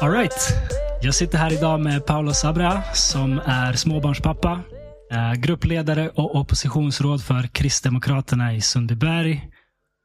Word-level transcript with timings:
Alright. 0.00 0.48
Jag 1.02 1.14
sitter 1.14 1.38
här 1.38 1.52
idag 1.52 1.80
med 1.80 2.06
Paolo 2.06 2.32
Sabra 2.32 2.82
som 2.94 3.40
är 3.44 3.72
småbarnspappa, 3.72 4.62
eh, 5.12 5.32
gruppledare 5.32 6.08
och 6.08 6.36
oppositionsråd 6.36 7.22
för 7.22 7.42
Kristdemokraterna 7.42 8.54
i 8.54 8.60
Sundbyberg 8.60 9.48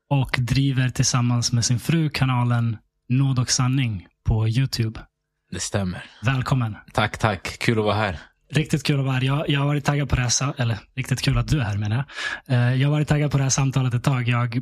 och 0.09 0.35
driver 0.39 0.89
tillsammans 0.89 1.51
med 1.51 1.65
sin 1.65 1.79
fru 1.79 2.09
kanalen 2.09 2.77
Nåd 3.09 3.39
och 3.39 3.51
sanning 3.51 4.07
på 4.25 4.47
Youtube. 4.47 4.99
Det 5.53 5.59
stämmer. 5.59 6.03
Välkommen. 6.21 6.75
Tack, 6.93 7.17
tack. 7.17 7.57
Kul 7.59 7.79
att 7.79 7.85
vara 7.85 7.95
här. 7.95 8.19
Riktigt 8.51 8.83
kul 8.83 8.99
att 8.99 9.05
vara 9.05 9.15
här. 9.15 9.21
Jag, 9.23 9.49
jag 9.49 9.59
har 9.59 9.67
varit 9.67 9.85
taggad 9.85 10.09
på 10.09 10.15
det 10.15 10.21
här, 10.21 10.53
eller 10.61 10.77
riktigt 10.95 11.21
kul 11.21 11.37
att 11.37 11.47
du 11.47 11.59
är 11.59 11.63
här 11.63 11.77
menar 11.77 12.03
jag. 12.47 12.57
Eh, 12.57 12.75
jag 12.81 12.87
har 12.87 12.91
varit 12.93 13.07
taggad 13.07 13.31
på 13.31 13.37
det 13.37 13.43
här 13.43 13.49
samtalet 13.49 13.93
ett 13.93 14.03
tag. 14.03 14.27
Jag 14.27 14.61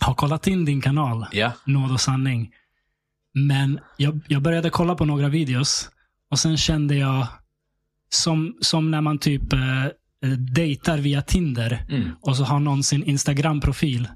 har 0.00 0.14
kollat 0.14 0.46
in 0.46 0.64
din 0.64 0.80
kanal, 0.80 1.26
Ja. 1.32 1.52
Nåd 1.64 1.92
och 1.92 2.00
sanning. 2.00 2.50
Men 3.34 3.80
jag, 3.96 4.20
jag 4.28 4.42
började 4.42 4.70
kolla 4.70 4.94
på 4.94 5.04
några 5.04 5.28
videos 5.28 5.90
och 6.30 6.38
sen 6.38 6.56
kände 6.56 6.94
jag 6.94 7.26
som, 8.08 8.56
som 8.60 8.90
när 8.90 9.00
man 9.00 9.18
typ 9.18 9.52
eh, 9.52 9.58
dejtar 10.54 10.98
via 10.98 11.22
Tinder 11.22 11.84
Mm. 11.88 12.10
och 12.20 12.36
så 12.36 12.44
har 12.44 12.60
någon 12.60 12.82
sin 12.82 13.04
Instagram-profil. 13.04 14.08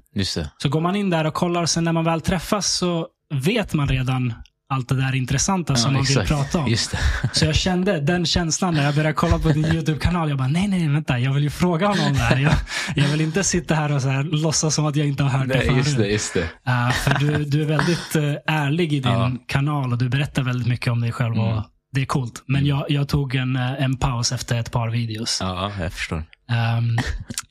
Så 0.57 0.69
går 0.69 0.81
man 0.81 0.95
in 0.95 1.09
där 1.09 1.25
och 1.25 1.33
kollar 1.33 1.61
och 1.61 1.69
sen 1.69 1.83
när 1.83 1.91
man 1.93 2.03
väl 2.05 2.21
träffas 2.21 2.73
så 2.77 3.07
vet 3.33 3.73
man 3.73 3.87
redan 3.87 4.33
allt 4.71 4.89
det 4.89 4.95
där 4.95 5.15
intressanta 5.15 5.75
som 5.75 5.93
man 5.93 6.03
vill 6.03 6.17
prata 6.17 6.59
om. 6.59 6.67
Just 6.67 6.91
det. 6.91 6.97
Så 7.33 7.45
jag 7.45 7.55
kände 7.55 7.99
den 8.01 8.25
känslan 8.25 8.73
när 8.73 8.83
jag 8.83 8.95
började 8.95 9.13
kolla 9.13 9.39
på 9.39 9.49
din 9.49 9.65
YouTube-kanal. 9.65 10.29
Jag 10.29 10.37
bara, 10.37 10.47
nej, 10.47 10.67
nej, 10.67 10.87
vänta. 10.87 11.19
Jag 11.19 11.33
vill 11.33 11.43
ju 11.43 11.49
fråga 11.49 11.87
honom 11.87 12.13
det 12.13 12.19
här. 12.19 12.37
Jag, 12.39 12.53
jag 12.95 13.07
vill 13.07 13.21
inte 13.21 13.43
sitta 13.43 13.75
här 13.75 13.91
och 13.95 14.01
så 14.01 14.09
här, 14.09 14.23
låtsas 14.23 14.75
som 14.75 14.85
att 14.85 14.95
jag 14.95 15.07
inte 15.07 15.23
har 15.23 15.29
hört 15.29 15.47
det 15.47 15.55
Nej, 15.55 15.67
förut. 15.67 15.77
just 15.77 15.97
det, 15.97 16.07
just 16.07 16.33
det. 16.33 16.41
Uh, 16.71 16.91
för 16.91 17.19
du, 17.19 17.45
du 17.45 17.61
är 17.61 17.65
väldigt 17.65 18.15
uh, 18.15 18.33
ärlig 18.47 18.93
i 18.93 18.99
din 18.99 19.11
Ja. 19.11 19.31
kanal 19.47 19.91
och 19.91 19.97
du 19.97 20.09
berättar 20.09 20.43
väldigt 20.43 20.67
mycket 20.67 20.91
om 20.91 21.01
dig 21.01 21.11
själv. 21.11 21.33
Mm. 21.33 21.47
Och 21.47 21.63
det 21.93 22.01
är 22.01 22.05
coolt. 22.05 22.43
Men 22.47 22.65
jag, 22.65 22.85
jag 22.89 23.07
tog 23.07 23.35
en, 23.35 23.55
uh, 23.55 23.83
en 23.83 23.97
paus 23.97 24.31
efter 24.31 24.59
ett 24.59 24.71
par 24.71 24.89
videos. 24.89 25.37
Ja, 25.41 25.71
jag 25.79 25.93
förstår. 25.93 26.17
Um, 26.17 26.97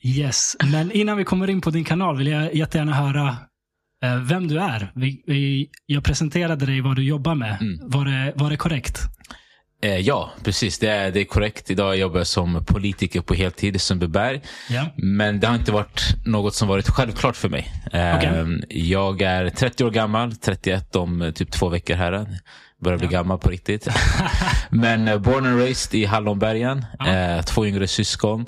yes. 0.01 0.55
Men 0.71 0.91
innan 0.91 1.17
vi 1.17 1.23
kommer 1.23 1.49
in 1.49 1.61
på 1.61 1.69
din 1.69 1.83
kanal 1.83 2.17
vill 2.17 2.27
jag 2.27 2.55
jättegärna 2.55 2.93
höra 2.93 3.27
eh, 3.27 3.35
vem 4.23 4.47
du 4.47 4.59
är. 4.59 4.91
Vi, 4.95 5.23
vi, 5.27 5.69
jag 5.85 6.03
presenterade 6.03 6.65
dig 6.65 6.81
vad 6.81 6.95
du 6.95 7.03
jobbar 7.03 7.35
med. 7.35 7.57
Mm. 7.61 7.79
Var, 7.89 8.05
det, 8.05 8.33
var 8.35 8.49
det 8.49 8.57
korrekt? 8.57 9.01
Eh, 9.83 9.97
ja, 9.97 10.31
precis. 10.43 10.79
Det 10.79 10.87
är, 10.87 11.11
det 11.11 11.19
är 11.19 11.25
korrekt. 11.25 11.71
Idag 11.71 11.97
jobbar 11.97 12.17
jag 12.17 12.27
som 12.27 12.65
politiker 12.65 13.21
på 13.21 13.33
heltid 13.33 13.75
i 13.75 13.79
Sundbyberg. 13.79 14.41
Ja. 14.69 14.85
Men 14.95 15.39
det 15.39 15.47
har 15.47 15.55
inte 15.55 15.71
varit 15.71 16.01
något 16.25 16.55
som 16.55 16.67
varit 16.67 16.89
självklart 16.89 17.35
för 17.35 17.49
mig. 17.49 17.73
Eh, 17.93 18.15
Okej. 18.15 18.63
Jag 18.69 19.21
är 19.21 19.49
30 19.49 19.83
år 19.83 19.91
gammal, 19.91 20.35
31 20.35 20.95
om 20.95 21.21
eh, 21.21 21.31
typ 21.31 21.51
två 21.51 21.69
veckor 21.69 21.95
här. 21.95 22.27
Börjar 22.81 22.97
bli 22.97 23.07
gammal 23.07 23.39
på 23.39 23.49
riktigt. 23.49 23.87
Men 24.69 25.07
eh, 25.07 25.17
born 25.17 25.45
and 25.45 25.59
raised 25.59 25.99
i 25.99 26.05
Hallonbergen. 26.05 26.85
Ja. 26.99 27.07
Eh, 27.07 27.41
två 27.41 27.65
yngre 27.65 27.87
syskon. 27.87 28.45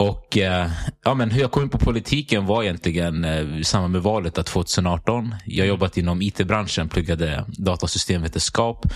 Och 0.00 0.38
eh, 0.38 0.70
ja, 1.04 1.14
men 1.14 1.30
hur 1.30 1.40
jag 1.40 1.50
kom 1.50 1.62
in 1.62 1.68
på 1.68 1.78
politiken 1.78 2.46
var 2.46 2.62
egentligen 2.62 3.24
eh, 3.24 3.58
i 3.58 3.64
samband 3.64 3.92
med 3.92 4.02
valet 4.02 4.38
av 4.38 4.42
2018. 4.42 5.34
Jag 5.46 5.66
jobbat 5.66 5.96
inom 5.96 6.22
it-branschen, 6.22 6.88
pluggade 6.88 7.44
datasystemvetenskap. 7.48 8.86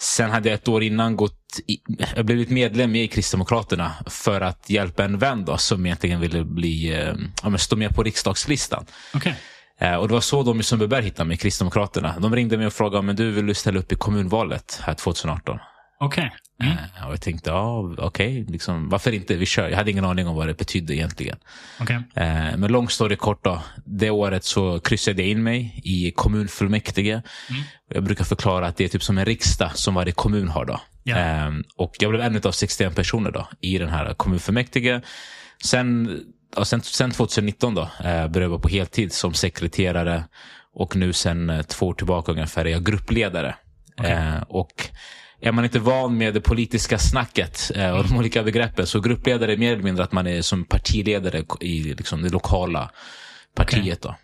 Sen 0.00 0.30
hade 0.30 0.48
jag 0.48 0.54
ett 0.54 0.68
år 0.68 0.82
innan 0.82 1.16
gått 1.16 1.60
i, 1.66 1.78
jag 2.16 2.26
blivit 2.26 2.50
medlem 2.50 2.96
i 2.96 3.08
Kristdemokraterna 3.08 3.92
för 4.06 4.40
att 4.40 4.70
hjälpa 4.70 5.04
en 5.04 5.18
vän 5.18 5.44
då, 5.44 5.56
som 5.56 5.86
egentligen 5.86 6.20
ville 6.20 6.44
bli, 6.44 6.94
eh, 6.94 7.14
ja, 7.42 7.48
men 7.48 7.58
stå 7.58 7.76
med 7.76 7.94
på 7.94 8.02
riksdagslistan. 8.02 8.86
Okej. 9.14 9.34
Eh, 9.80 9.94
och 9.94 10.08
det 10.08 10.14
var 10.14 10.20
så 10.20 10.42
de 10.42 10.60
i 10.60 10.62
Sundbyberg 10.62 11.04
hittade 11.04 11.28
mig, 11.28 11.36
Kristdemokraterna. 11.36 12.18
De 12.18 12.36
ringde 12.36 12.56
mig 12.56 12.66
och 12.66 12.72
frågade 12.72 13.02
men 13.02 13.16
du 13.16 13.30
vill 13.30 13.46
du 13.46 13.54
ställa 13.54 13.78
upp 13.78 13.92
i 13.92 13.96
kommunvalet 13.96 14.80
här 14.82 14.94
2018. 14.94 15.58
Okej. 16.00 16.32
Mm. 16.62 16.72
Eh, 16.72 17.06
och 17.06 17.12
jag 17.12 17.20
tänkte, 17.20 17.50
ja 17.50 17.94
okej, 17.98 18.44
liksom, 18.48 18.88
varför 18.88 19.12
inte? 19.12 19.36
Vi 19.36 19.46
kör. 19.46 19.68
Jag 19.68 19.76
hade 19.76 19.90
ingen 19.90 20.04
aning 20.04 20.28
om 20.28 20.36
vad 20.36 20.46
det 20.46 20.58
betydde 20.58 20.94
egentligen. 20.94 21.38
Okej. 21.80 21.96
Eh, 21.96 22.56
men 22.56 22.72
lång 22.72 22.88
story 22.88 23.16
kort 23.16 23.44
då. 23.44 23.62
Det 23.84 24.10
året 24.10 24.44
så 24.44 24.80
kryssade 24.80 25.22
jag 25.22 25.30
in 25.30 25.42
mig 25.42 25.80
i 25.84 26.10
kommunfullmäktige. 26.10 27.22
Jag 27.94 28.04
brukar 28.04 28.24
förklara 28.24 28.66
att 28.66 28.76
det 28.76 28.84
är 28.84 28.88
typ 28.88 29.02
som 29.02 29.18
en 29.18 29.24
riksdag 29.24 29.70
som 29.76 29.94
varje 29.94 30.12
kommun 30.12 30.48
har. 30.48 30.64
då. 30.64 30.80
Eh, 31.12 31.50
och 31.76 31.96
jag 32.00 32.10
blev 32.10 32.22
en 32.22 32.40
av 32.44 32.52
61 32.52 32.94
personer 32.94 33.30
då 33.30 33.48
i 33.60 33.78
den 33.78 33.88
här 33.88 34.14
kommunfullmäktige. 34.14 35.00
Sen, 35.64 36.20
ja, 36.56 36.64
sen, 36.64 36.82
sen 36.82 37.10
2019 37.10 37.74
då, 37.74 37.82
eh, 37.82 38.28
började 38.28 38.52
jag 38.54 38.62
på 38.62 38.68
heltid 38.68 39.12
som 39.12 39.34
sekreterare. 39.34 40.24
Och 40.74 40.96
nu 40.96 41.12
sen 41.12 41.64
två 41.68 41.86
år 41.86 41.94
tillbaka 41.94 42.32
ungefär 42.32 42.64
är 42.64 42.70
jag 42.70 42.84
gruppledare. 42.84 43.54
Eh, 44.04 44.42
och 44.48 44.88
är 45.40 45.52
man 45.52 45.64
inte 45.64 45.78
van 45.78 46.18
med 46.18 46.34
det 46.34 46.40
politiska 46.40 46.98
snacket 46.98 47.70
eh, 47.74 47.90
och 47.90 48.08
de 48.08 48.16
olika 48.16 48.42
begreppen 48.42 48.86
så 48.86 49.00
gruppledare 49.00 49.52
är 49.52 49.56
mer 49.56 49.72
eller 49.72 49.82
mindre 49.82 50.04
att 50.04 50.12
man 50.12 50.26
är 50.26 50.42
som 50.42 50.64
partiledare 50.64 51.44
i 51.60 51.82
liksom, 51.82 52.22
det 52.22 52.28
lokala 52.28 52.90
partiet. 53.54 54.02
Då. 54.02 54.14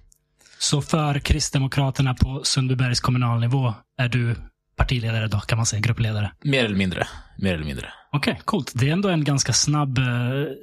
Så 0.59 0.83
för 0.83 1.19
Kristdemokraterna 1.19 2.15
på 2.15 2.41
Sundbybergs 2.45 3.01
kommunalnivå 3.01 3.75
är 3.99 4.09
du 4.09 4.37
partiledare 4.77 5.29
då, 5.29 5.41
kan 5.41 5.57
man 5.59 5.67
säga, 5.67 5.81
gruppledare? 5.81 6.33
Mer 6.45 6.65
eller 6.65 6.77
mindre. 6.77 7.07
Mer 7.39 7.55
eller 7.55 7.65
mindre. 7.65 7.93
Okej, 8.13 8.41
coolt. 8.45 8.73
Det 8.75 8.89
är 8.89 8.93
ändå 8.93 9.09
en 9.09 9.25
ganska 9.25 9.53
snabb 9.53 9.99
eh, 9.99 10.05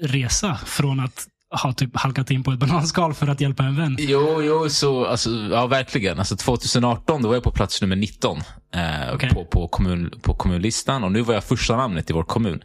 resa 0.02 0.60
från 0.66 1.00
att 1.00 1.28
ha 1.52 1.74
typ 1.74 1.98
halkat 1.98 2.32
in 2.32 2.44
på 2.44 2.52
ett 2.52 2.60
bananskal 2.66 3.14
för 3.14 3.28
att 3.28 3.42
hjälpa 3.42 3.64
en 3.64 3.76
vän. 3.76 3.96
Jo, 4.00 4.42
jo 4.42 4.70
så, 4.70 5.06
alltså, 5.06 5.30
ja 5.30 5.68
verkligen. 5.68 6.20
Alltså, 6.20 6.36
2018 6.36 7.22
då 7.22 7.28
var 7.28 7.36
jag 7.36 7.44
på 7.44 7.52
plats 7.52 7.82
nummer 7.82 7.96
19 7.96 8.38
eh, 8.76 9.14
Okej. 9.14 9.30
på, 9.30 9.46
på, 9.46 9.68
kommun, 9.68 10.14
på 10.22 10.34
kommunlistan 10.34 11.04
och 11.04 11.12
nu 11.12 11.22
var 11.22 11.34
jag 11.34 11.44
första 11.44 11.78
namnet 11.78 12.10
i 12.10 12.14
vår 12.14 12.24
kommun. 12.24 12.64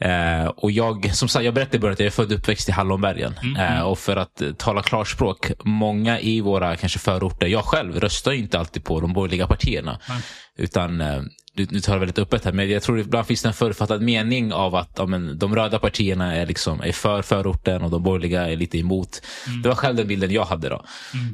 Eh, 0.00 0.46
och 0.46 0.70
jag, 0.70 1.14
som 1.14 1.28
sagt, 1.28 1.44
jag 1.44 1.54
berättade 1.54 1.76
i 1.76 1.80
början 1.80 1.92
att 1.92 2.00
jag 2.00 2.06
är 2.06 2.10
född 2.10 2.32
och 2.32 2.38
uppväxt 2.38 2.68
i 2.68 2.72
Hallonbergen. 2.72 3.34
Eh, 3.58 3.80
och 3.80 3.98
för 3.98 4.16
att 4.16 4.40
eh, 4.40 4.52
tala 4.52 4.82
klarspråk, 4.82 5.50
många 5.64 6.20
i 6.20 6.40
våra 6.40 6.76
kanske 6.76 6.98
förorter, 6.98 7.46
jag 7.46 7.64
själv 7.64 8.00
röstar 8.00 8.32
inte 8.32 8.58
alltid 8.58 8.84
på 8.84 9.00
de 9.00 9.12
borgerliga 9.12 9.46
partierna. 9.46 9.98
Nej. 10.08 10.22
Utan, 10.56 11.00
eh, 11.00 11.22
nu, 11.56 11.80
tar 11.80 11.92
jag 11.92 12.00
väldigt 12.00 12.18
öppet 12.18 12.44
här, 12.44 12.52
men 12.52 12.70
jag 12.70 12.82
tror 12.82 13.00
ibland 13.00 13.26
finns 13.26 13.42
det 13.42 13.48
en 13.48 13.54
förutfattad 13.54 14.02
mening 14.02 14.52
av 14.52 14.74
att 14.74 14.90
ja, 14.96 15.06
men, 15.06 15.38
de 15.38 15.54
röda 15.54 15.78
partierna 15.78 16.34
är, 16.34 16.46
liksom, 16.46 16.80
är 16.80 16.92
för 16.92 17.22
förorten 17.22 17.82
och 17.82 17.90
de 17.90 18.02
borgerliga 18.02 18.46
är 18.50 18.56
lite 18.56 18.78
emot. 18.78 19.22
Det 19.62 19.68
var 19.68 19.76
själv 19.76 19.96
den 19.96 20.06
bilden 20.08 20.30
jag 20.30 20.44
hade 20.44 20.68
då. 20.68 20.84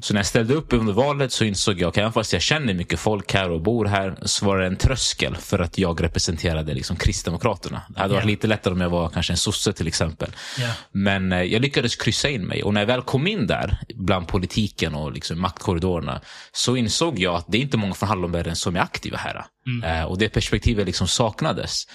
Så 0.02 0.14
när 0.14 0.18
jag 0.18 0.26
ställde 0.26 0.54
upp 0.54 0.72
under 0.72 0.92
valet 0.92 1.32
så 1.32 1.44
insåg 1.44 1.80
jag, 1.80 1.88
att 1.88 1.98
även 1.98 2.12
fast 2.12 2.32
jag 2.32 2.42
känner 2.42 2.74
mycket 2.74 3.00
folk 3.00 3.34
här 3.34 3.50
och 3.50 3.60
bor 3.60 3.84
här, 3.84 4.14
så 4.22 4.46
var 4.46 4.58
det 4.58 4.66
en 4.66 4.76
tröskel 4.76 5.36
för 5.36 5.58
att 5.58 5.78
jag 5.78 6.02
representerade 6.02 6.74
liksom, 6.74 6.96
Kristdemokraterna. 6.96 7.82
Det 7.88 8.00
hade 8.00 8.14
varit 8.14 8.24
Ja. 8.24 8.30
lite 8.30 8.46
lättare 8.46 8.74
om 8.74 8.80
jag 8.80 8.90
var 8.90 9.08
kanske 9.08 9.32
en 9.32 9.36
sosse 9.36 9.72
till 9.72 9.86
exempel. 9.86 10.30
Ja. 10.58 10.68
Men 10.92 11.32
eh, 11.32 11.42
jag 11.42 11.62
lyckades 11.62 11.96
kryssa 11.96 12.28
in 12.28 12.46
mig 12.46 12.62
och 12.62 12.74
när 12.74 12.80
jag 12.80 12.86
väl 12.86 13.02
kom 13.02 13.26
in 13.26 13.46
där 13.46 13.78
bland 13.94 14.28
politiken 14.28 14.94
och 14.94 15.12
liksom 15.12 15.40
maktkorridorerna 15.40 16.20
så 16.52 16.76
insåg 16.76 17.18
jag 17.18 17.34
att 17.34 17.46
det 17.48 17.58
är 17.58 17.62
inte 17.62 17.76
många 17.76 17.94
från 17.94 18.08
Hallonbergen 18.08 18.56
som 18.56 18.76
är 18.76 18.80
aktiva 18.80 19.16
här. 19.18 19.44
Eh, 19.84 20.04
och 20.04 20.18
det 20.18 20.28
perspektivet 20.28 20.86
liksom 20.86 21.08
saknades. 21.08 21.86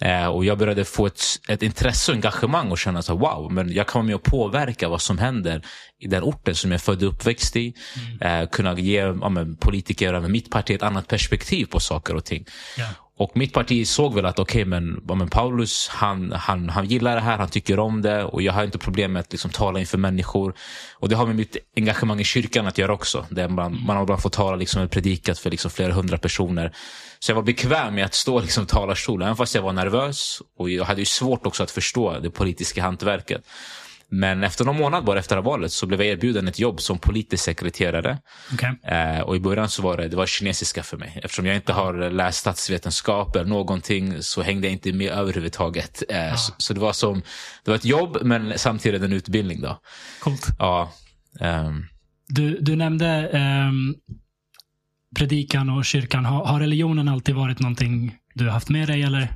Eh, 0.00 0.26
och 0.26 0.44
jag 0.44 0.58
började 0.58 0.84
få 0.84 1.06
ett, 1.06 1.22
ett 1.48 1.62
intresse 1.62 2.12
och 2.12 2.16
engagemang 2.16 2.70
och 2.70 2.78
känna 2.78 3.02
här, 3.08 3.14
wow, 3.14 3.52
men 3.52 3.72
jag 3.72 3.86
kan 3.86 3.98
vara 3.98 4.06
med 4.06 4.14
och 4.14 4.22
påverka 4.22 4.88
vad 4.88 5.02
som 5.02 5.18
händer 5.18 5.62
i 5.98 6.06
den 6.06 6.22
orten 6.22 6.54
som 6.54 6.70
jag 6.70 6.78
är 6.78 6.82
född 6.82 7.02
och 7.02 7.08
uppväxt 7.08 7.56
i. 7.56 7.74
Eh, 8.20 8.48
kunna 8.48 8.78
ge 8.78 9.00
ja, 9.00 9.28
men, 9.28 9.56
politiker 9.56 10.14
över 10.14 10.28
mitt 10.28 10.50
parti 10.50 10.70
ett 10.70 10.82
annat 10.82 11.08
perspektiv 11.08 11.66
på 11.66 11.80
saker 11.80 12.14
och 12.14 12.24
ting. 12.24 12.44
Ja. 12.76 12.88
Och 13.18 13.36
mitt 13.36 13.52
parti 13.52 13.88
såg 13.88 14.14
väl 14.14 14.26
att 14.26 14.38
okej, 14.38 14.64
men, 14.64 15.02
men 15.04 15.28
Paulus 15.28 15.88
han, 15.88 16.32
han, 16.32 16.68
han 16.68 16.86
gillar 16.86 17.14
det 17.14 17.20
här, 17.20 17.38
han 17.38 17.48
tycker 17.48 17.78
om 17.78 18.02
det 18.02 18.24
och 18.24 18.42
jag 18.42 18.52
har 18.52 18.64
inte 18.64 18.78
problem 18.78 19.12
med 19.12 19.20
att 19.20 19.32
liksom, 19.32 19.50
tala 19.50 19.80
inför 19.80 19.98
människor. 19.98 20.54
Och 20.94 21.08
det 21.08 21.16
har 21.16 21.26
med 21.26 21.36
mitt 21.36 21.56
engagemang 21.76 22.20
i 22.20 22.24
kyrkan 22.24 22.66
att 22.66 22.78
göra 22.78 22.92
också. 22.92 23.26
Där 23.30 23.48
man, 23.48 23.84
man 23.86 23.96
har 23.96 24.02
ibland 24.02 24.22
fått 24.22 24.32
tala 24.32 24.56
liksom, 24.56 24.82
och 24.82 24.90
predikat 24.90 25.38
för 25.38 25.50
liksom, 25.50 25.70
flera 25.70 25.92
hundra 25.92 26.18
personer. 26.18 26.72
Så 27.18 27.30
jag 27.30 27.36
var 27.36 27.42
bekväm 27.42 27.94
med 27.94 28.04
att 28.04 28.14
stå 28.14 28.40
liksom, 28.40 28.64
i 28.64 28.66
talarstolen, 28.66 29.26
även 29.26 29.36
fast 29.36 29.54
jag 29.54 29.62
var 29.62 29.72
nervös. 29.72 30.42
Och 30.58 30.70
jag 30.70 30.84
hade 30.84 31.00
ju 31.00 31.06
svårt 31.06 31.46
också 31.46 31.62
att 31.62 31.70
förstå 31.70 32.18
det 32.18 32.30
politiska 32.30 32.82
hantverket. 32.82 33.44
Men 34.10 34.44
efter 34.44 34.64
någon 34.64 34.76
månad 34.76 35.04
bara 35.04 35.18
efter 35.18 35.36
valet 35.36 35.72
så 35.72 35.86
blev 35.86 36.00
jag 36.02 36.08
erbjuden 36.08 36.48
ett 36.48 36.58
jobb 36.58 36.80
som 36.80 36.98
politisk 36.98 37.44
sekreterare. 37.44 38.18
Okej. 38.52 38.78
Eh, 38.84 39.20
och 39.20 39.36
i 39.36 39.40
början 39.40 39.68
så 39.68 39.82
var 39.82 39.96
det, 39.96 40.08
det 40.08 40.16
var 40.16 40.26
kinesiska 40.26 40.82
för 40.82 40.96
mig. 40.96 41.20
Eftersom 41.22 41.46
jag 41.46 41.56
inte 41.56 41.72
har 41.72 42.10
läst 42.10 42.38
statsvetenskap 42.38 43.36
eller 43.36 43.48
någonting 43.48 44.22
så 44.22 44.42
hängde 44.42 44.66
jag 44.66 44.72
inte 44.72 44.92
med 44.92 45.10
överhuvudtaget. 45.12 46.02
Eh, 46.08 46.34
så, 46.34 46.52
så 46.58 46.74
det 46.74 46.80
var 46.80 46.92
som, 46.92 47.22
det 47.64 47.70
var 47.70 47.76
ett 47.76 47.84
jobb 47.84 48.18
men 48.22 48.58
samtidigt 48.58 49.02
en 49.02 49.12
utbildning 49.12 49.60
då. 49.60 49.80
Coolt. 50.20 50.46
Ja. 50.58 50.92
ehm, 51.40 51.84
Du, 52.28 52.58
du 52.60 52.76
nämnde 52.76 53.06
ehm, 53.32 53.94
predikan 55.16 55.70
och 55.70 55.84
kyrkan, 55.84 56.24
har, 56.24 56.44
har 56.44 56.60
religionen 56.60 57.08
alltid 57.08 57.34
varit 57.34 57.60
någonting 57.60 58.14
du 58.34 58.44
har 58.44 58.52
haft 58.52 58.68
med 58.68 58.88
dig? 58.88 59.02
Eller? 59.02 59.28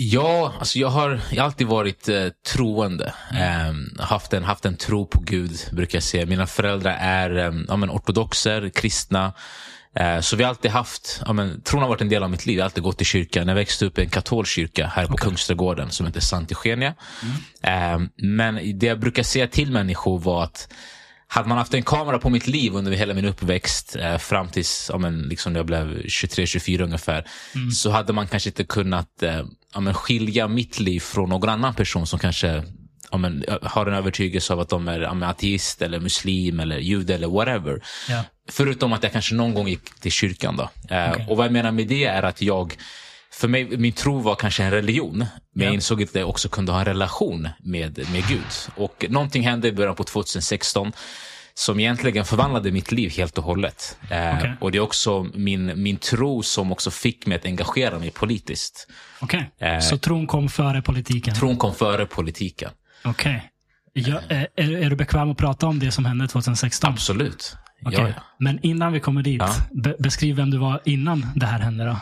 Ja, 0.00 0.52
alltså 0.58 0.78
jag 0.78 0.88
har, 0.88 1.20
jag 1.30 1.42
har 1.42 1.44
alltid 1.44 1.66
varit 1.66 2.08
eh, 2.08 2.28
troende. 2.46 3.12
Eh, 3.32 4.04
haft, 4.04 4.32
en, 4.32 4.44
haft 4.44 4.64
en 4.64 4.76
tro 4.76 5.06
på 5.06 5.20
Gud, 5.20 5.58
brukar 5.72 5.96
jag 5.96 6.02
säga. 6.02 6.26
Mina 6.26 6.46
föräldrar 6.46 6.96
är 7.00 7.36
eh, 7.36 7.60
ja, 7.68 7.76
men, 7.76 7.90
ortodoxer, 7.90 8.68
kristna. 8.68 9.32
Eh, 9.94 10.20
så 10.20 10.36
vi 10.36 10.42
har 10.42 10.48
alltid 10.48 10.70
haft, 10.70 11.22
ja, 11.26 11.32
men, 11.32 11.60
tron 11.60 11.82
har 11.82 11.88
varit 11.88 12.00
en 12.00 12.08
del 12.08 12.22
av 12.22 12.30
mitt 12.30 12.46
liv. 12.46 12.56
Jag 12.56 12.62
har 12.62 12.66
alltid 12.66 12.82
gått 12.82 13.00
i 13.00 13.04
kyrkan. 13.04 13.48
Jag 13.48 13.54
växte 13.54 13.86
upp 13.86 13.98
i 13.98 14.02
en 14.02 14.10
katolsk 14.10 14.52
kyrka 14.52 14.86
här 14.86 15.06
på 15.06 15.16
Kungsträdgården 15.16 15.90
som 15.90 16.06
heter 16.06 16.20
Sankt 16.20 16.52
Eugenia. 16.52 16.94
Mm. 17.62 18.08
men 18.16 18.78
det 18.78 18.86
jag 18.86 19.00
brukar 19.00 19.22
säga 19.22 19.46
till 19.46 19.72
människor 19.72 20.18
var 20.18 20.44
att 20.44 20.68
hade 21.30 21.48
man 21.48 21.58
haft 21.58 21.74
en 21.74 21.82
kamera 21.82 22.18
på 22.18 22.30
mitt 22.30 22.46
liv 22.46 22.74
under 22.74 22.92
hela 22.92 23.14
min 23.14 23.24
uppväxt 23.24 23.96
eh, 23.96 24.18
fram 24.18 24.48
tills 24.48 24.90
ja, 24.92 24.98
men, 24.98 25.22
liksom 25.22 25.56
jag 25.56 25.66
blev 25.66 25.98
23-24 25.98 26.82
ungefär, 26.82 27.28
mm. 27.54 27.70
så 27.70 27.90
hade 27.90 28.12
man 28.12 28.28
kanske 28.28 28.48
inte 28.48 28.64
kunnat 28.64 29.22
eh, 29.22 29.42
ja, 29.74 29.80
men, 29.80 29.94
skilja 29.94 30.48
mitt 30.48 30.80
liv 30.80 31.00
från 31.00 31.28
någon 31.28 31.48
annan 31.48 31.74
person 31.74 32.06
som 32.06 32.18
kanske 32.18 32.62
ja, 33.10 33.18
men, 33.18 33.44
har 33.62 33.86
en 33.86 33.94
övertygelse 33.94 34.52
av 34.52 34.60
att 34.60 34.68
de 34.68 34.88
är 34.88 35.00
ja, 35.00 35.26
ateist, 35.26 35.82
eller 35.82 36.00
muslim, 36.00 36.60
eller 36.60 36.78
jude 36.78 37.14
eller 37.14 37.28
whatever. 37.28 37.82
Ja. 38.08 38.24
Förutom 38.50 38.92
att 38.92 39.02
jag 39.02 39.12
kanske 39.12 39.34
någon 39.34 39.54
gång 39.54 39.68
gick 39.68 40.00
till 40.00 40.12
kyrkan. 40.12 40.56
Då. 40.56 40.62
Eh, 40.94 41.10
Okej. 41.10 41.26
Och 41.28 41.36
vad 41.36 41.46
jag 41.46 41.52
menar 41.52 41.72
med 41.72 41.88
det 41.88 42.04
är 42.04 42.22
att 42.22 42.42
jag 42.42 42.76
för 43.40 43.48
mig, 43.48 43.76
min 43.78 43.92
tro 43.92 44.18
var 44.18 44.34
kanske 44.34 44.64
en 44.64 44.70
religion, 44.70 45.18
men 45.18 45.28
jag 45.64 45.70
Ja. 45.70 45.74
insåg 45.74 46.02
att 46.02 46.14
jag 46.14 46.28
också 46.28 46.48
kunde 46.48 46.72
ha 46.72 46.78
en 46.78 46.84
relation 46.84 47.48
med, 47.60 47.98
med 48.12 48.26
Gud. 48.28 48.44
Och 48.76 49.04
någonting 49.08 49.42
hände 49.42 49.68
i 49.68 49.72
början 49.72 49.94
på 49.94 50.04
2016 50.04 50.92
som 51.54 51.80
egentligen 51.80 52.24
förvandlade 52.24 52.70
mitt 52.70 52.92
liv 52.92 53.10
helt 53.10 53.38
och 53.38 53.44
hållet. 53.44 53.98
Eh, 54.10 54.36
Okej. 54.38 54.52
Och 54.60 54.72
det 54.72 54.78
är 54.78 54.82
också 54.82 55.26
min, 55.34 55.82
min 55.82 55.96
tro 55.96 56.42
som 56.42 56.72
också 56.72 56.90
fick 56.90 57.26
mig 57.26 57.36
att 57.36 57.44
engagera 57.46 57.98
mig 57.98 58.10
politiskt. 58.10 58.88
Okej, 59.20 59.50
Eh. 59.60 59.78
så 59.80 59.98
tron 59.98 60.26
kom 60.26 60.48
före 60.48 60.82
politiken? 60.82 61.34
Tron 61.34 61.56
kom 61.56 61.74
före 61.74 62.06
politiken. 62.06 62.70
Okej. 63.04 63.50
Ja, 63.92 64.20
är, 64.28 64.48
är 64.56 64.72
är 64.76 64.90
du 64.90 64.96
bekväm 64.96 65.30
att 65.30 65.36
prata 65.38 65.66
om 65.66 65.78
det 65.78 65.90
som 65.90 66.04
hände 66.04 66.28
2016? 66.28 66.92
Absolut. 66.92 67.56
Okej. 67.86 67.98
Ja, 68.00 68.08
ja. 68.08 68.22
Men 68.38 68.58
innan 68.62 68.92
vi 68.92 69.00
kommer 69.00 69.22
dit, 69.22 69.42
be, 69.70 69.94
beskriv 69.98 70.36
vem 70.36 70.50
du 70.50 70.58
var 70.58 70.80
innan 70.84 71.26
det 71.36 71.46
här 71.46 71.58
hände. 71.60 71.84
då. 71.84 71.96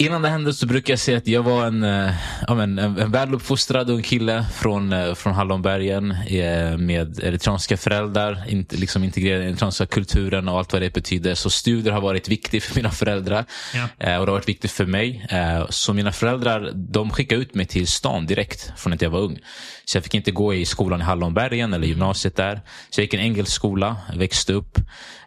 Innan 0.00 0.22
det 0.22 0.28
hände 0.28 0.54
så 0.54 0.66
brukar 0.66 0.92
jag 0.92 0.98
säga 0.98 1.18
att 1.18 1.26
jag 1.26 1.42
var 1.42 1.66
en, 1.66 1.82
eh, 1.82 2.14
ja, 2.46 2.62
en, 2.62 2.78
en 2.78 3.12
väluppfostrad 3.12 3.90
ung 3.90 4.02
kille 4.02 4.44
från, 4.54 4.92
eh, 4.92 5.14
från 5.14 5.34
Hallonbergen 5.34 6.10
eh, 6.10 6.76
med 6.78 7.18
eritreanska 7.22 7.76
föräldrar, 7.76 8.44
inte, 8.48 8.76
liksom 8.76 9.04
integrerad 9.04 9.40
i 9.40 9.44
den 9.44 9.52
eritreanska 9.52 9.86
kulturen 9.86 10.48
och 10.48 10.58
allt 10.58 10.72
vad 10.72 10.82
det 10.82 10.92
betyder. 10.92 11.34
Så 11.34 11.50
studier 11.50 11.92
har 11.92 12.00
varit 12.00 12.28
viktigt 12.28 12.64
för 12.64 12.76
mina 12.76 12.90
föräldrar 12.90 13.44
Ja. 13.74 13.84
och 13.84 14.26
det 14.26 14.30
har 14.30 14.36
varit 14.36 14.48
viktigt 14.48 14.70
för 14.70 14.86
mig. 14.86 15.26
Så 15.68 15.92
mina 15.92 16.12
föräldrar 16.12 16.72
de 16.74 17.10
skickade 17.10 17.40
ut 17.40 17.54
mig 17.54 17.66
till 17.66 17.86
stan 17.86 18.26
direkt 18.26 18.72
från 18.76 18.92
att 18.92 19.02
jag 19.02 19.10
var 19.10 19.20
ung. 19.20 19.38
Så 19.88 19.96
jag 19.96 20.04
fick 20.04 20.14
inte 20.14 20.30
gå 20.30 20.54
i 20.54 20.64
skolan 20.64 21.00
i 21.00 21.04
Hallonbergen 21.04 21.74
eller 21.74 21.86
gymnasiet 21.86 22.36
där. 22.36 22.60
Så 22.90 23.00
jag 23.00 23.04
gick 23.04 23.14
i 23.14 23.16
en 23.16 23.22
engelsk 23.22 23.52
skola, 23.52 23.96
växte 24.16 24.52
upp. 24.52 24.78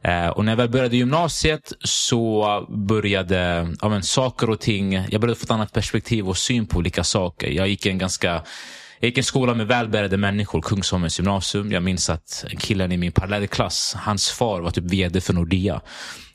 Eh, 0.02 0.28
och 0.28 0.46
när 0.46 0.52
jag 0.52 0.58
väl 0.58 0.70
började 0.70 0.98
gymnasiet 0.98 1.74
så 1.84 2.66
började 2.70 3.68
ja, 3.82 3.90
men, 3.90 4.04
saker 4.04 4.50
och 4.50 4.60
ting, 4.60 4.94
jag 4.94 5.22
började 5.22 5.40
få 5.40 5.44
ett 5.44 5.52
annat 5.52 5.74
perspektiv 5.74 6.30
och 6.30 6.38
syn 6.38 6.68
på 6.68 6.78
olika 6.78 7.04
saker. 7.04 7.48
Jag 7.48 7.68
gick 7.68 7.86
i 7.86 7.90
en 7.90 7.98
ganska 7.98 8.28
jag 9.00 9.08
gick 9.08 9.18
i 9.18 9.20
en 9.20 9.24
skola 9.24 9.54
med 9.54 9.68
välbärgade 9.68 10.18
människor, 10.18 10.62
Kungsholmens 10.62 11.20
gymnasium. 11.20 11.72
Jag 11.72 11.84
minns 11.84 12.10
att 12.10 12.46
killen 12.60 12.92
i 12.92 12.98
min 12.98 13.12
parallellklass, 13.12 13.96
hans 13.98 14.30
far 14.30 14.62
var 14.62 14.72
typ 14.72 14.84
vd 14.84 15.22
för 15.22 15.34
Nordea. 15.34 15.82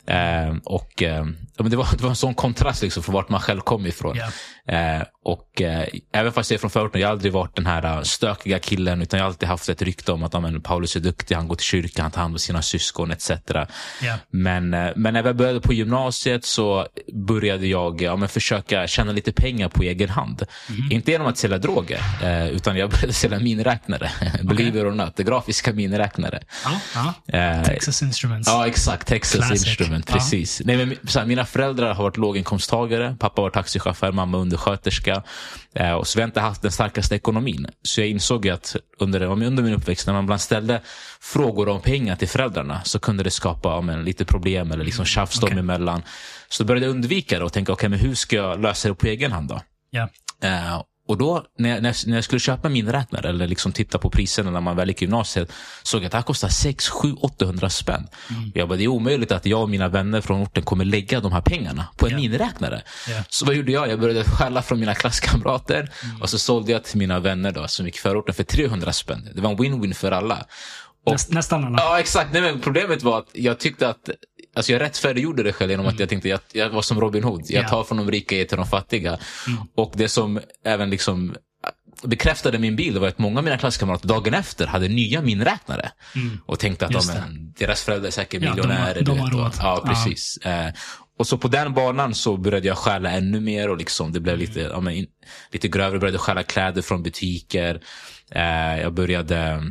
Eh, 0.07 0.57
och 0.65 1.03
eh, 1.03 1.27
ja, 1.57 1.63
men 1.63 1.71
det, 1.71 1.77
var, 1.77 1.89
det 1.97 2.03
var 2.03 2.11
en 2.11 2.17
sån 2.17 2.35
kontrast 2.35 2.83
liksom 2.83 3.03
från 3.03 3.15
vart 3.15 3.29
man 3.29 3.41
själv 3.41 3.61
kom 3.61 3.87
ifrån. 3.87 4.17
Ja. 4.17 4.31
Eh, 4.69 5.03
och 5.25 5.63
eh, 5.63 5.87
även 6.13 6.33
fast 6.33 6.51
jag 6.51 6.57
är 6.57 6.61
från 6.61 6.71
förorten, 6.71 7.01
jag 7.01 7.09
har 7.09 7.13
aldrig 7.13 7.33
varit 7.33 7.57
den 7.57 7.67
här 7.67 7.85
eh, 7.97 8.03
stökiga 8.03 8.59
killen, 8.59 9.03
utan 9.03 9.19
jag 9.19 9.25
har 9.25 9.29
alltid 9.29 9.49
haft 9.49 9.69
ett 9.69 9.83
rykte 9.83 10.13
om 10.13 10.23
att 10.23 10.35
ja, 10.35 10.41
men, 10.41 10.61
Paulus 10.61 10.97
är 10.97 11.01
duktig, 11.01 11.35
han 11.35 11.49
går 11.49 11.57
till 11.57 11.65
kyrkan, 11.65 12.03
han 12.03 12.11
tar 12.11 12.21
hand 12.21 12.35
om 12.35 12.39
sina 12.39 12.63
syskon 12.63 13.11
etc. 13.11 13.31
Ja. 14.03 14.19
Men, 14.31 14.75
eh, 14.75 14.91
men 14.97 15.15
när 15.15 15.25
jag 15.25 15.37
började 15.37 15.61
på 15.61 15.73
gymnasiet 15.73 16.45
så 16.45 16.87
började 17.13 17.67
jag 17.67 18.03
ja, 18.03 18.17
men, 18.17 18.29
försöka 18.29 18.87
tjäna 18.87 19.13
lite 19.13 19.33
pengar 19.33 19.69
på 19.69 19.83
egen 19.83 20.09
hand. 20.09 20.43
Inte 20.91 21.11
genom 21.11 21.27
att 21.27 21.39
sälja 21.39 21.59
droger, 21.59 22.01
eh, 22.23 22.49
utan 22.49 22.77
jag 22.77 22.91
började 22.91 23.13
sälja 23.13 23.39
miniräknare. 23.39 24.11
Believe 24.43 24.79
it 24.79 24.85
or 24.85 24.91
not, 24.91 25.17
grafiska 25.17 25.73
miniräknare. 25.73 26.43
Ja. 26.95 27.15
Eh, 27.39 27.63
Texas 27.63 28.03
Instruments. 28.03 28.49
Ja, 28.49 28.67
exakt. 28.67 29.09
Texas 29.09 29.47
Classic. 29.47 29.67
Instrument, 29.67 30.07
precis. 30.07 30.63
Nej, 30.65 30.77
men, 30.77 30.97
så 31.09 31.19
här, 31.19 31.27
mina 31.27 31.46
föräldrar 31.47 31.95
har 31.95 32.03
varit 32.03 32.17
låginkomsttagare. 32.17 33.17
Pappa 33.21 33.43
var 33.43 33.51
taxichaufför, 33.51 34.13
mamma 34.13 34.39
undersköterska. 34.39 35.23
Eh, 35.75 35.93
och 35.93 36.07
så 36.07 36.19
vi 36.19 36.23
har 36.23 36.29
inte 36.29 36.41
haft 36.41 36.63
den 36.63 36.73
starkaste 36.73 37.15
ekonomin. 37.15 37.67
Så 37.83 38.01
jag 38.01 38.09
insåg 38.09 38.49
att 38.49 38.77
under, 38.99 39.23
under 39.23 39.63
min 39.63 39.75
uppväxt, 39.75 40.07
när 40.07 40.15
man 40.15 40.25
ibland 40.25 40.41
ställde 40.41 40.81
frågor 41.21 41.69
om 41.69 41.81
pengar 41.81 42.17
till 42.17 42.29
föräldrarna, 42.29 42.81
så 42.85 42.99
kunde 42.99 43.23
det 43.23 43.31
skapa 43.31 43.69
ja, 43.69 43.81
men, 43.81 44.05
lite 44.05 44.25
problem 44.25 44.73
eller 44.73 44.85
liksom 44.85 45.05
tjafs 45.05 45.41
dem 45.41 45.49
okej. 45.49 45.59
emellan. 45.59 46.03
Så 46.49 46.65
började 46.65 46.87
jag 46.87 46.91
undvika 46.91 47.39
det 47.39 47.45
och 47.45 47.53
tänka, 47.53 47.73
okej, 47.73 47.89
men 47.89 47.99
hur 47.99 48.15
ska 48.15 48.37
jag 48.37 48.61
lösa 48.61 48.89
det 48.89 48.95
på 48.95 49.07
egen 49.07 49.33
hand 49.33 49.49
då? 49.49 49.61
Ja. 49.91 50.09
Eh, 50.43 50.83
och 51.09 51.19
då 51.19 51.45
när 51.59 51.69
jag, 51.69 51.83
när, 51.83 52.15
jag, 52.15 52.25
skulle 52.25 52.41
köpa 52.41 52.69
min 52.69 52.93
räknare 52.93 53.29
eller 53.29 53.47
liksom 53.47 53.73
titta 53.73 53.99
på 53.99 54.11
priserna 54.11 54.51
när 54.51 54.61
man 54.61 54.77
väl 54.77 54.89
gick 54.89 55.03
gymnasiet 55.03 55.53
såg 55.83 56.01
jag 56.01 56.07
att 56.07 56.13
det 56.13 56.19
här 56.19 56.23
kostar 56.23 56.49
6, 56.49 56.89
7, 56.89 57.13
800 57.13 57.71
spänn. 57.71 58.07
Jag 58.55 58.69
bara, 58.69 58.77
det 58.79 58.85
är 58.85 58.89
omöjligt 58.89 59.33
att 59.33 59.47
jag 59.47 59.63
och 59.63 59.71
mina 59.71 59.89
vänner 59.89 60.21
från 60.21 60.43
orten 60.43 60.63
kommer 60.63 60.85
lägga 60.85 61.21
de 61.21 61.33
här 61.33 61.41
pengarna 61.41 61.87
på 61.97 62.07
en 62.07 62.13
Ja. 62.13 62.19
miniräknare. 62.19 62.83
Ja. 63.09 63.23
Så 63.29 63.47
vad 63.47 63.55
gjorde 63.55 63.73
jag? 63.73 63.89
Jag 63.89 64.01
började 64.01 64.25
stjäla 64.25 64.63
från 64.63 64.81
mina 64.81 64.95
klasskamrater 64.95 65.91
och 66.21 66.31
så 66.31 66.39
sålde 66.39 66.73
jag 66.73 66.85
till 66.85 66.99
mina 66.99 67.21
vänner 67.21 67.53
då, 67.53 67.69
som 67.69 67.87
gick 67.87 67.97
i 67.97 67.99
förorten 67.99 68.35
för 68.35 68.45
300 68.45 68.93
spänn. 68.93 69.29
Det 69.35 69.41
var 69.41 69.51
en 69.51 69.57
win-win 69.59 69.95
för 69.95 70.13
alla. 70.13 70.47
Och- 71.07 71.13
Näst, 71.13 71.31
nästan 71.33 71.65
alla. 71.65 71.77
Ja, 71.79 72.01
exakt. 72.01 72.33
Nej, 72.33 72.43
men 72.43 72.61
problemet 72.61 73.03
var 73.03 73.19
att 73.19 73.29
jag 73.33 73.59
tyckte 73.61 73.89
att 73.89 74.11
Alltså 74.57 74.73
jag 74.73 74.81
rättfärdiggjorde 74.81 75.43
det 75.43 75.53
själv 75.53 75.71
genom 75.71 75.87
att 75.87 76.01
jag 76.01 76.09
tänkte 76.09 76.35
att 76.35 76.51
jag 76.53 76.71
var 76.71 76.83
som 76.83 77.01
Robin 77.01 77.25
Hood. 77.25 77.43
Jag 77.49 77.65
Ja. 77.65 77.69
tar 77.69 77.85
från 77.85 77.99
de 77.99 78.11
rika 78.11 78.35
och 78.35 78.39
ger 78.39 78.45
till 78.45 78.57
de 78.57 78.67
fattiga. 78.67 79.19
Och 79.77 79.93
det 79.97 80.09
som 80.09 80.41
även 80.65 80.91
liksom 80.91 81.35
bekräftade 82.03 82.59
min 82.59 82.77
bild 82.77 82.97
var 82.99 83.09
att 83.09 83.19
många 83.19 83.39
av 83.39 83.45
mina 83.45 83.59
klasskamrater 83.59 84.09
dagen 84.09 84.35
efter 84.35 84.67
hade 84.67 84.89
nya 84.89 85.23
minräknare. 85.23 85.91
Och 86.47 86.59
tänkte 86.59 86.87
att 86.87 86.93
de, 86.93 87.07
men, 87.07 87.55
deras 87.59 87.83
föräldrar 87.83 88.07
är 88.07 88.11
säkert 88.11 88.43
Ja, 88.43 88.55
de 88.55 88.61
har- 88.61 88.69
miljonärer. 88.69 89.03
de 89.03 89.19
har 89.19 89.27
och- 89.27 89.33
råd. 89.41 89.53
Ja, 89.59 89.83
Ja. 89.85 89.89
precis. 89.91 90.37
Eh, 90.37 90.67
och 91.19 91.27
så 91.27 91.39
på 91.39 91.49
den 91.49 91.75
banan 91.75 92.15
så 92.15 92.37
började 92.37 92.67
jag 92.69 92.79
stjäla 92.79 93.11
ännu 93.11 93.41
mer 93.41 93.71
och 93.71 93.77
liksom 93.77 94.13
det 94.13 94.21
blev 94.21 94.39
lite, 94.39 94.61
ja, 94.61 94.81
men, 94.81 95.07
lite 95.53 95.69
grövre. 95.69 95.93
Jag 95.95 96.01
började 96.01 96.19
stjäla 96.19 96.43
kläder 96.43 96.83
från 96.83 97.03
butiker. 97.03 97.81
Eh, 98.31 98.81
jag 98.81 98.95
började 98.95 99.63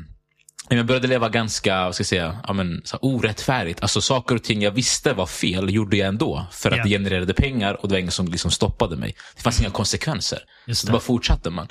jag 0.70 0.86
började 0.86 1.08
leva 1.08 1.30
ganska 1.30 1.94
ska 1.94 2.04
säga, 2.04 2.40
ja, 2.48 2.54
men, 2.54 2.82
så 2.84 2.98
orättfärdigt. 3.02 3.82
Alltså 3.82 4.02
saker 4.02 4.36
och 4.36 4.44
ting 4.44 4.62
jag 4.62 4.72
visste 4.72 5.14
var 5.14 5.26
fel 5.26 5.74
gjorde 5.74 5.98
jag 5.98 6.08
ändå. 6.08 6.46
För 6.52 6.72
att 6.72 6.78
Ja. 6.78 6.84
det 6.84 6.90
genererade 6.90 7.34
pengar 7.34 7.74
och 7.74 7.88
det 7.88 7.94
var 7.94 8.00
ingen 8.00 8.12
som 8.12 8.28
liksom 8.28 8.52
stoppade 8.52 8.96
mig. 8.96 9.16
Det 9.36 9.42
fanns 9.42 9.60
inga 9.62 9.70
konsekvenser. 9.70 10.40
Just 10.68 10.82
så 10.82 10.88
det. 10.88 10.92
bara 10.92 11.02
fortsatte 11.02 11.50
man. 11.50 11.68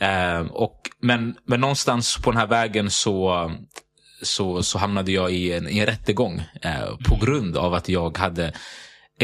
Eh, 0.00 0.40
och, 0.40 0.80
men, 1.00 1.34
men 1.46 1.60
någonstans 1.60 2.16
på 2.16 2.30
den 2.30 2.40
här 2.40 2.46
vägen 2.46 2.90
så, 2.90 3.50
så, 4.22 4.62
så 4.62 4.78
hamnade 4.78 5.12
jag 5.12 5.32
i 5.32 5.52
en, 5.52 5.68
i 5.68 5.78
en 5.78 5.86
rättegång 5.86 6.42
eh, 6.62 6.96
på 7.08 7.16
grund 7.16 7.56
av 7.56 7.74
att 7.74 7.88
jag 7.88 8.18
hade 8.18 8.52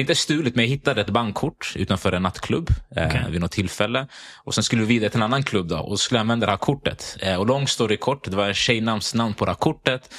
inte 0.00 0.14
stulit, 0.14 0.54
men 0.54 0.64
jag 0.64 0.70
hittade 0.70 1.00
ett 1.00 1.10
bankkort 1.10 1.72
utanför 1.76 2.12
en 2.12 2.22
nattklubb 2.22 2.70
eh, 2.96 3.06
Okej. 3.06 3.24
vid 3.30 3.40
något 3.40 3.50
tillfälle. 3.52 4.06
Och 4.44 4.54
Sen 4.54 4.64
skulle 4.64 4.82
vi 4.82 4.88
vidare 4.88 5.10
till 5.10 5.18
en 5.18 5.22
annan 5.22 5.42
klubb 5.42 5.68
då, 5.68 5.78
och 5.78 6.00
skulle 6.00 6.20
använda 6.20 6.46
det 6.46 6.52
här 6.52 6.56
kortet. 6.56 7.16
Eh, 7.20 7.34
och 7.36 7.46
lång 7.46 7.68
story 7.68 7.96
kort, 7.96 8.24
det 8.30 8.36
var 8.36 8.48
en 8.48 8.54
tjejnamns 8.54 9.14
namn 9.14 9.34
på 9.34 9.44
det 9.44 9.50
här 9.50 9.56
kortet. 9.56 10.14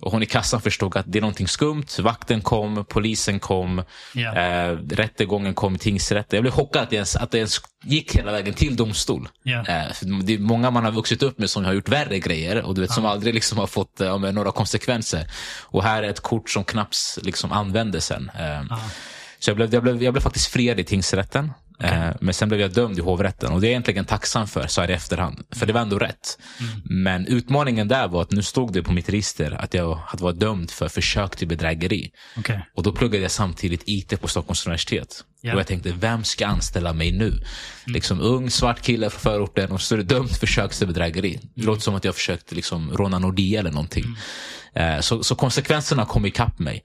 Och 0.00 0.12
Hon 0.12 0.22
i 0.22 0.26
kassan 0.26 0.60
förstod 0.60 0.96
att 0.96 1.04
det 1.08 1.18
är 1.18 1.20
någonting 1.20 1.48
skumt. 1.48 1.86
Vakten 1.98 2.40
kom, 2.40 2.84
polisen 2.88 3.40
kom, 3.40 3.82
Ja. 4.14 4.34
eh, 4.36 4.76
rättegången 4.90 5.54
kom, 5.54 5.78
tingsrätten. 5.78 6.36
Jag 6.36 6.42
blev 6.42 6.52
chockad 6.52 6.82
att 6.82 6.90
det, 6.90 6.96
ens, 6.96 7.16
att 7.16 7.30
det 7.30 7.38
ens 7.38 7.60
gick 7.84 8.16
hela 8.16 8.32
vägen 8.32 8.54
till 8.54 8.76
domstol. 8.76 9.28
Ja. 9.42 9.58
Eh, 9.58 9.84
det 10.22 10.34
är 10.34 10.38
många 10.38 10.70
man 10.70 10.84
har 10.84 10.92
vuxit 10.92 11.22
upp 11.22 11.38
med 11.38 11.50
som 11.50 11.64
har 11.64 11.72
gjort 11.72 11.88
värre 11.88 12.18
grejer 12.18 12.62
och 12.62 12.74
du 12.74 12.80
vet, 12.80 12.90
som 12.92 13.06
aldrig 13.06 13.34
liksom 13.34 13.58
har 13.58 13.66
fått 13.66 14.00
eh, 14.00 14.18
några 14.18 14.52
konsekvenser. 14.52 15.26
Och 15.62 15.82
här 15.82 16.02
är 16.02 16.08
ett 16.08 16.20
kort 16.20 16.50
som 16.50 16.64
knappt 16.64 16.96
liksom 17.22 17.52
användes 17.52 18.06
sen. 18.06 18.30
Ja. 18.38 18.78
Så 19.42 19.50
jag 19.50 19.56
blev, 19.56 19.74
jag, 19.74 19.82
blev, 19.82 20.02
jag 20.02 20.14
blev 20.14 20.20
faktiskt 20.20 20.46
friad 20.46 20.80
i 20.80 20.84
tingsrätten. 20.84 21.52
Eh, 21.80 22.08
men 22.20 22.34
sen 22.34 22.48
blev 22.48 22.60
jag 22.60 22.72
dömd 22.72 22.98
i 22.98 23.00
hovrätten 23.00 23.52
och 23.52 23.60
det 23.60 23.66
är 23.66 23.68
jag 23.68 23.72
egentligen 23.72 24.04
tacksam 24.04 24.48
för 24.48 24.66
så 24.66 24.80
här 24.80 24.90
i 24.90 24.92
efterhand. 24.92 25.42
För 25.50 25.66
det 25.66 25.72
var 25.72 25.80
ändå 25.80 25.98
rätt. 25.98 26.38
Men 26.84 27.26
utmaningen 27.26 27.88
där 27.88 28.08
var 28.08 28.22
att 28.22 28.30
nu 28.30 28.42
stod 28.42 28.72
det 28.72 28.82
på 28.82 28.92
mitt 28.92 29.08
register 29.08 29.56
att 29.60 29.74
jag 29.74 29.94
hade 29.94 30.22
varit 30.22 30.40
dömd 30.40 30.70
för 30.70 30.88
försök 30.88 31.36
till 31.36 31.48
bedrägeri. 31.48 32.10
Okej. 32.36 32.66
Och 32.74 32.82
då 32.82 32.92
pluggade 32.92 33.22
jag 33.22 33.30
samtidigt 33.30 33.82
IT 33.86 34.20
på 34.20 34.28
Stockholms 34.28 34.66
universitet. 34.66 35.24
Ja. 35.40 35.54
Och 35.54 35.60
jag 35.60 35.66
tänkte, 35.66 35.92
vem 35.92 36.24
ska 36.24 36.46
anställa 36.46 36.92
mig 36.92 37.12
nu? 37.12 37.40
Liksom 37.86 38.20
ung, 38.20 38.50
svart 38.50 38.82
kille 38.82 39.10
från 39.10 39.20
förorten 39.20 39.70
och 39.70 39.80
så 39.80 39.94
är 39.94 40.02
dömt 40.02 40.30
för 40.30 40.46
försök 40.46 40.74
till 40.74 40.86
bedrägeri. 40.86 41.40
Det 41.54 41.62
låter 41.62 41.82
som 41.82 41.94
att 41.94 42.04
jag 42.04 42.14
försökte 42.14 42.54
liksom 42.54 42.92
råna 42.92 43.18
Nordea 43.18 43.60
eller 43.60 43.72
någonting. 43.72 44.04
Eh, 44.04 44.10
så, 45.00 45.22
så 45.22 45.34
konsekvenserna 45.34 46.04
kom 46.04 46.26
ikapp 46.26 46.58
mig. 46.58 46.84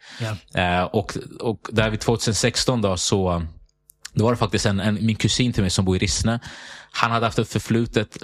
Eh, 0.53 0.83
och, 0.83 1.17
och 1.39 1.67
där 1.71 1.89
vid 1.89 1.99
2016 1.99 2.81
då, 2.81 2.97
så 2.97 3.43
då 4.13 4.23
var 4.23 4.31
det 4.31 4.37
faktiskt 4.37 4.65
en, 4.65 4.79
en, 4.79 5.05
min 5.05 5.15
kusin 5.15 5.53
till 5.53 5.63
mig 5.63 5.69
som 5.69 5.85
bor 5.85 5.95
i 5.95 5.99
Rissne. 5.99 6.39
Han 6.91 7.11
hade 7.11 7.25
haft 7.25 7.39
ett 7.39 7.49
förflutet, 7.49 8.17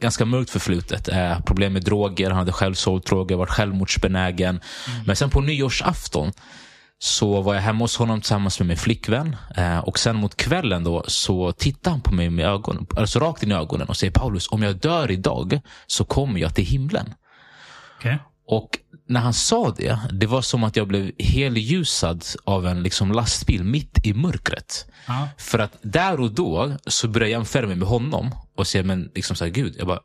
ganska 0.00 0.24
mörkt 0.24 0.50
förflutet. 0.50 1.08
Eh, 1.08 1.40
problem 1.40 1.72
med 1.72 1.84
droger, 1.84 2.30
han 2.30 2.38
hade 2.38 2.52
själv 2.52 2.74
sålt 2.74 3.06
droger, 3.06 3.36
varit 3.36 3.50
självmordsbenägen. 3.50 4.60
Mm. 4.88 5.04
Men 5.06 5.16
sen 5.16 5.30
på 5.30 5.40
nyårsafton 5.40 6.32
så 6.98 7.40
var 7.40 7.54
jag 7.54 7.62
hemma 7.62 7.84
hos 7.84 7.96
honom 7.96 8.20
tillsammans 8.20 8.60
med 8.60 8.68
min 8.68 8.76
flickvän. 8.76 9.36
Eh, 9.56 9.78
och 9.78 9.98
sen 9.98 10.16
mot 10.16 10.36
kvällen 10.36 10.84
då 10.84 11.04
så 11.06 11.52
tittade 11.52 11.94
han 11.94 12.00
på 12.00 12.14
mig 12.14 12.30
med 12.30 12.46
ögonen, 12.46 12.86
alltså 12.96 13.18
rakt 13.18 13.42
in 13.42 13.52
i 13.52 13.54
ögonen 13.54 13.88
och 13.88 13.96
säger 13.96 14.12
Paulus, 14.12 14.48
om 14.50 14.62
jag 14.62 14.76
dör 14.76 15.10
idag 15.10 15.60
så 15.86 16.04
kommer 16.04 16.40
jag 16.40 16.54
till 16.54 16.64
himlen. 16.64 17.14
Okay. 17.98 18.16
Och 18.46 18.78
när 19.06 19.20
han 19.20 19.34
sa 19.34 19.74
det, 19.76 19.98
det 20.12 20.26
var 20.26 20.42
som 20.42 20.64
att 20.64 20.76
jag 20.76 20.88
blev 20.88 21.10
helljusad 21.18 22.24
av 22.44 22.66
en 22.66 22.82
liksom 22.82 23.12
lastbil 23.12 23.64
mitt 23.64 24.06
i 24.06 24.14
mörkret. 24.14 24.86
Ja. 25.06 25.28
För 25.38 25.58
att 25.58 25.76
där 25.82 26.20
och 26.20 26.32
då 26.32 26.76
så 26.86 27.08
började 27.08 27.30
jag 27.30 27.38
jämföra 27.38 27.66
mig 27.66 27.76
med 27.76 27.88
honom 27.88 28.34
och 28.56 28.66
säga, 28.66 28.84
men 28.84 29.10
liksom 29.14 29.36
så 29.36 29.44
här, 29.44 29.50
Gud, 29.52 29.74
jag 29.78 29.86
bara, 29.86 30.00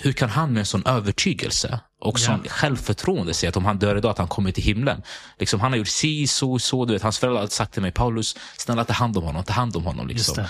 hur 0.00 0.12
kan 0.12 0.28
han 0.28 0.52
med 0.52 0.60
en 0.60 0.66
sån 0.66 0.86
övertygelse 0.86 1.80
och 2.00 2.20
sån 2.20 2.40
Ja. 2.44 2.50
självförtroende 2.50 3.34
säga 3.34 3.50
att 3.50 3.56
om 3.56 3.64
han 3.64 3.78
dör 3.78 3.96
idag 3.96 4.10
att 4.10 4.18
han 4.18 4.28
kommer 4.28 4.52
till 4.52 4.64
himlen? 4.64 5.02
Liksom, 5.38 5.60
han 5.60 5.72
har 5.72 5.78
gjort 5.78 5.88
si, 5.88 6.26
så, 6.26 6.58
så. 6.58 6.84
Du 6.84 6.92
vet, 6.92 7.02
hans 7.02 7.18
föräldrar 7.18 7.40
har 7.40 7.48
sagt 7.48 7.72
till 7.72 7.82
mig, 7.82 7.92
Paulus, 7.92 8.36
snälla 8.56 8.84
ta 8.84 8.92
hand 8.92 9.16
om 9.16 9.24
honom, 9.24 9.44
ta 9.44 9.52
hand 9.52 9.76
om 9.76 9.84
honom. 9.84 10.08
Liksom. 10.08 10.44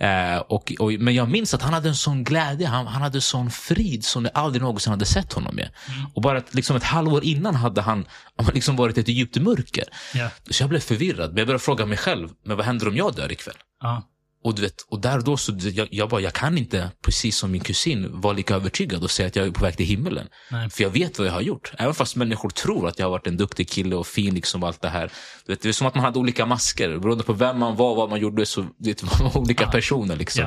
Eh, 0.00 0.38
och, 0.38 0.72
och, 0.78 0.92
men 0.92 1.14
jag 1.14 1.28
minns 1.30 1.54
att 1.54 1.62
han 1.62 1.74
hade 1.74 1.88
en 1.88 1.94
sån 1.94 2.24
glädje, 2.24 2.66
han, 2.66 2.86
han 2.86 3.02
hade 3.02 3.20
sån 3.20 3.50
frid 3.50 4.04
som 4.04 4.24
jag 4.24 4.32
aldrig 4.34 4.62
någonsin 4.62 4.90
hade 4.90 5.04
sett 5.04 5.32
honom 5.32 5.54
med. 5.54 5.70
Mm. 5.88 6.10
Och 6.14 6.22
bara 6.22 6.38
ett, 6.38 6.54
liksom 6.54 6.76
ett 6.76 6.82
halvår 6.82 7.24
innan 7.24 7.54
hade 7.54 7.80
han 7.80 8.04
liksom 8.52 8.76
varit 8.76 8.98
ett 8.98 9.08
djupt 9.08 9.36
mörker. 9.36 9.84
Ja. 10.14 10.30
Så 10.50 10.62
jag 10.62 10.70
blev 10.70 10.80
förvirrad, 10.80 11.30
men 11.30 11.38
jag 11.38 11.46
började 11.46 11.64
fråga 11.64 11.86
mig 11.86 11.98
själv, 11.98 12.28
men 12.44 12.56
vad 12.56 12.66
händer 12.66 12.88
om 12.88 12.96
jag 12.96 13.14
dör 13.14 13.32
ikväll? 13.32 13.56
Ja. 13.82 14.02
Och, 14.48 14.54
du 14.54 14.62
vet, 14.62 14.74
och 14.88 15.00
där 15.00 15.18
och 15.18 15.24
då 15.24 15.36
så 15.36 15.52
jag, 15.58 15.88
jag 15.90 16.08
bara, 16.08 16.20
jag 16.20 16.32
kan 16.32 16.58
inte, 16.58 16.90
precis 17.04 17.36
som 17.36 17.50
min 17.50 17.60
kusin, 17.60 18.20
vara 18.20 18.32
lika 18.32 18.54
övertygad 18.54 19.02
och 19.02 19.10
säga 19.10 19.26
att 19.26 19.36
jag 19.36 19.46
är 19.46 19.50
på 19.50 19.64
väg 19.64 19.76
till 19.76 19.86
himmelen. 19.86 20.28
Nej. 20.50 20.70
För 20.70 20.82
jag 20.82 20.90
vet 20.90 21.18
vad 21.18 21.28
jag 21.28 21.32
har 21.32 21.40
gjort. 21.40 21.72
Även 21.78 21.94
fast 21.94 22.16
människor 22.16 22.50
tror 22.50 22.88
att 22.88 22.98
jag 22.98 23.06
har 23.06 23.10
varit 23.10 23.26
en 23.26 23.36
duktig 23.36 23.68
kille 23.68 23.96
och 23.96 24.06
fin 24.06 24.34
liksom 24.34 24.62
och 24.62 24.68
allt 24.68 24.82
det 24.82 24.88
här. 24.88 25.12
Du 25.46 25.52
vet, 25.52 25.62
det 25.62 25.68
är 25.68 25.72
som 25.72 25.86
att 25.86 25.94
man 25.94 26.04
hade 26.04 26.18
olika 26.18 26.46
masker. 26.46 26.98
Beroende 26.98 27.24
på 27.24 27.32
vem 27.32 27.58
man 27.58 27.76
var, 27.76 27.94
vad 27.94 28.10
man 28.10 28.20
gjorde, 28.20 28.46
så 28.46 28.66
det 28.78 29.02
var 29.20 29.38
olika 29.38 29.64
Ja. 29.64 29.70
personer. 29.70 30.16
Liksom. 30.16 30.44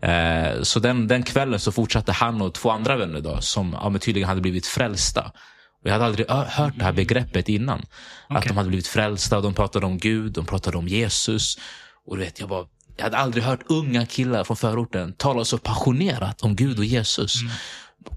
Eh, 0.00 0.62
så 0.62 0.80
den, 0.80 1.08
den 1.08 1.22
kvällen 1.22 1.60
så 1.60 1.72
fortsatte 1.72 2.12
han 2.12 2.42
och 2.42 2.54
två 2.54 2.70
andra 2.70 2.96
vänner 2.96 3.20
då, 3.20 3.40
som 3.40 3.72
ja, 3.72 3.98
tydligen 3.98 4.28
hade 4.28 4.40
blivit 4.40 4.66
frälsta. 4.66 5.32
Och 5.82 5.88
jag 5.88 5.92
hade 5.92 6.04
aldrig 6.04 6.30
hört 6.30 6.74
det 6.76 6.84
här 6.84 6.92
begreppet 6.92 7.48
innan. 7.48 7.78
Att 8.28 8.36
Okej. 8.38 8.48
de 8.48 8.56
hade 8.56 8.68
blivit 8.68 8.86
frälsta 8.86 9.36
och 9.36 9.42
de 9.42 9.54
pratade 9.54 9.86
om 9.86 9.98
Gud, 9.98 10.32
de 10.32 10.46
pratade 10.46 10.76
om 10.78 10.88
Jesus. 10.88 11.58
Och 12.06 12.16
du 12.16 12.24
vet, 12.24 12.40
jag, 12.40 12.48
bara, 12.48 12.66
jag 12.96 13.04
hade 13.04 13.16
aldrig 13.16 13.44
hört 13.44 13.60
unga 13.66 14.06
killar 14.06 14.44
från 14.44 14.56
förorten 14.56 15.12
tala 15.12 15.44
så 15.44 15.58
passionerat 15.58 16.42
om 16.42 16.56
Gud 16.56 16.78
och 16.78 16.84
Jesus. 16.84 17.34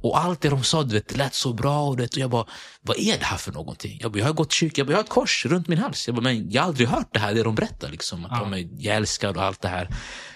Och 0.02 0.20
allt 0.20 0.42
det 0.42 0.50
de 0.50 0.64
sa, 0.64 0.84
du 0.84 0.94
vet, 0.96 1.08
det 1.08 1.18
lät 1.18 1.36
så 1.36 1.54
bra. 1.54 1.82
Och, 1.82 2.00
vet, 2.00 2.14
och 2.14 2.18
jag 2.18 2.30
bara, 2.30 2.46
vad 2.82 2.98
är 2.98 3.18
det 3.20 3.26
här 3.26 3.38
för 3.38 3.52
någonting? 3.52 4.00
Jag, 4.02 4.12
bara, 4.12 4.20
jag 4.20 4.26
har 4.26 4.34
gått 4.34 4.54
i 4.54 4.56
kyrkan, 4.56 4.74
jag, 4.78 4.88
bara, 4.88 4.92
jag 4.92 4.98
har 4.98 5.04
ett 5.04 5.10
kors 5.10 5.46
runt 5.46 5.68
min 5.68 5.78
hals. 5.78 6.08
Jag, 6.08 6.16
bara, 6.16 6.22
men 6.22 6.52
jag 6.52 6.62
har 6.62 6.68
aldrig 6.68 6.88
hört 6.88 7.10
det 7.14 7.20
här, 7.20 7.34
det 7.34 7.44
de 7.44 7.56
berättar. 7.56 7.90
Liksom, 7.90 8.26
att 8.26 8.32
Ja. 8.32 8.40
de 8.40 8.54
är, 8.54 8.68
jag 8.78 8.96
älskar 8.96 9.38
och 9.38 9.44
allt 9.44 9.62
det 9.62 9.68
här. 9.68 9.90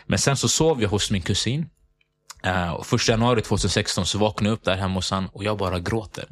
Men 0.07 0.19
sen 0.19 0.37
så 0.37 0.47
sov 0.49 0.81
jag 0.81 0.89
hos 0.89 1.11
min 1.11 1.21
kusin. 1.21 1.69
Uh, 2.47 2.83
första 2.83 3.11
januari 3.11 3.41
2016 3.41 4.05
så 4.05 4.17
vaknade 4.17 4.49
jag 4.49 4.53
upp 4.53 4.63
där 4.63 4.75
hemma 4.75 4.93
hos 4.95 5.11
han 5.11 5.25
och 5.27 5.43
jag 5.43 5.57
bara 5.57 5.79
gråter. 5.79 6.25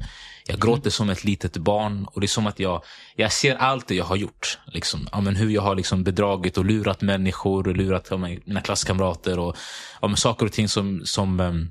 Jag 0.52 0.60
gråter 0.60 0.90
som 0.90 1.10
ett 1.10 1.24
litet 1.24 1.58
barn 1.58 2.06
och 2.12 2.22
det 2.22 2.26
är 2.26 2.28
som 2.28 2.48
att 2.48 2.60
jag, 2.60 2.84
jag 3.16 3.32
ser 3.32 3.56
allt 3.56 3.88
det 3.88 3.96
jag 3.96 4.06
har 4.06 4.16
gjort. 4.16 4.60
Liksom. 4.66 5.08
Ja, 5.12 5.22
men 5.22 5.36
hur 5.36 5.50
jag 5.50 5.62
har 5.62 5.76
liksom 5.76 6.04
bedragit 6.04 6.58
och 6.58 6.66
lurat 6.66 7.02
människor 7.02 7.68
och 7.68 7.76
lurat 7.76 8.08
ja, 8.10 8.18
mina 8.18 8.62
klasskamrater 8.62 9.40
och 9.40 9.58
ja, 10.02 10.08
men, 10.08 10.18
saker 10.18 10.46
och 10.46 10.52
ting 10.52 10.70
som, 10.70 11.02
som 11.06 11.40
ehm, 11.40 11.70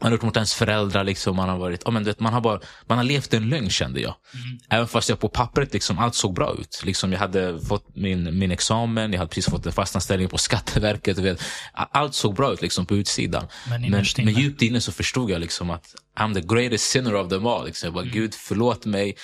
man 0.00 0.06
har 0.06 0.10
gjort 0.12 0.22
mot 0.22 0.36
ens 0.36 0.54
föräldrar. 0.54 1.04
Liksom. 1.04 1.36
Man, 1.36 1.48
har 1.48 1.58
varit, 1.58 1.82
ja, 1.84 1.90
men, 1.90 2.04
vet, 2.04 2.20
man, 2.20 2.32
har 2.32 2.40
bara, 2.40 2.60
man 2.86 2.98
har 2.98 3.04
levt 3.04 3.34
en 3.34 3.48
lögn 3.48 3.70
kände 3.70 4.00
jag. 4.00 4.14
Även 4.70 4.88
fast 4.88 5.08
jag 5.08 5.20
på 5.20 5.28
pappret 5.28 5.72
liksom, 5.72 5.98
allt 5.98 6.14
såg 6.14 6.34
bra 6.34 6.54
ut. 6.60 6.82
Liksom, 6.84 7.12
jag 7.12 7.18
hade 7.18 7.60
fått 7.60 7.96
min, 7.96 8.38
min 8.38 8.50
examen, 8.50 9.12
jag 9.12 9.18
hade 9.18 9.28
precis 9.28 9.46
fått 9.50 9.66
en 9.66 9.72
fastanställning 9.72 10.28
på 10.28 10.38
Skatteverket. 10.38 11.18
Vet. 11.18 11.42
Allt 11.72 12.14
såg 12.14 12.34
bra 12.34 12.52
ut 12.52 12.62
liksom, 12.62 12.86
på 12.86 12.94
utsidan. 12.96 13.46
Men 13.68 13.80
Men, 13.90 14.34
men 14.34 14.34
djupt 14.42 14.62
inne 14.62 14.80
så 14.80 14.92
förstod 14.92 15.30
jag 15.30 15.40
liksom 15.40 15.70
att 15.70 15.94
I'm 16.18 16.34
the 16.34 16.54
greatest 16.54 16.90
sinner 16.90 17.14
of 17.14 17.28
them 17.28 17.46
all. 17.46 17.66
Liksom. 17.66 17.86
Jag 17.86 17.94
bara, 17.94 18.04
Gud 18.04 18.34
förlåt 18.34 18.84
mig. 18.86 19.16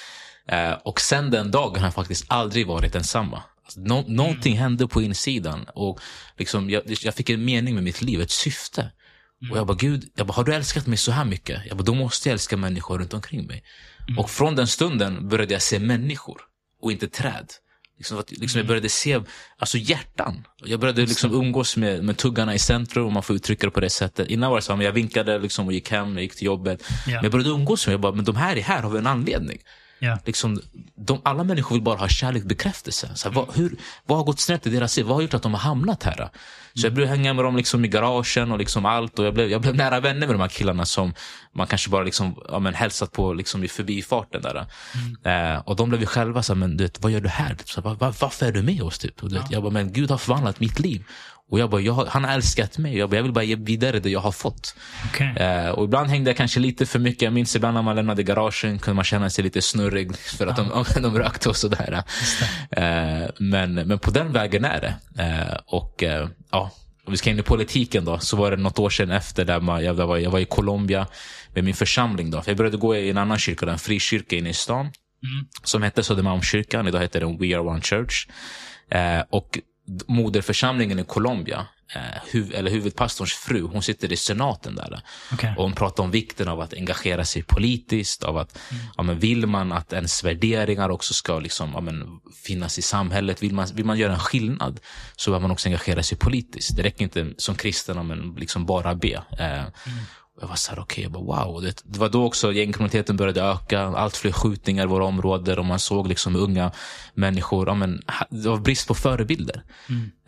Eh, 0.48 0.72
och 0.84 1.00
sen 1.00 1.30
den 1.30 1.50
dagen 1.50 1.76
har 1.80 1.86
jag 1.86 1.94
faktiskt 1.94 2.24
aldrig 2.28 2.66
varit 2.66 2.92
densamma. 2.92 3.42
Alltså, 3.64 3.80
nå- 3.80 4.04
någonting 4.08 4.58
hände 4.58 4.88
på 4.88 5.02
insidan. 5.02 5.66
Och 5.74 6.00
liksom, 6.38 6.70
jag, 6.70 6.82
jag 6.86 7.14
fick 7.14 7.30
en 7.30 7.44
mening 7.44 7.74
med 7.74 7.84
mitt 7.84 8.02
liv, 8.02 8.20
ett 8.20 8.30
syfte. 8.30 8.90
Och 9.50 9.58
jag 9.58 9.66
bara, 9.66 9.76
Gud, 9.76 10.10
jag 10.14 10.26
bara, 10.26 10.32
har 10.32 10.44
du 10.44 10.54
älskat 10.54 10.86
mig 10.86 10.98
så 10.98 11.12
här 11.12 11.24
mycket? 11.24 11.62
Jag 11.66 11.76
bara, 11.76 11.84
då 11.84 11.94
måste 11.94 12.28
jag 12.28 12.32
älska 12.32 12.56
människor 12.56 12.98
runt 12.98 13.14
omkring 13.14 13.46
mig. 13.46 13.62
Och 14.18 14.30
från 14.30 14.56
den 14.56 14.66
stunden 14.66 15.28
började 15.28 15.52
jag 15.52 15.62
se 15.62 15.78
människor 15.78 16.40
och 16.82 16.92
inte 16.92 17.08
träd. 17.08 17.46
Liksom, 17.98 18.18
att, 18.18 18.30
liksom 18.30 18.58
Jag 18.58 18.66
började 18.66 18.88
se 18.88 19.20
alltså 19.58 19.78
hjärtan. 19.78 20.46
Jag 20.64 20.80
började 20.80 21.06
liksom 21.06 21.34
umgås 21.34 21.76
med, 21.76 22.04
med 22.04 22.16
tuggarna 22.16 22.54
i 22.54 22.58
centrum, 22.58 23.06
om 23.06 23.12
man 23.12 23.22
får 23.22 23.36
uttrycka 23.36 23.66
det 23.66 23.70
på 23.70 23.80
det 23.80 23.90
sättet. 23.90 24.28
Innan 24.28 24.50
var 24.50 24.56
det 24.56 24.62
så 24.62 24.76
men 24.76 24.86
jag 24.86 24.92
vinkade 24.92 25.38
liksom 25.38 25.66
och 25.66 25.72
gick 25.72 25.90
hem, 25.90 26.14
jag 26.14 26.22
gick 26.22 26.36
till 26.36 26.46
jobbet. 26.46 26.82
Ja. 26.88 26.94
Men 27.06 27.22
jag 27.22 27.32
började 27.32 27.50
umgås 27.50 27.86
med 27.86 27.94
jag 27.94 28.00
bara, 28.00 28.12
men 28.12 28.24
de 28.24 28.36
här 28.36 28.56
är 28.56 28.62
här 28.62 28.82
av 28.82 28.96
en 28.96 29.06
anledning. 29.06 29.58
Ja. 29.98 30.18
Liksom, 30.24 30.60
de, 30.96 31.20
alla 31.24 31.44
människor 31.44 31.76
vill 31.76 31.82
bara 31.82 31.96
ha 31.98 32.08
kärlek 32.08 32.44
bekräftelse. 32.44 33.10
Så 33.14 33.28
här, 33.28 33.34
vad, 33.36 33.46
hur, 33.56 33.76
vad 34.06 34.18
har 34.18 34.24
gått 34.24 34.40
snett 34.40 34.66
i 34.66 34.70
deras 34.70 34.96
liv? 34.96 35.06
Vad 35.06 35.16
har 35.16 35.22
gjort 35.22 35.34
att 35.34 35.42
de 35.42 35.54
har 35.54 35.60
hamnat 35.60 36.02
här? 36.02 36.28
Så 36.74 36.86
jag 36.86 36.94
började 36.94 37.16
hänga 37.16 37.32
med 37.34 37.44
dem 37.44 37.56
liksom 37.56 37.84
i 37.84 37.88
garagen 37.88 38.52
och 38.52 38.58
liksom 38.58 38.86
allt. 38.86 39.18
Och 39.18 39.24
jag, 39.24 39.34
blev, 39.34 39.50
jag 39.50 39.60
blev 39.60 39.74
nära 39.74 40.00
vänner 40.00 40.26
med 40.26 40.34
de 40.34 40.40
här 40.40 40.48
killarna 40.48 40.86
som 40.86 41.14
man 41.54 41.66
kanske 41.66 41.90
bara 41.90 42.02
liksom, 42.02 42.34
ja, 42.48 42.58
men 42.58 42.74
hälsat 42.74 43.12
på 43.12 43.32
liksom 43.32 43.64
i 43.64 43.68
förbifarten. 43.68 44.42
Där. 44.42 44.66
Eh, 45.54 45.58
och 45.60 45.76
de 45.76 45.88
blev 45.88 46.00
ju 46.00 46.06
själva 46.06 46.42
så 46.42 46.52
här, 46.52 46.58
men 46.58 46.76
du 46.76 46.84
vet, 46.84 47.02
vad 47.02 47.12
gör 47.12 47.20
du 47.20 47.28
här? 47.28 47.54
Typ, 47.54 47.68
så 47.70 47.80
här, 47.80 47.88
"Va- 47.90 47.96
va- 48.00 48.14
varför 48.20 48.46
är 48.46 48.52
du 48.52 48.62
med 48.62 48.82
oss? 48.82 48.98
Typ? 48.98 49.22
Och 49.22 49.28
du 49.28 49.34
vet, 49.38 49.50
Jag 49.50 49.62
bara, 49.62 49.72
men 49.72 49.92
Gud 49.92 50.10
har 50.10 50.18
förvandlat 50.18 50.60
mitt 50.60 50.78
liv. 50.78 51.04
Och 51.50 51.58
jag 51.58 51.70
bara, 51.70 51.80
jag, 51.80 51.92
har- 51.92 52.06
han 52.06 52.24
har 52.24 52.32
älskat 52.32 52.78
mig. 52.78 52.98
Jag, 52.98 53.10
bara, 53.10 53.16
jag 53.16 53.22
vill 53.22 53.32
bara 53.32 53.44
ge 53.44 53.54
vidare 53.56 54.00
det 54.00 54.10
jag 54.10 54.20
har 54.20 54.32
fått. 54.32 54.74
Okej. 55.10 55.34
Eh, 55.36 55.68
och 55.68 55.84
ibland 55.84 56.10
hängde 56.10 56.30
jag 56.30 56.36
kanske 56.36 56.60
lite 56.60 56.86
för 56.86 56.98
mycket. 56.98 57.22
Jag 57.22 57.32
minns 57.32 57.56
ibland 57.56 57.74
när 57.74 57.82
man 57.82 57.96
lämnade 57.96 58.22
garagen 58.22 58.78
kunde 58.78 58.94
man 58.94 59.04
känna 59.04 59.30
sig 59.30 59.44
lite 59.44 59.62
snurrig 59.62 60.16
för 60.16 60.46
att 60.46 60.56
de, 60.56 60.84
de 61.02 61.18
rökte 61.18 61.48
och 61.48 61.56
sådär. 61.56 62.02
Eh, 62.70 63.28
men, 63.38 63.74
men 63.74 63.98
på 63.98 64.10
den 64.10 64.32
vägen 64.32 64.64
är 64.64 64.80
det. 64.80 65.22
Eh, 65.22 65.56
och 65.66 66.02
ja, 66.50 66.70
om 67.06 67.10
vi 67.12 67.16
ska 67.16 67.30
in 67.30 67.38
i 67.38 67.42
politiken 67.42 68.04
då, 68.04 68.18
så 68.18 68.36
var 68.36 68.50
det 68.50 68.56
något 68.56 68.78
år 68.78 68.90
sedan 68.90 69.10
efter 69.10 69.44
där 69.44 69.60
man, 69.60 69.84
jag, 69.84 69.94
var, 69.94 70.16
jag 70.16 70.30
var 70.30 70.38
i 70.38 70.44
Colombia 70.44 71.06
med 71.54 71.64
min 71.64 71.74
församling. 71.74 72.30
Då. 72.30 72.42
För 72.42 72.50
jag 72.50 72.56
började 72.58 72.76
gå 72.76 72.96
i 72.96 73.10
en 73.10 73.18
annan 73.18 73.38
kyrka, 73.38 73.70
en 73.70 73.78
frikyrka 73.78 74.36
inne 74.36 74.50
i 74.50 74.52
stan. 74.54 74.90
Som 75.62 75.82
hette 75.82 76.02
Södermalmskyrkan, 76.02 76.88
idag 76.88 77.00
heter 77.00 77.20
den 77.20 77.38
We 77.38 77.46
Are 77.54 77.60
One 77.62 77.80
Church. 77.80 78.26
Och 79.30 79.58
moderförsamlingen 80.06 80.98
i 80.98 81.04
Colombia, 81.04 81.66
eh, 81.94 82.30
huv, 82.32 82.54
eller 82.54 82.70
huvudpastorns 82.70 83.32
fru, 83.32 83.62
hon 83.62 83.82
sitter 83.82 84.12
i 84.12 84.16
senaten 84.16 84.74
där. 84.74 85.00
Okej. 85.32 85.54
Och 85.56 85.62
hon 85.62 85.72
pratar 85.72 86.02
om 86.04 86.10
vikten 86.10 86.48
av 86.48 86.60
att 86.60 86.74
engagera 86.74 87.24
sig 87.24 87.42
politiskt, 87.42 88.22
av 88.22 88.36
att 88.36 88.58
ja, 88.96 89.02
men 89.02 89.18
vill 89.18 89.46
man 89.46 89.72
att 89.72 89.92
ens 89.92 90.24
värderingar 90.24 90.88
också 90.88 91.14
ska 91.14 91.38
liksom, 91.38 91.70
ja, 91.74 91.80
men, 91.80 92.20
finnas 92.44 92.78
i 92.78 92.82
samhället, 92.82 93.42
vill 93.42 93.54
man, 93.54 93.66
vill 93.74 93.84
man 93.84 93.98
göra 93.98 94.12
en 94.12 94.18
skillnad 94.18 94.80
så 95.16 95.30
behöver 95.30 95.42
man 95.42 95.50
också 95.50 95.68
engagera 95.68 96.02
sig 96.02 96.18
politiskt. 96.18 96.76
Det 96.76 96.82
räcker 96.82 97.04
inte 97.04 97.32
som 97.36 97.54
kristen, 97.54 97.96
ja, 97.96 98.02
men 98.02 98.34
liksom 98.38 98.66
bara 98.66 98.94
be. 98.94 99.22
Eh, 99.38 99.64
och 100.18 100.25
Jag 100.40 100.48
var 100.48 100.56
så 100.56 100.70
här, 100.70 100.78
okej, 100.78 101.02
jag 101.02 101.12
bara, 101.12 101.44
wow. 101.44 101.62
Det, 101.62 101.82
det 101.84 101.98
var 101.98 102.08
då 102.08 102.24
också 102.24 102.52
gängkriminaliteten 102.52 103.16
började 103.16 103.42
öka, 103.42 103.80
allt 103.80 104.16
fler 104.16 104.32
skjutningar 104.32 104.84
i 104.84 104.86
våra 104.86 105.04
områden 105.04 105.58
och 105.58 105.64
man 105.64 105.78
såg 105.78 106.08
liksom 106.08 106.36
unga 106.36 106.72
människor, 107.14 107.68
ja, 107.68 107.74
men, 107.74 108.02
det 108.30 108.48
var 108.48 108.56
brist 108.56 108.88
på 108.88 108.94
förebilder. 108.94 109.62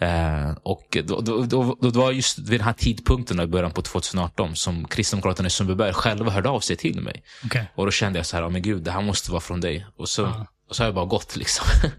Eh, 0.00 0.50
och 0.62 0.96
då, 1.04 1.20
då, 1.20 1.42
då, 1.42 1.76
då, 1.80 1.90
var 2.00 2.12
just 2.12 2.38
vid 2.38 2.60
den 2.60 2.66
här 2.66 2.72
tidpunkten 2.72 3.40
i 3.40 3.46
början 3.46 3.70
på 3.70 3.82
2018 3.82 4.56
som 4.56 4.84
Kristdemokraterna 4.88 5.46
i 5.46 5.50
Sundbyberg 5.50 5.92
själva 5.92 6.30
hörde 6.30 6.48
av 6.48 6.60
sig 6.60 6.76
till 6.76 7.00
mig. 7.00 7.22
Okej. 7.44 7.72
Och 7.74 7.84
då 7.84 7.90
kände 7.90 8.18
jag 8.18 8.26
så 8.26 8.36
här, 8.36 8.42
ja, 8.42 8.48
men 8.48 8.62
gud, 8.62 8.82
det 8.82 8.90
här 8.90 9.02
måste 9.02 9.30
vara 9.30 9.40
från 9.40 9.60
dig. 9.60 9.86
Och 9.96 10.08
så, 10.08 10.22
Ja. 10.22 10.46
och 10.68 10.76
så 10.76 10.82
har 10.82 10.86
jag 10.86 10.94
bara 10.94 11.06
gått 11.06 11.36
liksom. 11.36 11.66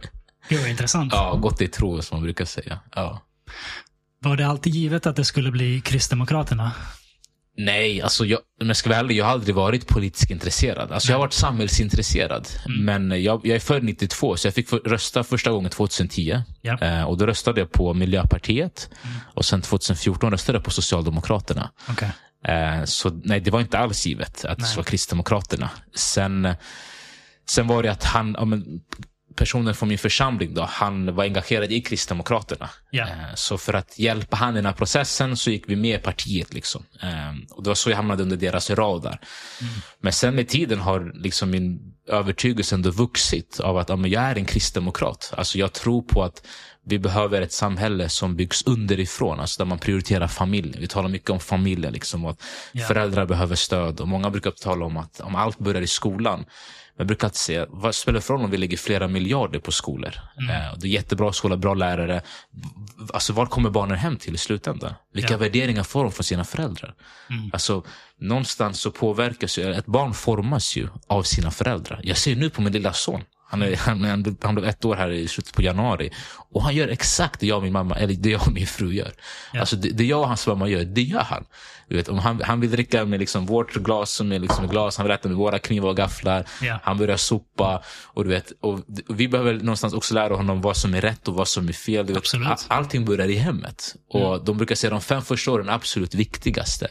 Gud, 0.50 0.62
vad 0.62 0.70
intressant. 0.70 1.14
ja, 1.14 1.36
gått 1.36 1.62
i 1.62 1.68
tro 1.68 2.02
som 2.02 2.16
man 2.18 2.24
brukar 2.24 2.46
säga. 2.46 2.80
Ja. 2.96 3.22
Var 4.22 4.38
det 4.38 4.48
alltid 4.48 4.76
givet 4.76 5.06
att 5.06 5.16
det 5.16 5.26
skulle 5.26 5.52
bli 5.52 5.82
Kristdemokraterna? 5.82 6.72
Nej, 7.58 8.02
alltså 8.02 8.26
jag, 8.26 8.40
om 8.62 8.68
jag 8.68 8.78
ska 8.78 8.90
vara 8.90 9.00
ärlig, 9.00 9.18
jag 9.18 9.26
har 9.26 9.32
aldrig 9.32 9.56
varit 9.56 9.88
politiskt 9.88 10.32
intresserad. 10.32 10.92
Alltså 10.92 11.10
jag 11.10 11.16
har 11.16 11.20
varit 11.20 11.34
samhällsintresserad. 11.34 12.48
Men 12.84 13.24
jag, 13.24 13.42
jag 13.44 13.56
är 13.56 13.60
född 13.60 13.84
92, 13.84 14.38
så 14.38 14.48
jag 14.48 14.54
fick 14.54 14.70
för, 14.70 14.78
rösta 14.78 15.24
första 15.24 15.52
gången 15.52 15.70
2010. 15.72 16.42
Ja. 16.62 16.78
Eh, 16.82 17.04
och 17.04 17.18
då 17.18 17.26
röstade 17.26 17.60
jag 17.62 17.72
på 17.72 17.94
Miljöpartiet. 17.94 18.90
Och 19.34 19.46
sen 19.46 19.62
2014 19.62 20.32
röstade 20.32 20.58
jag 20.58 20.66
på 20.66 20.72
Socialdemokraterna. 20.72 21.70
sen 27.50 27.68
var 27.68 27.84
det 27.84 27.92
att 27.92 28.04
han, 28.04 28.36
ja, 28.40 28.46
men, 28.46 28.82
personen 29.40 29.76
från 29.76 29.90
min 29.90 29.98
församling 29.98 30.54
då, 30.54 30.62
han 30.70 31.16
var 31.16 31.24
engagerad 31.24 31.72
i 31.72 31.82
Kristdemokraterna. 31.82 32.70
Eh, 33.08 33.36
Så 33.36 33.58
för 33.58 33.74
att 33.74 34.00
hjälpa 34.00 34.36
han 34.38 34.54
i 34.54 34.56
den 34.56 34.66
här 34.66 34.74
processen 34.74 35.38
så 35.38 35.52
gick 35.52 35.64
vi 35.70 35.76
med 35.76 36.00
i 36.00 36.04
partiet. 36.04 36.54
Liksom. 36.54 36.84
Eh, 37.04 37.32
Och 37.56 37.64
det 37.64 37.70
var 37.70 37.76
så 37.76 37.90
jag 37.90 37.98
hamnade 37.98 38.24
under 38.24 38.38
deras 38.38 38.70
radar. 38.70 39.20
Men 40.02 40.14
sen 40.14 40.36
med 40.36 40.48
tiden 40.48 40.80
har 40.80 41.12
liksom 41.24 41.50
min 41.50 41.94
övertygelse 42.08 42.76
ändå 42.76 42.92
vuxit 42.92 43.60
av 43.60 43.78
att 43.78 43.90
ja, 43.90 44.08
jag 44.08 44.24
är 44.24 44.36
en 44.36 44.46
kristdemokrat. 44.46 45.34
Alltså 45.38 45.58
jag 45.58 45.74
tror 45.74 46.02
på 46.02 46.24
att 46.24 46.46
vi 46.86 47.00
behöver 47.00 47.42
ett 47.42 47.52
samhälle 47.54 48.10
som 48.10 48.36
byggs 48.36 48.64
underifrån, 48.68 49.40
alltså 49.40 49.64
där 49.64 49.66
man 49.70 49.80
prioriterar 49.80 50.28
familjen. 50.28 50.82
Vi 50.82 50.88
talar 50.88 51.10
mycket 51.10 51.30
om 51.30 51.40
familjen, 51.40 51.94
liksom, 51.94 52.26
att 52.26 52.42
Ja. 52.72 52.86
föräldrar 52.88 53.26
behöver 53.26 53.56
stöd. 53.56 54.00
Och 54.00 54.08
Många 54.08 54.30
brukar 54.30 54.52
tala 54.52 54.86
om 54.86 54.98
att 54.98 55.20
om 55.20 55.36
allt 55.36 55.60
börjar 55.60 55.82
i 55.82 55.88
skolan. 55.88 56.46
Men 57.00 57.04
jag 57.04 57.08
brukar 57.08 57.28
alltid 57.28 57.38
säga, 57.38 57.66
vad 57.70 57.96
spelar 57.96 58.16
det 58.16 58.22
för 58.22 58.34
roll 58.34 58.44
om 58.44 58.52
vi 58.52 58.58
lägger 58.58 58.78
flera 58.78 59.08
miljarder 59.08 59.60
på 59.60 59.72
skolor? 59.72 60.14
Eh, 60.50 60.74
och 60.74 60.80
det 60.80 60.88
är 60.88 60.92
jättebra 60.92 61.34
skolor, 61.34 61.58
bra 61.58 61.74
lärare. 61.74 62.22
Alltså, 63.14 63.34
var 63.34 63.46
kommer 63.46 63.70
barnen 63.70 63.98
hem 63.98 64.18
till 64.18 64.36
i 64.36 64.38
slutändan? 64.38 64.94
Vilka 65.14 65.34
Ja. 65.34 65.38
värderingar 65.38 65.84
får 65.84 66.04
de 66.04 66.12
från 66.12 66.24
sina 66.24 66.44
föräldrar? 66.44 66.94
Alltså, 67.54 67.84
någonstans 68.20 68.80
så 68.80 68.92
påverkas 68.92 69.58
ju, 69.60 69.74
ett 69.74 69.86
barn 69.86 70.14
formas 70.14 70.76
ju 70.76 70.88
av 71.08 71.24
sina 71.24 71.52
föräldrar. 71.52 72.00
Jag 72.04 72.18
ser 72.18 72.36
nu 72.36 72.50
på 72.50 72.62
min 72.62 72.74
lilla 72.74 72.94
son. 72.94 73.22
Han, 73.52 73.62
är, 73.62 73.76
han, 73.76 74.04
han, 74.04 74.38
han 74.42 74.56
blev 74.56 74.68
ett 74.70 74.86
år 74.86 74.96
här 74.96 75.12
i 75.12 75.28
slutet 75.28 75.54
på 75.54 75.62
januari. 75.62 76.12
Och 76.52 76.64
han 76.64 76.76
gör 76.76 76.88
exakt 76.88 77.40
det 77.40 77.48
jag 77.48 77.58
och 77.58 77.64
min 77.64 77.74
mamma, 77.74 77.96
eller 77.96 78.14
det 78.14 78.30
jag 78.30 78.42
och 78.48 78.54
min 78.54 78.68
fru 78.68 78.94
gör. 78.94 79.14
Ja. 79.54 79.60
Alltså 79.60 79.76
det, 79.76 79.90
det 79.90 80.06
jag 80.06 80.20
och 80.22 80.28
hans 80.28 80.48
mamma 80.48 80.68
gör, 80.68 80.84
det 80.86 81.02
gör 81.02 81.24
han. 81.24 81.46
Du 81.90 81.96
vet, 81.96 82.10
om 82.10 82.20
han, 82.20 82.42
han 82.42 82.60
vill 82.60 82.72
dricka 82.72 83.06
med 83.06 83.20
liksom 83.20 83.46
vårt 83.46 83.74
glas 83.74 84.12
som 84.12 84.32
är 84.32 84.40
liksom 84.40 84.68
glas, 84.68 84.98
han 84.98 85.06
vill 85.06 85.12
äta 85.12 85.28
med 85.28 85.38
våra 85.38 85.60
knivar 85.60 85.90
och 85.90 85.98
gafflar. 85.98 86.46
Ja. 86.62 86.80
Han 86.84 86.98
börjar 86.98 87.18
sopa. 87.18 87.84
Och 88.04 88.24
du 88.24 88.30
vet, 88.30 88.52
och 88.62 88.80
och 89.08 89.20
vi 89.20 89.28
behöver 89.28 89.54
någonstans 89.54 89.94
också 89.94 90.14
lära 90.14 90.36
honom 90.36 90.62
vad 90.62 90.78
som 90.78 90.94
är 90.94 91.02
rätt 91.02 91.28
och 91.28 91.34
vad 91.34 91.48
som 91.48 91.68
är 91.68 91.74
fel. 91.74 92.06
Du 92.06 92.14
vet, 92.14 92.22
allting 92.68 93.06
börjar 93.06 93.28
i 93.28 93.36
hemmet. 93.36 93.96
Och 94.10 94.44
De 94.46 94.58
brukar 94.58 94.76
säga 94.76 94.92
de 94.92 95.02
fem 95.02 95.22
första 95.22 95.52
åren 95.52 95.70
är 95.70 95.74
absolut 95.74 96.16
viktigaste. 96.16 96.88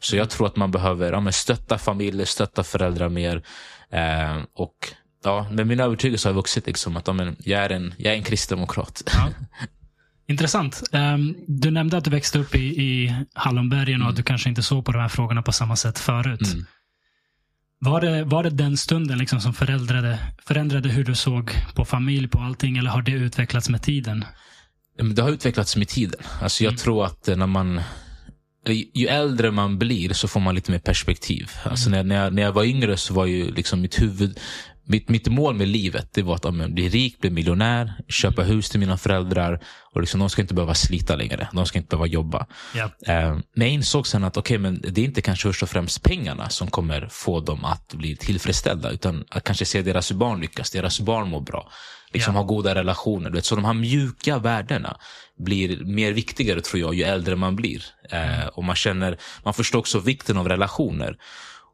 Så 0.00 0.16
jag 0.16 0.30
tror 0.30 0.46
att 0.46 0.56
man 0.56 0.70
behöver 0.70 1.12
ja, 1.12 1.20
men 1.20 1.32
stötta 1.32 1.78
familjer, 1.78 2.26
stötta 2.26 2.64
föräldrar 2.64 3.08
mer. 3.08 3.42
Eh, 3.92 4.42
och 4.54 4.76
ja, 5.24 5.46
men 5.50 5.68
min 5.68 5.80
övertygelse 5.80 6.28
har 6.28 6.34
vuxit. 6.34 6.66
Liksom, 6.66 6.96
att 6.96 7.06
ja, 7.06 7.12
men 7.12 7.36
jag, 7.38 7.60
är 7.64 7.70
en, 7.70 7.94
jag 7.98 8.12
är 8.12 8.16
en 8.16 8.22
kristdemokrat. 8.22 9.02
Ja. 9.06 9.28
Intressant. 10.30 10.82
Ehm, 10.92 11.36
du 11.46 11.70
nämnde 11.70 11.96
att 11.96 12.04
du 12.04 12.10
växte 12.10 12.38
upp 12.38 12.54
i, 12.54 12.82
i 12.82 13.14
Hallonbergen 13.34 14.02
och 14.02 14.08
att 14.08 14.16
du 14.16 14.22
kanske 14.22 14.48
inte 14.48 14.62
såg 14.62 14.84
på 14.84 14.92
de 14.92 14.98
här 14.98 15.08
frågorna 15.08 15.42
på 15.42 15.52
samma 15.52 15.76
sätt 15.76 15.98
förut. 15.98 16.52
Mm. 16.52 16.66
Var, 17.78 18.00
det, 18.00 18.24
var 18.24 18.42
det 18.42 18.50
den 18.50 18.76
stunden 18.76 19.18
liksom 19.18 19.40
som 19.40 19.52
förändrade, 19.52 20.18
förändrade 20.46 20.88
hur 20.88 21.04
du 21.04 21.14
såg 21.14 21.50
på 21.74 21.84
familj, 21.84 22.28
på 22.28 22.38
allting, 22.38 22.76
eller 22.76 22.90
har 22.90 23.02
det 23.02 23.12
utvecklats 23.12 23.68
med 23.68 23.82
tiden? 23.82 24.24
Det 25.14 25.22
har 25.22 25.30
utvecklats 25.30 25.76
med 25.76 25.88
tiden. 25.88 26.20
Alltså 26.42 26.64
jag 26.64 26.78
tror 26.78 27.04
att 27.04 27.28
eh, 27.28 27.36
när 27.36 27.46
man 27.46 27.80
eller 28.64 28.84
ju 28.94 29.06
äldre 29.06 29.50
man 29.50 29.78
blir 29.78 30.12
så 30.12 30.28
får 30.28 30.40
man 30.40 30.54
lite 30.54 30.70
mer 30.70 30.78
perspektiv. 30.78 31.50
Alltså 31.64 31.90
när, 31.90 32.04
när, 32.04 32.16
jag, 32.16 32.34
när 32.34 32.42
jag 32.42 32.52
var 32.52 32.64
yngre 32.64 32.96
så 32.96 33.14
var 33.14 33.26
ju 33.26 33.54
liksom 33.54 33.80
mitt 33.80 34.02
huvud 34.02 34.38
mitt, 34.84 35.08
mitt 35.08 35.28
mål 35.28 35.54
med 35.54 35.68
livet 35.68 36.08
det 36.12 36.22
var 36.22 36.34
att 36.34 36.44
ja, 36.44 36.50
men, 36.50 36.74
bli 36.74 36.88
rik, 36.88 37.20
bli 37.20 37.30
miljonär, 37.30 37.92
köpa 38.08 38.42
hus 38.42 38.68
till 38.70 38.80
mina 38.80 38.96
föräldrar. 38.96 39.60
Och 39.94 40.00
liksom, 40.00 40.20
De 40.20 40.30
ska 40.30 40.42
inte 40.42 40.54
behöva 40.54 40.74
slita 40.74 41.16
längre. 41.16 41.48
De 41.52 41.66
ska 41.66 41.78
inte 41.78 41.88
behöva 41.96 42.06
jobba. 42.06 42.46
Ja. 42.74 42.84
Eh, 42.84 43.32
Men 43.54 43.66
jag 43.66 43.68
insåg 43.70 44.06
sen 44.06 44.24
att 44.24 44.36
okay, 44.36 44.58
men 44.58 44.80
det 44.88 45.00
är 45.00 45.04
inte 45.04 45.22
kanske 45.22 45.48
först 45.48 45.62
och 45.62 45.68
främst 45.68 46.02
pengarna 46.02 46.48
som 46.48 46.70
kommer 46.70 47.08
få 47.10 47.40
dem 47.40 47.64
att 47.64 47.94
bli 47.94 48.16
tillfredsställda. 48.16 48.90
Utan 48.90 49.24
att 49.30 49.44
kanske 49.44 49.64
se 49.64 49.82
deras 49.82 50.12
barn 50.12 50.40
lyckas, 50.40 50.70
deras 50.70 51.00
barn 51.00 51.28
mår 51.30 51.40
bra. 51.40 51.70
Liksom 52.12 52.34
Ja. 52.34 52.40
ha 52.40 52.46
goda 52.46 52.74
relationer. 52.74 53.30
Du 53.30 53.36
vet, 53.36 53.44
så 53.44 53.54
de 53.54 53.64
här 53.64 53.74
mjuka 53.74 54.38
värdena 54.38 54.96
blir 55.38 55.84
mer 55.84 56.12
viktigare 56.12 56.60
tror 56.60 56.80
jag 56.80 56.94
ju 56.94 57.02
äldre 57.02 57.36
man 57.36 57.56
blir. 57.56 57.84
Eh, 58.10 58.46
och 58.46 58.64
man 58.64 58.76
känner, 58.76 59.18
man 59.44 59.54
förstår 59.54 59.78
också 59.78 59.98
vikten 59.98 60.36
av 60.36 60.48
relationer. 60.48 61.16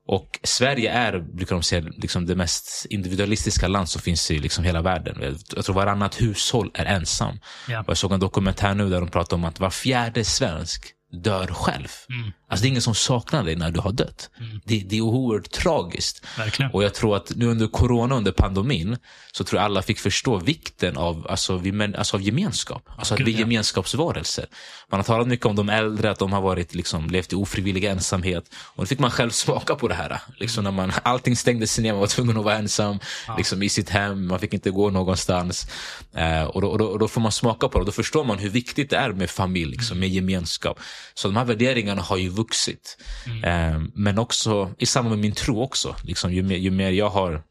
Och 0.08 0.38
Sverige 0.42 0.90
är, 0.90 1.18
brukar 1.18 1.56
de 1.56 1.62
säga, 1.62 1.84
liksom 1.96 2.26
det 2.26 2.34
mest 2.36 2.86
individualistiska 2.90 3.68
land 3.68 3.88
som 3.88 4.02
finns 4.02 4.30
i 4.30 4.38
liksom 4.38 4.64
hela 4.64 4.82
världen. 4.82 5.38
Jag- 5.56 5.64
tror 5.64 5.74
varannat 5.74 6.20
hushåll 6.20 6.70
är 6.74 6.84
ensam. 6.84 7.38
Och 7.80 7.88
jag 7.88 7.96
såg 7.96 8.12
en 8.12 8.20
dokumentär 8.20 8.74
nu 8.74 8.90
där 8.90 9.00
de 9.00 9.08
pratar 9.08 9.36
om 9.36 9.44
att 9.44 9.60
var 9.60 9.70
fjärde 9.70 10.24
svensk 10.24 10.92
dör 11.22 11.46
själv. 11.46 11.88
Mm. 12.10 12.32
Alltså 12.48 12.62
det 12.62 12.66
är 12.66 12.70
ingen 12.70 12.82
som 12.82 12.94
saknar 12.94 13.44
dig 13.44 13.56
när 13.56 13.70
du 13.70 13.80
har 13.80 13.92
dött. 13.92 14.30
Det, 14.64 14.78
det 14.78 14.96
är 14.96 15.00
oerhört 15.00 15.50
tragiskt. 15.50 16.24
Verkligen. 16.38 16.70
Och 16.70 16.84
jag 16.84 16.94
tror 16.94 17.16
att 17.16 17.32
nu 17.36 17.46
under 17.46 17.66
corona, 17.66 18.14
under 18.14 18.32
pandemin, 18.32 18.96
så 19.32 19.44
tror 19.44 19.58
jag 19.60 19.64
alla 19.64 19.82
fick 19.82 19.98
förstå 19.98 20.36
vikten 20.36 20.96
av, 20.96 21.26
alltså, 21.30 21.56
vi, 21.56 21.72
men, 21.72 21.94
alltså, 21.94 22.16
av 22.16 22.22
gemenskap. 22.22 22.88
Alltså 22.98 23.14
att 23.14 23.20
vi 23.20 23.30
är 23.30 23.34
ja. 23.34 23.38
gemenskapsvarelser. 23.40 24.46
Man 24.90 24.98
har 25.00 25.04
talat 25.04 25.28
mycket 25.28 25.46
om 25.46 25.56
de 25.56 25.68
äldre, 25.68 26.10
att 26.10 26.18
de 26.18 26.32
har 26.32 26.40
varit, 26.40 26.74
liksom, 26.74 27.10
levt 27.10 27.32
i 27.32 27.36
ofrivillig 27.36 27.84
ensamhet. 27.84 28.44
Och 28.54 28.82
då 28.82 28.86
fick 28.86 28.98
man 28.98 29.10
själv 29.10 29.30
smaka 29.30 29.74
på 29.74 29.88
det 29.88 29.94
här. 29.94 30.20
Liksom 30.36 30.64
när 30.64 30.70
man, 30.70 30.92
allting 31.02 31.36
stängdes 31.36 31.78
ner, 31.78 31.92
man 31.92 32.00
var 32.00 32.06
tvungen 32.06 32.38
att 32.38 32.44
vara 32.44 32.56
ensam 32.56 32.98
liksom, 33.36 33.62
i 33.62 33.68
sitt 33.68 33.90
hem, 33.90 34.26
man 34.26 34.38
fick 34.38 34.54
inte 34.54 34.70
gå 34.70 34.90
någonstans. 34.90 35.66
Eh, 36.14 36.44
och, 36.44 36.60
då, 36.60 36.68
och, 36.68 36.78
då, 36.78 36.86
och 36.86 36.98
då 36.98 37.08
får 37.08 37.20
man 37.20 37.32
smaka 37.32 37.68
på 37.68 37.78
det, 37.78 37.84
då 37.84 37.92
förstår 37.92 38.24
man 38.24 38.38
hur 38.38 38.50
viktigt 38.50 38.90
det 38.90 38.96
är 38.96 39.12
med 39.12 39.30
familj, 39.30 39.70
liksom, 39.70 39.98
med 39.98 40.08
gemenskap. 40.08 40.80
Så 41.14 41.28
de 41.28 41.36
här 41.36 41.44
värderingarna 41.44 42.02
har 42.02 42.16
ju 42.16 42.35
vuxit. 42.36 42.98
Eh, 43.44 43.80
men 43.94 44.18
också 44.18 44.70
i 44.78 44.86
samband 44.86 45.16
med 45.16 45.22
min 45.22 45.34
tro 45.34 45.62
också. 45.62 45.96
Liksom, 46.02 46.32
ju, 46.32 46.42
mer, 46.42 46.56
ju 46.56 46.70
mer 46.70 46.90
jag 46.90 47.10
har 47.10 47.42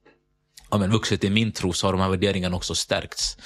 ja, 0.71 0.77
men 0.77 0.91
vuxit 0.91 1.23
i 1.23 1.29
min 1.29 1.51
tro 1.51 1.73
så 1.73 1.87
har 1.87 1.91
de 1.93 2.01
här 2.01 2.09
värderingarna 2.09 2.55
också 2.55 2.75
stärkts. 2.75 3.37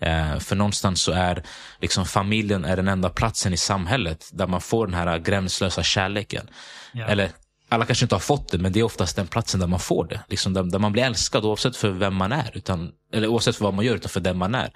Eh, 0.00 0.38
för 0.38 0.56
någonstans 0.56 1.02
så 1.02 1.12
är 1.12 1.42
liksom 1.80 2.06
familjen 2.06 2.64
är 2.64 2.76
den 2.76 2.88
enda 2.88 3.08
platsen 3.08 3.52
i 3.52 3.56
samhället 3.56 4.30
där 4.32 4.46
man 4.46 4.60
får 4.60 4.86
den 4.86 4.94
här 4.94 5.18
gränslösa 5.18 5.82
kärleken. 5.82 6.48
Ja. 6.92 7.06
Eller 7.06 7.30
alla 7.68 7.86
kanske 7.86 8.04
inte 8.04 8.14
har 8.14 8.20
fått 8.20 8.52
det, 8.52 8.58
men 8.58 8.72
det 8.72 8.80
är 8.80 8.84
oftast 8.84 9.16
den 9.16 9.26
platsen 9.26 9.60
där 9.60 9.66
man 9.66 9.80
får 9.80 10.04
det. 10.04 10.20
Liksom 10.28 10.52
där, 10.52 10.62
där 10.62 10.78
man 10.78 10.92
blir 10.92 11.02
älskad 11.02 11.44
oavsett 11.44 11.76
för 11.76 11.90
vem 11.90 12.14
man 12.14 12.32
är. 12.32 12.50
Utan, 12.54 12.92
eller 13.12 13.28
oavsett 13.28 13.56
för 13.56 13.64
vad 13.64 13.74
man 13.74 13.84
gör, 13.84 13.94
utan 13.94 14.08
för 14.08 14.20
den 14.20 14.38
man 14.38 14.54
är. 14.54 14.72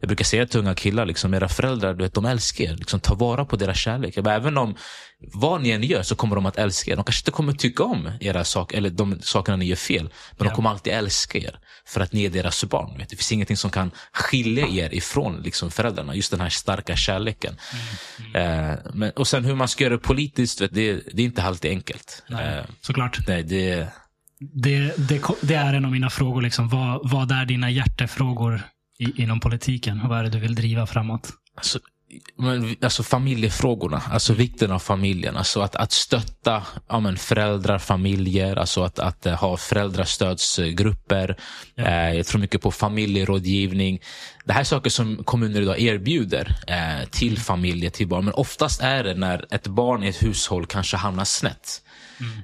Jag 0.00 0.08
brukar 0.08 0.24
säga 0.24 0.46
till 0.46 0.60
unga 0.60 0.74
killar, 0.74 1.06
liksom, 1.06 1.34
era 1.34 1.48
föräldrar, 1.48 1.94
du 1.94 2.02
vet, 2.04 2.14
de 2.14 2.24
älskar 2.24 2.64
er. 2.64 2.76
Liksom, 2.76 3.00
ta 3.00 3.14
vara 3.14 3.44
på 3.44 3.56
deras 3.56 3.76
kärlek. 3.78 4.18
Bara, 4.18 4.34
även 4.34 4.58
om 4.58 4.74
vad 5.34 5.60
ni 5.62 5.70
än 5.70 5.82
gör 5.82 6.02
så 6.02 6.14
kommer 6.16 6.34
de 6.36 6.46
att 6.46 6.56
älska 6.56 6.90
er. 6.90 6.96
De 6.96 7.04
kanske 7.04 7.20
inte 7.20 7.30
kommer 7.30 7.52
tycka 7.52 7.84
om 7.84 8.10
era 8.20 8.44
saker, 8.44 8.78
eller 8.78 8.90
de 8.90 9.18
sakerna 9.22 9.56
ni 9.56 9.64
gör 9.64 9.76
fel. 9.76 10.02
Men 10.02 10.10
Ja. 10.38 10.44
de 10.44 10.50
kommer 10.56 10.70
alltid 10.70 10.92
älska 10.92 11.38
er. 11.38 11.58
För 11.86 12.00
att 12.00 12.12
ni 12.12 12.24
är 12.24 12.30
deras 12.30 12.64
barn. 12.64 12.98
Vet. 12.98 13.08
Det 13.08 13.16
finns 13.16 13.32
ingenting 13.32 13.56
som 13.56 13.70
kan 13.70 13.90
skilja 14.12 14.66
er 14.68 14.94
ifrån 14.94 15.40
liksom, 15.44 15.70
föräldrarna. 15.70 16.14
Just 16.14 16.30
den 16.30 16.40
här 16.40 16.48
starka 16.48 16.96
kärleken. 16.96 17.56
Mm, 18.34 18.70
Eh, 18.70 18.78
men, 18.94 19.10
och 19.10 19.28
sen 19.28 19.44
hur 19.44 19.54
man 19.54 19.68
ska 19.68 19.84
göra 19.84 19.94
det 19.94 20.00
politiskt, 20.00 20.60
vet, 20.60 20.74
det, 20.74 20.92
det 21.12 21.22
är 21.22 21.26
inte 21.26 21.42
alltid 21.42 21.70
enkelt. 21.70 22.22
Nej, 22.28 22.58
Eh, 22.58 22.64
såklart. 22.80 23.18
nej, 23.28 23.42
det, 23.42 23.86
Det, 24.40 24.92
det, 24.98 25.20
det 25.42 25.54
är 25.54 25.74
en 25.74 25.84
av 25.84 25.90
mina 25.90 26.10
frågor. 26.10 26.42
Liksom. 26.42 26.68
Vad, 26.68 27.10
vad 27.10 27.30
är 27.32 27.44
dina 27.44 27.70
hjärtefrågor 27.70 28.62
i, 28.98 29.22
inom 29.22 29.40
politiken? 29.40 30.08
Vad 30.08 30.18
är 30.18 30.22
det 30.22 30.30
du 30.30 30.38
vill 30.38 30.54
driva 30.54 30.86
framåt? 30.86 31.32
Alltså, 31.56 31.78
men, 32.38 32.76
alltså 32.82 33.02
familjefrågorna, 33.02 34.02
alltså 34.10 34.32
vikten 34.32 34.72
av 34.72 34.78
familjen. 34.78 35.36
Alltså 35.36 35.60
att, 35.60 35.76
att 35.76 35.92
stötta 35.92 36.62
ja, 36.88 37.00
men 37.00 37.16
föräldrar, 37.16 37.78
familjer, 37.78 38.56
alltså 38.56 38.82
att, 38.82 38.98
att 38.98 39.26
eh, 39.26 39.34
ha 39.34 39.56
föräldrastödsgrupper. 39.56 41.36
Ja. 41.74 41.84
Eh, 41.84 42.16
jag 42.16 42.26
tror 42.26 42.40
mycket 42.40 42.62
på 42.62 42.70
familjerådgivning. 42.70 44.00
Det 44.44 44.52
här 44.52 44.60
är 44.60 44.64
saker 44.64 44.90
som 44.90 45.24
kommuner 45.24 45.62
idag 45.62 45.80
erbjuder 45.80 46.56
eh, 46.66 47.08
till 47.10 47.38
familjer, 47.38 47.90
till 47.90 48.08
barn. 48.08 48.24
Men 48.24 48.34
oftast 48.34 48.80
är 48.80 49.04
det 49.04 49.14
när 49.14 49.46
ett 49.50 49.66
barn 49.66 50.02
i 50.04 50.08
ett 50.08 50.22
hushåll 50.22 50.66
kanske 50.66 50.96
hamnar 50.96 51.24
snett. 51.24 51.82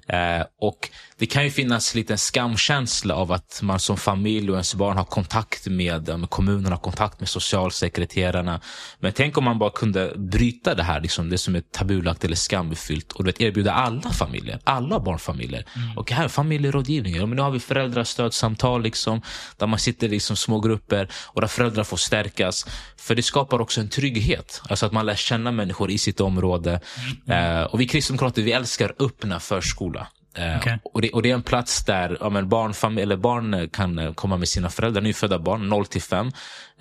Eh, 0.07 0.47
och 0.61 0.89
Det 1.19 1.27
kan 1.27 1.45
ju 1.45 1.51
finnas 1.51 1.95
lite 1.95 2.15
en 2.15 2.19
skamkänsla 2.19 3.15
av 3.15 3.33
att 3.33 3.61
man 3.63 3.81
som 3.81 3.97
familj 3.97 4.51
och 4.51 4.57
ens 4.57 4.75
barn 4.75 4.97
har 4.97 5.05
kontakt 5.05 5.67
med, 5.67 6.19
med 6.19 6.31
kommunen, 6.31 6.73
har 6.73 6.79
kontakt 6.79 7.21
med 7.21 7.29
socialsekreterarna. 7.29 8.61
Men 9.01 9.13
tänk 9.13 9.39
om 9.39 9.45
man 9.45 9.59
bara 9.59 9.71
kunde 9.71 10.13
bryta 10.17 10.75
det 10.75 10.83
här, 10.83 11.01
liksom, 11.01 11.31
det 11.31 11.39
som 11.39 11.57
är 11.57 11.61
tabulagt 11.61 12.25
eller 12.25 12.37
skambefyllt 12.37 13.13
och 13.13 13.25
du 13.25 13.29
vet, 13.29 13.41
erbjuda 13.41 13.73
alla 13.73 14.11
familjer, 14.11 14.61
alla 14.65 15.01
barnfamiljer. 15.01 15.65
Och 15.97 16.11
här, 16.11 16.29
familjerådgivning, 16.29 17.15
ja, 17.15 17.27
men 17.27 17.37
nu 17.37 17.43
har 17.43 17.51
vi 17.51 17.61
föräldrastödssamtal 17.61 18.83
liksom, 18.83 19.23
där 19.57 19.67
man 19.67 19.79
sitter 19.79 20.07
i 20.07 20.11
liksom, 20.11 20.37
små 20.37 20.61
grupper 20.61 21.09
och 21.15 21.41
där 21.41 21.49
föräldrar 21.49 21.85
får 21.85 21.97
stärkas. 21.97 22.67
För 22.97 23.15
det 23.15 23.23
skapar 23.23 23.61
också 23.61 23.81
en 23.81 23.89
trygghet, 23.89 24.63
alltså 24.69 24.87
att 24.87 24.93
man 24.93 25.07
lär 25.07 25.15
känna 25.15 25.53
människor 25.53 25.91
i 25.91 25.99
sitt 25.99 26.21
område. 26.21 26.81
Eh, 27.29 27.63
och 27.63 27.81
vi 27.81 27.87
kristdemokrater, 27.87 28.43
vi 28.43 28.53
älskar 28.53 28.95
öppna 28.99 29.41
förskola. 29.41 30.09
Eh, 30.35 30.57
Okej. 30.57 30.79
och, 30.85 31.01
det, 31.01 31.11
och 31.11 31.23
det 31.23 31.31
är 31.31 31.35
en 31.35 31.43
plats 31.43 31.85
där 31.85 32.17
ja, 32.21 32.31
men 32.31 32.49
barn, 32.49 32.99
eller 32.99 33.17
barn 33.17 33.69
kan 33.69 33.99
eh, 33.99 34.13
komma 34.13 34.37
med 34.37 34.49
sina 34.49 34.71
föräldrar, 34.71 35.03
nyfödda 35.03 35.39
barn, 35.39 35.69
0 35.69 35.87
till 35.87 36.03
5. 36.03 36.31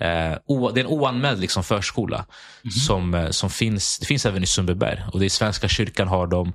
Eh, 0.02 0.38
o, 0.46 0.70
det 0.70 0.80
är 0.80 0.84
en 0.84 0.90
oanmäld 0.90 1.40
liksom, 1.40 1.64
förskola 1.64 2.16
mm. 2.64 2.70
som, 2.70 3.14
eh, 3.14 3.30
som 3.30 3.50
finns, 3.50 3.98
det 3.98 4.06
finns 4.06 4.26
även 4.26 4.42
i 4.42 4.46
Sundbyberg. 4.46 5.02
Och 5.12 5.20
det 5.20 5.26
är 5.26 5.30
Svenska 5.30 5.68
kyrkan 5.68 6.08
har 6.08 6.26
dem. 6.26 6.52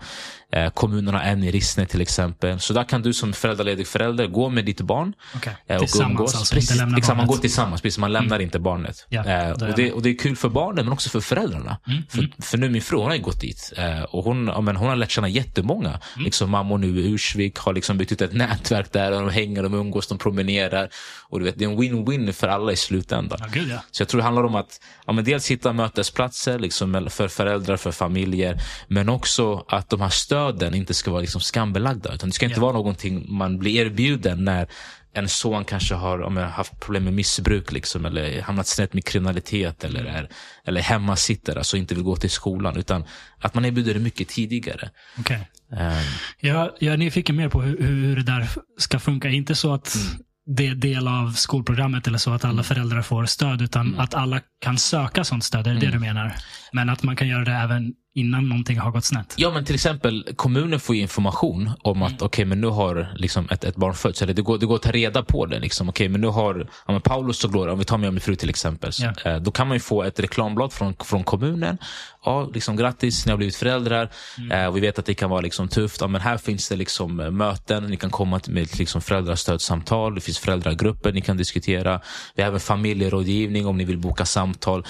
Eh, 0.51 0.69
kommunerna 0.69 1.23
en 1.23 1.43
i 1.43 1.51
Rissne 1.51 1.85
till 1.85 2.01
exempel. 2.01 2.59
Så 2.59 2.73
där 2.73 2.83
kan 2.83 3.01
du 3.01 3.13
som 3.13 3.33
föräldraledig 3.33 3.87
förälder 3.87 4.27
gå 4.27 4.49
med 4.49 4.65
ditt 4.65 4.81
barn. 4.81 5.13
Okay. 5.35 5.53
Eh, 5.67 5.77
och 5.77 5.89
umgås. 6.01 6.35
Alltså, 6.35 6.55
precis, 6.55 6.81
liksom, 6.95 7.17
man 7.17 7.27
går 7.27 7.37
tillsammans, 7.37 7.81
precis, 7.81 7.97
man 7.97 8.13
lämnar 8.13 8.35
mm. 8.35 8.45
inte 8.45 8.59
barnet. 8.59 9.05
Ja, 9.09 9.25
eh, 9.25 9.51
och, 9.51 9.75
det, 9.75 9.91
och 9.91 10.01
det 10.01 10.09
är 10.09 10.17
kul 10.17 10.35
för 10.35 10.49
barnen 10.49 10.85
men 10.85 10.93
också 10.93 11.09
för 11.09 11.19
föräldrarna. 11.19 11.77
Mm. 11.87 12.03
För, 12.09 12.19
mm. 12.19 12.31
för 12.41 12.57
nu 12.57 12.69
min 12.69 12.81
fru 12.81 12.97
hon 12.97 13.11
har 13.11 13.17
gått 13.17 13.41
dit. 13.41 13.73
Eh, 13.77 14.03
och 14.03 14.23
hon, 14.23 14.47
ja, 14.47 14.61
men 14.61 14.75
hon 14.75 14.89
har 14.89 14.95
lärt 14.95 15.11
känna 15.11 15.29
jättemånga. 15.29 15.89
Mm. 15.89 16.01
Liksom, 16.25 16.49
mammor 16.49 16.77
nu 16.77 16.99
i 16.99 17.11
Ursvik 17.11 17.57
har 17.57 17.73
liksom 17.73 17.97
byggt 17.97 18.11
ut 18.11 18.21
ett 18.21 18.33
nätverk 18.33 18.91
där. 18.91 19.11
Och 19.11 19.21
de 19.21 19.29
hänger, 19.29 19.63
de 19.63 19.73
umgås, 19.73 20.07
de 20.07 20.17
promenerar. 20.17 20.89
Och 21.29 21.39
du 21.39 21.45
vet, 21.45 21.59
det 21.59 21.65
är 21.65 21.69
en 21.69 21.77
win-win 21.77 22.31
för 22.31 22.47
alla 22.47 22.71
i 22.71 22.75
slutändan. 22.75 23.36
Ja, 23.39 23.45
gud, 23.53 23.69
ja. 23.69 23.83
Så 23.91 24.01
jag 24.01 24.09
tror 24.09 24.17
det 24.17 24.23
handlar 24.23 24.43
om 24.43 24.55
att 24.55 24.81
ja, 25.05 25.13
men 25.13 25.23
dels 25.23 25.51
hitta 25.51 25.73
mötesplatser 25.73 26.59
liksom, 26.59 27.07
för 27.09 27.27
föräldrar, 27.27 27.77
för 27.77 27.91
familjer. 27.91 28.61
Men 28.87 29.09
också 29.09 29.65
att 29.67 29.89
de 29.89 30.01
här 30.01 30.09
stöden 30.09 30.73
inte 30.73 30.93
ska 30.93 31.11
vara 31.11 31.21
liksom, 31.21 31.41
skambelagda. 31.41 32.13
Utan 32.13 32.29
det 32.29 32.33
ska 32.33 32.45
inte 32.45 32.59
vara 32.59 32.73
någonting 32.73 33.33
man 33.33 33.57
blir 33.57 33.85
erbjuden 33.85 34.45
när 34.45 34.67
en 35.13 35.29
son 35.29 35.65
kanske 35.65 35.95
har 35.95 36.21
om 36.21 36.37
jag, 36.37 36.47
haft 36.47 36.79
problem 36.79 37.03
med 37.03 37.13
missbruk 37.13 37.71
liksom, 37.71 38.05
eller 38.05 38.41
hamnat 38.41 38.67
snett 38.67 38.93
med 38.93 39.05
kriminalitet 39.05 39.83
eller, 39.83 39.99
mm. 39.99 40.15
är, 40.15 40.29
eller 40.65 40.81
hemmasitter, 40.81 41.55
alltså 41.55 41.77
inte 41.77 41.95
vill 41.95 42.03
gå 42.03 42.15
till 42.15 42.29
skolan. 42.29 42.77
Utan 42.77 43.05
att 43.39 43.53
man 43.53 43.65
erbjuder 43.65 43.93
det 43.93 43.99
mycket 43.99 44.27
tidigare. 44.27 44.89
Okay. 45.19 45.39
Um, 45.71 45.77
ehm. 45.77 46.03
jag, 46.39 46.71
jag 46.79 46.93
är 46.93 46.97
nyfiken 46.97 47.35
mer 47.35 47.49
på 47.49 47.61
hur, 47.61 47.81
hur 47.81 48.15
det 48.15 48.23
där 48.23 48.49
ska 48.77 48.99
funka. 48.99 49.29
Inte 49.29 49.55
så 49.55 49.73
att 49.73 49.95
mm 49.95 50.26
det 50.47 50.67
är 50.67 50.75
del 50.75 51.07
av 51.07 51.31
skolprogrammet 51.31 52.07
eller 52.07 52.17
så 52.17 52.33
att 52.33 52.43
alla 52.43 52.51
mm. 52.51 52.63
föräldrar 52.63 53.01
får 53.01 53.25
stöd, 53.25 53.61
utan 53.61 53.87
mm. 53.87 53.99
att 53.99 54.13
alla 54.13 54.41
kan 54.59 54.77
söka 54.77 55.23
sånt 55.23 55.43
stöd. 55.43 55.59
Är 55.59 55.63
det 55.63 55.69
mm. 55.71 55.81
det 55.81 55.91
du 55.91 55.99
menar? 55.99 56.35
Men 56.71 56.89
att 56.89 57.03
man 57.03 57.15
kan 57.15 57.27
göra 57.27 57.43
det 57.43 57.53
även 57.53 57.93
innan 58.17 58.49
någonting 58.49 58.79
har 58.79 58.91
gått 58.91 59.05
snett? 59.05 59.33
Ja, 59.37 59.51
men 59.51 59.65
till 59.65 59.75
exempel 59.75 60.25
kommunen 60.35 60.79
får 60.79 60.95
information 60.95 61.71
om 61.81 62.01
att 62.01 62.11
mm. 62.11 62.25
okay, 62.25 62.45
men 62.45 62.61
nu 62.61 62.67
har 62.67 63.13
liksom 63.15 63.47
ett, 63.51 63.63
ett 63.63 63.75
barn 63.75 63.93
fötts. 63.93 64.21
Eller 64.21 64.33
det 64.33 64.41
går, 64.41 64.57
det 64.57 64.65
går 64.65 64.75
att 64.75 64.81
ta 64.81 64.91
reda 64.91 65.23
på 65.23 65.45
det. 65.45 65.59
Liksom. 65.59 65.89
Okay, 65.89 66.09
men 66.09 66.21
nu 66.21 66.27
har 66.27 66.69
ja, 66.85 66.91
men 66.91 67.01
Paulus 67.01 67.43
och 67.43 67.51
Gloria, 67.51 67.73
om 67.73 67.79
vi 67.79 67.85
tar 67.85 67.95
och 67.95 68.13
min 68.13 68.19
fru 68.19 68.35
till 68.35 68.49
exempel. 68.49 68.91
Ja. 68.99 69.31
Eh, 69.31 69.37
då 69.37 69.51
kan 69.51 69.67
man 69.67 69.79
få 69.79 70.03
ett 70.03 70.19
reklamblad 70.19 70.73
från, 70.73 70.95
från 71.03 71.23
kommunen. 71.23 71.77
Ja, 72.25 72.49
liksom, 72.53 72.75
grattis, 72.75 73.25
ni 73.25 73.31
har 73.31 73.37
blivit 73.37 73.55
föräldrar. 73.55 74.09
Mm. 74.37 74.51
Eh, 74.51 74.71
vi 74.71 74.79
vet 74.79 74.99
att 74.99 75.05
det 75.05 75.13
kan 75.13 75.29
vara 75.29 75.41
liksom, 75.41 75.67
tufft. 75.67 76.01
Ja, 76.01 76.07
men 76.07 76.21
här 76.21 76.37
finns 76.37 76.69
det 76.69 76.75
liksom, 76.75 77.15
möten. 77.15 77.83
Ni 77.83 77.97
kan 77.97 78.09
komma 78.09 78.39
med 78.47 78.79
liksom, 78.79 79.01
föräldrastödssamtal. 79.01 80.15
Det 80.15 80.21
finns 80.21 80.39
föräldragrupper 80.39 81.13
ni 81.13 81.21
kan 81.21 81.37
diskutera. 81.37 82.01
Vi 82.35 82.43
har 82.43 82.47
även 82.47 82.59
familjerådgivning 82.59 83.67
om 83.67 83.77
ni 83.77 83.85
vill 83.85 83.97
boka 83.97 84.25
samtal. 84.25 84.85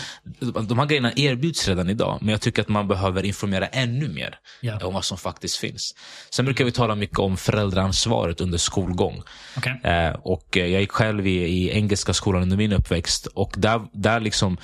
De 0.69 0.79
här 0.79 0.85
grejerna 0.85 1.11
erbjuds 1.15 1.67
redan 1.67 1.89
idag. 1.89 2.17
Men 2.21 2.29
jag 2.29 2.41
tycker 2.41 2.61
att 2.61 2.67
man 2.67 2.87
behöver 2.87 3.16
behöver 3.17 3.27
informera 3.27 3.67
ännu 3.67 4.07
mer 4.07 4.39
yeah. 4.61 4.85
om 4.85 4.93
vad 4.93 5.05
som 5.05 5.17
faktiskt 5.17 5.57
finns. 5.57 5.95
Sen 6.29 6.45
brukar 6.45 6.65
vi 6.65 6.71
tala 6.71 6.95
mycket 6.95 7.19
om 7.19 7.37
föräldraansvaret 7.37 8.41
under 8.41 8.57
skolgång. 8.57 9.23
Okay. 9.57 9.73
Eh, 9.83 10.15
och 10.23 10.47
jag 10.51 10.81
gick 10.81 10.91
själv 10.91 11.27
i, 11.27 11.31
i 11.31 11.71
engelska 11.71 12.13
skolan 12.13 12.41
under 12.41 12.57
min 12.57 12.73
uppväxt 12.73 13.25
och 13.25 13.53
där, 13.57 13.81
där 13.93 14.19
liksom 14.19 14.57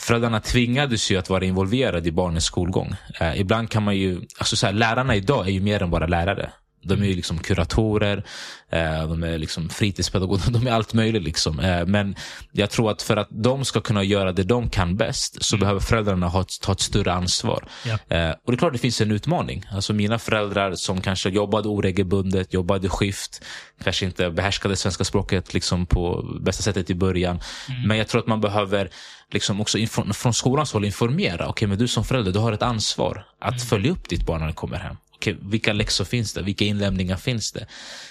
Föräldrarna 0.00 0.40
tvingades 0.40 1.10
ju 1.10 1.16
att 1.16 1.30
vara 1.30 1.44
involverade 1.44 2.08
i 2.08 2.12
barnens 2.12 2.44
skolgång. 2.44 2.94
Eh, 3.20 3.40
ibland 3.40 3.70
kan 3.70 3.82
man 3.82 3.96
ju, 3.96 4.20
alltså 4.38 4.56
så 4.56 4.66
här, 4.66 4.72
lärarna 4.72 5.16
idag 5.16 5.46
är 5.46 5.52
ju 5.52 5.60
mer 5.60 5.82
än 5.82 5.90
bara 5.90 6.06
lärare. 6.06 6.50
De 6.82 7.02
är 7.02 7.06
ju 7.06 7.14
liksom 7.14 7.38
kuratorer, 7.38 8.24
eh, 8.70 9.08
de 9.08 9.22
är 9.22 9.38
liksom 9.38 9.68
fritidspedagoger, 9.68 10.50
de 10.50 10.66
är 10.66 10.72
allt 10.72 10.94
möjligt. 10.94 11.22
Liksom. 11.22 11.60
Eh, 11.60 11.86
men 11.86 12.14
jag 12.52 12.70
tror 12.70 12.90
att 12.90 13.02
för 13.02 13.16
att 13.16 13.28
de 13.30 13.64
ska 13.64 13.80
kunna 13.80 14.02
göra 14.02 14.32
det 14.32 14.42
de 14.42 14.70
kan 14.70 14.96
bäst 14.96 15.44
så 15.44 15.56
mm. 15.56 15.60
behöver 15.60 15.80
föräldrarna 15.80 16.28
ha, 16.28 16.44
ta 16.60 16.72
ett 16.72 16.80
större 16.80 17.12
ansvar. 17.12 17.64
Ja. 17.86 18.16
Eh, 18.16 18.30
och 18.44 18.52
det 18.52 18.54
är 18.54 18.56
klart 18.56 18.72
det 18.72 18.78
finns 18.78 19.00
en 19.00 19.10
utmaning. 19.10 19.64
Alltså 19.72 19.92
mina 19.92 20.18
föräldrar 20.18 20.74
som 20.74 21.00
kanske 21.00 21.30
jobbade 21.30 21.68
oregelbundet, 21.68 22.54
jobbade 22.54 22.88
skift, 22.88 23.44
kanske 23.84 24.06
inte 24.06 24.30
behärskade 24.30 24.76
svenska 24.76 25.04
språket 25.04 25.54
liksom 25.54 25.86
på 25.86 26.22
bästa 26.40 26.62
sättet 26.62 26.90
i 26.90 26.94
början. 26.94 27.40
Mm. 27.68 27.88
Men 27.88 27.98
jag 27.98 28.08
tror 28.08 28.20
att 28.20 28.26
man 28.26 28.40
behöver 28.40 28.90
liksom 29.32 29.60
också 29.60 29.78
från 30.12 30.34
skolans 30.34 30.72
håll 30.72 30.84
informera. 30.84 31.34
Okej, 31.34 31.48
okay, 31.48 31.68
men 31.68 31.78
du 31.78 31.88
som 31.88 32.04
förälder, 32.04 32.32
du 32.32 32.38
har 32.38 32.52
ett 32.52 32.62
ansvar 32.62 33.24
att 33.40 33.50
mm. 33.50 33.66
följa 33.66 33.92
upp 33.92 34.08
ditt 34.08 34.26
barn 34.26 34.40
när 34.40 34.46
det 34.46 34.52
kommer 34.52 34.78
hem 34.78 34.96
okay, 35.20 35.36
vilka 35.50 35.72
läxor 35.72 36.04
finns 36.04 36.32
det? 36.32 36.42
Vilka 36.42 36.64
inlämningar 36.64 37.16
finns 37.16 37.52
det? 37.52 37.66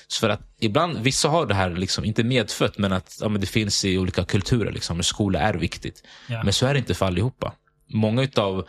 Så 0.07 0.19
för 0.19 0.29
att 0.29 0.41
ibland, 0.59 0.97
vissa 0.97 1.29
har 1.29 1.45
det 1.45 1.53
här, 1.53 1.69
liksom, 1.69 2.05
inte 2.05 2.23
medfött, 2.23 2.77
men 2.77 2.93
att 2.93 3.17
ja, 3.21 3.29
men 3.29 3.41
det 3.41 3.47
finns 3.47 3.85
i 3.85 3.97
olika 3.97 4.25
kulturer. 4.25 4.71
Liksom, 4.71 5.03
skola 5.03 5.39
är 5.39 5.53
viktigt. 5.53 6.03
Ja. 6.27 6.43
Men 6.43 6.53
så 6.53 6.65
är 6.65 6.73
det 6.73 6.79
inte 6.79 6.93
för 6.93 7.05
allihopa. 7.05 7.53
Många 7.93 8.27
av 8.35 8.67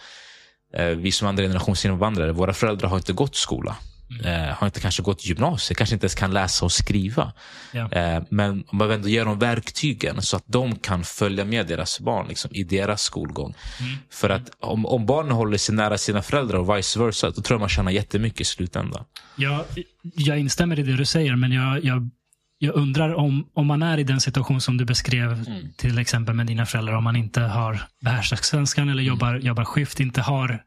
eh, 0.74 0.86
vi 0.86 1.12
som 1.12 1.28
andra 1.28 1.42
generations 1.42 1.84
invandrare, 1.84 2.32
våra 2.32 2.54
föräldrar 2.54 2.88
har 2.88 2.96
inte 2.96 3.12
gått 3.12 3.36
skola. 3.36 3.76
Mm. 4.10 4.48
Eh, 4.48 4.54
har 4.54 4.66
inte 4.66 4.80
kanske 4.80 5.02
gått 5.02 5.26
gymnasiet, 5.26 5.78
kanske 5.78 5.94
inte 5.94 6.04
ens 6.04 6.14
kan 6.14 6.30
läsa 6.30 6.64
och 6.64 6.72
skriva. 6.72 7.32
Eh, 7.72 8.22
men 8.28 8.64
man 8.72 8.78
behöver 8.78 8.94
ändå 8.94 9.08
ge 9.08 9.24
dem 9.24 9.38
verktygen 9.38 10.22
så 10.22 10.36
att 10.36 10.44
de 10.46 10.76
kan 10.76 11.04
följa 11.04 11.44
med 11.44 11.66
deras 11.66 12.00
barn 12.00 12.28
liksom, 12.28 12.50
i 12.54 12.64
deras 12.64 13.02
skolgång. 13.02 13.54
Mm. 13.80 13.92
För 14.10 14.30
att 14.30 14.50
om, 14.60 14.86
om 14.86 15.06
barnen 15.06 15.32
håller 15.32 15.58
sig 15.58 15.74
nära 15.74 15.98
sina 15.98 16.22
föräldrar 16.22 16.58
och 16.58 16.76
vice 16.76 16.98
versa, 16.98 17.30
då 17.30 17.42
tror 17.42 17.54
jag 17.54 17.60
man 17.60 17.68
tjänar 17.68 17.90
jättemycket 17.90 18.40
i 18.40 18.44
slutändan. 18.44 19.04
Ja, 19.36 19.64
jag 20.02 20.38
instämmer 20.38 20.78
i 20.78 20.82
det 20.82 20.96
du 20.96 21.04
säger, 21.04 21.36
men 21.36 21.52
jag, 21.52 21.84
jag, 21.84 22.10
jag 22.58 22.74
undrar 22.74 23.14
om, 23.14 23.48
om 23.54 23.66
man 23.66 23.82
är 23.82 23.98
i 23.98 24.04
den 24.04 24.20
situation 24.20 24.60
som 24.60 24.76
du 24.76 24.84
beskrev, 24.84 25.32
mm. 25.32 25.72
till 25.76 25.98
exempel 25.98 26.34
med 26.34 26.46
dina 26.46 26.66
föräldrar, 26.66 26.94
om 26.94 27.04
man 27.04 27.16
inte 27.16 27.40
har 27.40 27.82
behärskat 28.00 28.44
svenskan 28.44 28.88
eller 28.88 29.02
mm. 29.02 29.08
jobbar, 29.08 29.34
jobbar 29.34 29.64
skift, 29.64 30.00
inte 30.00 30.20
har 30.20 30.62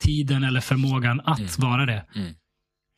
tiden 0.00 0.44
eller 0.44 0.60
förmågan 0.60 1.20
att 1.20 1.38
mm. 1.38 1.50
vara 1.56 1.86
det. 1.86 2.04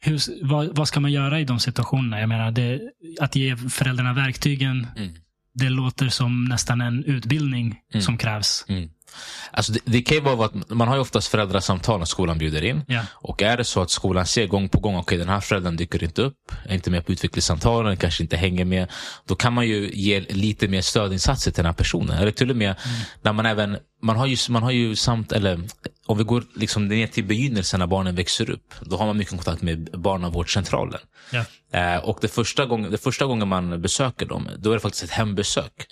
Hur, 0.04 0.46
vad, 0.46 0.76
vad, 0.76 0.88
ska 0.88 1.00
man 1.00 1.12
göra 1.12 1.40
i 1.40 1.44
de 1.44 1.60
situationerna? 1.60 2.20
Jag 2.20 2.28
menar, 2.28 2.50
det, 2.50 2.80
att 3.20 3.36
ge 3.36 3.56
föräldrarna 3.56 4.12
verktygen, 4.12 4.86
mm. 4.96 5.14
det 5.54 5.70
låter 5.70 6.08
som 6.08 6.44
nästan 6.44 6.80
en 6.80 7.04
utbildning 7.04 7.80
mm. 7.92 8.02
som 8.02 8.18
krävs. 8.18 8.64
Mm. 8.68 8.90
Alltså 9.50 9.72
det, 9.72 9.81
det 9.85 10.03
kan 10.03 10.16
ju 10.16 10.22
vara 10.22 10.44
att 10.44 10.70
man 10.70 10.88
har 10.88 10.94
ju 10.94 11.00
oftast 11.00 11.29
föräldrasamtal 11.29 11.98
när 11.98 12.07
skolan 12.07 12.38
bjuder 12.38 12.64
in. 12.64 12.83
Ja. 12.88 13.03
Och 13.12 13.42
är 13.42 13.57
det 13.57 13.64
så 13.64 13.83
att 13.83 13.90
skolan 13.90 14.27
ser 14.27 14.46
gång 14.46 14.68
på 14.68 14.79
gång, 14.81 14.94
okej 14.94 15.03
okay, 15.03 15.18
den 15.18 15.29
här 15.29 15.40
föräldern 15.40 15.77
dyker 15.77 16.05
inte 16.05 16.22
upp, 16.22 16.53
är 16.64 16.74
inte 16.74 16.90
med 16.90 17.07
på 17.07 17.12
utvecklingssamtalen, 17.12 17.96
kanske 17.96 18.22
inte 18.22 18.37
hänger 18.37 18.64
med. 18.64 18.90
Då 19.27 19.35
kan 19.35 19.53
man 19.53 19.66
ju 19.66 19.90
ge 19.94 20.20
lite 20.20 20.68
mer 20.68 20.81
stödinsatser 20.81 21.50
till 21.50 21.62
den 21.62 21.66
här 21.66 21.72
personen. 21.72 22.18
Eller 22.18 22.31
till 22.31 22.50
och 22.50 22.57
med 22.57 22.68
mm. 22.85 23.00
när 23.22 23.33
man 23.33 23.46
även, 23.46 23.79
man 24.03 24.16
har 24.16 24.27
ju, 24.27 24.37
man 24.48 24.62
har 24.62 24.70
ju 24.70 24.96
samt, 24.96 25.33
eller 25.33 25.61
om 26.07 26.18
vi 26.18 26.24
går 26.24 26.44
liksom 26.57 26.88
ner 26.88 27.07
till 27.07 27.24
begynnelsen 27.24 27.81
när 27.81 27.87
barnen 27.87 28.14
växer 28.14 28.50
upp, 28.50 28.74
då 28.81 28.96
har 28.96 29.07
man 29.07 29.16
mycket 29.16 29.35
kontakt 29.35 29.62
med 29.62 29.90
barnavårdscentralen. 29.92 31.00
Ja. 31.31 31.44
Eh, 31.72 31.96
och 31.96 32.18
det 32.20 32.29
första, 32.29 32.66
gång, 32.66 32.90
det 32.90 32.98
första 32.98 33.27
gången 33.27 33.48
man 33.48 33.83
besöker 33.83 34.27
dem, 34.27 34.48
då 34.59 34.70
är 34.70 34.74
det 34.74 34.81
faktiskt 34.81 35.05
ett 35.05 35.11
hembesök. 35.11 35.87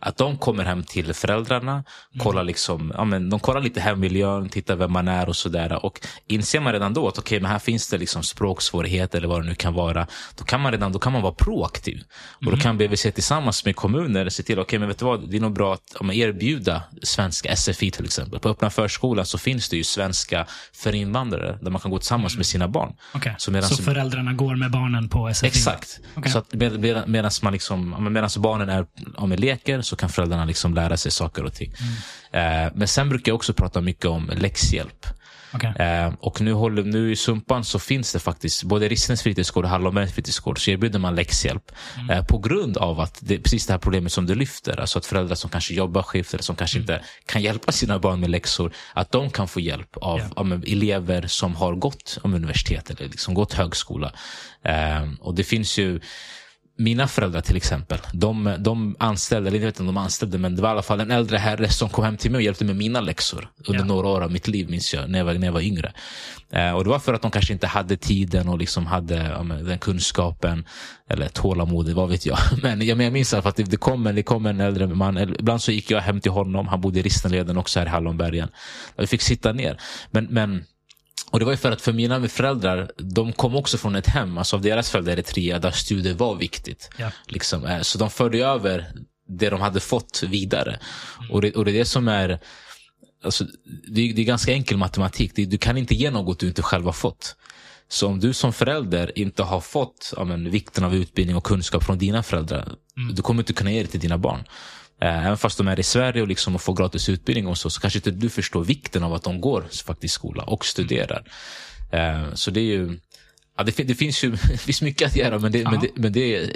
Att 0.00 0.16
de 0.16 0.38
kommer 0.38 0.64
hem 0.64 0.82
till 0.82 1.14
föräldrarna, 1.14 1.72
mm. 1.72 1.84
kollar, 2.18 2.44
liksom, 2.44 2.92
ja, 2.96 3.04
men 3.04 3.30
de 3.30 3.40
kollar 3.40 3.60
lite 3.60 3.80
hemmiljön, 3.80 4.48
tittar 4.48 4.76
vem 4.76 4.92
man 4.92 5.08
är 5.08 5.28
och 5.28 5.36
sådär. 5.36 5.84
Och 5.84 6.00
inser 6.26 6.60
man 6.60 6.72
redan 6.72 6.94
då 6.94 7.08
att 7.08 7.18
okay, 7.18 7.40
men 7.40 7.50
här 7.50 7.58
finns 7.58 7.88
det 7.88 7.98
liksom 7.98 8.22
språksvårigheter 8.22 9.18
eller 9.18 9.28
vad 9.28 9.42
det 9.42 9.48
nu 9.48 9.54
kan 9.54 9.74
vara. 9.74 10.06
Då 10.38 10.44
kan 10.44 10.60
man 10.60 10.72
redan 10.72 10.92
då 10.92 10.98
kan 10.98 11.12
man 11.12 11.22
vara 11.22 11.34
proaktiv. 11.34 12.02
Och 12.32 12.44
då 12.44 12.50
mm. 12.50 12.60
kan 12.60 12.78
BVC 12.78 13.02
tillsammans 13.02 13.64
med 13.64 13.76
kommuner 13.76 14.28
se 14.28 14.42
till, 14.42 14.58
okay, 14.58 14.78
men 14.78 14.88
vet 14.88 14.98
du 14.98 15.04
vad, 15.04 15.30
det 15.30 15.36
är 15.36 15.40
nog 15.40 15.52
bra 15.52 15.74
att 15.74 15.96
ja, 16.00 16.12
erbjuda 16.12 16.82
svenska 17.02 17.56
SFI 17.56 17.90
till 17.90 18.04
exempel. 18.04 18.40
På 18.40 18.48
öppna 18.48 18.70
förskolan 18.70 19.26
så 19.26 19.38
finns 19.38 19.68
det 19.68 19.76
ju 19.76 19.84
svenska 19.84 20.46
för 20.72 20.94
invandrare 20.94 21.58
där 21.62 21.70
man 21.70 21.80
kan 21.80 21.90
gå 21.90 21.98
tillsammans 21.98 22.36
med 22.36 22.46
sina 22.46 22.68
barn. 22.68 22.92
Okay. 23.14 23.32
Så, 23.38 23.50
medans, 23.50 23.76
så 23.76 23.82
föräldrarna 23.82 24.32
går 24.32 24.56
med 24.56 24.70
barnen 24.70 25.08
på 25.08 25.34
SFI? 25.34 25.46
Exakt. 25.46 26.00
Okay. 26.16 26.32
Så 26.32 26.38
att 26.38 26.54
med, 26.54 26.80
med, 26.80 27.08
medan 27.08 27.30
man 27.42 27.52
liksom, 27.52 28.12
medan 28.12 28.30
barnen 28.38 28.68
är, 28.68 28.86
om 29.16 29.32
leker 29.32 29.82
så 29.88 29.96
kan 29.96 30.08
föräldrarna 30.08 30.44
liksom 30.44 30.74
lära 30.74 30.96
sig 30.96 31.12
saker 31.12 31.44
och 31.44 31.54
ting. 31.54 31.74
Mm. 32.32 32.66
Eh, 32.66 32.72
men 32.74 32.88
sen 32.88 33.08
brukar 33.08 33.30
jag 33.30 33.36
också 33.36 33.52
prata 33.52 33.80
mycket 33.80 34.06
om 34.06 34.30
läxhjälp. 34.36 35.06
Okay. 35.54 35.72
Eh, 35.86 36.12
och 36.20 36.40
nu, 36.40 36.52
håller, 36.52 36.82
nu 36.82 37.12
i 37.12 37.16
Sumpan 37.16 37.64
så 37.64 37.78
finns 37.78 38.12
det 38.12 38.18
faktiskt, 38.18 38.62
både 38.62 38.88
Rissnes 38.88 39.22
fritidsgård 39.22 39.64
och 39.64 39.70
Hallonbergs 39.70 40.12
fritidsgård, 40.12 40.64
så 40.64 40.70
erbjuder 40.70 40.98
man 40.98 41.14
läxhjälp. 41.14 41.72
Mm. 41.96 42.10
Eh, 42.10 42.24
på 42.24 42.38
grund 42.38 42.76
av 42.76 43.00
att 43.00 43.18
det 43.20 43.38
precis 43.38 43.66
det 43.66 43.72
här 43.72 43.78
problemet 43.78 44.12
som 44.12 44.26
du 44.26 44.34
lyfter, 44.34 44.80
alltså 44.80 44.98
att 44.98 45.06
föräldrar 45.06 45.34
som 45.34 45.50
kanske 45.50 45.74
jobbar 45.74 46.02
skift 46.02 46.34
eller 46.34 46.42
som 46.42 46.56
kanske 46.56 46.78
mm. 46.78 46.82
inte 46.82 47.06
kan 47.26 47.42
hjälpa 47.42 47.72
sina 47.72 47.98
barn 47.98 48.20
med 48.20 48.30
läxor, 48.30 48.72
att 48.94 49.12
de 49.12 49.30
kan 49.30 49.48
få 49.48 49.60
hjälp 49.60 49.96
av, 49.96 50.18
yeah. 50.18 50.30
av 50.36 50.64
elever 50.66 51.26
som 51.26 51.56
har 51.56 51.74
gått 51.74 52.18
om 52.22 52.34
universitet 52.34 52.90
eller 52.90 53.08
liksom 53.08 53.34
gått 53.34 53.52
högskola. 53.52 54.12
Eh, 54.62 55.12
och 55.20 55.34
det 55.34 55.44
finns 55.44 55.78
ju 55.78 56.00
mina 56.78 57.08
föräldrar 57.08 57.40
till 57.40 57.56
exempel, 57.56 57.98
de, 58.12 58.54
de 58.58 58.96
anställde, 58.98 59.48
eller 59.48 59.58
jag 59.58 59.66
vet 59.66 59.74
inte 59.74 59.82
om 59.82 59.86
de 59.86 59.96
anställde, 59.96 60.38
men 60.38 60.56
det 60.56 60.62
var 60.62 60.68
i 60.68 60.72
alla 60.72 60.82
fall 60.82 61.00
en 61.00 61.10
äldre 61.10 61.36
herre 61.36 61.68
som 61.68 61.88
kom 61.88 62.04
hem 62.04 62.16
till 62.16 62.30
mig 62.30 62.38
och 62.38 62.42
hjälpte 62.42 62.64
med 62.64 62.76
mina 62.76 63.00
läxor 63.00 63.50
under 63.66 63.80
ja. 63.80 63.86
några 63.86 64.08
år 64.08 64.20
av 64.20 64.32
mitt 64.32 64.48
liv, 64.48 64.70
minns 64.70 64.94
jag, 64.94 65.10
när 65.10 65.18
jag 65.18 65.26
var, 65.26 65.34
när 65.34 65.46
jag 65.46 65.52
var 65.52 65.60
yngre. 65.60 65.92
Eh, 66.52 66.72
och 66.72 66.84
Det 66.84 66.90
var 66.90 66.98
för 66.98 67.14
att 67.14 67.22
de 67.22 67.30
kanske 67.30 67.52
inte 67.52 67.66
hade 67.66 67.96
tiden 67.96 68.48
och 68.48 68.58
liksom 68.58 68.86
hade 68.86 69.14
ja, 69.16 69.42
den 69.42 69.78
kunskapen, 69.78 70.64
eller 71.10 71.28
tålamodet, 71.28 71.94
vad 71.94 72.08
vet 72.08 72.26
jag. 72.26 72.38
Men 72.62 72.86
jag, 72.86 72.96
men 72.96 73.04
jag 73.04 73.12
minns 73.12 73.34
att 73.34 73.56
det, 73.56 73.62
det, 73.62 73.76
kom 73.76 74.06
en, 74.06 74.14
det 74.14 74.22
kom 74.22 74.46
en 74.46 74.60
äldre 74.60 74.86
man, 74.86 75.18
ibland 75.18 75.62
så 75.62 75.72
gick 75.72 75.90
jag 75.90 76.00
hem 76.00 76.20
till 76.20 76.32
honom, 76.32 76.68
han 76.68 76.80
bodde 76.80 76.98
i 76.98 77.02
Rissneleden 77.02 77.58
också 77.58 77.78
här 77.78 77.86
i 77.86 77.88
Hallonbergen. 77.88 78.48
Vi 78.96 79.06
fick 79.06 79.22
sitta 79.22 79.52
ner. 79.52 79.80
Men, 80.10 80.24
men 80.24 80.64
och 81.30 81.38
Det 81.38 81.44
var 81.44 81.52
ju 81.52 81.56
för 81.56 81.72
att 81.72 81.80
för 81.80 81.92
mina 81.92 82.28
föräldrar, 82.28 82.90
de 82.96 83.32
kom 83.32 83.56
också 83.56 83.78
från 83.78 83.96
ett 83.96 84.06
hem, 84.06 84.38
alltså 84.38 84.56
av 84.56 84.62
deras 84.62 84.90
föräldrar 84.90 85.12
i 85.12 85.14
Eritrea, 85.14 85.58
där 85.58 85.70
studier 85.70 86.14
var 86.14 86.34
viktigt. 86.34 86.90
Ja. 86.96 87.10
Liksom, 87.26 87.66
eh, 87.66 87.80
så 87.80 87.98
de 87.98 88.10
förde 88.10 88.38
över 88.38 88.92
det 89.28 89.50
de 89.50 89.60
hade 89.60 89.80
fått 89.80 90.22
vidare. 90.26 90.80
Mm. 91.18 91.30
Och, 91.30 91.42
det, 91.42 91.56
och 91.56 91.64
det 91.64 91.70
är 91.70 91.78
det 91.78 91.84
som 91.84 92.08
är, 92.08 92.38
alltså, 93.24 93.44
det, 93.88 94.00
är, 94.00 94.14
det 94.14 94.22
är 94.22 94.24
ganska 94.24 94.52
enkel 94.52 94.76
matematik. 94.76 95.32
Det, 95.34 95.44
du 95.44 95.58
kan 95.58 95.76
inte 95.76 95.94
ge 95.94 96.10
något 96.10 96.38
du 96.38 96.48
inte 96.48 96.62
själv 96.62 96.84
har 96.84 96.92
fått. 96.92 97.36
Så 97.88 98.06
om 98.06 98.20
du 98.20 98.32
som 98.32 98.52
förälder 98.52 99.18
inte 99.18 99.42
har 99.42 99.60
fått 99.60 100.12
ja, 100.16 100.24
men, 100.24 100.50
vikten 100.50 100.84
av 100.84 100.94
utbildning 100.94 101.36
och 101.36 101.44
kunskap 101.44 101.84
från 101.84 101.98
dina 101.98 102.22
föräldrar, 102.22 102.68
mm. 102.96 103.14
du 103.14 103.22
kommer 103.22 103.42
inte 103.42 103.52
kunna 103.52 103.72
ge 103.72 103.82
det 103.82 103.88
till 103.88 104.00
dina 104.00 104.18
barn. 104.18 104.44
Eh, 105.00 105.26
även 105.26 105.36
fast 105.36 105.58
de 105.58 105.68
är 105.68 105.80
i 105.80 105.82
Sverige 105.82 106.22
och, 106.22 106.28
liksom 106.28 106.54
och 106.54 106.62
får 106.62 106.74
gratis 106.74 107.08
utbildning 107.08 107.46
och 107.46 107.58
så, 107.58 107.70
så 107.70 107.80
kanske 107.80 107.98
inte 107.98 108.10
du 108.10 108.28
förstår 108.28 108.64
vikten 108.64 109.02
av 109.02 109.14
att 109.14 109.22
de 109.22 109.40
går 109.40 109.64
faktiskt 109.84 110.14
skola 110.14 110.42
och 110.42 110.64
studerar. 110.64 111.24
Mm. 111.92 112.36
Så 112.36 112.50
det 112.50 112.60
är 112.60 112.64
ju, 112.64 112.98
ja, 113.56 113.64
det, 113.64 113.82
det, 113.82 113.94
finns 113.94 114.24
ju 114.24 114.30
det 114.50 114.58
finns 114.58 114.82
mycket 114.82 115.08
att 115.08 115.16
göra, 115.16 115.38
men 115.38 115.52
det, 115.52 115.64
men 115.64 115.80
det, 115.80 115.88
men 115.94 116.12
det 116.12 116.50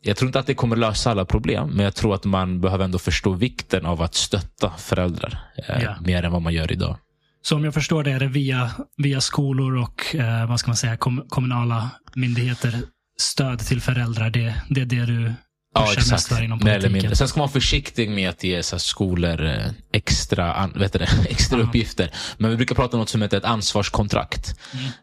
jag 0.00 0.16
tror 0.16 0.28
inte 0.28 0.38
att 0.38 0.46
det 0.46 0.54
kommer 0.54 0.76
lösa 0.76 1.10
alla 1.10 1.24
problem, 1.24 1.68
men 1.68 1.84
jag 1.84 1.94
tror 1.94 2.14
att 2.14 2.24
man 2.24 2.60
behöver 2.60 2.84
ändå 2.84 2.98
förstå 2.98 3.32
vikten 3.32 3.86
av 3.86 4.02
att 4.02 4.14
stötta 4.14 4.70
föräldrar 4.78 5.38
eh, 5.68 6.00
mer 6.00 6.22
än 6.22 6.32
vad 6.32 6.42
man 6.42 6.54
gör 6.54 6.72
idag. 6.72 6.98
Så 7.42 7.56
om 7.56 7.64
jag 7.64 7.74
förstår 7.74 8.02
det 8.02 8.10
är 8.10 8.20
det 8.20 8.26
via, 8.26 8.70
via 8.96 9.20
skolor 9.20 9.76
och 9.76 10.14
eh, 10.14 10.48
vad 10.48 10.60
ska 10.60 10.68
man 10.68 10.76
säga, 10.76 10.96
kom, 10.96 11.24
kommunala 11.28 11.90
myndigheter 12.14 12.82
stöd 13.20 13.58
till 13.58 13.80
föräldrar. 13.80 14.30
Det, 14.30 14.54
det 14.68 14.80
är 14.80 14.84
det 14.84 15.06
du 15.06 15.32
Ja, 15.74 15.92
exakt. 15.92 16.30
Mer 16.30 16.68
eller 16.68 16.88
mindre. 16.88 17.16
Sen 17.16 17.28
ska 17.28 17.38
man 17.38 17.42
vara 17.42 17.52
försiktig 17.52 18.10
med 18.10 18.30
att 18.30 18.44
ge 18.44 18.62
så 18.62 18.78
skolor 18.78 19.46
eh, 19.46 19.66
extra, 19.92 20.70
vet 20.74 20.92
det, 20.92 21.08
extra 21.28 21.60
uppgifter. 21.60 22.10
Men 22.38 22.50
vi 22.50 22.56
brukar 22.56 22.74
prata 22.74 22.96
om 22.96 23.00
något 23.00 23.08
som 23.08 23.22
heter 23.22 23.36
ett 23.36 23.44
ansvarskontrakt. 23.44 24.54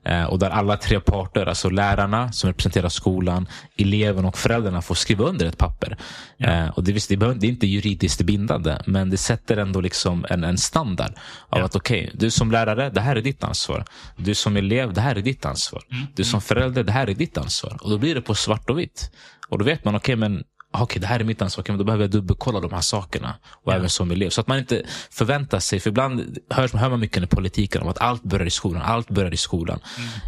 Mm. 0.03 0.21
Eh, 0.21 0.29
och 0.29 0.39
där 0.39 0.49
alla 0.49 0.77
tre 0.77 0.99
parter, 0.99 1.45
alltså 1.45 1.69
lärarna 1.69 2.31
som 2.31 2.47
representerar 2.47 2.89
skolan, 2.89 3.47
eleven 3.77 4.25
och 4.25 4.37
föräldrarna 4.37 4.81
får 4.81 4.95
skriva 4.95 5.25
under 5.25 5.45
ett 5.45 5.57
papper. 5.57 5.97
Ja. 6.37 6.47
Eh, 6.47 6.69
och 6.69 6.83
det, 6.83 7.07
det, 7.09 7.15
det 7.15 7.47
är 7.47 7.49
inte 7.49 7.67
juridiskt 7.67 8.21
bindande, 8.21 8.77
men 8.85 9.09
det 9.09 9.17
sätter 9.17 9.57
ändå 9.57 9.81
liksom 9.81 10.25
en, 10.29 10.43
en 10.43 10.57
standard. 10.57 11.13
Av 11.49 11.59
ja. 11.59 11.65
att 11.65 11.75
okej, 11.75 12.03
okay, 12.03 12.19
du 12.19 12.31
som 12.31 12.51
lärare, 12.51 12.89
det 12.89 13.01
här 13.01 13.15
är 13.15 13.21
ditt 13.21 13.43
ansvar. 13.43 13.85
Du 14.17 14.35
som 14.35 14.57
elev, 14.57 14.93
det 14.93 15.01
här 15.01 15.15
är 15.15 15.21
ditt 15.21 15.45
ansvar. 15.45 15.83
Mm. 15.91 16.07
Du 16.15 16.23
som 16.23 16.41
förälder, 16.41 16.83
det 16.83 16.91
här 16.91 17.07
är 17.07 17.13
ditt 17.13 17.37
ansvar. 17.37 17.77
Och 17.81 17.89
då 17.89 17.97
blir 17.97 18.15
det 18.15 18.21
på 18.21 18.35
svart 18.35 18.69
och 18.69 18.79
vitt. 18.79 19.11
Och 19.49 19.59
då 19.59 19.65
vet 19.65 19.85
man, 19.85 19.95
okej, 19.95 20.15
okay, 20.15 20.29
men 20.29 20.43
okej, 20.75 20.83
okay, 20.83 20.99
det 20.99 21.07
här 21.07 21.19
är 21.19 21.23
mitt 21.23 21.41
ansvar, 21.41 21.65
men 21.67 21.77
då 21.77 21.83
behöver 21.83 22.03
jag 22.03 22.11
dubbelkolla 22.11 22.59
de 22.59 22.73
här 22.73 22.81
sakerna. 22.81 23.35
Och 23.63 23.71
ja. 23.71 23.75
även 23.75 23.89
som 23.89 24.11
elev. 24.11 24.29
Så 24.29 24.41
att 24.41 24.47
man 24.47 24.57
inte 24.57 24.83
förväntar 25.11 25.59
sig, 25.59 25.79
för 25.79 25.89
ibland 25.89 26.37
hör, 26.49 26.77
hör 26.77 26.89
man 26.89 26.99
mycket 26.99 27.23
i 27.23 27.27
politiken 27.27 27.81
om 27.81 27.87
att 27.87 28.01
allt 28.01 28.23
börjar 28.23 28.45
i 28.45 28.49
skolan. 28.49 28.81
Allt 28.81 29.09
börjar 29.09 29.33
i 29.33 29.37
skolan. 29.37 29.79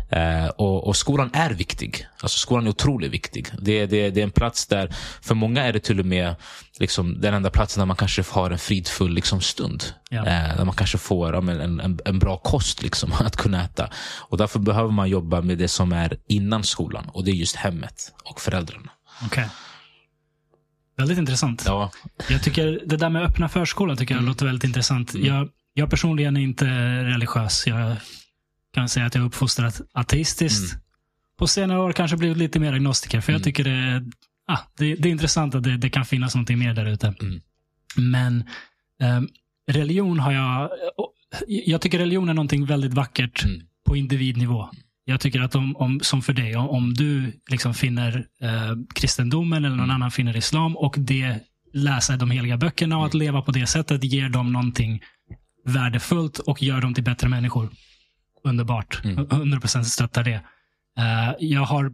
Mm. 0.09 0.45
Eh, 0.45 0.49
och, 0.49 0.87
och, 0.87 0.95
skolan 0.95 1.29
är 1.33 1.49
viktig. 1.49 2.07
Alltså 2.21 2.37
skolan 2.37 2.65
är 2.65 2.69
otroligt 2.69 3.11
viktig. 3.11 3.47
Det, 3.61 3.85
det, 3.85 4.09
det 4.09 4.19
är 4.19 4.23
en 4.23 4.31
plats 4.31 4.67
där, 4.67 4.95
för 5.21 5.35
många 5.35 5.63
är 5.63 5.73
det 5.73 5.79
till 5.79 5.99
och 5.99 6.05
med 6.05 6.35
liksom, 6.79 7.21
den 7.21 7.33
enda 7.33 7.49
platsen 7.49 7.81
där 7.81 7.85
man 7.85 7.97
kanske 7.97 8.23
har 8.29 8.51
en 8.51 8.59
fridfull 8.59 9.13
liksom, 9.13 9.41
stund. 9.41 9.83
Ja. 10.09 10.17
Eh, 10.17 10.57
där 10.57 10.65
man 10.65 10.75
kanske 10.75 10.97
får 10.97 11.33
ja, 11.33 11.39
en, 11.39 11.79
en, 11.79 11.99
en 12.05 12.19
bra 12.19 12.37
kost 12.37 12.83
liksom, 12.83 13.13
att 13.19 13.35
kunna 13.35 13.63
äta. 13.63 13.89
Och 14.17 14.37
därför 14.37 14.59
behöver 14.59 14.91
man 14.91 15.09
jobba 15.09 15.41
med 15.41 15.57
det 15.57 15.67
som 15.67 15.91
är 15.91 16.17
innan 16.27 16.63
skolan. 16.63 17.09
Och 17.13 17.23
det 17.23 17.31
är 17.31 17.35
just 17.35 17.55
hemmet 17.55 18.13
och 18.23 18.41
föräldrarna. 18.41 18.91
Okay. 19.25 19.45
Väldigt 20.97 21.17
intressant. 21.17 21.63
Ja. 21.65 21.91
Jag 22.29 22.43
tycker 22.43 22.81
Det 22.85 22.97
där 22.97 23.09
med 23.09 23.23
öppna 23.23 23.49
förskolan 23.49 23.97
tycker 23.97 24.13
jag 24.13 24.19
mm. 24.19 24.29
låter 24.29 24.45
väldigt 24.45 24.63
intressant. 24.63 25.13
Mm. 25.13 25.27
Jag, 25.27 25.49
jag 25.73 25.89
personligen 25.89 26.37
är 26.37 26.41
inte 26.41 26.65
religiös. 27.03 27.67
Jag 27.67 27.95
kan 28.73 28.89
säga 28.89 29.05
att 29.05 29.15
jag 29.15 29.21
är 29.21 29.27
uppfostrad 29.27 29.73
ateistiskt. 29.93 30.73
Mm. 30.73 30.83
På 31.39 31.47
senare 31.47 31.79
år 31.79 31.91
kanske 31.91 32.17
blivit 32.17 32.37
lite 32.37 32.59
mer 32.59 32.73
agnostiker. 32.73 33.21
För 33.21 33.31
jag 33.31 33.39
mm. 33.39 33.43
tycker 33.43 33.63
det, 33.63 34.11
ah, 34.47 34.59
det, 34.77 34.95
det 34.95 35.09
är 35.09 35.11
intressant 35.11 35.55
att 35.55 35.63
det, 35.63 35.77
det, 35.77 35.89
kan 35.89 36.05
finnas 36.05 36.35
någonting 36.35 36.59
mer 36.59 36.73
där 36.73 36.85
ute. 36.85 37.13
Mm. 37.21 37.41
Men 37.95 38.43
eh, 39.01 39.21
religion 39.67 40.19
har 40.19 40.31
jag... 40.31 40.69
Jag 41.47 41.81
tycker 41.81 41.99
religion 41.99 42.29
är 42.29 42.33
någonting 42.33 42.65
väldigt 42.65 42.93
vackert 42.93 43.43
mm. 43.43 43.61
på 43.85 43.95
individnivå. 43.95 44.69
Jag 45.09 45.19
tycker 45.19 45.41
att 45.41 45.55
om, 45.55 45.75
om 45.75 45.99
som 45.99 46.21
för 46.21 46.33
dig, 46.33 46.55
om, 46.55 46.93
du 46.93 47.33
liksom 47.49 47.73
finner 47.73 48.27
eh, 48.41 48.75
kristendomen 48.95 49.65
eller 49.65 49.75
någon 49.75 49.83
mm. 49.83 49.95
annan 49.95 50.11
finner 50.11 50.37
islam 50.37 50.77
och 50.77 50.95
det 50.97 51.39
läsa 51.73 52.17
de 52.17 52.31
heliga 52.31 52.57
böckerna 52.57 52.97
och 52.97 53.05
att 53.05 53.13
mm. 53.13 53.25
leva 53.25 53.41
på 53.41 53.51
det 53.51 53.67
sättet 53.67 54.03
ger 54.03 54.29
dem 54.29 54.53
någonting 54.53 55.01
värdefullt 55.65 56.39
och 56.39 56.63
gör 56.63 56.81
dem 56.81 56.93
till 56.93 57.03
bättre 57.03 57.29
människor. 57.29 57.69
Underbart. 58.43 59.03
Mm. 59.03 59.25
100% 59.25 59.83
stöttar 59.83 60.23
det. 60.23 60.41
Uh, 60.99 61.35
jag, 61.39 61.65
har, 61.65 61.93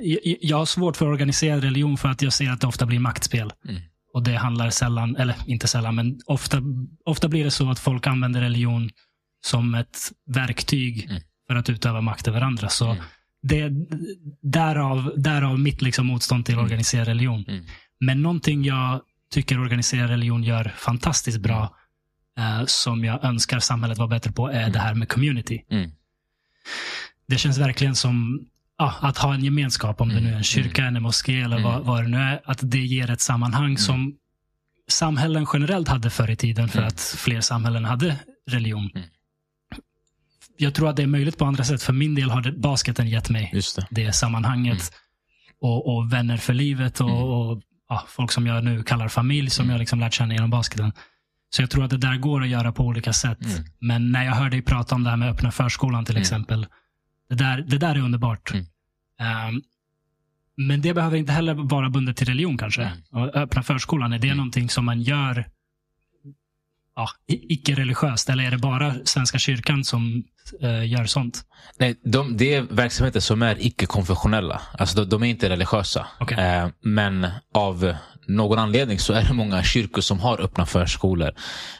jag, 0.00 0.36
jag, 0.40 0.56
har 0.56 0.66
svårt 0.66 0.96
för 0.96 1.06
organiserad 1.06 1.64
religion 1.64 1.96
för 1.96 2.08
att 2.08 2.22
jag 2.22 2.32
ser 2.32 2.50
att 2.50 2.60
det 2.60 2.66
ofta 2.66 2.86
blir 2.86 2.98
maktspel. 2.98 3.52
Mm. 3.68 3.80
Och 4.14 4.22
det 4.22 4.36
handlar 4.36 4.70
sällan, 4.70 5.16
eller 5.16 5.36
inte 5.46 5.68
sällan, 5.68 5.94
men 5.94 6.18
ofta, 6.26 6.62
ofta 7.04 7.28
blir 7.28 7.44
det 7.44 7.50
så 7.50 7.70
att 7.70 7.78
folk 7.78 8.06
använder 8.06 8.40
religion 8.40 8.90
som 9.44 9.74
ett 9.74 9.98
verktyg 10.26 11.04
mm 11.10 11.22
för 11.48 11.56
att 11.56 11.70
utöva 11.70 12.00
makt 12.00 12.28
över 12.28 12.40
andra. 12.40 12.68
Så 12.68 12.90
mm. 12.90 13.04
det, 13.42 13.70
därav, 14.42 15.12
därav 15.16 15.58
mitt 15.58 15.82
liksom 15.82 16.06
motstånd 16.06 16.46
till 16.46 16.54
mm. 16.54 16.64
organiserad 16.64 17.08
religion. 17.08 17.44
Mm. 17.48 17.64
Men 18.00 18.22
någonting 18.22 18.64
jag 18.64 19.00
tycker 19.30 19.60
organiserad 19.60 20.10
religion 20.10 20.44
gör 20.44 20.72
fantastiskt 20.76 21.40
bra, 21.40 21.76
mm. 22.38 22.60
eh, 22.60 22.64
som 22.66 23.04
jag 23.04 23.24
önskar 23.24 23.58
samhället 23.58 23.98
var 23.98 24.08
bättre 24.08 24.32
på, 24.32 24.48
är 24.48 24.60
mm. 24.60 24.72
det 24.72 24.78
här 24.78 24.94
med 24.94 25.08
community. 25.08 25.64
Mm. 25.70 25.90
Det 27.28 27.38
känns 27.38 27.58
verkligen 27.58 27.94
som 27.94 28.46
ja, 28.78 28.94
att 29.00 29.18
ha 29.18 29.34
en 29.34 29.44
gemenskap, 29.44 30.00
om 30.00 30.08
det 30.08 30.20
nu 30.20 30.32
är 30.32 30.36
en 30.36 30.44
kyrka, 30.44 30.84
en 30.84 31.02
moské 31.02 31.40
eller 31.40 31.62
vad, 31.62 31.84
vad 31.84 32.04
det 32.04 32.08
nu 32.08 32.16
är. 32.16 32.40
Att 32.44 32.58
det 32.62 32.78
ger 32.78 33.10
ett 33.10 33.20
sammanhang 33.20 33.78
som 33.78 34.16
samhällen 34.88 35.46
generellt 35.52 35.88
hade 35.88 36.10
förr 36.10 36.30
i 36.30 36.36
tiden 36.36 36.68
för 36.68 36.82
att 36.82 37.00
fler 37.00 37.40
samhällen 37.40 37.84
hade 37.84 38.16
religion 38.50 38.90
jag 40.58 40.74
tror 40.74 40.88
att 40.88 40.96
det 40.96 41.02
är 41.02 41.06
möjligt 41.06 41.38
på 41.38 41.44
andra 41.44 41.64
sätt. 41.64 41.82
För 41.82 41.92
min 41.92 42.14
del 42.14 42.30
har 42.30 42.42
det, 42.42 42.52
basketen 42.52 43.08
gett 43.08 43.30
mig 43.30 43.50
det. 43.52 43.86
det. 43.90 44.12
sammanhanget. 44.12 44.72
Mm. 44.72 44.92
Och, 45.60 45.96
och, 45.96 46.12
vänner 46.12 46.36
för 46.36 46.54
livet 46.54 47.00
och, 47.00 47.10
mm. 47.10 47.22
och 47.22 47.62
ja, 47.88 48.04
folk 48.08 48.32
som 48.32 48.46
jag 48.46 48.64
nu 48.64 48.82
kallar 48.82 49.08
familj 49.08 49.50
som 49.50 49.64
mm. 49.64 49.72
jag 49.72 49.78
liksom 49.78 50.00
lärt 50.00 50.14
känna 50.14 50.34
genom 50.34 50.50
basketen. 50.50 50.92
Så 51.50 51.62
jag 51.62 51.70
tror 51.70 51.84
att 51.84 51.90
det 51.90 51.96
där 51.98 52.16
går 52.16 52.42
att 52.42 52.48
göra 52.48 52.72
på 52.72 52.84
olika 52.84 53.12
sätt. 53.12 53.44
Mm. 53.44 53.64
Men 53.78 54.12
när 54.12 54.24
jag 54.24 54.32
hör 54.32 54.50
dig 54.50 54.62
prata 54.62 54.94
om 54.94 55.04
det 55.04 55.10
här 55.10 55.16
med 55.16 55.30
öppna 55.30 55.50
förskolan 55.50 56.04
till 56.04 56.14
mm. 56.14 56.20
exempel. 56.20 56.66
Det 57.28 57.34
där, 57.34 57.64
det 57.68 57.78
där 57.78 57.94
är 57.94 58.00
underbart. 58.00 58.54
Um, 58.54 59.62
men 60.56 60.80
det 60.80 60.94
behöver 60.94 61.16
inte 61.16 61.32
heller 61.32 61.54
vara 61.54 61.90
bundet 61.90 62.16
till 62.16 62.26
religion 62.26 62.58
kanske. 62.58 62.92
Och 63.10 63.36
öppna 63.36 63.62
förskolan, 63.62 64.12
är 64.12 64.18
det 64.18 64.26
mm. 64.26 64.36
någonting 64.36 64.68
som 64.68 64.84
man 64.84 65.02
gör 65.02 65.46
ja, 66.96 67.08
icke-religiöst? 67.26 68.30
Eller 68.30 68.44
är 68.44 68.50
det 68.50 68.58
bara 68.58 68.94
Svenska 69.04 69.38
kyrkan 69.38 69.84
som 69.84 70.24
uh, 70.62 70.86
gör 70.86 71.04
sånt? 71.04 71.42
Nej, 71.78 72.00
de, 72.04 72.36
det 72.36 72.54
är 72.54 72.62
verksamheter 72.62 73.20
som 73.20 73.42
är 73.42 73.56
icke-konfessionella. 73.66 74.60
Alltså 74.78 75.04
de, 75.04 75.08
de, 75.08 75.22
är 75.22 75.26
inte 75.26 75.48
religiösa. 75.48 76.06
Okay. 76.20 76.64
Uh, 76.64 76.70
men 76.82 77.26
av 77.54 77.94
någon 78.28 78.58
anledning 78.58 78.98
så 78.98 79.12
är 79.12 79.22
det 79.22 79.32
många 79.32 79.62
kyrkor 79.62 80.02
som 80.02 80.20
har 80.20 80.40
öppna 80.40 80.66
förskolor. 80.66 81.30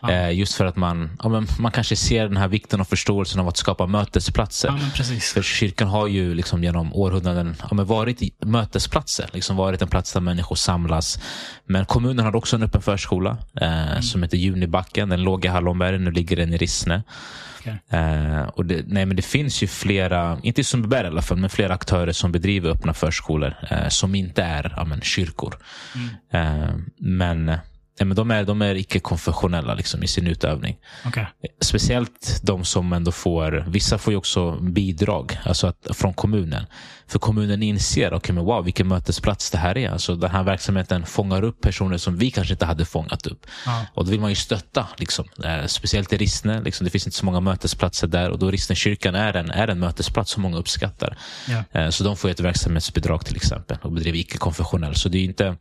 Ja. 0.03 0.11
Eh, 0.11 0.39
just 0.39 0.55
för 0.55 0.65
att 0.65 0.77
man, 0.77 1.11
ja, 1.23 1.29
men 1.29 1.47
man 1.59 1.73
kanske 1.73 1.97
ser 1.97 2.29
den 2.29 2.37
här 2.37 2.49
vikten 2.49 2.81
och 2.81 2.89
förståelsen 2.89 3.41
av 3.41 3.49
att 3.49 3.57
skapa 3.57 3.87
mötesplatser. 3.87 4.69
Ja, 4.69 5.05
för 5.21 5.43
kyrkan 5.43 5.89
har 5.89 6.07
ju 6.07 6.35
liksom 6.35 6.65
genom 6.65 6.95
århundraden 6.95 7.57
ja, 7.61 7.69
men 7.75 7.87
varit 7.87 8.45
mötesplatser. 8.45 9.31
Liksom 9.33 9.57
varit 9.57 9.83
en 9.83 9.89
plats 9.89 10.13
där 10.13 10.21
människor 10.21 10.57
samlas. 10.57 11.19
Men 11.67 11.85
kommunen 11.85 12.25
har 12.25 12.37
också 12.37 12.57
en 12.57 12.63
öppen 12.63 12.83
förskola 12.83 13.37
eh, 13.61 13.91
mm. 13.91 14.03
som 14.03 14.23
heter 14.23 14.37
Junibacken. 14.37 15.09
Den 15.09 15.23
låg 15.23 15.45
i 15.45 15.49
Hallonberg, 15.49 15.99
nu 15.99 16.11
ligger 16.11 16.37
den 16.37 16.53
i 16.53 16.57
Rissne. 16.57 17.03
Uh, 17.95 18.49
och 18.49 18.65
det, 18.65 18.85
nej, 18.87 19.07
men 19.07 19.17
det 19.17 19.23
finns 19.23 19.63
ju 19.63 19.67
flera, 19.67 20.39
inte 20.43 20.61
i 20.61 20.65
Sundbyberg 20.65 21.05
i 21.05 21.07
alla 21.07 21.23
fall, 21.23 21.39
men 21.39 21.51
flera 21.51 21.75
aktörer 21.75 22.13
som 22.13 22.33
bedriver 22.33 22.71
öppna 22.71 22.95
förskolor 22.95 23.55
uh, 23.73 23.89
som 23.89 24.15
inte 24.15 24.43
är 24.43 24.75
ja, 24.77 24.85
men, 24.85 25.01
kyrkor. 25.01 25.55
Mm. 25.95 26.09
Uh, 26.39 26.77
men 26.99 27.45
nej, 28.01 28.07
men 28.07 28.17
de 28.17 28.31
är, 28.31 28.45
de 28.45 28.63
är 28.63 28.75
icke-konfessionella 28.75 29.75
liksom, 29.75 30.03
i 30.03 30.09
sin 30.09 30.27
utövning. 30.27 30.77
Okay. 31.07 31.25
Speciellt 31.61 32.41
de 32.43 32.65
som 32.65 32.93
ändå 32.93 33.13
får, 33.13 33.65
vissa 33.69 33.99
får 33.99 34.13
ju 34.13 34.17
också 34.17 34.53
bidrag 34.61 35.39
alltså 35.45 35.67
att, 35.67 35.87
från 35.93 36.15
kommunen. 36.15 36.67
För 37.07 37.19
kommunen 37.19 37.63
inser, 37.63 38.15
okay, 38.15 38.35
men 38.35 38.45
wow, 38.45 38.65
vilken 38.65 38.89
mötesplats 38.89 39.51
det 39.51 39.59
här 39.59 39.79
är. 39.79 39.91
Alltså, 39.91 40.17
den 40.17 40.31
här 40.31 40.43
verksamheten 40.43 41.07
fångar 41.07 41.45
upp 41.45 41.61
personer 41.61 41.97
som 41.97 42.17
vi 42.17 42.31
kanske 42.31 42.55
inte 42.55 42.67
hade 42.67 42.85
fångat 42.85 43.27
upp. 43.27 43.47
Ja. 43.67 43.87
Och 43.95 44.05
då 44.05 44.11
vill 44.11 44.21
man 44.21 44.31
ju 44.31 44.37
stötta. 44.37 44.87
Liksom. 44.97 45.25
Eh, 45.45 45.67
speciellt 45.67 46.13
i 46.13 46.17
Rissne, 46.17 46.63
liksom, 46.63 46.85
det 46.85 46.91
finns 46.91 47.07
inte 47.07 47.19
så 47.19 47.25
många 47.25 47.41
mötesplatser 47.41 48.07
där 48.07 48.31
och 48.31 48.39
då 48.39 48.51
Rissnekyrkan 48.51 49.15
är 49.15 49.37
en, 49.37 49.51
är 49.51 49.69
en 49.69 49.79
mötesplats 49.79 50.31
som 50.31 50.43
många 50.43 50.57
uppskattar. 50.57 51.19
Eh, 51.73 51.89
så 51.89 52.05
de 52.05 52.17
får 52.17 52.29
ett 52.29 52.41
verksamhetsbidrag 52.41 53.27
till 53.27 53.37
exempel 53.37 53.79
och 53.83 53.93
bedriver 53.93 54.19
icke-konfessionell. 54.19 54.95
Så 54.95 55.09
det 55.09 55.19
är 55.19 55.25
inte, 55.25 55.57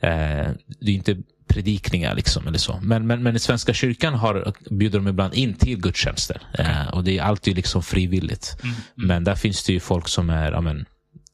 eh, 0.00 0.50
det 0.80 0.90
är 0.90 0.94
inte 0.94 1.16
predikningar. 1.48 2.14
Liksom, 2.14 2.46
eller 2.46 2.58
så. 2.58 2.78
Men, 2.82 3.06
men, 3.06 3.22
men 3.22 3.36
i 3.36 3.38
Svenska 3.38 3.74
kyrkan 3.74 4.14
har, 4.14 4.52
bjuder 4.70 4.98
de 4.98 5.08
ibland 5.08 5.34
in 5.34 5.54
till 5.54 5.78
gudstjänster. 5.80 6.42
Eh, 6.58 6.88
och 6.88 7.04
det 7.04 7.18
är 7.18 7.22
alltid 7.22 7.56
liksom 7.56 7.82
frivilligt. 7.82 8.56
Mm. 8.62 8.76
Men 8.94 9.24
där 9.24 9.34
finns 9.34 9.64
det 9.64 9.72
ju 9.72 9.80
folk 9.80 10.08
som 10.08 10.30
är 10.30 10.52
ja, 10.52 10.60
men, 10.60 10.84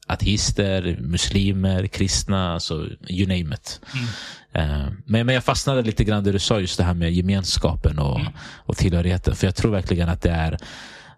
ateister, 0.07 0.99
muslimer, 1.01 1.87
kristna, 1.87 2.53
alltså 2.55 2.87
you 3.09 3.27
name 3.29 3.55
it. 3.55 3.81
Mm. 3.95 4.07
Eh, 4.71 4.87
men, 5.07 5.27
men 5.27 5.35
jag 5.35 5.45
fastnade 5.45 5.83
lite 5.83 6.05
grann 6.05 6.25
där 6.25 6.33
du 6.33 6.39
sa 6.39 6.61
just 6.61 6.79
det 6.79 6.85
här 6.85 6.95
med 6.95 7.13
gemenskapen 7.13 7.99
och, 7.99 8.21
Mm. 8.21 8.33
och 8.67 8.77
tillhörigheten. 8.77 9.37
För 9.37 9.47
jag 9.47 9.55
tror 9.57 9.73
verkligen 9.73 10.09
att 10.09 10.23
det 10.23 10.31
är 10.31 10.59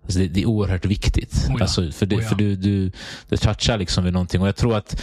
Alltså 0.03 0.19
det, 0.19 0.29
det 0.29 0.43
är 0.43 0.47
oerhört 0.47 0.85
viktigt. 0.85 1.47
Oh 1.49 1.55
ja. 1.59 1.63
alltså 1.63 1.93
för 1.93 2.07
det, 2.07 2.17
Oh 2.17 2.23
ja. 2.23 2.29
för 2.29 2.37
du, 2.37 2.57
du, 2.57 2.93
du 3.29 3.37
touchar 3.37 3.79
liksom 3.79 4.05
vid 4.05 4.13
någonting. 4.13 4.41
Och 4.41 4.49
jag 4.49 4.57
tror 4.57 4.77
att 4.77 5.03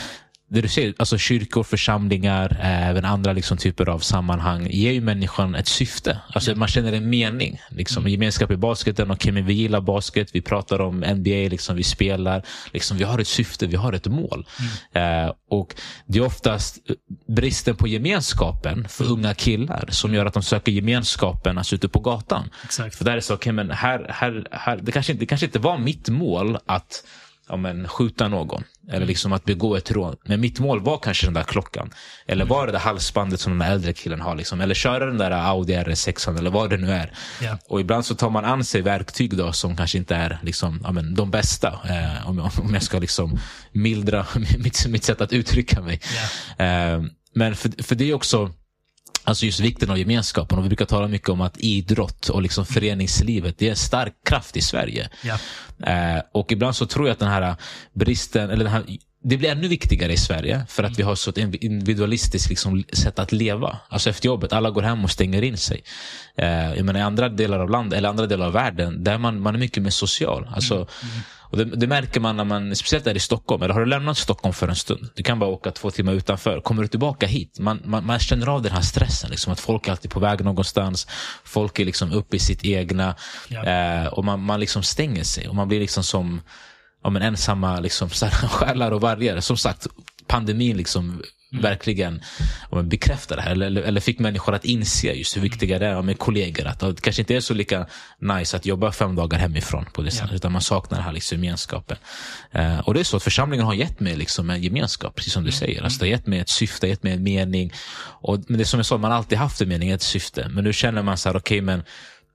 det 0.54 0.62
du 0.62 0.68
säger, 0.68 0.94
alltså 0.98 1.18
kyrkor, 1.18 1.64
församlingar, 1.64 2.58
eh, 2.60 2.90
även 2.90 3.06
andra 3.06 3.34
liksom 3.34 3.58
typer 3.58 3.90
av 3.90 4.00
sammanhang 4.00 4.68
ger 4.70 4.92
ju 4.92 5.02
människan 5.02 5.56
ett 5.56 5.68
syfte. 5.68 6.20
Alltså 6.34 6.56
Man 6.56 6.68
känner 6.68 6.94
en 6.94 7.10
mening. 7.10 7.62
Liksom. 7.70 8.08
Gemenskap 8.08 8.52
i 8.52 8.58
basketen. 8.58 9.12
Okej, 9.12 9.32
men 9.32 9.46
vi 9.46 9.54
gillar 9.54 9.82
basket, 9.82 10.30
vi 10.34 10.42
pratar 10.42 10.82
om 10.82 11.00
NBA, 11.00 11.50
liksom, 11.50 11.76
vi 11.76 11.84
spelar. 11.84 12.46
Liksom, 12.74 12.98
vi 12.98 13.04
har 13.04 13.20
ett 13.20 13.28
syfte, 13.28 13.68
vi 13.68 13.76
har 13.76 13.94
ett 13.94 14.08
mål. 14.08 14.48
Eh, 14.94 15.34
och 15.50 15.76
Det 16.06 16.20
är 16.20 16.26
oftast 16.26 16.78
bristen 17.28 17.76
på 17.76 17.88
gemenskapen 17.88 18.88
för 18.90 19.12
unga 19.12 19.34
killar 19.34 19.86
som 19.90 20.14
gör 20.14 20.26
att 20.26 20.34
de 20.34 20.44
söker 20.44 20.72
gemenskapen 20.72 21.58
alltså 21.58 21.76
ute 21.76 21.90
på 21.90 22.00
gatan. 22.00 22.50
Exakt. 22.64 22.96
För 22.96 23.06
där 23.06 23.18
är 23.18 23.22
så, 23.22 23.34
okay, 23.34 23.54
men 23.54 23.72
här, 23.72 24.06
här, 24.10 24.48
här, 24.52 24.80
det, 24.82 24.92
kanske 24.92 25.14
det 25.14 25.26
kanske 25.26 25.46
inte 25.46 25.60
var 25.60 25.78
mitt 25.78 26.10
mål 26.10 26.58
att 26.66 27.04
ja, 27.52 27.58
men, 27.58 27.88
skjuta 27.88 28.28
någon. 28.28 28.64
Eller 28.90 29.06
liksom 29.06 29.34
att 29.34 29.46
begå 29.46 29.76
ett 29.76 29.92
rån. 29.92 30.16
Men 30.26 30.42
mitt 30.42 30.60
mål 30.60 30.84
var 30.84 30.98
kanske 30.98 31.28
den 31.28 31.34
där 31.34 31.44
klockan. 31.44 31.94
Eller 32.28 32.46
var 32.46 32.66
det 32.66 32.72
där 32.72 32.80
halsbandet 32.80 33.40
som 33.40 33.60
den 33.60 33.72
äldre 33.72 33.94
killen 33.94 34.22
har. 34.22 34.36
Liksom. 34.36 34.62
Eller 34.62 34.76
köra 34.76 35.06
den 35.06 35.18
där 35.18 35.32
Audi 35.32 35.74
RS6 35.74 36.38
eller 36.38 36.50
vad 36.50 36.70
det 36.70 36.78
nu 36.78 36.92
är. 36.92 37.14
Ja. 37.42 37.58
Och 37.68 37.82
ibland 37.82 38.06
så 38.06 38.16
tar 38.16 38.30
man 38.30 38.46
an 38.46 38.64
sig 38.64 38.82
verktyg 38.82 39.38
då 39.38 39.54
som 39.54 39.76
kanske 39.76 39.98
inte 39.98 40.16
är 40.16 40.40
liksom, 40.44 40.80
ja, 40.84 40.92
men, 40.92 41.16
de 41.16 41.32
bästa. 41.32 41.68
Eh, 41.68 42.30
om, 42.30 42.50
om 42.58 42.74
jag 42.74 42.84
ska 42.84 43.00
liksom 43.00 43.40
mildra 43.72 44.26
mitt, 44.58 44.88
mitt 44.88 45.04
sätt 45.04 45.22
att 45.22 45.34
uttrycka 45.34 45.82
mig. 45.82 46.00
Eh, 46.58 47.02
men 47.34 47.56
för, 47.56 47.84
för 47.84 47.96
det 47.96 48.10
är 48.10 48.14
också 48.14 48.52
Alltså 49.24 49.46
just 49.46 49.60
vikten 49.60 49.90
av 49.90 49.98
gemenskapen. 49.98 50.58
Och 50.58 50.66
vi 50.66 50.70
brukar 50.70 50.86
tala 50.86 51.08
mycket 51.08 51.30
om 51.30 51.42
att 51.42 51.58
idrott 51.58 52.30
och 52.30 52.42
liksom 52.42 52.66
föreningslivet 52.66 53.58
det 53.58 53.66
är 53.66 53.70
en 53.70 53.76
stark 53.76 54.14
kraft 54.26 54.58
i 54.58 54.62
Sverige. 54.62 55.10
Ja. 55.24 55.38
Eh, 55.92 56.22
och 56.32 56.52
ibland 56.52 56.76
så 56.76 56.86
tror 56.86 57.08
jag 57.08 57.14
att 57.14 57.20
den 57.20 57.30
här 57.30 57.56
bristen, 57.94 58.50
eller 58.50 58.64
den 58.64 58.74
här, 58.74 58.84
det 59.24 59.38
blir 59.38 59.50
ännu 59.50 59.68
viktigare 59.68 60.14
i 60.14 60.18
Sverige 60.18 60.66
för 60.68 60.84
att 60.84 61.00
vi 61.00 61.04
har 61.04 61.16
så 61.16 61.30
ett 61.30 61.38
individualistiskt 61.38 62.50
liksom, 62.50 62.84
sätt 62.94 63.20
att 63.20 63.32
leva. 63.32 63.78
Alltså 63.90 64.10
efter 64.10 64.26
jobbet, 64.26 64.54
alla 64.54 64.70
går 64.70 64.82
hem 64.82 65.04
och 65.04 65.12
stänger 65.12 65.42
in 65.42 65.58
sig. 65.58 65.84
Eh, 66.36 66.74
jag 66.74 66.86
menar, 66.86 67.00
I 67.00 67.04
andra 67.04 67.30
delar 67.30 67.60
av 67.60 67.70
landet, 67.70 67.98
eller 67.98 68.10
andra 68.10 68.28
delar 68.28 68.46
av 68.46 68.54
världen, 68.54 69.04
där 69.04 69.18
man, 69.18 69.42
man 69.42 69.56
är 69.56 69.60
mycket 69.60 69.84
mer 69.84 69.90
social. 69.90 70.50
Alltså, 70.56 70.88
och 71.52 71.58
det, 71.58 71.66
det 71.66 71.88
märker 71.88 72.20
man, 72.20 72.38
när 72.38 72.44
man, 72.44 72.76
speciellt 72.76 73.06
där 73.06 73.16
i 73.16 73.20
Stockholm. 73.20 73.64
Eller 73.64 73.74
har 73.74 73.82
du 73.82 73.88
lämnat 73.88 74.18
Stockholm 74.18 74.54
för 74.54 74.68
en 74.68 74.76
stund? 74.76 75.10
Du 75.16 75.24
kan 75.24 75.40
bara 75.40 75.50
åka 75.50 75.72
två 75.72 75.92
timmar 75.92 76.14
utanför. 76.14 76.62
Kommer 76.62 76.82
du 76.82 76.88
tillbaka 76.88 77.28
hit? 77.28 77.60
Man, 77.60 77.82
man, 77.86 78.06
man 78.06 78.20
känner 78.20 78.48
av 78.48 78.62
den 78.62 78.72
här 78.72 78.82
stressen. 78.82 79.30
Liksom, 79.30 79.54
att 79.54 79.60
folk 79.60 79.88
är 79.88 79.92
alltid 79.92 80.12
på 80.12 80.20
väg 80.20 80.44
någonstans. 80.44 81.08
Folk 81.44 81.80
är 81.80 81.86
liksom 81.86 82.12
uppe 82.12 82.36
i 82.36 82.40
sitt 82.40 82.66
egna. 82.66 83.16
Ja. 83.48 83.66
Eh, 83.66 84.08
och 84.08 84.26
man, 84.26 84.40
man 84.40 84.60
liksom 84.60 84.84
stänger 84.84 85.24
sig. 85.24 85.48
Och 85.48 85.56
man 85.56 85.68
blir 85.68 85.80
liksom 85.80 86.04
som 86.04 86.42
ja, 87.04 87.10
men 87.10 87.22
ensamma 87.22 87.80
liksom, 87.80 88.10
själar 88.50 88.92
och 88.92 89.02
vargar. 89.02 89.40
Som 89.40 89.58
sagt, 89.58 89.88
pandemin 90.28 90.78
liksom 90.78 91.22
verkligen 91.52 92.22
ja, 92.70 92.76
men 92.76 92.90
bekräftar 92.90 93.36
det 93.36 93.42
här. 93.42 93.52
Eller, 93.52 93.82
eller, 93.82 94.02
fick 94.02 94.20
människor 94.20 94.56
att 94.56 94.66
inse 94.66 95.08
just 95.08 95.38
hur 95.38 95.42
viktiga 95.42 95.80
det 95.80 95.86
är 95.86 95.92
ja, 95.92 96.02
med 96.02 96.20
kollegor. 96.20 96.68
Att 96.68 96.80
det 96.80 97.02
kanske 97.02 97.22
inte 97.22 97.36
är 97.36 97.40
så 97.40 97.54
lika 97.54 97.86
nice 98.20 98.58
att 98.58 98.66
jobba 98.66 98.92
fem 98.92 99.16
dagar 99.16 99.40
hemifrån. 99.40 99.86
på 99.94 100.02
det 100.02 100.12
sättet, 100.12 100.36
Utan 100.36 100.52
man 100.52 100.62
saknar 100.62 100.98
den 100.98 101.06
här 101.06 101.14
liksom, 101.14 101.38
gemenskapen. 101.38 101.98
Eh, 102.52 102.80
och 102.80 102.94
det 102.94 103.00
är 103.00 103.04
så 103.04 103.18
att 103.18 103.24
församlingen 103.24 103.66
har 103.66 103.74
gett 103.74 104.00
mig 104.00 104.16
liksom, 104.16 104.50
en 104.50 104.62
gemenskap, 104.62 105.16
precis 105.16 105.34
som 105.34 105.44
du 105.44 105.52
säger. 105.52 105.84
Alltså, 105.84 106.00
det 106.00 106.06
har 106.06 106.12
gett 106.12 106.28
mig 106.28 106.40
ett 106.40 106.50
syfte, 106.50 106.88
gett 106.88 107.04
mig 107.04 107.14
en 107.14 107.24
mening. 107.24 107.74
Och, 108.22 108.40
men 108.48 108.58
det 108.58 108.64
är 108.64 108.66
som 108.66 108.80
jag 108.80 108.86
sa, 108.86 108.98
man 108.98 109.12
har 109.12 109.18
alltid 109.18 109.38
haft 109.38 109.62
en 109.62 109.70
mening, 109.70 109.90
ett 109.90 110.02
syfte. 110.02 110.50
Men 110.50 110.64
nu 110.64 110.74
känner 110.74 111.04
man 111.04 111.18
så 111.18 111.30
här, 111.30 111.38
okej 111.38 111.62
men 111.62 111.84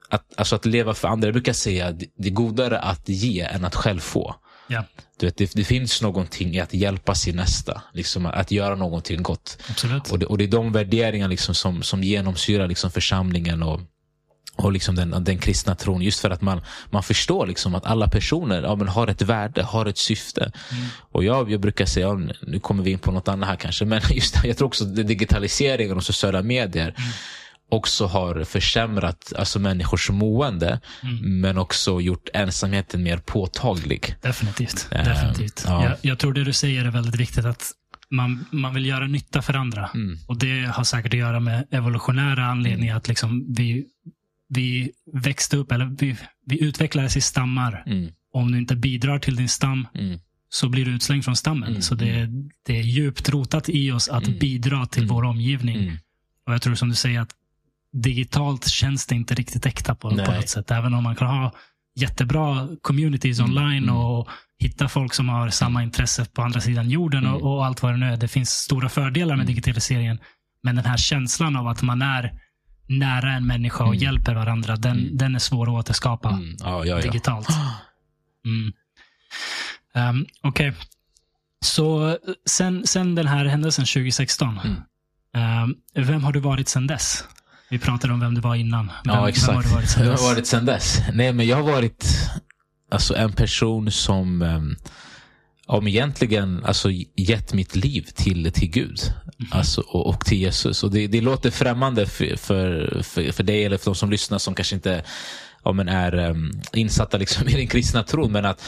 att, 0.08 0.24
alltså 0.36 0.56
att 0.56 0.66
leva 0.66 0.94
för 0.94 1.08
andra. 1.08 1.26
Jag 1.26 1.34
brukar 1.34 1.52
säga 1.52 1.86
att 1.86 1.98
det 1.98 2.28
är 2.28 2.32
godare 2.32 2.78
att 2.78 3.08
ge 3.08 3.40
än 3.40 3.64
att 3.64 3.74
själv 3.74 4.00
få. 4.00 4.34
Ja, 4.68 4.84
Du 5.18 5.26
vet, 5.26 5.36
det, 5.36 5.54
det 5.54 5.64
finns 5.64 6.02
någonting 6.02 6.54
i 6.54 6.60
att 6.60 6.74
hjälpa 6.74 7.14
sin 7.14 7.36
nästa. 7.36 7.82
Liksom 7.92 8.26
att 8.26 8.50
göra 8.50 8.74
någonting 8.74 9.22
gott. 9.22 9.58
absolut. 9.70 10.10
Och 10.10 10.18
det, 10.18 10.26
och 10.26 10.38
det 10.38 10.44
är 10.44 10.48
de 10.48 10.72
värderingar 10.72 11.28
liksom 11.28 11.54
som, 11.54 11.82
som 11.82 12.02
genomsyrar 12.02 12.68
liksom 12.68 12.90
församlingen 12.90 13.62
och, 13.62 13.80
och 14.56 14.72
liksom 14.72 14.94
den, 14.94 15.24
den 15.24 15.38
kristna 15.38 15.74
tron. 15.74 16.02
Just 16.02 16.20
för 16.20 16.30
att 16.30 16.40
man, 16.40 16.60
man 16.90 17.02
förstår 17.02 17.46
liksom 17.46 17.74
att 17.74 17.86
alla 17.86 18.08
personer 18.08 18.62
ja, 18.62 18.76
men 18.76 18.88
har 18.88 19.06
ett 19.08 19.22
värde, 19.22 19.62
har 19.62 19.86
ett 19.86 19.98
syfte. 19.98 20.52
Och 21.12 21.24
jag, 21.24 21.50
jag 21.50 21.60
brukar 21.60 21.86
säga, 21.86 22.06
ja, 22.06 22.20
nu 22.42 22.60
kommer 22.60 22.82
vi 22.82 22.90
in 22.90 22.98
på 22.98 23.12
något 23.12 23.28
annat 23.28 23.48
här 23.48 23.56
kanske, 23.56 23.84
men 23.84 24.00
just 24.10 24.44
jag 24.44 24.56
tror 24.56 24.68
också 24.68 24.84
digitaliseringen 24.84 25.96
och 25.96 26.04
sociala 26.04 26.42
medier 26.42 26.94
också 27.68 28.06
har 28.06 28.44
försämrat 28.44 29.32
alltså 29.36 29.58
människors 29.58 30.10
mående, 30.10 30.80
men 31.20 31.58
också 31.58 32.00
gjort 32.00 32.28
ensamheten 32.34 33.02
mer 33.02 33.18
påtaglig. 33.18 34.14
Definitivt. 34.22 34.88
Eh, 34.92 35.04
Definitivt. 35.04 35.64
ja. 35.66 35.84
Jag, 35.84 35.96
jag 36.02 36.18
tror 36.18 36.32
det 36.32 36.44
du 36.44 36.52
säger 36.52 36.84
är 36.84 36.90
väldigt 36.90 37.14
viktigt. 37.20 37.44
att 37.44 37.72
man, 38.10 38.44
man 38.50 38.74
vill 38.74 38.86
göra 38.86 39.06
nytta 39.06 39.42
för 39.42 39.54
andra. 39.54 39.90
Mm. 39.94 40.18
Och 40.26 40.38
Det 40.38 40.62
har 40.64 40.84
säkert 40.84 41.12
att 41.14 41.18
göra 41.18 41.40
med 41.40 41.66
evolutionära 41.70 42.44
anledningar. 42.46 42.96
Att 42.96 43.08
liksom 43.08 43.54
vi, 43.56 43.86
vi 44.48 44.90
växte 45.12 45.56
upp, 45.56 45.72
eller 45.72 45.84
vi, 45.98 46.16
vi 46.46 46.62
utvecklades 46.64 47.16
i 47.16 47.20
stammar. 47.20 47.82
Mm, 47.86 48.10
Om 48.32 48.52
du 48.52 48.58
inte 48.58 48.76
bidrar 48.76 49.18
till 49.18 49.36
din 49.36 49.48
stam 49.48 49.86
mm, 49.94 50.18
så 50.48 50.68
blir 50.68 50.84
du 50.84 50.90
utslängd 50.94 51.24
från 51.24 51.36
stammen. 51.36 51.68
Mm, 51.68 51.82
Så 51.82 51.94
det, 51.94 52.28
det 52.66 52.78
är 52.78 52.82
djupt 52.82 53.28
rotat 53.28 53.68
i 53.68 53.90
oss 53.92 54.08
att 54.08 54.26
Mm. 54.26 54.38
bidra 54.38 54.86
till 54.86 55.02
Mm. 55.02 55.14
vår 55.14 55.22
omgivning. 55.24 55.76
mm. 55.76 55.96
Och 56.46 56.52
Jag 56.54 56.62
tror 56.62 56.74
som 56.74 56.88
du 56.88 56.94
säger 56.94 57.20
att 57.20 57.30
digitalt 58.02 58.68
känns 58.68 59.06
det 59.06 59.14
inte 59.14 59.34
riktigt 59.34 59.66
äkta 59.66 59.94
på, 59.94 60.10
på 60.10 60.16
något 60.16 60.48
sätt. 60.48 60.70
Även 60.70 60.94
om 60.94 61.04
man 61.04 61.16
kan 61.16 61.28
ha 61.28 61.52
jättebra 61.96 62.68
communities 62.82 63.38
Mm, 63.38 63.50
online 63.50 63.82
mm. 63.82 63.96
och 63.96 64.28
hitta 64.58 64.88
folk 64.88 65.14
som 65.14 65.28
har 65.28 65.50
samma 65.50 65.82
intresse 65.82 66.24
på 66.24 66.42
andra 66.42 66.60
sidan 66.60 66.90
jorden 66.90 67.24
Mm. 67.26 67.34
och, 67.34 67.56
och 67.56 67.66
allt 67.66 67.82
vad 67.82 67.92
det 67.92 67.96
nu 67.96 68.06
är. 68.12 68.16
Det 68.16 68.28
finns 68.28 68.50
stora 68.50 68.88
fördelar 68.88 69.36
med 69.36 69.42
Mm. 69.42 69.46
digitaliseringen. 69.46 70.18
Men 70.62 70.76
den 70.76 70.84
här 70.84 70.96
känslan 70.96 71.56
av 71.56 71.68
att 71.68 71.82
man 71.82 72.02
är 72.02 72.40
nära 72.88 73.32
en 73.32 73.46
människa 73.46 73.84
och 73.84 73.94
Mm. 73.94 74.02
hjälper 74.02 74.34
varandra, 74.34 74.76
den, 74.76 74.98
Mm. 74.98 75.16
den 75.16 75.34
är 75.34 75.38
svår 75.38 75.66
att 75.66 75.74
återskapa. 75.84 76.40
Ja, 76.58 76.84
ja, 76.84 76.96
ja. 76.96 77.00
digitalt. 77.02 77.48
Um, 78.44 80.26
Okej. 80.42 80.72
Så 81.64 82.18
sen, 82.46 82.86
sen 82.86 83.14
den 83.14 83.26
här 83.26 83.44
händelsen 83.44 83.84
2016, 83.86 84.60
Mm. 84.64 84.76
ehm, 85.34 85.74
vem 86.06 86.24
har 86.24 86.32
du 86.32 86.40
varit 86.40 86.68
sen 86.68 86.86
dess? 86.86 87.24
Vi 87.70 87.78
pratade 87.78 88.12
om 88.12 88.20
vem 88.20 88.34
du 88.34 88.40
var 88.40 88.54
innan. 88.54 88.86
Vem, 88.86 89.14
Ja, 89.14 89.28
exakt. 89.28 89.48
Vem 89.48 89.54
har 89.56 89.62
du 89.62 89.68
varit 89.68 89.88
sen 89.90 90.06
dess? 90.06 90.20
har 90.20 90.28
varit 90.34 90.46
sen 90.46 90.64
dess. 90.64 91.00
Nej, 91.12 91.32
men 91.32 91.46
jag 91.46 91.56
har 91.56 91.62
varit 91.72 92.04
alltså, 92.90 93.14
en 93.16 93.32
person 93.32 93.90
som 93.92 94.42
um, 94.42 94.76
om 95.66 95.88
egentligen 95.88 96.64
alltså, 96.64 96.90
gett 97.16 97.52
mitt 97.52 97.76
liv 97.76 98.06
till, 98.14 98.52
till 98.52 98.70
Gud 98.70 98.98
alltså, 99.50 99.80
och, 99.80 100.06
och 100.06 100.24
till 100.24 100.38
Jesus. 100.38 100.84
Och 100.84 100.90
det, 100.90 101.06
det 101.06 101.20
låter 101.20 101.50
främmande 101.50 102.06
för, 102.06 102.36
för, 102.36 103.00
för, 103.02 103.32
för 103.32 103.42
dig 103.42 103.64
eller 103.64 103.78
för 103.78 103.84
de 103.84 103.94
som 103.94 104.10
lyssnar 104.10 104.38
som 104.38 104.54
kanske 104.54 104.74
inte 104.74 105.04
ja, 105.64 105.72
men 105.72 105.88
är 105.88 106.14
um, 106.14 106.50
insatta 106.72 107.16
liksom, 107.16 107.48
i 107.48 107.52
den 107.52 107.66
kristna 107.66 108.02
tron. 108.02 108.32
Men 108.32 108.44
att, 108.44 108.62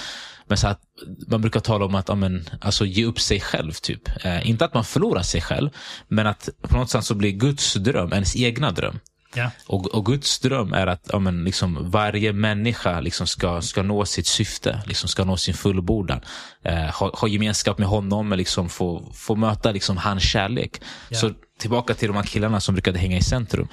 men 0.48 0.58
så 0.58 0.68
att 0.68 0.80
man 1.28 1.40
brukar 1.40 1.60
tala 1.60 1.84
om 1.84 1.94
att 1.94 2.08
ja, 2.08 2.14
men, 2.14 2.48
alltså, 2.60 2.86
ge 2.86 3.04
upp 3.04 3.20
sig 3.20 3.40
själv. 3.40 3.72
typ. 3.72 4.24
Eh, 4.24 4.50
inte 4.50 4.64
att 4.64 4.74
man 4.74 4.84
förlorar 4.84 5.22
sig 5.22 5.40
själv, 5.40 5.70
men 6.08 6.26
att 6.26 6.48
på 6.62 6.76
något 6.76 6.90
sätt 6.90 7.04
så 7.04 7.14
blir 7.14 7.30
Guds 7.30 7.74
dröm 7.74 8.12
ens 8.12 8.36
egna 8.36 8.70
dröm. 8.70 8.98
Ja. 9.34 9.50
Och, 9.66 9.86
och 9.86 10.06
Guds 10.06 10.38
dröm 10.38 10.72
är 10.72 10.86
att 10.86 11.10
ja, 11.12 11.18
men, 11.18 11.44
liksom, 11.44 11.90
varje 11.90 12.32
människa 12.32 13.00
liksom, 13.00 13.26
ska, 13.26 13.62
ska 13.62 13.82
nå 13.82 14.04
sitt 14.04 14.26
syfte, 14.26 14.82
liksom, 14.86 15.08
ska 15.08 15.24
nå 15.24 15.36
sin 15.36 15.54
fullbordan. 15.54 16.20
Eh, 16.64 16.74
ha, 16.74 17.16
ha 17.16 17.28
gemenskap 17.28 17.78
med 17.78 17.88
honom, 17.88 18.32
liksom, 18.32 18.68
få, 18.68 19.12
få 19.14 19.34
möta 19.34 19.72
liksom, 19.72 19.96
hans 19.96 20.22
kärlek. 20.22 20.80
Ja. 21.08 21.18
Så 21.18 21.32
tillbaka 21.58 21.94
till 21.94 22.08
de 22.08 22.16
här 22.16 22.22
killarna 22.22 22.60
som 22.60 22.74
brukade 22.74 22.98
hänga 22.98 23.16
i 23.16 23.22
centrum. 23.22 23.68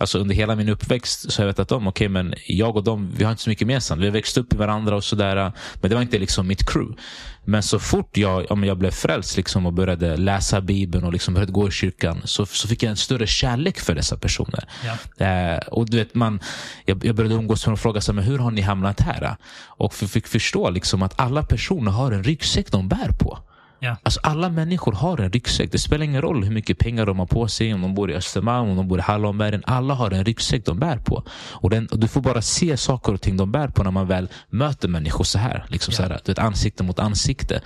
Alltså 0.00 0.18
under 0.18 0.34
hela 0.34 0.56
min 0.56 0.68
uppväxt 0.68 1.32
så 1.32 1.42
har 1.42 1.46
jag 1.46 1.52
vetat 1.52 1.72
om, 1.72 1.88
okej 1.88 2.06
okay, 2.06 2.22
men 2.22 2.34
jag 2.46 2.76
och 2.76 2.84
dem, 2.84 3.12
vi 3.16 3.24
har 3.24 3.30
inte 3.30 3.42
så 3.42 3.50
mycket 3.50 3.60
gemensamt. 3.60 4.02
Vi 4.02 4.06
har 4.06 4.12
växt 4.12 4.38
upp 4.38 4.54
i 4.54 4.56
varandra 4.56 4.96
och 4.96 5.04
sådär. 5.04 5.52
Men 5.80 5.88
det 5.88 5.94
var 5.94 6.02
inte 6.02 6.18
liksom 6.18 6.46
mitt 6.46 6.70
crew. 6.70 6.96
Men 7.44 7.62
så 7.62 7.78
fort 7.78 8.16
jag, 8.16 8.46
ja, 8.50 8.64
jag 8.64 8.78
blev 8.78 8.90
frälst 8.90 9.36
liksom 9.36 9.66
och 9.66 9.72
började 9.72 10.16
läsa 10.16 10.60
Bibeln 10.60 11.04
och 11.04 11.12
liksom 11.12 11.34
började 11.34 11.52
gå 11.52 11.68
i 11.68 11.70
kyrkan 11.70 12.22
så, 12.24 12.46
så 12.46 12.68
fick 12.68 12.82
jag 12.82 12.90
en 12.90 12.96
större 12.96 13.26
kärlek 13.26 13.80
för 13.80 13.94
dessa 13.94 14.16
personer. 14.16 14.68
Ja. 14.84 15.26
Eh, 15.26 15.58
och 15.58 15.90
du 15.90 15.96
vet, 15.96 16.14
man, 16.14 16.40
jag, 16.84 17.04
jag 17.04 17.16
började 17.16 17.34
umgås 17.34 17.66
med 17.66 17.70
dem 17.70 17.72
och 17.72 17.80
fråga 17.80 18.00
sig, 18.00 18.14
men 18.14 18.24
hur 18.24 18.38
har 18.38 18.50
ni 18.50 18.60
hamnat 18.60 19.00
här? 19.00 19.36
Och 19.66 19.94
fick 19.94 20.26
förstå 20.26 20.70
liksom 20.70 21.02
att 21.02 21.20
alla 21.20 21.42
personer 21.42 21.92
har 21.92 22.12
en 22.12 22.24
ryggsäck 22.24 22.70
de 22.70 22.88
bär 22.88 23.12
på. 23.18 23.38
Ja. 23.80 23.96
Alltså 24.02 24.20
alla 24.22 24.48
människor 24.48 24.92
har 24.92 25.18
en 25.18 25.32
ryggsäck. 25.32 25.72
Det 25.72 25.78
spelar 25.78 26.04
ingen 26.04 26.22
roll 26.22 26.44
hur 26.44 26.50
mycket 26.50 26.78
pengar 26.78 27.06
de 27.06 27.18
har 27.18 27.26
på 27.26 27.48
sig, 27.48 27.74
om 27.74 27.82
de 27.82 27.94
bor 27.94 28.10
i 28.10 28.14
Östermalm, 28.14 28.70
om 28.70 28.76
de 28.76 28.88
bor 28.88 28.98
i 28.98 29.02
Hallonbergen. 29.02 29.62
Alla 29.66 29.94
har 29.94 30.10
en 30.10 30.24
ryggsäck 30.24 30.64
de 30.64 30.78
bär 30.78 30.96
på. 30.96 31.22
Och, 31.52 31.70
den, 31.70 31.86
och 31.86 31.98
Du 31.98 32.08
får 32.08 32.20
bara 32.20 32.42
se 32.42 32.76
saker 32.76 33.12
och 33.14 33.20
ting 33.20 33.36
de 33.36 33.52
bär 33.52 33.68
på 33.68 33.82
när 33.82 33.90
man 33.90 34.06
väl 34.06 34.28
möter 34.50 34.88
människor 34.88 35.24
så 35.24 35.38
här. 35.38 35.64
Liksom 35.68 35.92
ja. 35.92 35.96
så 35.96 36.02
här 36.02 36.20
du 36.24 36.32
vet, 36.32 36.38
ansikte 36.38 36.82
mot 36.82 36.98
ansikte. 36.98 37.60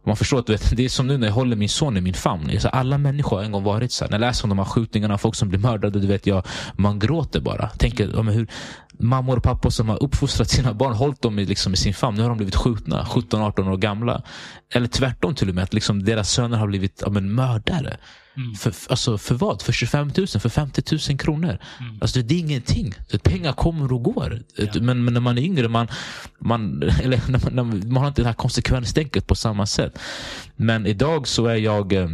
Och 0.00 0.06
man 0.06 0.16
förstår 0.16 0.38
att 0.38 0.46
du 0.46 0.52
vet, 0.52 0.76
det 0.76 0.84
är 0.84 0.88
som 0.88 1.06
nu 1.06 1.18
när 1.18 1.26
jag 1.26 1.34
håller 1.34 1.56
min 1.56 1.68
son 1.68 1.96
i 1.96 2.00
min 2.00 2.14
famn. 2.14 2.60
Så 2.60 2.68
alla 2.68 2.98
människor 2.98 3.36
har 3.36 3.44
en 3.44 3.52
gång 3.52 3.64
varit 3.64 3.92
så 3.92 4.04
här. 4.04 4.10
När 4.10 4.18
jag 4.18 4.20
läser 4.20 4.44
om 4.44 4.48
de 4.48 4.58
här 4.58 4.64
skjutningarna, 4.64 5.18
folk 5.18 5.34
som 5.34 5.48
blir 5.48 5.58
mördade. 5.58 6.00
Du 6.00 6.06
vet, 6.06 6.26
jag, 6.26 6.46
man 6.72 6.98
gråter 6.98 7.40
bara. 7.40 7.68
Tänker, 7.68 8.10
ja, 8.14 8.22
hur, 8.22 8.46
mammor 8.98 9.36
och 9.36 9.42
pappor 9.42 9.70
som 9.70 9.88
har 9.88 10.02
uppfostrat 10.02 10.50
sina 10.50 10.74
barn, 10.74 10.92
hållit 10.92 11.22
dem 11.22 11.38
i, 11.38 11.44
liksom, 11.44 11.72
i 11.72 11.76
sin 11.76 11.94
famn. 11.94 12.16
Nu 12.16 12.22
har 12.22 12.28
de 12.28 12.36
blivit 12.38 12.56
skjutna, 12.56 13.04
17-18 13.04 13.72
år 13.72 13.76
gamla. 13.76 14.22
Eller 14.72 14.88
tvärtom 14.88 15.34
till 15.34 15.48
och 15.48 15.54
med, 15.54 15.64
att 15.64 15.74
liksom, 15.74 16.04
deras 16.04 16.30
söner 16.30 16.56
har 16.56 16.66
blivit 16.66 17.02
ja, 17.04 17.10
men, 17.10 17.34
mördare. 17.34 17.96
Mm. 18.36 18.54
För, 18.54 18.74
alltså, 18.88 19.18
för 19.18 19.34
vad? 19.34 19.62
För 19.62 19.72
25 19.72 20.12
000? 20.16 20.26
För 20.26 20.48
50 20.48 20.82
000 21.10 21.18
kronor? 21.18 21.58
Mm. 21.80 21.98
Alltså, 22.00 22.22
det 22.22 22.34
är 22.34 22.38
ingenting. 22.38 22.94
Pengar 23.22 23.52
kommer 23.52 23.92
och 23.92 24.02
går. 24.02 24.42
Ja. 24.56 24.66
Men, 24.80 25.04
men, 25.04 25.14
när 25.14 25.20
man 25.20 25.38
är 25.38 25.42
yngre, 25.42 25.68
man, 25.68 25.88
man, 26.40 26.82
eller, 27.02 27.20
när 27.30 27.44
man, 27.44 27.54
när 27.54 27.86
man 27.88 28.02
har 28.02 28.08
inte 28.08 28.22
det 28.22 28.28
här 28.28 28.34
konsekvenstänket 28.34 29.26
på 29.26 29.34
samma 29.34 29.66
sätt. 29.66 29.98
Men 30.56 30.86
idag 30.86 31.28
så 31.28 31.46
är 31.46 31.56
jag 31.56 31.92
eh, 31.92 32.08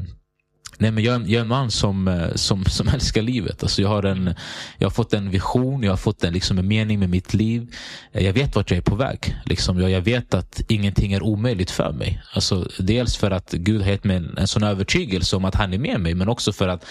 Nej, 0.79 0.91
men 0.91 1.05
jag, 1.05 1.21
jag 1.21 1.31
är 1.31 1.41
en 1.41 1.49
man 1.49 1.71
som, 1.71 2.09
eh, 2.09 2.35
som, 2.35 2.65
som 2.65 2.89
älskar 2.95 3.23
livet. 3.23 3.63
Alltså 3.63 3.83
jag, 3.83 3.89
har 3.89 4.03
en, 4.03 4.35
jag 4.79 4.87
har 4.87 4.91
fått 4.91 5.15
en 5.15 5.31
vision, 5.31 5.83
jag 5.83 5.93
har 5.93 5.97
fått 5.97 6.25
en, 6.25 6.33
liksom 6.33 6.59
en 6.59 6.69
mening 6.69 6.99
med 6.99 7.11
mitt 7.11 7.35
liv. 7.35 7.75
Eh, 8.13 8.25
jag 8.25 8.33
vet 8.33 8.57
vart 8.57 8.71
jag 8.71 8.79
är 8.79 8.83
på 8.83 8.95
väg. 8.95 9.37
Liksom 9.47 9.81
jag, 9.81 9.91
jag 9.91 10.01
vet 10.01 10.35
att 10.35 10.61
ingenting 10.69 11.13
är 11.13 11.23
omöjligt 11.23 11.71
för 11.71 11.93
mig. 11.93 12.23
Alltså, 12.33 12.69
dels 12.79 13.17
för 13.17 13.31
att 13.31 13.51
Gud 13.53 13.83
har 13.83 13.91
gett 13.91 14.05
mig 14.05 14.17
en, 14.17 14.39
en 14.39 14.49
sån 14.49 14.63
övertygelse 14.63 15.37
om 15.37 15.45
att 15.45 15.55
han 15.55 15.75
är 15.75 15.79
med 15.79 16.01
mig, 16.01 16.15
men 16.15 16.29
också 16.29 16.53
för 16.53 16.69
att 16.69 16.87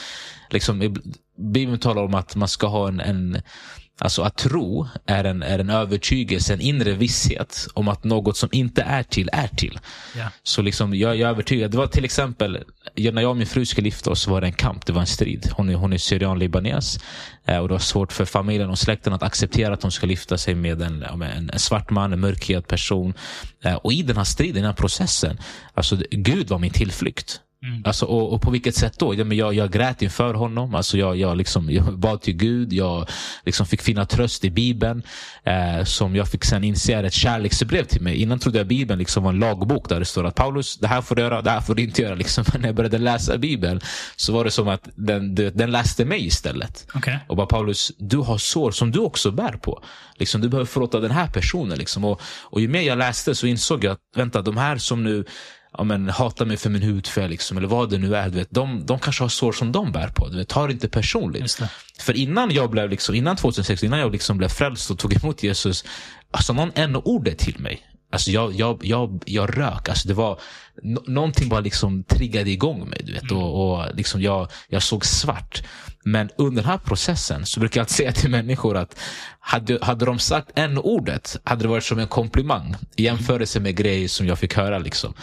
liksom, 0.49 0.95
Bibeln 1.38 1.79
talar 1.79 2.03
om 2.03 2.13
att 2.13 2.36
man 2.36 2.47
ska 2.47 2.67
ha 2.67 2.88
en, 2.88 2.99
en 2.99 3.41
Alltså 3.97 4.21
att 4.21 4.37
tro 4.37 4.87
är 5.05 5.23
en, 5.23 5.43
är 5.43 5.59
en 5.59 5.69
övertygelse, 5.69 6.53
en 6.53 6.61
inre 6.61 6.93
visshet 6.93 7.67
om 7.73 7.87
att 7.87 8.03
något 8.03 8.37
som 8.37 8.49
inte 8.51 8.81
är 8.81 9.03
till, 9.03 9.29
är 9.33 9.47
till. 9.47 9.79
Yeah. 10.15 10.31
Så 10.43 10.61
liksom, 10.61 10.95
jag, 10.95 11.15
jag 11.15 11.27
är 11.27 11.31
övertygad. 11.31 11.71
Det 11.71 11.77
var 11.77 11.87
till 11.87 12.05
exempel, 12.05 12.63
när 12.95 13.21
jag 13.21 13.29
och 13.29 13.37
min 13.37 13.47
fru 13.47 13.65
skulle 13.65 13.87
gifta 13.87 14.11
oss 14.11 14.27
var 14.27 14.41
det 14.41 14.47
en 14.47 14.53
kamp, 14.53 14.85
det 14.85 14.93
var 14.93 15.01
en 15.01 15.07
strid. 15.07 15.49
Hon 15.51 15.69
är, 15.69 15.75
hon 15.75 15.93
är 15.93 15.97
syrian-libanes. 15.97 16.99
Eh, 17.45 17.57
och 17.57 17.67
det 17.67 17.73
var 17.73 17.79
svårt 17.79 18.13
för 18.13 18.25
familjen 18.25 18.69
och 18.69 18.79
släkten 18.79 19.13
att 19.13 19.23
acceptera 19.23 19.73
att 19.73 19.81
hon 19.81 19.91
skulle 19.91 20.13
gifta 20.13 20.37
sig 20.37 20.55
med 20.55 20.81
en, 20.81 21.03
en, 21.03 21.49
en 21.49 21.59
svart 21.59 21.89
man, 21.89 22.13
en 22.13 22.19
mörkhyad 22.19 22.67
person. 22.67 23.13
Eh, 23.63 23.75
och 23.75 23.93
i 23.93 24.01
den 24.01 24.17
här 24.17 24.23
striden, 24.23 24.57
i 24.57 24.59
den 24.59 24.65
här 24.65 24.73
processen, 24.73 25.37
alltså 25.73 25.97
Gud 26.11 26.49
var 26.49 26.59
min 26.59 26.71
tillflykt. 26.71 27.41
Mm. 27.64 27.82
Alltså, 27.86 28.05
och, 28.05 28.34
och, 28.34 28.41
på 28.41 28.51
vilket 28.51 28.76
sätt 28.76 28.99
då? 28.99 29.16
Ja, 29.16 29.24
men 29.24 29.38
jag, 29.38 29.53
jag 29.53 29.72
grät 29.72 30.01
inför 30.01 30.34
honom. 30.34 30.76
Alltså 30.76 30.97
jag, 30.97 31.18
jag, 31.18 31.38
liksom, 31.38 31.72
jag 31.72 31.97
bad 31.99 32.22
till 32.22 32.34
Gud. 32.34 32.74
Jag 32.74 33.09
liksom 33.45 33.66
fick 33.66 33.82
finna 33.82 34.05
tröst 34.05 34.45
i 34.45 34.49
Bibeln. 34.49 35.03
Eh, 35.43 35.84
som 35.84 36.16
jag 36.16 36.28
fick 36.28 36.43
sen 36.43 36.64
inse 36.64 36.93
är 36.93 37.03
ett 37.03 37.14
kärleksbrev 37.14 37.84
till 37.84 38.01
mig. 38.01 38.22
Innan 38.22 38.39
trodde 38.39 38.57
jag 38.57 38.68
Bibeln 38.68 38.99
liksom 38.99 39.24
var 39.24 39.32
en 39.32 39.39
lagbok 39.39 39.89
där 39.89 39.99
det 39.99 40.05
står 40.05 40.24
att 40.24 40.36
Paulus, 40.36 40.78
det 40.78 40.88
här 40.88 41.01
får 41.01 41.16
du 41.16 41.22
göra, 41.22 41.41
det 41.41 41.49
här 41.49 41.61
får 41.61 41.76
du 41.76 41.84
inte 41.84 42.01
göra. 42.01 42.16
Liksom. 42.24 42.43
Men 42.51 42.61
när 42.61 42.68
jag 42.68 42.76
började 42.76 42.97
läsa 42.97 43.38
Bibeln 43.38 43.82
så 44.16 44.34
var 44.34 44.45
det 44.45 44.51
som 44.51 44.68
att 44.68 44.89
den, 44.95 45.36
den 45.36 45.72
läste 45.72 46.05
mig 46.05 46.26
istället. 46.26 46.88
Okay. 46.95 47.18
Och 47.28 47.36
bara 47.36 47.47
Paulus, 47.47 47.91
du 47.97 48.18
har 48.18 48.38
sår 48.38 48.72
som 48.72 48.91
du 48.91 48.99
också 48.99 49.32
bär 49.32 49.51
på. 49.51 49.84
Liksom, 50.16 50.41
du 50.41 50.49
behöver 50.49 50.66
förlåta 50.66 50.99
den 50.99 51.11
här 51.11 51.28
personen. 51.28 51.78
Liksom. 51.78 52.03
Och, 52.05 52.22
och 52.41 52.61
ju 52.61 52.68
mer 52.68 52.82
jag 52.82 52.97
läste 52.97 53.36
så 53.36 53.47
insåg 53.47 53.84
jag 53.84 53.91
att 53.91 53.99
vänta, 54.16 54.41
de 54.41 54.57
här 54.57 54.78
som 54.78 55.03
nu 55.03 55.26
ja, 55.78 55.84
men, 55.84 56.09
hatar 56.09 56.45
mig 56.45 56.57
för 56.57 56.69
min 56.69 56.82
hudfärg, 56.82 57.30
liksom, 57.30 57.57
eller 57.57 57.67
vad 57.67 57.89
det 57.89 57.97
nu 57.97 58.15
är. 58.15 58.30
Du 58.30 58.38
vet, 58.38 58.51
de, 58.51 58.86
de 58.86 58.99
kanske 58.99 59.24
har 59.24 59.30
sår 59.30 59.51
som 59.51 59.71
de 59.71 59.91
bär 59.91 60.07
på. 60.07 60.28
Du 60.28 60.38
vet, 60.38 60.47
ta 60.47 60.67
det 60.67 60.74
inte 60.74 60.89
personligt. 60.89 61.59
För 61.99 62.13
innan 62.17 62.51
jag 62.51 62.69
blev 62.69 62.89
liksom, 62.89 63.15
innan 63.15 63.36
2006, 63.36 63.84
innan 63.84 63.99
jag 63.99 64.11
liksom 64.11 64.38
blev 64.38 64.49
frälst 64.49 64.91
och 64.91 64.99
tog 64.99 65.24
emot 65.24 65.43
Jesus, 65.43 65.86
alltså 66.32 66.53
någon 66.53 66.71
n-ordet 66.76 67.38
till 67.38 67.59
mig. 67.59 67.88
Alltså 68.11 68.32
jag, 68.32 68.53
jag, 68.53 68.86
jag, 68.86 69.24
jag 69.26 69.57
rök. 69.57 69.89
Alltså 69.89 70.07
det 70.07 70.13
var, 70.13 70.39
någonting 71.07 71.49
bara 71.49 71.59
liksom 71.59 72.03
triggade 72.03 72.49
igång 72.49 72.89
mig. 72.89 73.01
Du 73.03 73.13
vet, 73.13 73.32
och, 73.32 73.74
och 73.74 73.95
liksom 73.95 74.21
jag, 74.21 74.51
jag 74.67 74.84
såg 74.84 75.05
svart. 75.05 75.63
Men 76.04 76.30
under 76.38 76.62
den 76.62 76.72
här 76.72 76.78
processen 76.78 77.45
så 77.45 77.60
brukar 77.60 77.82
jag 77.82 77.89
säga 77.89 78.12
till 78.12 78.30
människor 78.30 78.78
att 78.78 78.99
hade, 79.39 79.80
hade 79.82 80.06
de 80.06 80.20
sagt 80.20 80.51
en 80.56 80.78
ordet 80.78 81.38
hade 81.43 81.64
det 81.64 81.68
varit 81.68 81.84
som 81.84 81.99
en 81.99 82.08
komplimang 82.08 82.76
i 82.95 83.04
jämförelse 83.04 83.60
med 83.60 83.76
grejer 83.76 84.08
som 84.08 84.28
jag 84.28 84.39
fick 84.39 84.56
höra. 84.56 84.80
Liksom. 84.80 85.14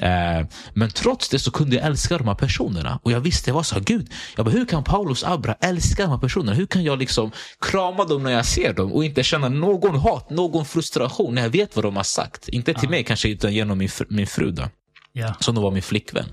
Eh, 0.00 0.46
men 0.74 0.90
trots 0.90 1.28
det 1.28 1.38
så 1.38 1.50
kunde 1.50 1.76
jag 1.76 1.86
älska 1.86 2.18
de 2.18 2.28
här 2.28 2.34
personerna. 2.34 3.00
Och 3.02 3.12
jag 3.12 3.20
visste, 3.20 3.50
jag 3.50 3.54
var 3.54 3.62
så 3.62 3.74
här, 3.74 3.82
Gud, 3.82 4.12
jag 4.36 4.44
bara, 4.44 4.50
hur 4.50 4.64
kan 4.64 4.84
Paulus 4.84 5.24
Abra 5.24 5.56
älska 5.60 6.02
de 6.02 6.10
här 6.10 6.18
personerna? 6.18 6.52
Hur 6.54 6.66
kan 6.66 6.84
jag 6.84 6.98
liksom 6.98 7.30
krama 7.60 8.04
dem 8.04 8.22
när 8.22 8.32
jag 8.32 8.46
ser 8.46 8.72
dem 8.72 8.92
och 8.92 9.04
inte 9.04 9.22
känna 9.22 9.48
någon 9.48 9.96
hat, 9.96 10.30
någon 10.30 10.64
frustration 10.64 11.34
när 11.34 11.42
jag 11.42 11.50
vet 11.50 11.76
vad 11.76 11.84
de 11.84 11.96
har 11.96 12.02
sagt? 12.02 12.48
Inte 12.48 12.74
till 12.74 12.82
ja. 12.82 12.90
mig 12.90 13.04
kanske, 13.04 13.28
utan 13.28 13.54
genom 13.54 13.78
min, 13.78 13.90
min 14.08 14.26
fru. 14.26 14.50
Då. 14.50 14.68
Yeah. 15.14 15.34
Som 15.40 15.54
då 15.54 15.60
var 15.60 15.70
min 15.70 15.82
flickvän. 15.82 16.26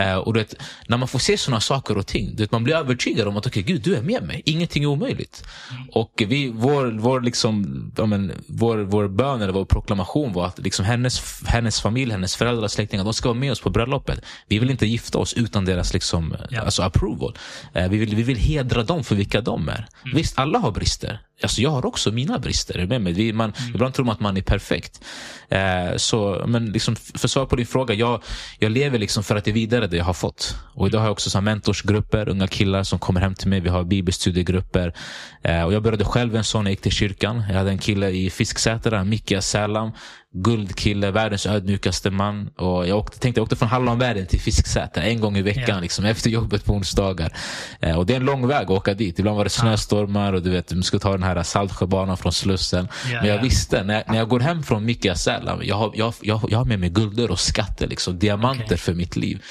Uh, 0.00 0.16
och 0.16 0.36
vet, 0.36 0.54
när 0.86 0.96
man 0.96 1.08
får 1.08 1.18
se 1.18 1.38
sådana 1.38 1.60
saker 1.60 1.98
och 1.98 2.06
ting, 2.06 2.36
vet, 2.36 2.52
man 2.52 2.64
blir 2.64 2.74
övertygad 2.74 3.28
om 3.28 3.36
att 3.36 3.46
okay, 3.46 3.62
Gud, 3.62 3.82
du 3.82 3.96
är 3.96 4.02
med 4.02 4.22
mig. 4.22 4.42
Ingenting 4.44 4.82
är 4.82 4.86
omöjligt. 4.86 5.44
Mm. 5.70 5.90
Och 5.92 6.22
vi, 6.26 6.52
vår, 6.54 6.98
vår, 7.00 7.20
liksom, 7.20 7.92
ja, 7.96 8.06
men, 8.06 8.32
vår, 8.46 8.78
vår 8.78 9.08
bön 9.08 9.42
eller 9.42 9.52
vår 9.52 9.64
proklamation 9.64 10.32
var 10.32 10.46
att 10.46 10.58
liksom, 10.58 10.84
hennes, 10.84 11.42
hennes 11.46 11.80
familj, 11.80 12.12
hennes 12.12 12.36
föräldrar, 12.36 12.68
släktingar, 12.68 13.04
de 13.04 13.14
ska 13.14 13.28
vara 13.28 13.38
med 13.38 13.52
oss 13.52 13.60
på 13.60 13.70
bröllopet. 13.70 14.20
Vi 14.48 14.58
vill 14.58 14.70
inte 14.70 14.86
gifta 14.86 15.18
oss 15.18 15.34
utan 15.34 15.64
deras 15.64 15.92
liksom, 15.92 16.36
yeah. 16.50 16.64
alltså, 16.64 16.82
approval. 16.82 17.38
Uh, 17.76 17.88
vi, 17.88 17.98
vill, 17.98 18.14
vi 18.16 18.22
vill 18.22 18.38
hedra 18.38 18.82
dem 18.82 19.04
för 19.04 19.14
vilka 19.14 19.40
de 19.40 19.68
är. 19.68 19.88
Mm. 20.04 20.16
Visst, 20.16 20.38
alla 20.38 20.58
har 20.58 20.70
brister. 20.70 21.20
Alltså 21.42 21.60
jag 21.60 21.70
har 21.70 21.86
också 21.86 22.12
mina 22.12 22.38
brister. 22.38 22.86
Med 22.86 23.00
mig. 23.00 23.12
Vi, 23.12 23.32
man, 23.32 23.52
mm. 23.58 23.74
Ibland 23.74 23.94
tror 23.94 24.06
man 24.06 24.12
att 24.12 24.20
man 24.20 24.36
är 24.36 24.42
perfekt. 24.42 25.00
Eh, 25.48 25.96
så, 25.96 26.44
men 26.46 26.72
liksom, 26.72 26.96
för 26.96 27.28
svar 27.28 27.46
på 27.46 27.56
din 27.56 27.66
fråga, 27.66 27.94
jag, 27.94 28.22
jag 28.58 28.72
lever 28.72 28.98
liksom 28.98 29.24
för 29.24 29.36
att 29.36 29.46
ge 29.46 29.52
vidare 29.52 29.81
det 29.86 29.96
jag 29.96 30.04
har 30.04 30.12
fått. 30.12 30.56
Och 30.74 30.86
idag 30.86 30.98
har 30.98 31.06
jag 31.06 31.12
också 31.12 31.30
så 31.30 31.40
mentorsgrupper, 31.40 32.28
unga 32.28 32.46
killar 32.46 32.82
som 32.82 32.98
kommer 32.98 33.20
hem 33.20 33.34
till 33.34 33.48
mig. 33.48 33.60
Vi 33.60 33.68
har 33.68 33.84
bibelstudiegrupper. 33.84 34.94
Eh, 35.42 35.62
och 35.62 35.72
jag 35.72 35.82
började 35.82 36.04
själv 36.04 36.36
en 36.36 36.44
sån 36.44 36.66
jag 36.66 36.70
gick 36.70 36.80
till 36.80 36.92
kyrkan. 36.92 37.44
Jag 37.48 37.56
hade 37.56 37.70
en 37.70 37.78
kille 37.78 38.10
i 38.10 38.30
Fisksätra, 38.30 39.04
Micke 39.04 39.42
Sälam 39.42 39.90
guldkille, 40.32 41.10
världens 41.10 41.46
ödmjukaste 41.46 42.10
man. 42.10 42.48
Och 42.48 42.88
jag 42.88 42.98
åkte, 42.98 43.18
tänkte 43.18 43.38
jag 43.38 43.42
åkte 43.42 43.56
från 43.56 43.68
Hallonbergen 43.68 44.26
till 44.26 44.40
Fisksätra 44.40 45.02
en 45.02 45.20
gång 45.20 45.36
i 45.36 45.42
veckan 45.42 45.68
yeah. 45.68 45.80
liksom, 45.80 46.04
efter 46.04 46.30
jobbet 46.30 46.64
på 46.64 46.72
onsdagar. 46.72 47.32
Eh, 47.80 47.98
och 47.98 48.06
det 48.06 48.12
är 48.12 48.16
en 48.16 48.24
lång 48.24 48.46
väg 48.46 48.62
att 48.62 48.70
åka 48.70 48.94
dit. 48.94 49.18
Ibland 49.18 49.36
var 49.36 49.44
det 49.44 49.50
snöstormar 49.50 50.32
och 50.32 50.42
du 50.42 50.50
vet, 50.50 50.68
du 50.68 50.82
ska 50.82 50.98
ta 50.98 51.12
den 51.12 51.22
här 51.22 51.42
Saltsjöbanan 51.42 52.16
från 52.16 52.32
Slussen. 52.32 52.78
Yeah, 52.78 53.20
Men 53.22 53.28
jag 53.28 53.34
yeah. 53.34 53.42
visste, 53.42 53.82
när 53.82 53.94
jag, 53.94 54.04
när 54.08 54.18
jag 54.18 54.28
går 54.28 54.40
hem 54.40 54.62
från 54.62 54.94
Sälam, 55.16 55.60
jag 55.62 55.76
har, 55.76 55.92
jag, 55.94 56.14
jag, 56.20 56.40
jag 56.48 56.58
har 56.58 56.64
med 56.64 56.78
mig 56.78 56.88
gulder 56.88 57.30
och 57.30 57.40
skatter, 57.40 57.88
liksom, 57.88 58.18
diamanter 58.18 58.64
okay. 58.64 58.76
för 58.76 58.94
mitt 58.94 59.16
liv. 59.16 59.42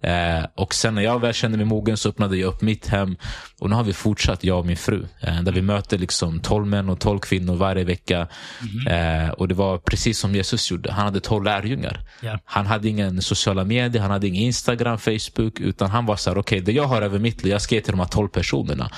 Eh, 0.00 0.44
och 0.54 0.74
sen 0.74 0.94
när 0.94 1.02
jag 1.02 1.20
väl 1.20 1.32
kände 1.32 1.56
mig 1.56 1.66
mogen 1.66 1.96
så 1.96 2.08
öppnade 2.08 2.36
jag 2.36 2.48
upp 2.48 2.62
mitt 2.62 2.88
hem. 2.88 3.16
Och 3.60 3.70
nu 3.70 3.76
har 3.76 3.84
vi 3.84 3.92
fortsatt, 3.92 4.44
jag 4.44 4.58
och 4.58 4.66
min 4.66 4.76
fru. 4.76 5.06
Eh, 5.20 5.42
där 5.42 5.52
vi 5.52 5.62
möter 5.62 5.98
liksom 5.98 6.40
12 6.40 6.66
män 6.66 6.88
och 6.88 7.00
12 7.00 7.18
kvinnor 7.18 7.54
varje 7.54 7.84
vecka. 7.84 8.16
Mm 8.16 8.28
-hmm. 8.28 9.30
och 9.30 9.48
det 9.48 9.54
var 9.54 9.78
precis 9.78 10.23
som 10.24 10.34
Jesus 10.34 10.70
gjorde. 10.70 10.92
Han 10.92 11.04
hade 11.04 11.20
tolv 11.20 11.44
lärjungar. 11.44 12.00
Yeah. 12.22 12.38
Han 12.44 12.66
hade 12.66 12.88
ingen 12.88 13.22
sociala 13.22 13.64
medier, 13.64 14.02
han 14.02 14.10
hade 14.10 14.28
ingen 14.28 14.42
Instagram, 14.42 14.98
Facebook. 14.98 15.60
Utan 15.60 15.90
han 15.90 16.06
var 16.06 16.16
så 16.16 16.30
här, 16.30 16.38
okej, 16.38 16.56
okay, 16.56 16.64
det 16.64 16.72
jag 16.72 16.84
har 16.84 17.02
över 17.02 17.18
mitt 17.18 17.44
liv, 17.44 17.52
jag 17.52 17.62
ska 17.62 17.74
ge 17.74 17.80
till 17.80 17.92
de 17.92 18.00
här 18.00 18.06
tolv 18.06 18.28
personerna. 18.28 18.90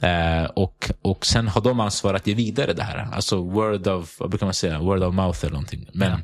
Yeah. 0.00 0.42
Eh, 0.42 0.50
och, 0.50 0.90
och 1.02 1.26
sen 1.26 1.48
har 1.48 1.60
de 1.60 1.80
ansvar 1.80 2.14
att 2.14 2.26
ge 2.26 2.34
vidare 2.34 2.72
det 2.72 2.82
här. 2.82 3.08
Alltså 3.12 3.36
word 3.36 3.86
of, 3.86 4.20
vad 4.20 4.30
brukar 4.30 4.46
man 4.46 4.54
säga, 4.54 4.78
word 4.78 5.02
of 5.02 5.14
mouth 5.14 5.38
eller 5.42 5.52
någonting. 5.52 5.88
Men 5.92 6.08
yeah. 6.08 6.20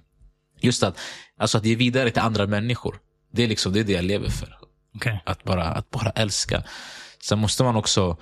just 0.61 0.83
att, 0.83 0.99
alltså 1.39 1.59
att 1.59 1.65
ge 1.65 1.75
vidare 1.77 2.11
till 2.11 2.23
andra 2.23 2.47
människor. 2.47 2.97
Det 3.33 3.43
är 3.43 3.49
liksom 3.49 3.73
det, 3.73 3.81
är 3.81 3.85
det 3.85 3.93
jag 3.93 4.05
lever 4.05 4.31
för. 4.31 4.59
Okay. 4.95 5.19
Att, 5.25 5.45
bara, 5.45 5.65
att 5.65 5.91
bara 5.91 6.11
älska. 6.11 6.63
Sen 7.23 7.39
måste 7.39 7.65
man 7.65 7.77
också, 7.77 8.17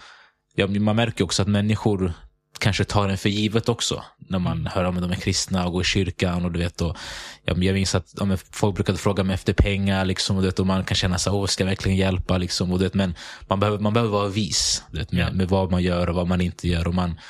ja, 0.54 0.66
man 0.66 0.96
märker 0.96 1.24
också 1.24 1.42
att 1.42 1.48
människor 1.48 2.12
kanske 2.58 2.84
tar 2.84 3.08
den 3.08 3.18
för 3.18 3.28
givet 3.28 3.68
också. 3.68 4.04
När 4.28 4.38
man 4.38 4.52
Mm. 4.52 4.72
hör 4.74 4.84
om 4.84 5.00
de 5.00 5.10
är 5.10 5.16
kristna 5.16 5.66
och 5.66 5.72
går 5.72 5.82
i 5.82 5.84
kyrkan. 5.84 6.44
och 6.44 6.52
du 6.52 6.58
vet 6.58 6.80
och, 6.80 6.96
ja, 7.44 7.54
men 7.54 7.62
Jag 7.62 7.74
minns 7.74 7.94
att 7.94 8.14
ja, 8.20 8.36
folk 8.52 8.74
brukade 8.74 8.98
fråga 8.98 9.24
mig 9.24 9.34
efter 9.34 9.52
pengar. 9.52 10.04
Liksom, 10.04 10.36
och, 10.36 10.42
du 10.42 10.48
vet, 10.48 10.58
och 10.58 10.66
Man 10.66 10.84
kan 10.84 10.94
känna 10.94 11.18
sig, 11.18 11.32
åh, 11.32 11.46
ska 11.46 11.64
jag 11.64 11.68
verkligen 11.68 11.98
hjälpa? 11.98 12.38
Liksom, 12.38 12.72
och, 12.72 12.78
du 12.78 12.84
vet, 12.84 12.94
men 12.94 13.14
man 13.48 13.60
behöver, 13.60 13.78
man 13.78 13.92
behöver 13.92 14.12
vara 14.12 14.28
vis 14.28 14.82
du 14.90 14.98
vet, 14.98 15.12
med, 15.12 15.34
med 15.34 15.48
vad 15.48 15.70
man 15.70 15.82
gör 15.82 16.08
och 16.08 16.14
vad 16.14 16.26
man 16.26 16.40
inte 16.40 16.68
gör. 16.68 16.88
Och 16.88 16.94
man, 16.94 17.20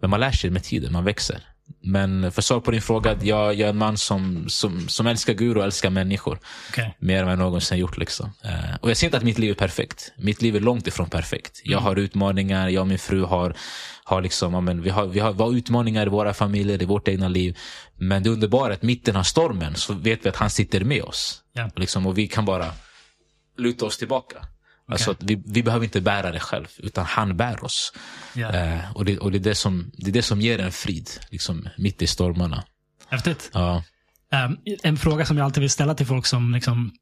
men 0.00 0.10
man 0.10 0.20
lär 0.20 0.32
sig 0.32 0.50
med 0.50 0.62
tiden, 0.64 0.92
man 0.92 1.04
växer. 1.04 1.51
Men 1.84 2.32
för 2.32 2.42
svar 2.42 2.60
på 2.60 2.70
din 2.70 2.82
fråga, 2.82 3.16
jag, 3.22 3.54
jag 3.54 3.60
är 3.60 3.68
en 3.68 3.78
man 3.78 3.98
som, 3.98 4.48
som, 4.48 4.88
som 4.88 5.06
älskar 5.06 5.32
Gud 5.32 5.56
och 5.56 5.64
älskar 5.64 5.90
människor. 5.90 6.38
Okej. 6.70 6.96
Mer 6.98 7.18
än 7.18 7.24
vad 7.24 7.32
jag 7.32 7.38
någonsin 7.38 7.78
gjort. 7.78 7.96
Liksom. 7.96 8.32
Eh, 8.44 8.76
och 8.80 8.90
jag 8.90 8.96
säger 8.96 9.08
inte 9.08 9.16
att 9.16 9.24
mitt 9.24 9.38
liv 9.38 9.50
är 9.50 9.54
perfekt. 9.54 10.12
Mitt 10.16 10.42
liv 10.42 10.56
är 10.56 10.60
långt 10.60 10.86
ifrån 10.86 11.10
perfekt. 11.10 11.60
Jag 11.64 11.78
har 11.78 11.96
utmaningar, 11.96 12.68
jag 12.68 12.80
och 12.80 12.86
min 12.86 12.98
fru 12.98 13.24
har, 13.24 13.56
har, 14.04 14.22
liksom, 14.22 14.54
ja, 14.54 14.60
men 14.60 14.82
vi 14.82 14.90
har, 14.90 15.06
vi 15.06 15.20
har, 15.20 15.32
vi 15.32 15.42
har 15.42 15.56
utmaningar 15.56 16.06
i 16.06 16.08
våra 16.08 16.34
familjer, 16.34 16.82
i 16.82 16.84
vårt 16.84 17.08
egna 17.08 17.28
liv. 17.28 17.58
Men 17.96 18.22
det 18.22 18.30
underbara 18.30 18.68
är 18.68 18.74
att 18.74 18.82
mitt 18.82 19.00
i 19.00 19.04
den 19.04 19.16
här 19.16 19.22
stormen 19.22 19.74
så 19.74 19.94
vet 19.94 20.24
vi 20.24 20.28
att 20.28 20.36
han 20.36 20.50
sitter 20.50 20.84
med 20.84 21.02
oss. 21.02 21.42
Ja. 21.52 21.70
Liksom, 21.76 22.06
och 22.06 22.18
vi 22.18 22.28
kan 22.28 22.44
bara 22.44 22.66
luta 23.58 23.86
oss 23.86 23.98
tillbaka. 23.98 24.36
Alltså 24.86 25.10
att 25.10 25.22
vi, 25.22 25.42
vi 25.46 25.62
behöver 25.62 25.84
inte 25.84 26.00
bära 26.00 26.30
det 26.32 26.40
själv, 26.40 26.66
utan 26.78 27.04
han 27.04 27.36
bär 27.36 27.64
oss. 27.64 27.92
Ja. 28.34 28.52
Eh, 28.52 28.92
och 28.96 29.04
det, 29.04 29.18
och 29.18 29.30
det, 29.32 29.38
är 29.38 29.40
det, 29.40 29.54
som, 29.54 29.90
det 29.94 30.10
är 30.10 30.12
det 30.12 30.22
som 30.22 30.40
ger 30.40 30.58
en 30.58 30.72
frid, 30.72 31.10
liksom, 31.30 31.68
mitt 31.78 32.02
i 32.02 32.06
stormarna. 32.06 32.64
Häftigt. 33.08 33.50
Ja. 33.54 33.84
Um, 34.46 34.58
en 34.82 34.96
fråga 34.96 35.26
som 35.26 35.36
jag 35.36 35.44
alltid 35.44 35.60
vill 35.60 35.70
ställa 35.70 35.94
till 35.94 36.06
folk 36.06 36.26
som 36.26 36.54
liksom, 36.54 36.92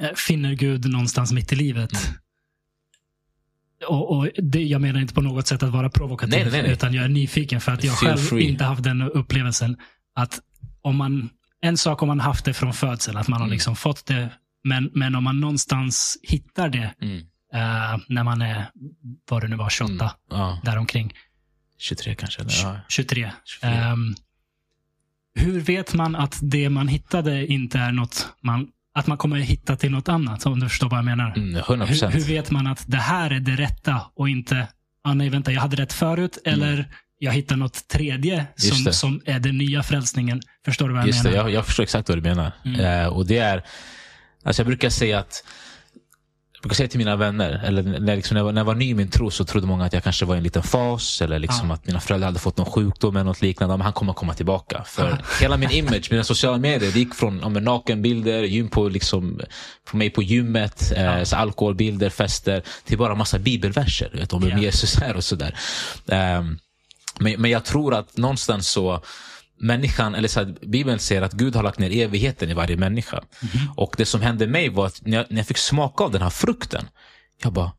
eh, 0.00 0.10
finner 0.16 0.54
Gud 0.54 0.90
någonstans 0.90 1.32
mitt 1.32 1.52
i 1.52 1.56
livet. 1.56 1.92
Mm. 1.92 2.14
Och, 3.88 4.16
och 4.16 4.28
det, 4.36 4.62
Jag 4.62 4.80
menar 4.80 5.00
inte 5.00 5.14
på 5.14 5.20
något 5.20 5.46
sätt 5.46 5.62
att 5.62 5.70
vara 5.70 5.90
provokativ, 5.90 6.38
Nej, 6.42 6.50
nej, 6.52 6.62
nej. 6.62 6.72
utan 6.72 6.94
jag 6.94 7.04
är 7.04 7.08
nyfiken 7.08 7.60
för 7.60 7.72
att 7.72 7.84
jag 7.84 7.98
Feel 7.98 8.12
själv 8.16 8.26
free. 8.28 8.42
inte 8.42 8.64
haft 8.64 8.82
den 8.82 9.02
upplevelsen. 9.02 9.76
Att 10.14 10.40
om 10.82 10.96
man, 10.96 11.30
en 11.60 11.76
sak 11.76 12.02
om 12.02 12.08
man 12.08 12.20
haft 12.20 12.44
det 12.44 12.54
från 12.54 12.72
födseln, 12.72 13.16
att 13.16 13.28
man 13.28 13.40
har 13.40 13.46
Mm. 13.46 13.52
liksom 13.52 13.76
fått 13.76 14.06
det, 14.06 14.28
men, 14.64 14.90
men 14.94 15.14
om 15.14 15.24
man 15.24 15.40
någonstans 15.40 16.18
hittar 16.22 16.68
det 16.68 16.94
Mm. 17.02 17.18
eh, 17.54 18.00
när 18.08 18.24
man 18.24 18.42
är, 18.42 18.70
vad 19.30 19.42
det 19.42 19.48
nu 19.48 19.56
var, 19.56 19.70
28, 19.70 19.92
Mm. 19.92 20.08
ja. 20.30 20.60
däromkring. 20.64 21.12
23 21.78 22.14
kanske. 22.14 22.40
Eller? 22.40 22.52
Ja. 22.62 22.76
23. 22.88 23.32
24. 23.44 23.70
Ehm, 23.72 24.14
hur 25.34 25.60
vet 25.60 25.94
man 25.94 26.16
att 26.16 26.38
det 26.42 26.68
man 26.70 26.88
hittade 26.88 27.46
inte 27.46 27.78
är 27.78 27.92
något 27.92 28.28
man, 28.42 28.68
att 28.94 29.06
man 29.06 29.18
kommer 29.18 29.36
hitta 29.38 29.76
till 29.76 29.90
något 29.90 30.08
annat? 30.08 30.46
Om 30.46 30.60
du 30.60 30.68
förstår 30.68 30.88
vad 30.90 30.98
jag 30.98 31.04
menar. 31.04 31.32
Mm, 31.36 31.54
100 31.56 31.86
Hur, 31.86 31.92
procent. 31.92 32.14
hur 32.14 32.20
vet 32.24 32.50
man 32.50 32.66
att 32.66 32.84
det 32.86 32.96
här 32.96 33.30
är 33.30 33.40
det 33.40 33.56
rätta 33.56 34.00
och 34.14 34.28
inte, 34.28 34.68
ah, 35.04 35.14
nej 35.14 35.28
vänta, 35.28 35.52
jag 35.52 35.60
hade 35.60 35.76
rätt 35.76 35.92
förut 35.92 36.38
eller 36.44 36.88
jag 37.18 37.32
hittar 37.32 37.56
något 37.56 37.88
tredje 37.88 38.34
Mm. 38.34 38.46
Som, 38.56 38.84
det. 38.84 38.92
som 38.92 39.20
är 39.24 39.40
den 39.40 39.58
nya 39.58 39.82
frälsningen. 39.82 40.40
Förstår 40.64 40.88
du 40.88 40.94
vad 40.94 41.02
jag 41.02 41.06
Just 41.06 41.22
det, 41.22 41.30
menar? 41.30 41.42
jag, 41.44 41.50
jag 41.50 41.66
förstår 41.66 41.82
exakt 41.82 42.08
vad 42.08 42.18
du 42.18 42.22
menar. 42.22 42.52
Mm. 42.64 42.80
Eh, 42.80 43.06
och 43.06 43.26
det 43.26 43.38
är, 43.38 43.64
alltså 44.42 44.60
jag 44.62 44.66
brukar 44.66 44.90
säga 44.90 45.18
att 45.18 45.44
jag 46.54 46.62
brukar 46.62 46.74
säga 46.74 46.88
till 46.88 46.98
mina 46.98 47.16
vänner, 47.16 47.62
eller 47.64 47.82
när, 47.82 48.16
liksom, 48.16 48.34
när, 48.34 48.40
jag, 48.40 48.44
var, 48.44 48.52
när 48.52 48.60
jag 48.60 48.64
var 48.66 48.74
ny 48.74 48.90
i 48.90 48.94
min 48.94 49.10
tro 49.10 49.30
så 49.30 49.44
trodde 49.44 49.66
många 49.66 49.84
att 49.84 49.92
jag 49.92 50.04
kanske 50.04 50.24
var 50.24 50.34
i 50.34 50.38
en 50.38 50.44
liten 50.44 50.62
fas 50.62 51.22
eller 51.22 51.38
liksom 51.38 51.68
Ja. 51.68 51.74
att 51.74 51.86
mina 51.86 52.00
föräldrar 52.00 52.26
hade 52.28 52.38
fått 52.38 52.56
någon 52.56 52.66
sjukdom 52.66 53.16
eller 53.16 53.24
något 53.24 53.42
liknande. 53.42 53.76
Men 53.76 53.84
han 53.84 53.92
kommer 53.92 54.12
komma 54.12 54.34
tillbaka. 54.34 54.84
För 54.86 55.08
Ja. 55.10 55.18
hela 55.40 55.56
min 55.56 55.70
image, 55.70 56.08
mina 56.10 56.24
sociala 56.24 56.58
medier, 56.58 56.92
det 56.92 56.98
gick 56.98 57.14
från 57.14 57.52
men 57.52 57.64
nakenbilder, 57.64 58.42
gym 58.42 58.68
på, 58.68 58.88
liksom, 58.88 59.40
på 59.90 59.96
mig 59.96 60.10
på 60.10 60.22
gymmet, 60.22 60.92
eh, 60.96 61.02
Ja. 61.04 61.24
så 61.24 61.36
alkoholbilder, 61.36 62.10
fester, 62.10 62.62
till 62.84 62.98
bara 62.98 63.14
massa 63.14 63.38
bibelverser. 63.38 64.10
Vet, 64.14 64.32
om 64.32 64.42
vem 64.42 64.50
Ja. 64.50 64.58
Jesus 64.58 64.98
är 64.98 65.16
och 65.16 65.24
sådär. 65.24 65.54
Ehm, 66.08 66.58
men, 67.18 67.40
men 67.40 67.50
jag 67.50 67.64
tror 67.64 67.94
att 67.94 68.16
någonstans 68.16 68.68
så 68.68 69.02
människan, 69.60 70.14
eller 70.14 70.28
så 70.28 70.40
här, 70.40 70.56
Bibeln 70.66 70.98
säger 70.98 71.22
att 71.22 71.32
Gud 71.32 71.56
har 71.56 71.62
lagt 71.62 71.78
ner 71.78 71.90
evigheten 71.90 72.50
i 72.50 72.54
varje 72.54 72.76
människa. 72.76 73.22
Och 73.76 73.94
det 73.96 74.06
som 74.06 74.20
hände 74.20 74.46
mig 74.46 74.68
var 74.68 74.86
att 74.86 75.06
när 75.06 75.16
jag, 75.16 75.26
när 75.30 75.36
jag 75.36 75.46
fick 75.46 75.58
smaka 75.58 76.04
av 76.04 76.10
den 76.10 76.22
här 76.22 76.30
frukten, 76.30 76.84
jag 77.42 77.52
bara, 77.52 77.72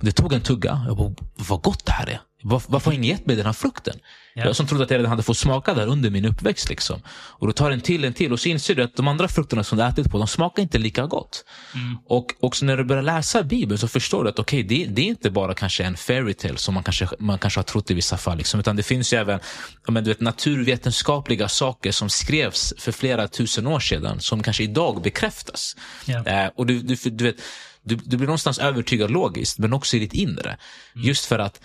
det 0.00 0.12
tog 0.12 0.32
en 0.32 0.40
tugga, 0.40 0.84
jag 0.86 0.96
bara, 0.96 1.14
vad 1.36 1.62
gott 1.62 1.86
det 1.86 1.92
här 1.92 2.06
är. 2.06 2.20
Var, 2.42 2.62
varför 2.66 2.86
har 2.90 2.92
ingen 2.92 3.10
gett 3.10 3.26
mig 3.26 3.36
den 3.36 3.46
här 3.46 3.52
frukten? 3.52 3.96
Ja. 4.34 4.54
Som 4.54 4.66
trodde 4.66 4.84
att 4.84 4.90
jag 4.90 4.98
redan 4.98 5.10
hade 5.10 5.22
fått 5.22 5.36
smaka 5.36 5.74
där 5.74 5.86
under 5.86 6.10
min 6.10 6.24
uppväxt. 6.24 6.68
Liksom. 6.68 7.02
Och 7.10 7.46
då 7.46 7.52
tar 7.52 7.70
en 7.70 7.80
till, 7.80 8.04
en 8.04 8.12
till 8.12 8.32
och 8.32 8.40
så 8.40 8.48
inser 8.48 8.74
du 8.74 8.82
att 8.82 8.96
de 8.96 9.08
andra 9.08 9.28
frukterna 9.28 9.64
som 9.64 9.78
du 9.78 9.84
ätit 9.84 10.10
på, 10.10 10.18
de 10.18 10.26
smakar 10.26 10.62
inte 10.62 10.78
lika 10.78 11.06
gott. 11.06 11.44
Mm. 11.74 11.98
Och 12.06 12.26
också 12.40 12.64
när 12.64 12.76
du 12.76 12.84
börjar 12.84 13.02
läsa 13.02 13.42
Bibeln 13.42 13.78
så 13.78 13.88
förstår 13.88 14.24
du 14.24 14.30
att 14.30 14.38
okej, 14.38 14.62
det, 14.62 14.86
det 14.86 15.02
är 15.02 15.06
inte 15.06 15.30
bara 15.30 15.54
kanske 15.54 15.84
en 15.84 15.96
fairy 15.96 16.34
tale 16.34 16.56
som 16.56 16.74
man 16.74 16.82
kanske, 16.82 17.08
man 17.18 17.38
kanske 17.38 17.58
har 17.58 17.64
trott 17.64 17.90
i 17.90 17.94
vissa 17.94 18.16
fall. 18.16 18.38
Liksom, 18.38 18.60
utan 18.60 18.76
det 18.76 18.82
finns 18.82 19.12
ju 19.12 19.16
även 19.16 19.40
men, 19.88 20.04
du 20.04 20.10
vet, 20.10 20.20
naturvetenskapliga 20.20 21.48
saker 21.48 21.92
som 21.92 22.10
skrevs 22.10 22.74
för 22.78 22.92
flera 22.92 23.28
tusen 23.28 23.66
år 23.66 23.80
sedan 23.80 24.20
som 24.20 24.42
kanske 24.42 24.62
idag 24.62 25.02
bekräftas. 25.02 25.76
Ja. 26.04 26.26
Eh, 26.26 26.50
och 26.56 26.66
du, 26.66 26.80
du, 26.82 26.96
du, 27.10 27.24
vet, 27.24 27.36
du, 27.82 27.94
du 27.94 28.16
blir 28.16 28.26
någonstans 28.26 28.58
övertygad 28.58 29.10
logiskt, 29.10 29.58
men 29.58 29.72
också 29.72 29.96
i 29.96 30.00
ditt 30.00 30.14
inre. 30.14 30.56
Just 30.94 31.24
för 31.24 31.38
att 31.38 31.60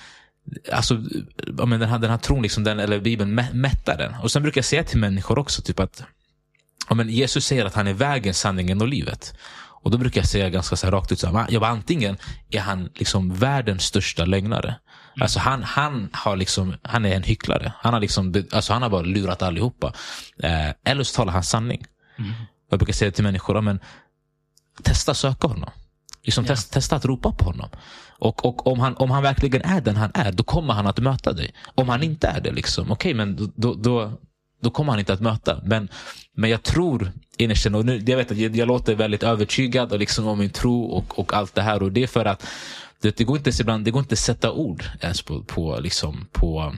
Alltså, 0.73 1.01
ja, 1.57 1.65
men 1.65 1.79
den, 1.79 1.89
här, 1.89 1.99
den 1.99 2.09
här 2.11 2.17
tron, 2.17 2.41
liksom, 2.41 2.63
den, 2.63 2.79
eller 2.79 2.99
Bibeln, 2.99 3.39
mä- 3.39 3.53
mättar 3.53 3.97
den. 3.97 4.13
Och 4.15 4.31
sen 4.31 4.41
brukar 4.43 4.59
jag 4.59 4.65
säga 4.65 4.83
till 4.83 4.99
människor 4.99 5.39
också, 5.39 5.61
typ 5.61 5.79
att 5.79 6.03
ja, 6.89 6.95
men 6.95 7.09
Jesus 7.09 7.45
säger 7.45 7.65
att 7.65 7.73
han 7.73 7.87
är 7.87 7.93
vägen, 7.93 8.33
sanningen 8.33 8.81
och 8.81 8.87
livet. 8.87 9.33
Och 9.83 9.91
då 9.91 9.97
brukar 9.97 10.21
jag 10.21 10.27
säga 10.27 10.49
ganska 10.49 10.75
så 10.75 10.87
rakt 10.91 11.11
ut, 11.11 11.19
så 11.19 11.27
här, 11.37 11.47
jag 11.49 11.61
bara, 11.61 11.71
antingen 11.71 12.17
är 12.49 12.59
han 12.59 12.89
liksom 12.95 13.33
världens 13.33 13.83
största 13.83 14.25
lögnare. 14.25 14.75
Alltså 15.21 15.39
han, 15.39 15.63
han, 15.63 16.09
har 16.13 16.35
liksom, 16.35 16.75
han 16.81 17.05
är 17.05 17.15
en 17.15 17.23
hycklare. 17.23 17.73
Han 17.77 17.93
har, 17.93 17.99
liksom, 18.01 18.43
alltså 18.51 18.73
han 18.73 18.81
har 18.81 18.89
bara 18.89 19.01
lurat 19.01 19.41
allihopa. 19.41 19.93
Eh, 20.43 20.69
eller 20.85 21.03
så 21.03 21.15
talar 21.15 21.33
han 21.33 21.43
sanning. 21.43 21.85
Mm. 22.19 22.31
Jag 22.69 22.79
brukar 22.79 22.93
säga 22.93 23.11
till 23.11 23.23
människor, 23.23 23.61
men, 23.61 23.79
testa 24.83 25.13
söka 25.13 25.47
honom. 25.47 25.69
Liksom 26.23 26.43
Ja. 26.43 26.47
test, 26.47 26.73
testa 26.73 26.95
att 26.95 27.05
ropa 27.05 27.31
på 27.31 27.45
honom. 27.45 27.69
Och, 28.19 28.45
och 28.45 28.67
om, 28.67 28.79
han, 28.79 28.95
om 28.97 29.11
han 29.11 29.23
verkligen 29.23 29.61
är 29.61 29.81
den 29.81 29.95
han 29.95 30.11
är, 30.13 30.31
då 30.31 30.43
kommer 30.43 30.73
han 30.73 30.87
att 30.87 30.99
möta 30.99 31.33
dig. 31.33 31.53
Om 31.75 31.89
han 31.89 32.03
inte 32.03 32.27
är 32.27 32.41
det, 32.41 32.51
liksom, 32.51 32.91
okej, 32.91 32.93
okay, 32.93 33.13
men 33.13 33.51
då, 33.55 33.73
då, 33.73 34.11
då, 34.61 34.69
kommer 34.69 34.91
han 34.91 34.99
inte 34.99 35.13
att 35.13 35.21
möta. 35.21 35.61
Men, 35.63 35.89
men 36.33 36.49
jag 36.49 36.63
tror 36.63 37.11
innerst 37.37 37.65
och 37.65 37.85
nu, 37.85 38.03
jag 38.07 38.17
vet 38.17 38.31
att 38.31 38.37
jag, 38.37 38.55
jag 38.55 38.67
låter 38.67 38.95
väldigt 38.95 39.23
övertygad 39.23 39.91
och 39.91 39.99
liksom 39.99 40.27
om 40.27 40.39
min 40.39 40.49
tro 40.49 40.83
och, 40.83 41.19
och 41.19 41.33
allt 41.33 41.55
det 41.55 41.61
här. 41.61 41.83
Och 41.83 41.91
det 41.91 42.03
är 42.03 42.07
för 42.07 42.25
att 42.25 42.47
det, 43.01 43.17
det 43.17 43.23
går 43.23 43.37
inte 43.37 43.51
ibland, 43.61 43.85
det 43.85 43.91
går 43.91 44.01
inte 44.01 44.13
att 44.13 44.19
sätta 44.19 44.51
ord 44.51 44.83
ens 45.01 45.21
på, 45.21 45.43
på, 45.43 45.79
liksom, 45.79 46.27
på 46.31 46.73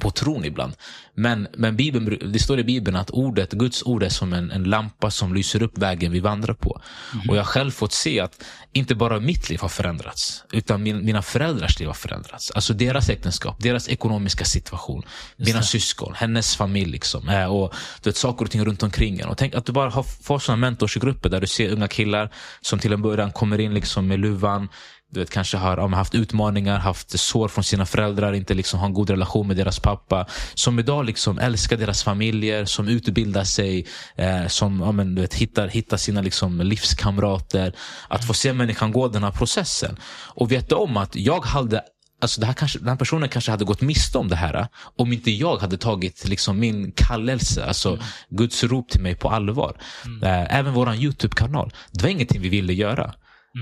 på 0.00 0.10
tron 0.10 0.44
ibland. 0.44 0.72
Men, 1.14 1.48
men 1.54 1.76
Bibeln, 1.76 2.32
det 2.32 2.38
står 2.38 2.58
i 2.58 2.64
Bibeln 2.64 2.96
att 2.96 3.10
ordet, 3.10 3.52
Guds 3.52 3.82
ord 3.82 4.02
är 4.02 4.08
som 4.08 4.32
en, 4.32 4.50
en 4.50 4.64
lampa 4.64 5.10
som 5.10 5.34
lyser 5.34 5.62
upp 5.62 5.78
vägen 5.78 6.12
vi 6.12 6.20
vandrar 6.20 6.54
på. 6.54 6.80
Och 7.28 7.36
jag 7.36 7.42
har 7.42 7.44
själv 7.44 7.70
fått 7.70 7.92
se 7.92 8.20
att 8.20 8.44
inte 8.72 8.94
bara 8.94 9.20
mitt 9.20 9.50
liv 9.50 9.60
har 9.60 9.68
förändrats, 9.68 10.44
utan 10.52 10.82
min, 10.82 11.04
mina 11.04 11.22
föräldrars 11.22 11.78
liv 11.78 11.88
har 11.88 11.94
förändrats. 11.94 12.50
Alltså 12.50 12.74
deras 12.74 13.08
äktenskap, 13.08 13.56
deras 13.58 13.88
ekonomiska 13.88 14.44
situation, 14.44 15.02
mina 15.36 15.58
det. 15.58 15.64
syskon, 15.64 16.14
hennes 16.14 16.56
familj. 16.56 16.92
Liksom, 16.92 17.28
Eh, 17.32 17.46
och 17.46 17.74
du 18.02 18.10
vet, 18.10 18.16
Saker 18.16 18.44
och 18.44 18.50
ting 18.50 18.64
runt 18.64 18.82
omkring 18.82 19.20
en. 19.20 19.28
Och 19.28 19.38
tänk 19.38 19.54
att 19.54 19.66
du 19.66 19.72
bara 19.72 19.90
har, 19.90 20.02
får 20.02 20.38
sådana 20.38 20.60
mentorsgrupper 20.60 21.28
där 21.28 21.40
du 21.40 21.46
ser 21.46 21.72
unga 21.72 21.88
killar 21.88 22.30
som 22.60 22.78
till 22.78 22.92
en 22.92 23.02
början 23.02 23.32
kommer 23.32 23.60
in 23.60 23.74
liksom 23.74 24.06
med 24.06 24.20
luvan, 24.20 24.68
du 25.12 25.20
vet, 25.20 25.30
kanske 25.30 25.56
har 25.56 25.76
ja, 25.76 25.88
haft 25.88 26.14
utmaningar, 26.14 26.78
haft 26.78 27.20
sår 27.20 27.48
från 27.48 27.64
sina 27.64 27.86
föräldrar, 27.86 28.32
inte 28.32 28.54
liksom 28.54 28.80
har 28.80 28.86
en 28.86 28.94
god 28.94 29.10
relation 29.10 29.48
med 29.48 29.56
deras 29.56 29.80
pappa. 29.80 30.26
Som 30.54 30.78
idag 30.78 31.04
liksom 31.04 31.38
älskar 31.38 31.76
deras 31.76 32.02
familjer, 32.02 32.64
som 32.64 32.88
utbildar 32.88 33.44
sig, 33.44 33.86
eh, 34.16 34.46
som 34.46 34.80
ja, 34.80 34.92
men, 34.92 35.14
du 35.14 35.20
vet, 35.22 35.34
hittar, 35.34 35.68
hittar 35.68 35.96
sina 35.96 36.20
liksom, 36.20 36.60
livskamrater. 36.60 37.74
Att 38.08 38.26
få 38.26 38.34
se 38.34 38.52
människan 38.52 38.92
gå 38.92 39.08
den 39.08 39.24
här 39.24 39.30
processen. 39.30 39.96
Och 40.34 40.52
veta 40.52 40.76
om 40.76 40.96
att 40.96 41.16
jag 41.16 41.44
hade 41.44 41.82
Alltså 42.20 42.40
det 42.40 42.46
här 42.46 42.54
kanske, 42.54 42.78
den 42.78 42.88
här 42.88 42.96
personen 42.96 43.28
kanske 43.28 43.50
hade 43.50 43.64
gått 43.64 43.80
miste 43.80 44.18
om 44.18 44.28
det 44.28 44.36
här 44.36 44.68
om 44.96 45.12
inte 45.12 45.30
jag 45.30 45.56
hade 45.56 45.76
tagit 45.76 46.28
liksom 46.28 46.58
min 46.58 46.92
kallelse, 46.92 47.64
alltså 47.64 47.98
Guds 48.28 48.64
rop 48.64 48.90
till 48.90 49.00
mig 49.00 49.14
på 49.14 49.30
allvar. 49.30 49.76
Eh, 50.22 50.58
även 50.58 50.72
vår 50.72 50.94
YouTube-kanal. 50.94 51.72
Det 51.92 52.02
var 52.02 52.10
ingenting 52.10 52.40
vi 52.40 52.48
ville 52.48 52.72
göra. 52.72 53.14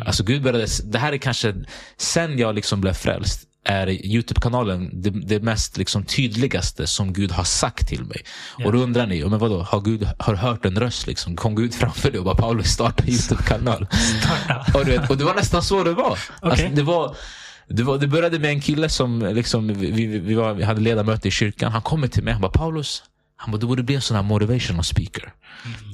Alltså 0.06 0.22
Gud 0.22 0.42
började, 0.42 0.66
det 0.84 0.98
här 0.98 1.12
är 1.12 1.18
kanske, 1.18 1.54
sen 1.96 2.38
jag 2.38 2.54
liksom 2.54 2.80
blev 2.80 2.92
frälst, 2.92 3.46
är 3.64 3.88
Youtube-kanalen 4.06 5.02
det, 5.02 5.10
det 5.10 5.42
mest 5.42 5.76
liksom 5.76 6.04
tydligaste 6.04 6.86
som 6.86 7.12
Gud 7.12 7.32
har 7.32 7.44
sagt 7.44 7.88
till 7.88 8.04
mig. 8.04 8.24
Ja. 8.58 8.66
Och 8.66 8.72
då 8.72 8.78
undrar 8.78 9.06
ni, 9.06 9.24
men 9.24 9.38
vadå, 9.38 9.62
har 9.62 9.80
Gud 9.80 10.08
har 10.18 10.34
hört 10.34 10.64
en 10.64 10.78
röst? 10.78 11.06
Liksom? 11.06 11.36
Kom 11.36 11.54
Gud 11.54 11.74
framför 11.74 12.10
dig 12.10 12.18
och 12.18 12.24
bara 12.24 12.34
Paulus 12.34 12.66
starta 12.66 13.04
Youtube-kanal? 13.06 13.86
Och, 14.74 14.84
du 14.84 14.90
vet, 14.90 15.10
och 15.10 15.16
det 15.16 15.24
var 15.24 15.34
nästan 15.34 15.62
så 15.62 15.84
det 15.84 15.92
var. 15.92 16.18
Alltså, 16.40 16.64
Okej. 16.64 16.72
det 16.74 16.82
var 16.82 17.16
det, 17.68 17.82
var, 17.82 17.98
det 17.98 18.06
började 18.06 18.38
med 18.38 18.50
en 18.50 18.60
kille 18.60 18.88
som 18.88 19.20
liksom, 19.20 19.68
vi, 19.68 20.06
vi, 20.06 20.34
var, 20.34 20.54
vi 20.54 20.62
hade 20.62 20.80
ledamöte 20.80 21.28
i 21.28 21.30
kyrkan. 21.30 21.72
Han 21.72 21.82
kommer 21.82 22.08
till 22.08 22.24
mig 22.24 22.32
han 22.32 22.42
bara 22.42 22.50
Paulus, 22.50 23.02
Han 23.42 23.50
bara, 23.50 23.58
du 23.58 23.66
borde 23.66 23.82
bli 23.82 23.94
en 23.94 24.00
sån 24.00 24.16
här 24.16 24.22
motivational 24.22 24.84
speaker. 24.84 25.32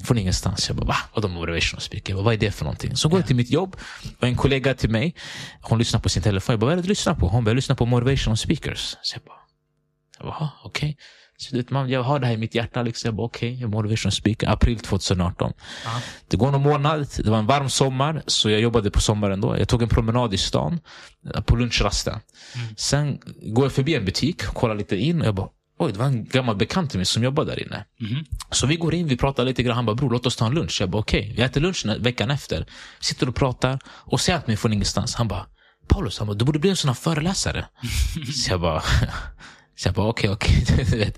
Från 0.04 0.18
ingenstans. 0.18 0.68
Jag 0.68 0.76
bara, 0.76 0.86
va? 0.86 0.96
Vadå 1.14 1.28
motivational 1.28 1.80
speaker? 1.80 2.14
Bara, 2.14 2.22
vad 2.24 2.34
är 2.34 2.38
det 2.38 2.50
för 2.50 2.64
någonting? 2.64 2.96
Så 2.96 3.08
går 3.08 3.18
jag 3.18 3.26
till 3.26 3.36
mitt 3.36 3.50
jobb. 3.50 3.76
Och 4.18 4.26
en 4.26 4.36
kollega 4.36 4.74
till 4.74 4.90
mig, 4.90 5.14
hon 5.60 5.78
lyssnar 5.78 6.00
på 6.00 6.08
sin 6.08 6.22
telefon. 6.22 6.52
Jag 6.52 6.60
bara, 6.60 6.66
vad 6.66 6.72
är 6.72 6.76
det 6.76 6.82
du 6.82 6.88
lyssnar 6.88 7.14
på? 7.14 7.28
Hon 7.28 7.44
bara, 7.44 7.50
jag 7.50 7.56
lyssnar 7.56 7.76
på 7.76 7.86
motivational 7.86 8.36
speakers. 8.36 8.96
Så 9.02 9.16
jag 9.16 9.22
bara, 9.24 10.30
bara, 10.30 10.50
okej. 10.64 10.90
Okay. 10.90 10.96
Så 11.38 11.50
du 11.50 11.56
vet, 11.56 11.70
man, 11.70 11.90
jag 11.90 12.02
har 12.02 12.18
det 12.18 12.26
här 12.26 12.34
i 12.34 12.36
mitt 12.36 12.54
hjärta. 12.54 12.82
Liksom. 12.82 13.08
Jag 13.08 13.14
bara, 13.14 13.26
okej, 13.26 13.64
okay, 13.64 13.80
jag 13.82 13.92
är 14.06 14.10
speaker. 14.10 14.48
April 14.48 14.78
2018. 14.78 15.52
Ja. 15.84 15.90
Det 16.28 16.36
går 16.36 16.50
någon 16.50 16.62
månad. 16.62 17.08
Det 17.16 17.30
var 17.30 17.38
en 17.38 17.46
varm 17.46 17.70
sommar. 17.70 18.22
Så 18.26 18.50
jag 18.50 18.60
jobbade 18.60 18.90
på 18.90 19.00
sommaren 19.00 19.40
då. 19.40 19.58
Jag 19.58 19.68
tog 19.68 19.82
en 19.82 19.88
promenad 19.88 20.34
i 20.34 20.38
stan. 20.38 20.80
På 21.46 21.56
lunchrasten. 21.56 22.20
Mm. 22.54 22.68
Sen 22.76 23.18
går 23.42 23.64
jag 23.64 23.72
förbi 23.72 23.94
en 23.94 24.04
butik. 24.04 24.42
Kollar 24.46 24.74
lite 24.74 24.96
in. 24.96 25.20
Och 25.20 25.26
jag 25.26 25.34
bara, 25.34 25.48
Oj, 25.78 25.92
det 25.92 25.98
var 25.98 26.06
en 26.06 26.24
gammal 26.24 26.56
bekant 26.56 26.90
till 26.90 26.98
mig 26.98 27.06
som 27.06 27.22
jobbade 27.22 27.50
där 27.50 27.62
inne. 27.62 27.84
Mm. 28.00 28.24
Så 28.50 28.66
vi 28.66 28.76
går 28.76 28.94
in, 28.94 29.06
vi 29.06 29.16
pratar 29.16 29.44
lite 29.44 29.62
grann. 29.62 29.76
Han 29.76 29.86
bara, 29.86 29.96
bror 29.96 30.10
låt 30.10 30.26
oss 30.26 30.36
ta 30.36 30.46
en 30.46 30.54
lunch. 30.54 30.80
Jag 30.80 30.90
bara, 30.90 30.98
okej. 30.98 31.20
Okay. 31.20 31.34
Vi 31.36 31.42
äter 31.42 31.60
lunch 31.60 31.86
veckan 31.98 32.30
efter. 32.30 32.66
Sitter 33.00 33.28
och 33.28 33.34
pratar 33.34 33.78
och 33.86 34.20
ser 34.20 34.34
att 34.34 34.46
mig 34.46 34.56
från 34.56 34.72
ingenstans. 34.72 35.14
Han 35.14 35.28
bara, 35.28 35.46
Paulus, 35.88 36.18
han 36.18 36.26
bara, 36.26 36.34
du 36.34 36.44
borde 36.44 36.58
bli 36.58 36.70
en 36.70 36.76
sån 36.76 36.88
här 36.88 36.94
föreläsare. 36.94 37.66
så 38.34 38.50
jag 38.50 38.60
bara, 38.60 38.82
så 39.76 39.88
jag 39.88 39.94
bara, 39.94 40.08
okej, 40.08 40.30
okay, 40.30 40.62
okej. 40.62 40.86
Okay. 40.96 41.12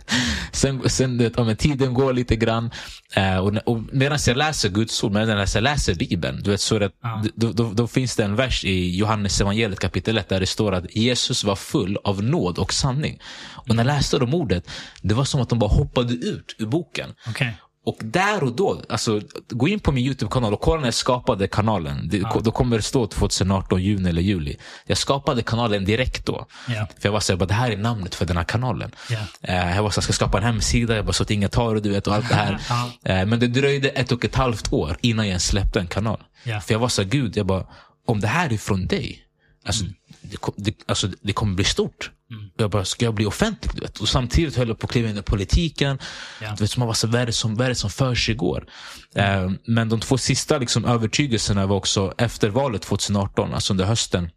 sen, 0.52 0.88
sen 0.88 1.18
vet, 1.18 1.32
ja, 1.36 1.54
tiden 1.54 1.94
går 1.94 2.12
lite 2.12 2.36
grann. 2.36 2.70
Eh, 3.14 3.36
och, 3.36 3.56
och 3.66 3.82
medan 3.92 4.18
jag 4.26 4.36
läser 4.36 4.68
Guds 4.68 5.04
ord, 5.04 5.12
medan 5.12 5.46
jag 5.54 5.62
läser 5.62 5.94
Bibeln, 5.94 6.42
du 6.42 6.50
vet, 6.50 6.60
så 6.60 6.78
det, 6.78 6.90
ja. 7.02 7.24
då, 7.34 7.52
då, 7.52 7.72
då, 7.72 7.86
finns 7.86 8.16
det 8.16 8.24
en 8.24 8.36
vers 8.36 8.64
i 8.64 8.96
Johannes 8.96 9.40
evangeliet 9.40 9.80
kapitel 9.80 10.18
1 10.18 10.28
där 10.28 10.40
det 10.40 10.46
står 10.46 10.72
att 10.74 10.96
Jesus 10.96 11.44
var 11.44 11.56
full 11.56 11.98
av 12.04 12.22
nåd 12.22 12.58
och 12.58 12.72
sanning. 12.72 13.18
Och 13.52 13.68
när 13.68 13.76
jag 13.76 13.86
läste 13.86 14.18
de 14.18 14.34
ordet, 14.34 14.70
det 15.02 15.14
var 15.14 15.24
som 15.24 15.40
att 15.40 15.48
de 15.48 15.58
bara 15.58 15.70
hoppade 15.70 16.14
ut 16.14 16.56
ur 16.58 16.66
boken. 16.66 17.14
Okay. 17.30 17.52
Och 17.88 17.98
där 18.00 18.42
och 18.42 18.52
då, 18.52 18.82
alltså, 18.88 19.20
gå 19.48 19.68
in 19.68 19.80
på 19.80 19.92
min 19.92 20.04
YouTube-kanal 20.04 20.54
och 20.54 20.60
kolla 20.60 20.80
när 20.80 20.86
jag 20.86 20.94
skapade 20.94 21.48
kanalen. 21.48 22.08
Det, 22.08 22.18
ja. 22.18 22.40
Då 22.44 22.50
kommer 22.50 22.76
det 22.76 22.82
stå 22.82 23.06
2018, 23.06 23.82
juni 23.82 24.08
eller 24.08 24.22
juli. 24.22 24.56
Jag 24.86 24.98
skapade 24.98 25.42
kanalen 25.42 25.84
direkt 25.84 26.26
då. 26.26 26.46
Ja. 26.68 26.86
För 26.98 27.08
jag 27.08 27.12
var 27.12 27.20
så 27.20 27.36
här, 27.36 27.46
det 27.46 27.54
här 27.54 27.70
är 27.70 27.76
namnet 27.76 28.14
för 28.14 28.26
den 28.26 28.36
här 28.36 28.44
kanalen. 28.44 28.90
Ja. 29.10 29.18
Uh, 29.48 29.76
jag 29.76 29.82
var 29.82 29.90
så 29.90 30.00
här, 30.00 30.02
ska 30.02 30.12
skapa 30.12 30.38
en 30.38 30.44
hemsida, 30.44 30.96
jag 30.96 31.04
bara 31.04 31.12
så 31.12 31.22
att 31.22 31.30
ingen 31.30 31.50
tar 31.50 31.74
det, 31.74 31.80
du 31.80 31.90
vet, 31.90 32.06
och 32.06 32.14
allt 32.14 32.28
det 32.28 32.34
här. 32.34 32.52
uh, 33.22 33.26
men 33.26 33.40
det 33.40 33.46
dröjde 33.46 33.88
ett 33.88 34.12
och 34.12 34.24
ett 34.24 34.34
halvt 34.34 34.72
år 34.72 34.96
innan 35.00 35.28
jag 35.28 35.40
släppte 35.40 35.80
en 35.80 35.86
kanal. 35.86 36.20
För 36.44 36.74
jag 36.74 36.78
var 36.78 36.88
så 36.88 37.02
här, 37.02 37.08
gud, 37.08 37.36
jag 37.36 37.46
bara, 37.46 37.64
om 38.06 38.20
det 38.20 38.28
här 38.28 38.52
är 38.52 38.58
från 38.58 38.86
dig, 38.86 39.18
alltså, 39.66 39.82
mm. 39.82 39.94
Det, 40.20 40.38
det, 40.56 40.74
alltså, 40.86 41.08
det 41.22 41.32
kommer 41.32 41.54
bli 41.54 41.64
stort. 41.64 42.10
Mm. 42.30 42.50
Jag 42.56 42.70
bara, 42.70 42.84
ska 42.84 43.04
jag 43.04 43.14
bli 43.14 43.26
offentlig? 43.26 43.74
Du 43.74 43.80
vet? 43.80 43.98
Och 43.98 44.08
samtidigt 44.08 44.56
höll 44.56 44.68
jag 44.68 44.78
på 44.78 44.86
att 44.86 44.92
kliva 44.92 45.08
in 45.08 45.18
i 45.18 45.22
politiken. 45.22 45.98
Ja. 46.40 46.50
Du 46.50 46.64
vet, 46.64 46.70
så 46.70 46.80
man 46.80 46.86
var 46.86 46.94
så, 46.94 47.06
vad 47.06 47.20
är 47.20 47.26
det 47.26 47.32
som, 47.32 47.54
vad 47.54 47.64
är 47.64 47.68
det 47.68 47.74
som 47.74 47.90
för 47.90 48.14
sig 48.14 48.34
går? 48.34 48.66
Mm. 49.14 49.44
Eh, 49.44 49.52
men 49.66 49.88
de 49.88 50.00
två 50.00 50.18
sista 50.18 50.58
liksom, 50.58 50.84
övertygelserna 50.84 51.66
var 51.66 51.76
också 51.76 52.14
efter 52.18 52.48
valet 52.48 52.82
2018, 52.82 53.54
alltså 53.54 53.72
under 53.72 53.84
hösten. 53.84 54.30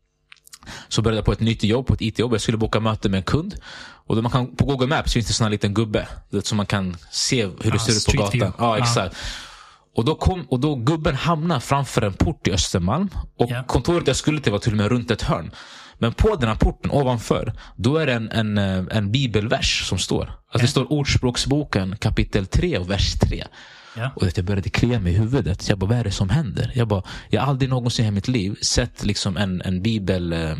Så 0.88 1.02
började 1.02 1.18
jag 1.18 1.26
på 1.26 1.32
ett 1.32 1.40
nytt 1.40 1.64
jobb, 1.64 1.88
på 1.88 1.94
ett 1.94 2.02
IT-jobb. 2.02 2.34
Jag 2.34 2.42
skulle 2.42 2.58
boka 2.58 2.80
möte 2.80 3.10
med 3.10 3.18
en 3.18 3.24
kund. 3.24 3.56
Och 4.08 4.16
då 4.16 4.22
man 4.22 4.32
kan, 4.32 4.56
på 4.56 4.66
Google 4.66 4.88
Maps 4.88 5.14
finns 5.14 5.26
det 5.26 5.32
en 5.32 5.34
sån 5.34 5.46
här 5.46 5.52
liten 5.52 5.74
gubbe. 5.74 6.08
Vet, 6.30 6.46
så 6.46 6.56
man 6.56 6.66
kan 6.66 6.98
se 7.12 7.46
hur 7.46 7.72
det 7.72 7.80
ser 7.80 7.92
ut 7.92 8.06
på 8.06 8.24
gatan. 8.24 8.54
Ja, 8.58 8.78
exakt. 8.78 9.16
Och 9.96 10.06
då, 10.06 10.16
kom, 10.16 10.46
och 10.50 10.60
då 10.60 10.76
gubben 10.76 11.16
hamnade 11.16 11.62
framför 11.62 12.02
en 12.02 12.14
port 12.14 12.48
i 12.48 12.52
Östermalm. 12.52 13.10
Och 13.38 13.50
yeah. 13.50 13.66
kontoret 13.66 14.08
jag 14.08 14.16
skulle 14.16 14.42
till 14.42 14.52
var 14.52 14.60
till 14.60 14.72
och 14.72 14.78
med 14.78 14.88
runt 14.88 15.12
ett 15.12 15.22
hörn. 15.22 15.52
Men 15.98 16.14
på 16.14 16.36
den 16.36 16.50
här 16.50 16.56
porten 16.56 16.92
ovanför, 16.92 17.54
då 17.76 17.98
är 17.98 18.06
det 18.06 18.14
en, 18.14 18.30
en, 18.30 18.58
eh, 18.58 18.98
en 18.98 19.12
bibelvers 19.12 19.88
som 19.88 19.98
står. 19.98 20.22
Alltså 20.22 20.38
okay. 20.54 20.62
Det 20.62 20.68
står 20.68 20.92
Ordspråksboken 20.92 21.98
kapitel 21.98 22.46
3 22.46 22.78
och 22.78 22.90
vers 22.90 23.14
3. 23.14 23.44
Ja. 23.96 24.12
Och 24.16 24.28
jag 24.36 24.46
började 24.46 24.70
klia 24.70 25.00
mig 25.00 25.14
i 25.14 25.18
huvudet. 25.18 25.62
Så 25.62 25.72
jag 25.72 25.80
bara, 25.80 25.86
vad 25.86 25.98
är 25.98 26.04
det 26.04 26.12
som 26.12 26.30
händer? 26.30 26.72
Jag, 26.76 26.88
bara, 26.88 27.04
jag 27.30 27.42
har 27.42 27.48
aldrig 27.48 27.70
någonsin 27.70 28.06
i 28.06 28.12
mitt 28.12 28.28
liv 28.28 28.56
sett 28.62 29.06
liksom 29.06 29.38
en, 29.38 29.62
en, 29.62 29.82
bibel, 29.82 30.34
eh, 30.34 30.56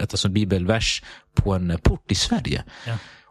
alltså 0.00 0.28
en 0.28 0.34
bibelvers 0.34 1.02
på 1.34 1.54
en 1.54 1.78
port 1.82 2.12
i 2.12 2.14
Sverige. 2.14 2.64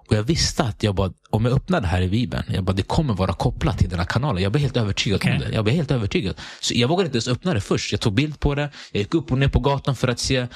Och 0.08 0.16
jag 0.16 0.24
visste 0.24 0.64
att 0.64 0.84
jag 0.84 0.96
bara, 0.96 1.12
om 1.30 1.46
jag 1.46 1.54
öppnar 1.54 1.82
det 1.82 1.88
här 1.88 2.02
i 2.02 2.10
Bibeln, 2.10 2.44
jag 2.48 2.64
bara, 2.64 2.74
det 2.74 2.84
kommer 2.84 3.14
vara 3.14 3.34
kopplat 3.34 3.78
till 3.78 3.90
den 3.90 4.00
här 4.00 4.06
kanalen. 4.06 4.44
Jag 4.44 4.52
blev 4.52 4.62
helt 4.62 4.78
övertygad 4.78 5.16
okay. 5.16 5.34
om 5.34 5.40
det. 5.40 5.50
Jag 5.52 5.64
blev 5.64 5.76
helt 5.76 5.92
övertygad. 5.92 6.36
Så 6.62 6.74
jag 6.74 6.88
vågade 6.88 7.06
inte 7.06 7.16
ens 7.16 7.28
öppna 7.28 7.54
det 7.54 7.62
först. 7.62 7.92
Jag 7.92 8.02
tog 8.02 8.14
bild 8.14 8.40
på 8.40 8.56
det. 8.56 8.70
Jag 8.92 9.00
gick 9.00 9.14
upp 9.14 9.32
och 9.32 9.38
ner 9.38 9.48
på 9.48 9.60
gatan 9.60 9.96
för 9.96 10.08
att 10.08 10.20
se 10.20 10.48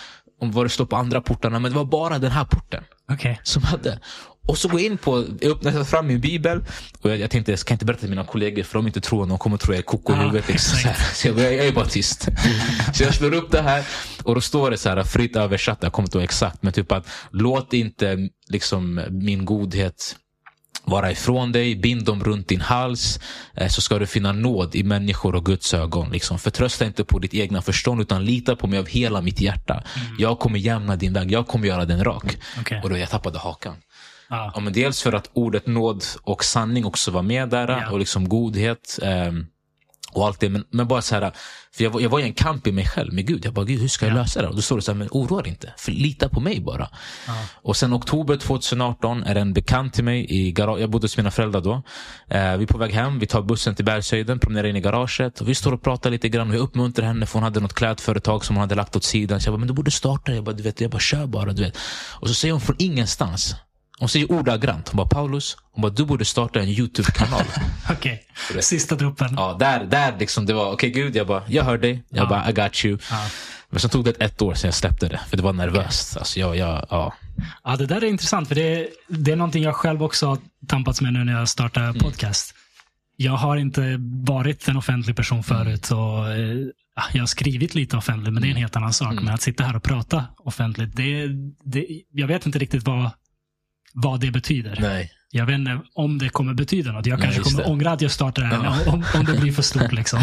om 0.41 0.51
vad 0.51 0.65
det 0.65 0.69
står 0.69 0.85
på 0.85 0.95
andra 0.95 1.21
portarna, 1.21 1.59
men 1.59 1.71
det 1.71 1.77
var 1.77 1.85
bara 1.85 2.19
den 2.19 2.31
här 2.31 2.45
porten 2.45 2.83
okay. 3.13 3.35
som 3.43 3.63
hade. 3.63 3.99
Och 4.47 4.57
så 4.57 4.67
går 4.67 4.79
jag 4.79 4.91
in 4.91 4.97
på, 4.97 5.25
jag 5.41 5.51
öppnar 5.51 5.83
fram 5.83 6.07
min 6.07 6.19
bibel 6.19 6.63
och 7.01 7.09
jag, 7.09 7.17
jag 7.17 7.31
tänkte 7.31 7.51
jag 7.51 7.59
ska 7.59 7.73
inte 7.73 7.85
berätta 7.85 7.99
till 7.99 8.09
mina 8.09 8.25
kollegor 8.25 8.63
för 8.63 8.79
de 8.79 8.87
inte 8.87 9.01
tror 9.01 9.25
de 9.25 9.37
kommer 9.37 9.57
tro 9.57 9.71
att 9.71 9.75
jag 9.75 9.79
är 9.79 9.85
koko 9.85 10.13
i 10.13 10.15
huvudet. 10.15 10.47
Liksom, 10.47 10.77
så, 10.77 10.89
så 11.13 11.27
jag, 11.27 11.39
jag, 11.39 11.67
är 11.67 11.71
bara 11.71 11.85
tyst. 11.85 12.27
så 12.93 13.03
jag 13.03 13.13
slår 13.13 13.33
upp 13.33 13.51
det 13.51 13.61
här 13.61 13.85
och 14.23 14.35
då 14.35 14.41
står 14.41 14.71
det 14.71 14.77
så 14.77 14.89
här 14.89 15.03
fritt 15.03 15.35
översatt, 15.35 15.77
jag 15.81 15.93
kommer 15.93 16.07
inte 16.07 16.17
ihåg 16.17 16.23
exakt, 16.23 16.63
men 16.63 16.73
typ 16.73 16.91
att 16.91 17.07
låt 17.31 17.73
inte 17.73 18.29
liksom 18.49 19.01
min 19.09 19.45
godhet 19.45 20.15
vara 20.87 21.11
ifrån 21.11 21.51
dig, 21.51 21.75
bind 21.75 22.05
dem 22.05 22.23
runt 22.23 22.47
din 22.47 22.61
hals, 22.61 23.19
eh, 23.53 23.67
så 23.67 23.81
ska 23.81 23.99
du 23.99 24.05
finna 24.05 24.31
nåd 24.31 24.75
i 24.75 24.83
människor 24.83 25.35
och 25.35 25.45
Guds 25.45 25.73
ögon. 25.73 26.09
Liksom. 26.09 26.39
Förtrösta 26.39 26.85
inte 26.85 27.03
på 27.03 27.19
ditt 27.19 27.33
egna 27.33 27.61
förstånd, 27.61 28.01
utan 28.01 28.25
lita 28.25 28.55
på 28.55 28.67
mig 28.67 28.79
av 28.79 28.87
hela 28.87 29.21
mitt 29.21 29.41
hjärta. 29.41 29.73
Mm. 29.73 30.15
Jag 30.19 30.39
kommer 30.39 30.59
jämna 30.59 30.95
din 30.95 31.13
väg, 31.13 31.31
jag 31.31 31.47
kommer 31.47 31.67
göra 31.67 31.85
den 31.85 32.03
rak. 32.03 32.37
Okay. 32.61 32.81
Och 32.81 32.89
då 32.89 32.97
jag 32.97 33.09
tappade 33.09 33.39
hakan. 33.39 33.75
Ah. 34.29 34.51
Ja, 34.53 34.59
men 34.59 34.73
dels 34.73 35.01
för 35.01 35.13
att 35.13 35.29
ordet 35.33 35.67
nåd 35.67 36.03
och 36.23 36.43
sanning 36.43 36.85
också 36.85 37.11
var 37.11 37.21
med 37.21 37.49
där, 37.49 37.69
yeah. 37.69 37.93
och 37.93 37.99
liksom 37.99 38.29
godhet. 38.29 38.99
Um, 39.01 39.47
och 40.13 40.27
allt 40.27 40.39
det. 40.39 40.49
Men, 40.49 40.63
men 40.69 40.87
bara 40.87 41.01
så 41.01 41.15
här, 41.15 41.31
för 41.71 41.83
jag 41.83 41.91
var, 41.91 42.01
jag 42.01 42.09
var 42.09 42.19
i 42.19 42.23
en 42.23 42.33
kamp 42.33 42.67
i 42.67 42.71
mig 42.71 42.85
själv 42.85 43.13
med 43.13 43.27
Gud. 43.27 43.45
Jag 43.45 43.53
bara, 43.53 43.65
Gud 43.65 43.79
hur 43.79 43.87
ska 43.87 44.05
jag 44.05 44.15
ja. 44.15 44.21
lösa 44.21 44.41
det? 44.41 44.47
Och 44.47 44.55
då 44.55 44.61
står 44.61 44.75
det 44.75 44.81
så 44.81 44.91
här, 44.91 44.97
men 44.97 45.07
oroa 45.11 45.41
dig 45.41 45.49
inte. 45.49 45.73
För 45.77 45.91
lita 45.91 46.29
på 46.29 46.39
mig 46.39 46.61
bara. 46.61 46.89
Ja. 47.27 47.33
Och 47.53 47.75
sen 47.75 47.93
oktober 47.93 48.37
2018 48.37 49.23
är 49.23 49.35
en 49.35 49.53
bekant 49.53 49.93
till 49.93 50.03
mig 50.03 50.25
i 50.29 50.51
garage. 50.51 50.79
Jag 50.79 50.89
bodde 50.89 51.03
hos 51.03 51.17
mina 51.17 51.31
föräldrar 51.31 51.61
då. 51.61 51.73
Eh, 52.29 52.57
vi 52.57 52.63
är 52.63 52.65
på 52.65 52.77
väg 52.77 52.93
hem. 52.93 53.19
Vi 53.19 53.27
tar 53.27 53.41
bussen 53.41 53.75
till 53.75 53.85
Bergshöjden, 53.85 54.39
promenerar 54.39 54.67
in 54.67 54.75
i 54.75 54.81
garaget. 54.81 55.41
Och 55.41 55.49
vi 55.49 55.55
står 55.55 55.73
och 55.73 55.81
pratar 55.81 56.09
lite 56.09 56.29
grann. 56.29 56.49
Och 56.49 56.55
jag 56.55 56.61
uppmuntrar 56.61 57.05
henne 57.05 57.25
för 57.25 57.33
hon 57.33 57.43
hade 57.43 57.59
något 57.59 57.73
klädföretag 57.73 58.45
som 58.45 58.55
hon 58.55 58.61
hade 58.61 58.75
lagt 58.75 58.95
åt 58.95 59.03
sidan. 59.03 59.41
Så 59.41 59.47
jag 59.47 59.53
bara, 59.53 59.59
men 59.59 59.67
du 59.67 59.73
borde 59.73 59.91
starta. 59.91 60.31
Jag 60.31 60.43
bara, 60.43 60.55
du 60.55 60.63
vet, 60.63 60.81
jag 60.81 60.91
bara, 60.91 60.99
kör 60.99 61.25
bara. 61.25 61.53
Du 61.53 61.63
vet. 61.63 61.77
Och 62.19 62.27
så 62.27 62.33
säger 62.33 62.51
hon 62.51 62.61
från 62.61 62.75
ingenstans. 62.79 63.55
Hon 63.99 64.09
säger 64.09 64.31
ordagrant. 64.31 64.89
Hon 64.89 64.97
bara, 64.97 65.07
Paulus, 65.07 65.57
hon 65.71 65.81
bara, 65.81 65.91
du 65.91 66.05
borde 66.05 66.25
starta 66.25 66.59
en 66.59 66.67
YouTube-kanal. 66.67 67.43
okej, 67.91 68.23
okay. 68.49 68.61
sista 68.61 68.95
droppen. 68.95 69.33
Ja, 69.35 69.57
där, 69.59 69.85
där 69.85 70.15
liksom 70.19 70.45
det 70.45 70.53
var, 70.53 70.65
okej 70.71 70.89
okay, 70.89 71.03
gud, 71.03 71.15
jag 71.15 71.27
bara, 71.27 71.43
jag 71.47 71.63
hör 71.63 71.77
dig. 71.77 72.03
Jag 72.09 72.25
ja. 72.25 72.29
bara, 72.29 72.49
I 72.49 72.53
got 72.53 72.85
you. 72.85 72.97
Ja. 73.11 73.29
Men 73.69 73.79
sen 73.79 73.89
tog 73.89 74.05
det 74.05 74.11
ett 74.11 74.41
år 74.41 74.53
sedan 74.53 74.67
jag 74.67 74.73
släppte 74.73 75.07
det, 75.07 75.19
för 75.29 75.37
det 75.37 75.43
var 75.43 75.53
nervöst. 75.53 76.11
Okay. 76.11 76.19
Alltså, 76.19 76.39
jag, 76.39 76.57
jag, 76.57 76.85
ja. 76.89 77.13
ja, 77.63 77.75
det 77.75 77.85
där 77.85 78.03
är 78.03 78.07
intressant, 78.07 78.47
för 78.47 78.55
det, 78.55 78.87
det 79.07 79.31
är 79.31 79.35
någonting 79.35 79.63
jag 79.63 79.75
själv 79.75 80.03
också 80.03 80.27
har 80.27 80.37
tampats 80.67 81.01
med 81.01 81.13
nu 81.13 81.23
när 81.23 81.33
jag 81.33 81.49
startar 81.49 81.83
mm. 81.83 81.99
podcast. 81.99 82.53
Jag 83.17 83.31
har 83.31 83.57
inte 83.57 83.95
varit 84.25 84.67
en 84.67 84.77
offentlig 84.77 85.15
person 85.15 85.43
förut. 85.43 85.91
Och, 85.91 86.29
eh, 86.29 86.57
jag 87.13 87.21
har 87.21 87.27
skrivit 87.27 87.75
lite 87.75 87.97
offentligt, 87.97 88.33
men 88.33 88.41
det 88.41 88.47
är 88.47 88.49
en 88.49 88.57
mm. 88.57 88.61
helt 88.61 88.75
annan 88.75 88.93
sak. 88.93 89.11
Mm. 89.11 89.25
Men 89.25 89.33
att 89.33 89.41
sitta 89.41 89.63
här 89.63 89.75
och 89.75 89.83
prata 89.83 90.25
offentligt, 90.37 90.95
det, 90.95 91.27
det, 91.63 91.85
jag 92.11 92.27
vet 92.27 92.45
inte 92.45 92.59
riktigt 92.59 92.83
vad 92.83 93.11
vad 94.01 94.19
det 94.19 94.31
betyder. 94.31 94.77
Nej. 94.81 95.11
Jag 95.31 95.45
vet 95.45 95.53
inte 95.53 95.81
om 95.93 96.17
det 96.17 96.29
kommer 96.29 96.53
betyda 96.53 96.91
något. 96.91 97.05
Jag 97.05 97.21
kanske 97.21 97.41
kommer 97.41 97.57
det. 97.57 97.69
ångra 97.69 97.91
att 97.91 98.01
jag 98.01 98.11
startar 98.11 98.41
det 98.41 98.47
här 98.47 98.63
ja. 98.63 98.91
om, 98.91 99.03
om 99.15 99.25
det 99.25 99.39
blir 99.41 99.51
för 99.51 99.61
stort. 99.61 99.91
Liksom. 99.99 100.19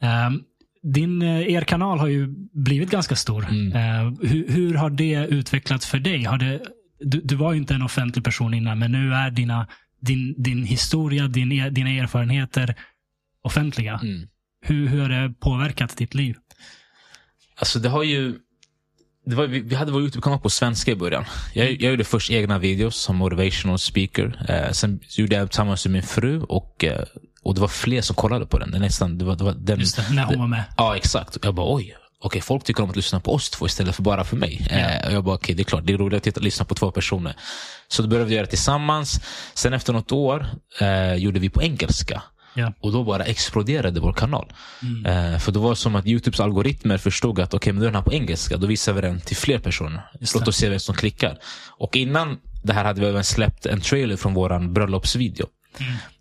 Um, 0.00 0.42
din, 0.82 1.22
eh, 1.22 1.54
er 1.54 1.60
kanal 1.60 1.98
har 1.98 2.06
ju 2.06 2.34
blivit 2.52 2.90
ganska 2.90 3.16
stor. 3.16 3.46
Mm. 3.50 3.72
Uh, 3.72 4.28
hur, 4.28 4.48
hur, 4.48 4.74
har 4.74 4.90
det 4.90 5.26
utvecklats 5.26 5.86
för 5.86 5.98
dig? 5.98 6.24
Har 6.24 6.38
det, 6.38 6.60
du, 7.00 7.20
du, 7.24 7.34
var 7.34 7.52
ju 7.52 7.58
inte 7.58 7.74
en 7.74 7.82
offentlig 7.82 8.24
person 8.24 8.54
innan, 8.54 8.78
men 8.78 8.92
nu 8.92 9.14
är 9.14 9.30
dina, 9.30 9.66
din, 10.00 10.42
din 10.42 10.64
historia, 10.64 11.28
din, 11.28 11.52
e, 11.52 11.70
dina 11.70 11.90
erfarenheter 11.90 12.74
offentliga. 13.42 14.00
Mm. 14.02 14.28
Hur, 14.66 14.88
hur 14.88 15.00
har 15.00 15.08
det 15.08 15.34
påverkat 15.40 15.96
ditt 15.96 16.14
liv? 16.14 16.36
Alltså 17.56 17.78
det 17.78 17.88
har 17.88 18.02
ju 18.02 18.34
var, 19.36 19.46
vi, 19.46 19.74
hade 19.74 19.92
vår 19.92 20.00
YouTube-kanal 20.00 20.38
på 20.38 20.50
svenska 20.50 20.90
i 20.90 20.96
början. 20.96 21.24
Jag, 21.52 21.70
jag 21.70 21.90
gjorde 21.90 22.04
först 22.04 22.30
egna 22.30 22.58
videos 22.58 22.96
som 22.96 23.16
motivational 23.16 23.78
speaker. 23.78 24.44
Eh, 24.48 24.72
sen 24.72 25.00
gjorde 25.08 25.36
jag 25.36 25.50
tillsammans 25.50 25.86
med 25.86 25.92
min 25.92 26.02
fru 26.02 26.40
och, 26.40 26.84
eh, 26.84 27.04
och 27.42 27.54
det 27.54 27.60
var 27.60 27.68
fler 27.68 28.02
som 28.02 28.16
kollade 28.16 28.46
på 28.46 28.58
den. 28.58 28.70
Det 28.70 28.78
nästan, 28.78 29.18
det 29.18 29.24
var, 29.24 29.36
det 29.36 29.44
var 29.44 29.52
den, 29.52 29.80
Just 29.80 29.96
det, 29.96 30.14
när 30.14 30.24
hon 30.24 30.38
var 30.38 30.46
med. 30.46 30.64
Ja, 30.76 30.96
exakt. 30.96 31.38
Jag 31.42 31.54
bara 31.54 31.74
oj. 31.74 31.96
Okej, 32.20 32.40
folk 32.40 32.64
tycker 32.64 32.82
om 32.82 32.90
att 32.90 32.96
lyssna 32.96 33.20
på 33.20 33.34
oss 33.34 33.50
två 33.50 33.66
istället 33.66 33.96
för 33.96 34.02
bara 34.02 34.24
för 34.24 34.36
mig. 34.36 34.66
Ja. 34.70 34.76
Eh, 34.76 35.06
och 35.06 35.12
jag 35.12 35.24
bara, 35.24 35.34
okej, 35.34 35.44
okay, 35.44 35.54
det 35.54 35.62
är 35.62 35.64
klart. 35.64 35.86
Det 35.86 35.92
är 35.92 35.98
roligt 35.98 36.16
att 36.16 36.22
titta, 36.22 36.40
lyssna 36.40 36.64
på 36.64 36.74
två 36.74 36.90
personer. 36.90 37.36
Så 37.88 38.02
då 38.02 38.08
började 38.08 38.28
vi 38.28 38.34
göra 38.34 38.44
det 38.44 38.50
tillsammans. 38.50 39.20
Sen 39.54 39.72
efter 39.72 39.92
något 39.92 40.12
år 40.12 40.46
eh, 40.80 41.14
gjorde 41.14 41.40
vi 41.40 41.50
på 41.50 41.62
engelska. 41.62 42.22
Ja. 42.58 42.72
Och 42.80 42.92
då 42.92 43.04
bara 43.04 43.24
exploderade 43.24 44.00
vår 44.00 44.12
kanal. 44.12 44.52
Mm. 44.82 45.06
Eh, 45.06 45.38
för 45.38 45.52
det 45.52 45.58
var 45.58 45.74
som 45.74 45.96
att 45.96 46.06
Youtubes 46.06 46.40
algoritmer 46.40 46.98
förstod 46.98 47.40
att 47.40 47.54
okay, 47.54 47.72
men 47.72 47.82
den 47.82 47.94
här 47.94 48.02
på 48.02 48.12
engelska, 48.12 48.56
då 48.56 48.66
visar 48.66 48.92
vi 48.92 49.00
den 49.00 49.20
till 49.20 49.36
fler 49.36 49.58
personer. 49.58 50.02
Låt 50.34 50.48
oss 50.48 50.56
se 50.56 50.68
vem 50.68 50.80
som 50.80 50.94
klickar. 50.94 51.38
Och 51.78 51.96
innan 51.96 52.38
det 52.62 52.72
här 52.72 52.84
hade 52.84 53.00
vi 53.00 53.06
även 53.06 53.24
släppt 53.24 53.66
en 53.66 53.80
trailer 53.80 54.16
från 54.16 54.34
vår 54.34 54.68
bröllopsvideo. 54.68 55.46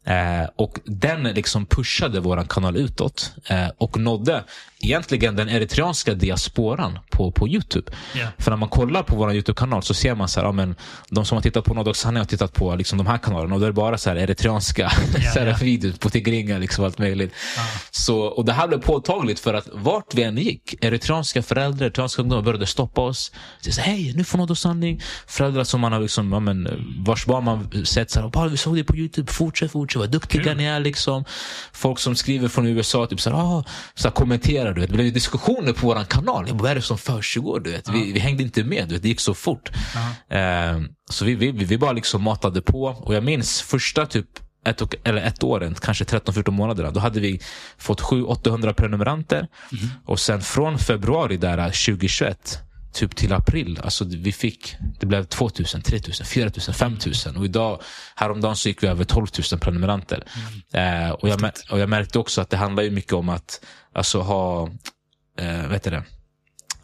Eh, 0.07 0.49
och 0.55 0.79
den 0.85 1.23
liksom 1.23 1.65
pushade 1.65 2.19
vår 2.19 2.45
kanal 2.49 2.77
utåt 2.77 3.31
eh, 3.47 3.67
och 3.77 3.99
nådde 3.99 4.43
egentligen 4.79 5.35
den 5.35 5.49
eritreanska 5.49 6.13
diasporan 6.13 6.99
på, 7.09 7.31
på 7.31 7.47
Youtube. 7.47 7.91
Ja. 8.15 8.27
För 8.37 8.51
när 8.51 8.57
man 8.57 8.69
kollar 8.69 9.03
på 9.03 9.15
vår 9.15 9.33
Youtube-kanal 9.33 9.83
så 9.83 9.93
ser 9.93 10.15
man 10.15 10.27
så 10.27 10.39
här, 10.39 10.47
ja, 10.47 10.51
men 10.51 10.75
de 11.09 11.25
som 11.25 11.35
har 11.35 11.41
tittat 11.41 11.65
på 11.65 11.93
sanning 11.93 12.17
har 12.17 12.25
tittat 12.25 12.53
på 12.53 12.75
liksom, 12.75 12.97
de 12.97 13.07
här 13.07 13.17
kanalerna 13.17 13.55
och 13.55 13.59
då 13.59 13.65
är 13.65 13.69
det 13.69 13.73
bara 13.73 13.97
så 13.97 14.09
här 14.09 14.17
eritreanska 14.17 14.89
så 15.33 15.39
här, 15.39 15.47
ja. 15.47 15.57
videos 15.61 15.97
på 15.97 16.09
tigringa 16.09 16.57
liksom 16.57 16.85
allt 16.85 16.97
möjligt. 16.97 17.33
Så, 17.91 18.19
och 18.21 18.45
det 18.45 18.53
här 18.53 18.67
blev 18.67 18.81
påtagligt 18.81 19.39
för 19.39 19.53
att 19.53 19.67
vart 19.73 20.13
vi 20.13 20.23
än 20.23 20.37
gick, 20.37 20.83
eritreanska 20.85 21.43
föräldrar, 21.43 21.85
eritreanska 21.85 22.21
ungdomar 22.21 22.43
började 22.43 22.65
stoppa 22.65 23.01
oss. 23.01 23.31
Så 23.61 23.81
Hej, 23.81 24.13
nu 24.15 24.23
får 24.23 24.37
Nådags 24.37 24.61
sanning. 24.61 25.01
Föräldrar 25.27 25.63
som 25.63 25.81
man 25.81 25.93
har 25.93 25.99
liksom, 25.99 26.33
ja, 26.33 26.39
men, 26.39 26.67
vars 27.05 27.25
barn 27.25 27.43
man 27.43 27.85
sett 27.85 28.11
så 28.11 28.19
här, 28.19 28.29
"Bara, 28.29 28.47
vi 28.47 28.57
såg 28.57 28.75
det 28.75 28.83
på 28.83 28.95
Youtube, 28.95 29.31
fortsätt, 29.31 29.71
fortsätt, 29.71 29.96
vad 29.97 30.09
duktiga 30.09 30.53
ni 30.53 30.63
är. 30.63 30.79
Liksom. 30.79 31.25
Folk 31.71 31.99
som 31.99 32.15
skriver 32.15 32.47
från 32.47 32.67
USA, 32.67 33.07
typ 33.07 33.21
så 33.21 33.29
här, 33.29 33.37
ah, 33.37 33.63
så 33.95 34.07
här, 34.07 34.15
kommenterar, 34.15 34.73
du 34.73 34.81
vet. 34.81 34.89
det 34.89 34.95
blev 34.95 35.13
diskussioner 35.13 35.73
på 35.73 35.87
vår 35.87 36.03
kanal. 36.03 36.47
Jag 36.47 36.57
bara, 36.57 36.63
Vad 36.63 36.71
är 36.71 36.75
det 36.75 36.81
som 36.81 36.97
försiggår? 36.97 37.59
Du 37.59 37.71
vet? 37.71 37.89
Vi, 37.89 38.11
vi 38.11 38.19
hängde 38.19 38.43
inte 38.43 38.63
med, 38.63 38.87
du 38.87 38.93
vet. 38.95 39.01
det 39.01 39.07
gick 39.07 39.19
så 39.19 39.33
fort. 39.33 39.69
Eh, 40.29 40.79
så 41.09 41.25
vi, 41.25 41.35
vi, 41.35 41.51
vi 41.51 41.77
bara 41.77 41.91
liksom 41.91 42.23
matade 42.23 42.61
på. 42.61 42.83
Och 42.83 43.15
jag 43.15 43.23
minns 43.23 43.61
första 43.61 44.05
typ 44.05 44.27
ett, 44.65 44.81
och, 44.81 44.95
eller 45.03 45.21
ett 45.21 45.43
åren, 45.43 45.75
kanske 45.81 46.03
13-14 46.03 46.51
månaderna, 46.51 46.91
då 46.91 46.99
hade 46.99 47.19
vi 47.19 47.41
fått 47.77 48.01
700-800 48.01 48.73
prenumeranter. 48.73 49.47
Och 50.05 50.19
sen 50.19 50.41
från 50.41 50.79
februari 50.79 51.37
där 51.37 51.57
2021 51.57 52.66
typ 52.97 53.15
till 53.15 53.33
april, 53.33 53.79
alltså 53.83 54.05
vi 54.05 54.31
fick, 54.31 54.75
det 54.99 55.05
blev 55.05 55.23
2000, 55.23 55.81
3000, 55.81 56.25
4000, 56.25 56.73
5000 56.73 57.37
och 57.37 57.45
idag, 57.45 57.81
häromdagen 58.15 58.55
så 58.55 58.69
gick 58.69 58.83
vi 58.83 58.87
över 58.87 59.03
12 59.03 59.27
000 59.51 59.59
prenumeranter. 59.59 60.23
Eh, 60.73 61.09
och, 61.09 61.29
jag, 61.29 61.51
och 61.71 61.79
jag 61.79 61.89
märkte 61.89 62.19
också 62.19 62.41
att 62.41 62.49
det 62.49 62.57
handlar 62.57 62.83
ju 62.83 62.91
mycket 62.91 63.13
om 63.13 63.29
att 63.29 63.65
alltså, 63.93 64.21
ha, 64.21 64.69
eh, 65.39 65.71
heter 65.71 65.91
det? 65.91 66.03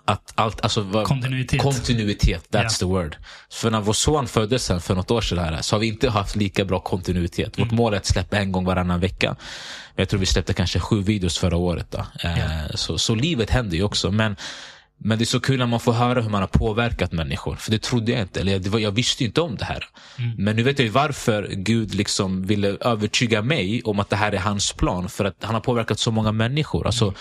Att 0.05 0.33
allt, 0.35 0.61
alltså, 0.61 1.03
Kontinuitet. 1.05 1.61
Kontinuitet, 1.61 2.47
that's 2.51 2.63
Ja. 2.63 2.69
the 2.69 2.85
word. 2.85 3.17
För 3.51 3.71
när 3.71 3.81
vår 3.81 3.93
son 3.93 4.27
föddes 4.27 4.63
sen 4.65 4.81
för 4.81 4.95
något 4.95 5.11
år 5.11 5.21
sedan 5.21 5.39
här, 5.39 5.61
så 5.61 5.75
har 5.75 5.79
vi 5.79 5.87
inte 5.87 6.09
haft 6.09 6.35
lika 6.35 6.65
bra 6.65 6.79
kontinuitet. 6.79 7.57
Mm. 7.57 7.67
Vårt 7.69 7.77
mål 7.77 7.93
är 7.93 7.97
att 7.97 8.05
släppa 8.05 8.37
en 8.37 8.51
gång 8.51 8.65
varannan 8.65 8.99
vecka. 8.99 9.35
Men 9.95 10.01
jag 10.01 10.09
tror 10.09 10.19
vi 10.19 10.25
släppte 10.25 10.53
kanske 10.53 10.79
sju 10.79 11.01
videos 11.01 11.37
förra 11.37 11.57
året. 11.57 11.87
Då. 11.89 12.05
Eh, 12.23 12.75
så, 12.75 12.97
så 12.97 13.15
livet 13.15 13.49
händer 13.49 13.77
ju 13.77 13.83
också. 13.83 14.11
Men, 14.11 14.35
men 14.97 15.17
det 15.17 15.23
är 15.23 15.25
så 15.25 15.39
kul 15.39 15.59
när 15.59 15.65
man 15.65 15.79
får 15.79 15.93
höra 15.93 16.21
hur 16.21 16.29
man 16.29 16.41
har 16.41 16.47
påverkat 16.47 17.11
människor. 17.11 17.55
För 17.55 17.71
det 17.71 17.81
trodde 17.81 18.11
jag 18.11 18.21
inte. 18.21 18.39
Eller 18.41 18.69
var, 18.69 18.79
jag 18.79 18.91
visste 18.91 19.23
inte 19.23 19.41
om 19.41 19.55
det 19.55 19.65
här. 19.65 19.85
Men 20.37 20.55
nu 20.55 20.63
vet 20.63 20.79
jag 20.79 20.89
varför 20.89 21.49
Gud 21.51 21.95
liksom 21.95 22.45
ville 22.45 22.67
övertyga 22.67 23.41
mig 23.41 23.81
om 23.83 23.99
att 23.99 24.09
det 24.09 24.15
här 24.15 24.31
är 24.31 24.37
hans 24.37 24.73
plan. 24.73 25.09
För 25.09 25.25
att 25.25 25.35
han 25.41 25.53
har 25.53 25.61
påverkat 25.61 25.99
så 25.99 26.11
många 26.11 26.31
människor. 26.31 26.85
Alltså, 26.85 27.13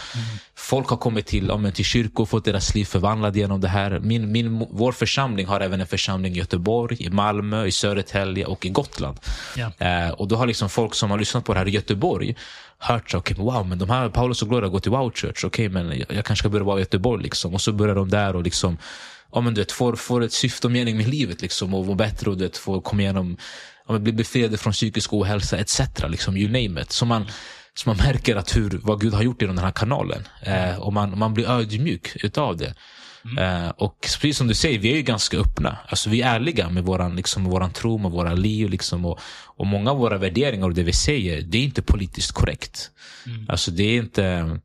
Folk 0.62 0.88
har 0.88 0.96
kommit 0.96 1.26
till, 1.26 1.46
ja, 1.46 1.70
till 1.70 1.84
kyrkor, 1.84 2.26
fått 2.26 2.44
deras 2.44 2.74
liv 2.74 2.84
förvandlade 2.84 3.38
genom 3.38 3.60
det 3.60 3.68
här. 3.68 4.00
Min, 4.00 4.32
min, 4.32 4.66
vår 4.70 4.92
församling 4.92 5.46
har 5.46 5.60
även 5.60 5.80
en 5.80 5.86
församling 5.86 6.32
i 6.34 6.38
Göteborg, 6.38 7.02
i 7.02 7.10
Malmö, 7.10 7.66
i 7.66 7.72
Södertälje 7.72 8.46
och 8.46 8.66
i 8.66 8.68
Gotland. 8.68 9.18
Ja. 9.56 9.72
Eh, 9.86 10.10
och 10.10 10.28
då 10.28 10.36
har 10.36 10.46
liksom 10.46 10.68
folk 10.68 10.94
som 10.94 11.10
har 11.10 11.18
lyssnat 11.18 11.44
på 11.44 11.52
det 11.52 11.58
här 11.58 11.68
i 11.68 11.70
Göteborg 11.70 12.36
hört 12.82 13.10
så, 13.10 13.18
okay, 13.18 13.36
wow, 13.36 13.66
men 13.66 13.78
de 13.78 13.90
här 13.90 14.08
Paulus 14.08 14.42
och 14.42 14.48
Gloria 14.48 14.68
går 14.68 14.80
till 14.80 14.90
Wow 14.90 15.12
Church. 15.14 15.44
Okej, 15.44 15.68
men 15.68 15.86
jag, 15.86 16.06
jag 16.08 16.24
kanske 16.24 16.36
ska 16.36 16.48
börja 16.48 16.64
vara 16.64 16.78
i 16.78 16.80
Göteborg. 16.80 17.22
Liksom. 17.22 17.54
Och 17.54 17.60
så 17.60 17.72
börjar 17.72 17.94
de 17.94 18.08
där 18.10 18.36
och 18.36 18.42
liksom, 18.42 18.78
ja, 19.32 19.40
men 19.40 19.54
du 19.54 19.60
vet, 19.60 19.72
får, 19.72 19.96
får 19.96 20.22
ett 20.22 20.32
syfte 20.32 20.66
och 20.66 20.72
mening 20.72 20.96
med 20.96 21.08
livet 21.08 21.42
liksom, 21.42 21.74
och 21.74 21.86
må 21.86 21.94
bättre 21.94 22.30
och 22.30 22.36
du 22.36 22.44
vet, 22.44 22.56
får 22.56 22.80
komma 22.80 23.02
igenom, 23.02 23.36
ja, 23.86 23.92
men 23.92 24.02
bli 24.02 24.12
befriade 24.12 24.58
från 24.58 24.72
psykisk 24.72 25.12
ohälsa 25.12 25.58
etc. 25.58 25.80
Liksom, 26.08 26.36
you 26.36 26.46
name 26.46 26.82
it. 26.82 26.92
Så 26.92 27.06
man, 27.06 27.26
så 27.74 27.88
man 27.88 27.96
märker 27.96 28.36
att 28.36 28.56
hur, 28.56 28.80
vad 28.82 29.00
Gud 29.00 29.14
har 29.14 29.22
gjort 29.22 29.40
genom 29.40 29.56
den 29.56 29.64
här 29.64 29.72
kanalen. 29.72 30.28
Eh, 30.42 30.76
och 30.76 30.92
man, 30.92 31.18
man 31.18 31.34
blir 31.34 31.50
ödmjuk 31.50 32.16
utav 32.24 32.56
det. 32.56 32.74
Eh, 33.40 33.68
och 33.68 33.96
precis 34.00 34.36
som 34.38 34.48
du 34.48 34.54
säger, 34.54 34.78
vi 34.78 34.92
är 34.92 34.96
ju 34.96 35.02
ganska 35.02 35.36
öppna. 35.38 35.78
Alltså, 35.88 36.10
vi 36.10 36.22
är 36.22 36.34
ärliga 36.34 36.70
med 36.70 36.84
våran, 36.84 37.16
liksom, 37.16 37.44
våran 37.44 37.72
tro, 37.72 37.98
med 37.98 38.10
våra 38.10 38.34
liv. 38.34 38.70
Liksom, 38.70 39.04
och, 39.04 39.18
och 39.44 39.66
många 39.66 39.90
av 39.90 39.96
våra 39.98 40.18
värderingar 40.18 40.66
och 40.66 40.74
det 40.74 40.82
vi 40.82 40.92
säger, 40.92 41.42
det 41.42 41.58
är 41.58 41.62
inte 41.62 41.82
politiskt 41.82 42.32
korrekt. 42.32 42.90
Alltså 43.48 43.70
det 43.70 43.82
är 43.82 43.98
inte... 43.98 44.58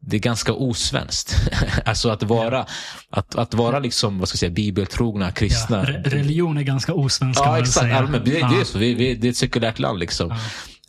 Det 0.00 0.16
är 0.16 0.20
ganska 0.20 0.52
osvenskt. 0.52 1.36
alltså 1.84 2.08
att 2.10 2.22
vara, 2.22 2.66
att, 3.10 3.34
att 3.34 3.54
vara 3.54 3.78
liksom, 3.78 4.18
vad 4.18 4.28
ska 4.28 4.34
jag 4.34 4.38
säga, 4.40 4.50
bibeltrogna 4.50 5.24
Ja, 5.24 5.30
kristna. 5.30 5.84
re- 5.84 6.02
religion 6.10 6.58
är 6.58 6.62
ganska 6.62 6.94
osvensk 6.94 7.42
kan 7.42 7.52
Ja, 7.52 7.60
exakt. 7.60 7.94
Allmänt. 7.94 8.24
Det, 8.24 8.30
det, 8.30 8.38
Ja. 8.38 8.60
är 8.60 8.64
så. 8.64 8.78
Vi, 8.78 8.94
vi, 8.94 9.14
det 9.14 9.28
är 9.28 9.30
ett 9.30 9.36
sekulärt 9.36 9.78
land. 9.78 9.98
liksom. 9.98 10.30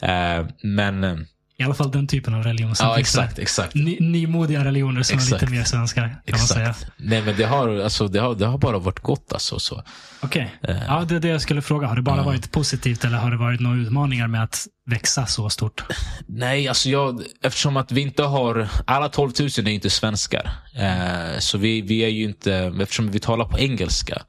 Eh, 0.02 0.46
men, 0.64 1.04
eh, 1.04 1.18
I 1.60 1.64
alla 1.64 1.74
fall 1.74 1.92
den 1.92 2.08
typen 2.08 2.34
av 2.34 2.44
religion. 2.44 2.76
Sen 2.76 2.88
ja 2.88 3.00
exakt. 3.00 3.40
exakt. 3.40 3.76
Ny, 3.76 3.98
nymodiga 4.00 4.66
religioner 4.66 5.04
som 5.04 5.18
är 5.18 5.22
Exakt. 5.22 5.42
lite 5.42 5.54
mer 5.54 5.64
svenska. 5.64 6.02
Kan 6.02 6.20
man 6.32 6.40
säga. 6.40 6.70
Exakt. 6.70 6.92
Nej, 6.98 7.22
men 7.22 7.38
det 7.38 7.44
har, 7.44 7.80
alltså, 7.80 8.08
det, 8.08 8.20
har, 8.20 8.36
det 8.36 8.46
har 8.46 8.58
bara 8.58 8.80
varit 8.80 9.00
gott. 9.00 9.34
Alltså, 9.34 9.60
så. 9.60 9.84
Okej. 10.22 10.54
Eh. 10.64 10.78
Ja, 10.88 11.06
det 11.10 11.16
är 11.16 11.20
det 11.20 11.28
jag 11.28 11.42
skulle 11.42 11.62
fråga. 11.62 11.88
Har 11.88 11.96
det 11.96 12.02
bara 12.02 12.18
Ja. 12.18 12.24
varit 12.24 12.52
positivt 12.52 13.06
eller 13.06 13.18
har 13.18 13.32
det 13.32 13.38
varit 13.38 13.60
några 13.60 13.78
utmaningar 13.78 14.28
med 14.28 14.44
att 14.44 14.68
växa 14.86 15.26
så 15.26 15.50
stort? 15.50 15.84
Nej, 16.28 16.68
alltså 16.68 16.90
jag, 16.90 17.22
eftersom 17.44 17.78
att 17.78 17.92
vi 17.92 18.02
inte 18.02 18.24
har, 18.24 18.68
alla 18.86 19.10
12 19.10 19.32
000 19.40 19.48
är 19.48 19.68
inte 19.68 19.90
svenskar. 19.90 20.52
Eh, 20.76 21.40
så 21.40 21.58
vi, 21.58 21.82
vi 21.82 22.00
är 22.04 22.10
ju 22.10 22.24
inte, 22.24 22.54
eftersom 22.82 23.12
vi 23.12 23.20
talar 23.20 23.46
på 23.46 23.60
engelska 23.60 24.22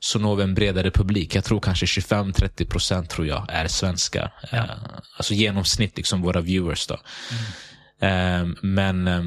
så 0.00 0.18
når 0.18 0.36
vi 0.36 0.42
en 0.42 0.54
bredare 0.54 0.90
publik. 0.90 1.34
Jag 1.34 1.44
tror 1.44 1.60
kanske 1.60 1.86
25-30 1.86 2.68
procent 2.68 3.10
tror 3.10 3.26
jag 3.26 3.46
är 3.48 3.68
svenskar. 3.68 4.32
Ja. 4.52 4.58
Eh, 4.58 4.64
alltså 5.16 5.34
genomsnitt, 5.34 5.96
liksom 5.96 6.22
våra 6.22 6.40
viewers. 6.40 6.86
då. 6.86 6.94
Eh, 8.06 8.46
men 8.62 9.08
eh, 9.08 9.24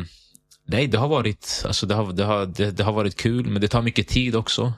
nej, 0.67 0.87
det 0.87 0.97
har, 0.97 1.07
varit, 1.07 1.63
alltså 1.67 1.85
det, 1.85 1.95
har, 1.95 2.13
det, 2.13 2.23
har, 2.23 2.45
det, 2.45 2.71
det 2.71 2.83
har 2.83 2.91
varit 2.93 3.15
kul, 3.15 3.45
men 3.45 3.61
det 3.61 3.67
tar 3.67 3.81
mycket 3.81 4.07
tid 4.07 4.35
också. 4.35 4.73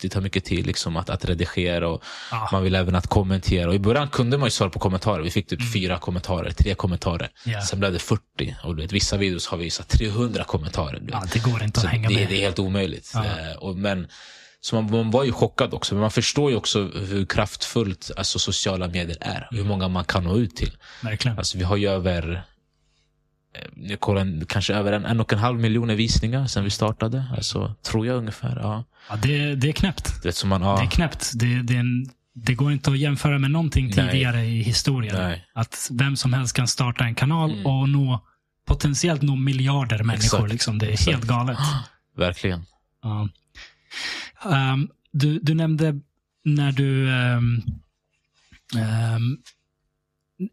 Det 0.00 0.08
tar 0.08 0.20
mycket 0.20 0.44
tid 0.44 0.66
liksom 0.66 0.96
att, 0.96 1.10
att 1.10 1.24
redigera 1.24 1.88
och 1.88 2.02
Ja. 2.30 2.48
man 2.52 2.62
vill 2.62 2.74
även 2.74 2.94
att 2.94 3.06
kommentera. 3.06 3.68
Och 3.68 3.74
I 3.74 3.78
början 3.78 4.08
kunde 4.08 4.38
man 4.38 4.46
ju 4.46 4.50
svara 4.50 4.70
på 4.70 4.78
kommentarer. 4.78 5.22
Vi 5.22 5.30
fick 5.30 5.46
typ 5.46 5.72
fyra 5.72 5.98
kommentarer, 5.98 6.50
tre 6.50 6.74
kommentarer. 6.74 7.28
Ja. 7.44 7.62
Sen 7.62 7.78
blev 7.78 7.92
det 7.92 7.98
40. 7.98 8.20
Och 8.64 8.76
du 8.76 8.82
vet, 8.82 8.92
vissa 8.92 9.16
videos 9.16 9.46
har 9.46 9.58
vi 9.58 9.70
så 9.70 9.82
här 9.82 9.98
300 9.98 10.44
kommentarer. 10.44 11.02
Ja, 11.12 11.24
det 11.32 11.38
går 11.42 11.62
inte 11.62 11.80
Så 11.80 11.86
att 11.86 11.92
hänga 11.92 12.08
det, 12.08 12.14
med. 12.14 12.28
det 12.28 12.34
är 12.36 12.40
helt 12.40 12.58
omöjligt. 12.58 13.10
Ja. 13.14 13.24
Eh, 13.24 13.56
och, 13.56 13.76
men, 13.76 14.06
så 14.64 14.74
man, 14.76 14.90
man 14.90 15.10
var 15.10 15.24
ju 15.24 15.32
chockad 15.32 15.74
också. 15.74 15.94
Men 15.94 16.00
man 16.00 16.10
förstår 16.10 16.50
ju 16.50 16.56
också 16.56 16.88
hur 16.88 17.26
kraftfullt 17.26 18.10
alltså, 18.16 18.38
sociala 18.38 18.88
medier 18.88 19.16
är. 19.20 19.48
Mm. 19.50 19.62
Hur 19.62 19.64
många 19.64 19.88
man 19.88 20.04
kan 20.04 20.24
nå 20.24 20.36
ut 20.36 20.56
till. 20.56 20.76
Verkligen. 21.02 21.38
Alltså, 21.38 21.58
vi 21.58 21.64
har 21.64 21.76
ju 21.76 21.88
över 21.88 22.44
eh, 23.54 23.60
jag 23.76 24.00
kollar, 24.00 24.44
kanske 24.44 24.74
över 24.74 24.92
en, 24.92 25.04
en 25.04 25.20
och 25.20 25.32
en 25.32 25.38
halv 25.38 25.60
miljoner 25.60 25.94
visningar 25.94 26.46
sen 26.46 26.64
vi 26.64 26.70
startade. 26.70 27.24
Alltså, 27.36 27.74
tror 27.82 28.06
jag 28.06 28.16
ungefär. 28.16 28.58
Ja. 28.62 28.84
Ja, 29.08 29.16
det, 29.16 29.54
det 29.54 29.68
är 29.68 29.72
knäppt. 29.72 30.22
Det 30.22 30.28
är 30.28 30.32
som 30.32 30.48
man, 30.48 30.62
ja. 30.62 30.76
Det 30.76 30.82
är 30.82 30.90
knäppt. 30.90 31.32
Det, 31.34 31.62
det, 31.62 31.74
är 31.74 31.80
en, 31.80 32.10
det 32.34 32.54
går 32.54 32.72
inte 32.72 32.90
att 32.90 32.98
jämföra 32.98 33.38
med 33.38 33.50
någonting 33.50 33.92
Nej. 33.96 34.10
tidigare 34.10 34.44
i 34.44 34.62
historien. 34.62 35.16
Nej. 35.16 35.44
Att 35.54 35.88
vem 35.92 36.16
som 36.16 36.32
helst 36.32 36.56
kan 36.56 36.68
starta 36.68 37.04
en 37.04 37.14
kanal 37.14 37.52
Mm. 37.52 37.66
och 37.66 37.88
nå 37.88 38.24
potentiellt 38.66 39.22
nå 39.22 39.36
miljarder 39.36 40.02
människor. 40.02 40.38
Exakt. 40.38 40.52
Liksom. 40.52 40.78
Det 40.78 40.86
är 40.86 40.90
Exakt. 40.90 41.10
helt 41.10 41.26
galet. 41.26 41.58
Verkligen. 42.16 42.66
Ja. 43.02 43.28
Ehm, 44.52 44.88
du, 45.12 45.38
du 45.42 45.54
nämnde 45.54 46.00
när 46.44 46.72
du 46.72 47.10
ehm, 47.14 47.62
ehm, 48.76 49.36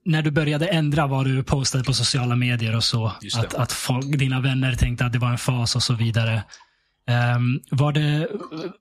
när 0.05 0.21
du 0.21 0.31
började 0.31 0.67
ändra 0.67 1.07
vad 1.07 1.25
du 1.25 1.43
postade 1.43 1.83
på 1.83 1.93
sociala 1.93 2.35
medier 2.35 2.75
och 2.75 2.83
så. 2.83 3.07
Att, 3.37 3.53
att 3.53 3.71
folk, 3.71 4.17
dina 4.19 4.41
vänner 4.41 4.75
tänkte 4.75 5.05
att 5.05 5.13
det 5.13 5.19
var 5.19 5.29
en 5.31 5.37
fas 5.37 5.75
och 5.75 5.83
så 5.83 5.93
vidare. 5.93 6.43
Ehm, 7.07 7.59
var, 7.71 7.91
det, 7.93 8.27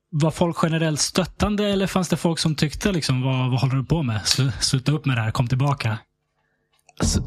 var 0.09 0.31
folk 0.31 0.57
generellt 0.63 0.99
stöttande 0.99 1.67
eller 1.69 1.87
fanns 1.87 2.09
det 2.09 2.17
folk 2.17 2.39
som 2.39 2.55
tyckte 2.55 2.91
liksom, 2.91 3.21
vad, 3.21 3.51
vad 3.51 3.59
håller 3.61 3.75
du 3.75 3.83
på 3.83 4.03
med? 4.03 4.21
Slu- 4.21 4.51
Sluta 4.59 4.91
upp 4.91 5.05
med 5.05 5.17
det 5.17 5.21
här, 5.21 5.31
kom 5.31 5.47
tillbaka. 5.47 5.97
Alltså, 6.99 7.23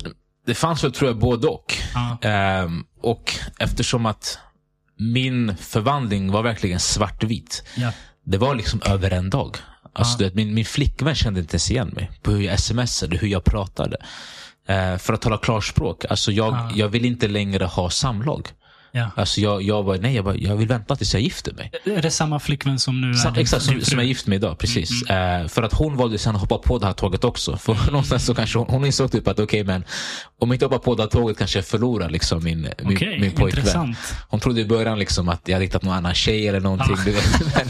det 0.47 0.55
fanns 0.55 0.85
väl 0.85 0.93
tror 0.93 1.11
jag 1.11 1.19
både 1.19 1.47
och. 1.47 1.75
Ja. 1.95 2.19
Ehm, 2.29 2.85
och 3.01 3.35
eftersom 3.59 4.07
att 4.07 4.39
min 4.99 5.57
förvandling 5.57 6.31
var 6.33 6.43
verkligen 6.43 6.81
svartvit. 6.81 7.63
Ja. 7.77 7.93
Det 8.25 8.39
var 8.39 8.55
liksom 8.55 8.83
över 8.87 9.11
en 9.11 9.31
dag. 9.31 9.57
Alltså, 9.93 10.13
Ja. 10.15 10.19
du 10.19 10.25
vet, 10.25 10.35
min, 10.35 10.55
min 10.55 10.65
flickvän 10.65 11.15
kände 11.15 11.41
inte 11.41 11.55
ens 11.55 11.71
igen 11.71 11.89
mig 11.89 12.11
på 12.23 12.31
hur 12.31 12.41
jag 12.43 12.61
smsade, 12.61 13.17
hur 13.17 13.29
jag 13.29 13.45
pratade. 13.45 13.97
Eh, 14.69 14.97
för 14.97 15.13
att 15.13 15.21
tala 15.23 15.39
klarspråk, 15.39 16.05
alltså 16.11 16.33
jag, 16.33 16.55
Ja. 16.55 16.71
jag 16.75 16.89
vill 16.89 17.05
inte 17.05 17.29
längre 17.29 17.65
ha 17.65 17.91
samlag. 17.91 18.49
Ja. 18.97 19.11
Alltså 19.17 19.41
jag, 19.41 19.63
jag, 19.63 19.85
bara, 19.85 19.97
nej, 19.97 20.15
jag, 20.15 20.25
bara, 20.25 20.37
jag 20.37 20.57
vill 20.57 20.69
vänta 20.69 20.97
tills 20.97 21.15
jag 21.15 21.23
gifter 21.23 21.53
mig. 21.53 21.71
Är 21.85 22.03
det 22.03 22.11
samma 22.11 22.41
flickvän 22.41 22.79
som 22.79 23.01
nu 23.01 23.11
är 23.11 23.31
din, 23.31 23.43
exakt, 23.43 23.63
som, 23.65 23.81
som 23.81 23.99
jag 23.99 24.05
är 24.05 24.09
gift 24.09 24.27
med 24.27 24.37
idag. 24.37 24.59
Precis. 24.59 25.03
Eh, 25.03 25.47
för 25.49 25.63
att 25.63 25.73
hon 25.73 25.97
valde 25.97 26.19
sen 26.19 26.35
att 26.35 26.41
hoppa 26.41 26.59
på 26.59 26.79
det 26.79 26.87
här 26.87 26.93
tåget 26.93 27.25
också. 27.25 27.57
För 27.65 27.77
någonstans 27.87 28.27
så 28.27 28.35
kanske 28.35 28.59
hon, 28.59 28.69
hon 28.71 28.85
insåg 28.85 29.13
typ 29.13 29.29
att 29.29 29.39
okej, 29.39 29.65
men 29.65 29.85
om 30.39 30.49
jag 30.49 30.55
inte 30.55 30.65
hoppar 30.65 30.79
på 30.79 30.95
det 30.95 31.03
här 31.03 31.11
tåget 31.11 31.39
kanske 31.39 31.59
jag 31.59 31.67
förlorar 31.67 32.11
liksom 32.11 32.45
min, 32.45 32.61
min, 32.83 32.97
Okej, 32.97 33.21
min 33.21 33.31
pojkvän. 33.31 33.59
intressant. 33.59 33.97
Hon 34.29 34.41
trodde 34.41 34.61
i 34.61 34.65
början 34.65 34.99
liksom 34.99 35.29
att 35.29 35.41
jag 35.45 35.55
hade 35.55 35.65
hittat 35.65 35.83
någon 35.83 35.95
annan 35.95 36.15
tjej 36.15 36.49
eller 36.49 36.61
någonting. 36.61 36.97
Vet. 37.05 37.41
Men, 37.55 37.69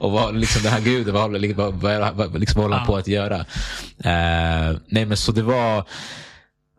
och 0.00 0.12
vad 0.12 0.36
liksom 0.36 0.62
den 0.62 0.72
här 0.72 0.80
guden, 0.80 1.14
vad, 1.14 1.30
vad, 1.32 1.74
vad, 1.80 2.14
vad, 2.16 2.40
liksom, 2.40 2.62
vad 2.62 2.64
håller 2.64 2.76
han 2.76 2.84
Ja. 2.86 2.92
på 2.92 2.96
att 2.96 3.08
göra? 3.08 3.36
Eh, 4.04 4.76
nej 4.88 5.04
men 5.06 5.16
så 5.16 5.32
det 5.32 5.42
var, 5.42 5.84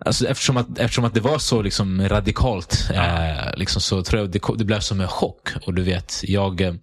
Alltså, 0.07 0.27
eftersom, 0.27 0.57
att, 0.57 0.79
eftersom 0.79 1.05
att 1.05 1.13
det 1.13 1.19
var 1.19 1.39
så 1.39 1.61
liksom 1.61 2.09
radikalt 2.09 2.89
eh, 2.93 3.55
liksom, 3.55 3.81
så 3.81 4.03
tror 4.03 4.21
jag 4.21 4.29
det, 4.29 4.41
det 4.57 4.65
blev 4.65 4.79
som 4.79 5.01
en 5.01 5.07
chock. 5.07 5.49
Och 5.65 5.73
du 5.73 5.83
vet, 5.83 6.21
jag, 6.23 6.61
eh, 6.61 6.73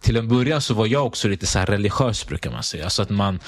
till 0.00 0.16
en 0.16 0.28
början 0.28 0.60
så 0.60 0.74
var 0.74 0.86
jag 0.86 1.06
också 1.06 1.28
lite 1.28 1.46
så 1.46 1.58
här 1.58 1.66
religiös 1.66 2.26
brukar 2.26 2.50
man 2.50 2.62
säga. 2.62 2.84
Alltså 2.84 3.02
att 3.02 3.10
man, 3.10 3.40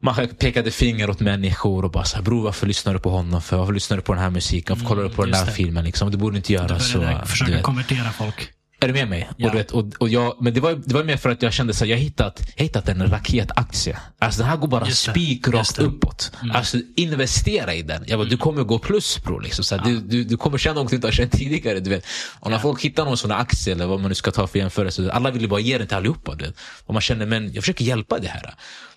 man 0.00 0.28
pekade 0.38 0.70
finger 0.70 1.10
åt 1.10 1.20
människor 1.20 1.84
och 1.84 1.90
bara 1.90 2.04
så 2.04 2.16
här, 2.16 2.22
bror 2.22 2.44
varför 2.44 2.66
lyssnar 2.66 2.92
du 2.92 2.98
på 2.98 3.10
honom 3.10 3.42
för? 3.42 3.56
Varför 3.56 3.72
lyssnar 3.72 3.96
du 3.96 4.02
på 4.02 4.12
den 4.12 4.22
här 4.22 4.30
musiken? 4.30 4.76
Varför 4.76 4.88
kollar 4.88 5.02
du 5.02 5.10
på 5.10 5.22
den 5.22 5.28
just 5.28 5.40
där 5.40 5.50
det. 5.50 5.56
filmen? 5.56 5.84
Liksom? 5.84 6.10
Det 6.10 6.16
borde 6.16 6.34
du 6.34 6.36
inte 6.36 6.52
göra. 6.52 6.74
Du 6.74 6.80
så, 6.80 6.98
du 6.98 7.26
försöka 7.26 7.62
konvertera 7.62 8.10
folk. 8.10 8.55
Är 8.80 8.86
du 8.88 8.92
med 8.94 9.08
mig? 9.08 9.28
Ja. 9.36 9.46
Och 9.46 9.52
du 9.52 9.58
vet, 9.58 9.70
och, 9.70 9.84
och 9.98 10.08
jag, 10.08 10.36
men 10.40 10.54
det 10.54 10.60
var, 10.60 10.72
det 10.86 10.94
var 10.94 11.04
mer 11.04 11.16
för 11.16 11.30
att 11.30 11.42
jag 11.42 11.52
kände 11.52 11.70
att 11.70 11.80
jag 11.88 11.96
hittat, 11.96 12.42
jag 12.56 12.64
hittat 12.64 12.88
en 12.88 13.06
raketaktie. 13.10 13.98
Alltså 14.18 14.40
den 14.40 14.50
här 14.50 14.56
går 14.56 14.68
bara 14.68 14.86
Just 14.86 15.06
det. 15.06 15.10
spik 15.12 15.46
Just 15.46 15.54
rakt 15.54 15.76
det. 15.76 15.82
Mm. 15.82 15.94
uppåt. 15.94 16.32
Alltså 16.54 16.78
investera 16.96 17.74
i 17.74 17.82
den. 17.82 18.04
Jag 18.06 18.18
bara, 18.18 18.28
Du 18.28 18.36
kommer 18.36 18.62
gå 18.62 18.78
plus 18.78 19.22
bro. 19.24 19.38
Liksom. 19.38 19.64
Så 19.64 19.76
här, 19.76 19.84
du, 19.84 20.00
du, 20.00 20.24
du 20.24 20.36
kommer 20.36 20.58
känna 20.58 20.74
något 20.82 20.90
du 20.90 20.96
inte 20.96 21.06
har 21.06 21.12
känt 21.12 21.32
tidigare. 21.32 21.80
Du 21.80 21.90
vet. 21.90 22.06
Och 22.40 22.50
när 22.50 22.58
folk 22.58 22.82
hittar 22.82 23.04
någon 23.04 23.16
sån 23.16 23.30
här 23.30 23.38
aktie 23.38 23.72
eller 23.74 23.86
vad 23.86 24.00
man 24.00 24.08
nu 24.08 24.14
ska 24.14 24.30
ta 24.30 24.46
för 24.46 24.58
jämförelse. 24.58 25.12
Alla 25.12 25.30
vill 25.30 25.42
ju 25.42 25.48
bara 25.48 25.60
ge 25.60 25.78
den 25.78 25.86
till 25.86 25.96
allihopa. 25.96 26.34
Du 26.34 26.44
vet. 26.44 26.54
Och 26.86 26.94
man 26.94 27.00
känner, 27.00 27.26
men 27.26 27.52
jag 27.52 27.62
försöker 27.62 27.84
hjälpa 27.84 28.18
det 28.18 28.28
här. 28.28 28.54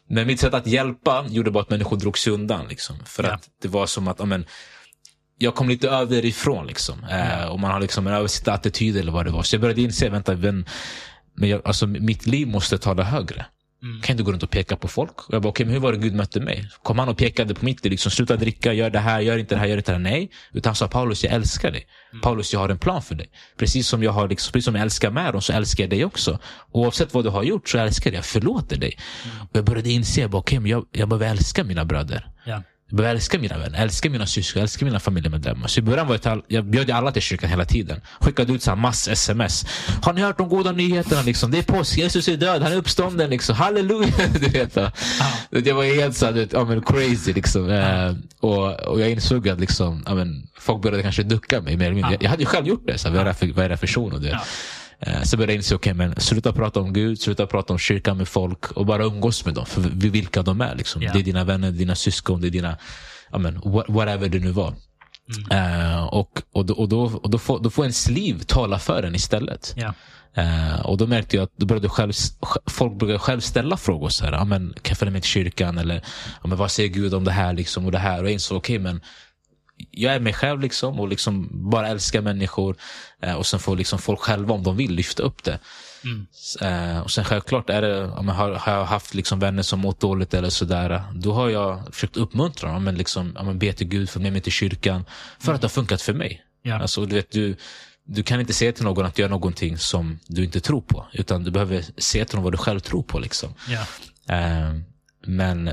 Men 0.09 0.27
mitt 0.27 0.39
sätt 0.39 0.53
att 0.53 0.67
hjälpa 0.67 1.25
gjorde 1.29 1.51
bara 1.51 1.63
att 1.63 1.69
människor 1.69 1.97
drog 1.97 2.17
sig 2.17 2.33
undan. 2.33 2.67
Liksom. 2.69 2.95
För 3.05 3.23
Ja. 3.23 3.29
att 3.31 3.43
det 3.61 3.67
var 3.67 3.85
som 3.85 4.07
att, 4.07 4.15
ja, 4.19 4.25
men, 4.25 4.45
jag 5.41 5.55
kom 5.55 5.69
lite 5.69 5.89
överifrån 5.89 6.67
liksom. 6.67 7.03
Eh, 7.03 7.45
och 7.45 7.59
man 7.59 7.71
har 7.71 7.79
liksom 7.79 8.07
en 8.07 8.13
översittande 8.13 8.55
attityd 8.55 8.97
eller 8.97 9.11
vad 9.11 9.25
det 9.25 9.31
var. 9.31 9.43
Så 9.43 9.55
jag 9.55 9.61
började 9.61 9.81
inse, 9.81 10.09
vänta, 10.09 10.35
men, 10.35 10.65
men 11.33 11.49
jag, 11.49 11.61
alltså, 11.65 11.87
mitt 11.87 12.27
liv 12.27 12.47
måste 12.47 12.77
tala 12.77 13.03
högre. 13.03 13.45
Mm. 13.83 14.01
Kan 14.01 14.13
inte 14.13 14.23
gå 14.23 14.31
runt 14.31 14.43
och 14.43 14.49
peka 14.49 14.75
på 14.75 14.87
folk. 14.87 15.27
Och 15.27 15.33
jag 15.33 15.41
bara, 15.41 15.49
okej, 15.49 15.65
men 15.65 15.73
hur 15.73 15.81
var 15.81 15.91
det 15.91 15.97
Gud 15.97 16.15
mötte 16.15 16.39
mig? 16.39 16.69
Kom 16.83 16.99
han 16.99 17.09
och 17.09 17.17
pekade 17.17 17.55
på 17.55 17.65
mitt 17.65 17.83
liv? 17.83 17.91
Liksom, 17.91 18.11
sluta 18.11 18.35
dricka, 18.35 18.73
gör 18.73 18.89
det 18.89 18.99
här, 18.99 19.19
gör 19.19 19.37
inte 19.37 19.55
det 19.55 19.59
här, 19.59 19.67
gör 19.67 19.77
inte 19.77 19.91
det 19.91 19.95
här. 19.95 20.03
Nej. 20.03 20.31
Utan 20.51 20.69
han 20.69 20.75
sa, 20.75 20.87
Paulus, 20.87 21.23
jag 21.23 21.33
älskar 21.33 21.71
dig. 21.71 21.87
Mm. 22.11 22.21
Paulus, 22.21 22.53
jag 22.53 22.59
har 22.59 22.69
en 22.69 22.79
plan 22.79 23.01
för 23.01 23.15
dig. 23.15 23.29
Precis 23.57 23.87
som 23.87 24.03
jag, 24.03 24.11
har, 24.11 24.27
liksom, 24.27 24.51
precis 24.51 24.65
som 24.65 24.75
jag 24.75 24.81
älskar 24.81 25.11
Märon 25.11 25.41
så 25.41 25.53
älskar 25.53 25.83
jag 25.83 25.89
dig 25.89 26.05
också. 26.05 26.39
Oavsett 26.71 27.13
vad 27.13 27.23
du 27.23 27.29
har 27.29 27.43
gjort 27.43 27.69
så 27.69 27.77
älskar 27.77 28.07
jag 28.07 28.13
dig. 28.13 28.17
Jag 28.17 28.25
förlåter 28.25 28.77
dig. 28.77 28.97
Mm. 29.25 29.41
Och 29.41 29.57
jag 29.57 29.65
började 29.65 29.89
inse, 29.89 30.21
jag 30.21 30.29
bara, 30.29 30.37
okej, 30.37 30.59
men 30.59 30.71
jag, 30.71 30.85
jag 30.91 31.09
behöver 31.09 31.27
älska 31.27 31.63
mina 31.63 31.85
bröder. 31.85 32.27
Ja. 32.45 32.63
Jag 32.89 32.97
behöver 32.97 33.15
älska 33.15 33.39
mina 33.39 33.57
vänner, 33.57 33.81
älska 33.83 34.09
mina 34.09 34.25
syskon, 34.25 34.61
älska 34.61 34.85
mina 34.85 34.99
familjemedlemmar. 34.99 35.67
Så 35.67 35.79
i 35.79 35.83
början 35.83 36.07
var 36.07 36.19
jag, 36.23 36.41
jag 36.47 36.65
bjöd 36.65 36.87
ju 36.87 36.93
alla 36.93 37.11
till 37.11 37.21
kyrkan 37.21 37.49
hela 37.49 37.65
tiden. 37.65 38.01
Skickade 38.19 38.53
ut 38.53 38.63
så 38.63 38.71
här 38.71 38.77
mass-sms. 38.77 39.65
Har 40.01 40.13
ni 40.13 40.21
hört 40.21 40.37
de 40.37 40.49
goda 40.49 40.71
nyheterna? 40.71 41.21
Liksom? 41.21 41.51
Det 41.51 41.57
är 41.57 41.63
påsk, 41.63 41.97
Jesus 41.97 42.27
är 42.27 42.37
död, 42.37 42.61
han 42.61 42.71
är 42.71 42.75
uppstånden. 42.75 43.29
Liksom. 43.29 43.55
Halleluja! 43.55 44.09
Du 44.39 44.47
vet, 44.47 44.75
va? 44.75 44.91
Jag 45.49 45.75
var 45.75 45.83
helt 45.83 46.17
så 46.17 46.25
du 46.25 46.39
vet, 46.39 46.53
ja, 46.53 46.65
men 46.65 46.81
crazy. 46.81 47.33
Liksom. 47.33 47.69
Eh, 47.69 48.13
och, 48.39 48.79
och 48.79 49.01
jag 49.01 49.09
insåg 49.09 49.49
att 49.49 49.59
liksom, 49.59 50.03
ja, 50.05 50.15
men, 50.15 50.47
folk 50.57 50.81
började 50.81 51.03
kanske 51.03 51.23
ducka 51.23 51.61
mig 51.61 51.77
mer 51.77 51.85
eller 51.85 51.95
mindre. 51.95 52.11
Ja. 52.11 52.17
Jag, 52.19 52.23
jag 52.23 52.29
hade 52.29 52.43
ju 52.43 52.45
själv 52.45 52.67
gjort 52.67 52.87
det. 52.87 52.97
Så 52.97 53.09
vad, 53.09 53.19
är 53.19 53.23
det 53.23 53.29
här 53.29 53.37
för, 53.37 53.47
vad 53.47 53.65
är 53.65 53.69
det 53.69 53.75
här 53.75 53.87
för 53.87 54.19
vet. 54.19 54.37
Eh, 55.01 55.21
Så 55.23 55.37
började 55.37 55.53
jag 55.53 55.57
inse, 55.59 55.75
okej 55.75 55.93
men 55.93 56.15
sluta 56.15 56.53
prata 56.53 56.79
om 56.79 56.93
Gud, 56.93 57.19
sluta 57.21 57.47
prata 57.47 57.73
om 57.73 57.79
kyrkan 57.79 58.17
med 58.17 58.27
folk 58.27 58.71
och 58.71 58.85
bara 58.85 59.03
umgås 59.03 59.45
med 59.45 59.53
dem 59.53 59.65
för 59.65 59.81
vi- 59.81 60.09
vilka 60.09 60.41
de 60.41 60.61
är. 60.61 60.75
Liksom. 60.75 61.01
Ja. 61.01 61.13
Det 61.13 61.19
är 61.19 61.23
dina 61.23 61.43
vänner, 61.43 61.71
dina 61.71 61.95
syskon, 61.95 62.41
det 62.41 62.47
är 62.47 62.51
dina, 62.51 62.77
men, 63.37 63.57
wha- 63.61 63.85
whatever 63.93 64.29
det 64.29 64.39
nu 64.39 64.51
var. 64.51 64.73
Eh, 65.51 66.03
och 66.03 66.41
och, 66.53 66.65
då, 66.65 66.73
och, 66.73 66.89
då, 66.89 67.01
och 67.23 67.29
då, 67.29 67.37
får, 67.37 67.59
då 67.59 67.69
får 67.69 67.85
ens 67.85 68.09
liv 68.09 68.43
tala 68.47 68.79
för 68.79 69.03
en 69.03 69.15
istället. 69.15 69.73
Ja. 69.77 69.93
Eh, 70.35 70.79
och 70.85 70.97
då 70.97 71.07
märkte 71.07 71.35
jag 71.35 71.43
att 71.43 71.51
då 71.57 71.65
började 71.65 71.89
själv, 71.89 72.13
folk 72.69 72.99
började 72.99 73.19
själv 73.19 73.39
ställa 73.39 73.77
frågor. 73.77 74.09
Så 74.09 74.25
här, 74.25 74.31
ja, 74.31 74.45
men, 74.45 74.69
kan 74.81 74.91
jag 74.91 74.97
följa 74.97 75.11
med 75.11 75.21
till 75.21 75.31
kyrkan? 75.31 75.77
Eller 75.77 75.95
ja, 76.41 76.47
men, 76.47 76.57
vad 76.57 76.71
säger 76.71 76.89
Gud 76.89 77.13
om 77.13 77.23
det 77.23 77.31
här? 77.31 77.53
Liksom, 77.53 77.85
och 77.85 77.91
det 77.91 77.97
här? 77.99 78.19
Och 78.19 78.25
jag 78.25 78.33
insåg, 78.33 78.57
okej 78.57 78.79
men 78.79 79.01
jag 79.91 80.15
är 80.15 80.19
mig 80.19 80.33
själv 80.33 80.59
liksom 80.59 80.99
och 80.99 81.07
liksom 81.07 81.49
bara 81.69 81.87
älskar 81.87 82.21
människor. 82.21 82.75
Eh, 83.21 83.33
och 83.33 83.45
sen 83.45 83.59
får 83.59 83.75
liksom 83.75 83.99
folk 83.99 84.19
själva, 84.19 84.53
om 84.53 84.63
de 84.63 84.77
vill, 84.77 84.91
lyfta 84.91 85.23
upp 85.23 85.43
det. 85.43 85.59
Mm. 86.03 86.27
Eh, 86.61 86.99
och 86.99 87.11
sen 87.11 87.25
självklart 87.25 87.69
är 87.69 87.81
det, 87.81 88.11
ja, 88.15 88.21
men 88.21 88.35
har, 88.35 88.51
har 88.51 88.73
jag 88.73 88.85
haft 88.85 89.13
liksom 89.13 89.39
vänner 89.39 89.63
som 89.63 89.79
mått 89.79 89.99
dåligt 89.99 90.33
eller 90.33 90.49
sådär. 90.49 91.03
Då 91.13 91.33
har 91.33 91.49
jag 91.49 91.93
försökt 91.93 92.17
uppmuntra 92.17 92.71
dem. 92.71 92.83
Men 92.83 92.95
liksom, 92.95 93.37
men 93.43 93.59
be 93.59 93.73
till 93.73 93.87
Gud, 93.87 94.09
få 94.09 94.19
med 94.19 94.33
mig 94.33 94.41
till 94.41 94.51
kyrkan. 94.51 95.05
För 95.39 95.53
att 95.53 95.61
det 95.61 95.65
har 95.65 95.69
funkat 95.69 96.01
för 96.01 96.13
mig. 96.13 96.43
Ja. 96.63 96.79
Alltså, 96.79 97.05
du, 97.05 97.15
vet, 97.15 97.31
du, 97.31 97.55
du 98.05 98.23
kan 98.23 98.39
inte 98.39 98.53
säga 98.53 98.71
till 98.71 98.83
någon 98.83 99.05
att 99.05 99.17
göra 99.17 99.29
någonting 99.29 99.77
som 99.77 100.19
du 100.27 100.43
inte 100.43 100.59
tror 100.59 100.81
på. 100.81 101.05
Utan 101.13 101.43
du 101.43 101.51
behöver 101.51 101.85
säga 101.97 102.25
till 102.25 102.35
dem 102.35 102.43
vad 102.43 102.53
du 102.53 102.57
själv 102.57 102.79
tror 102.79 103.03
på. 103.03 103.19
Liksom. 103.19 103.53
Eh, 104.29 104.73
men 105.25 105.69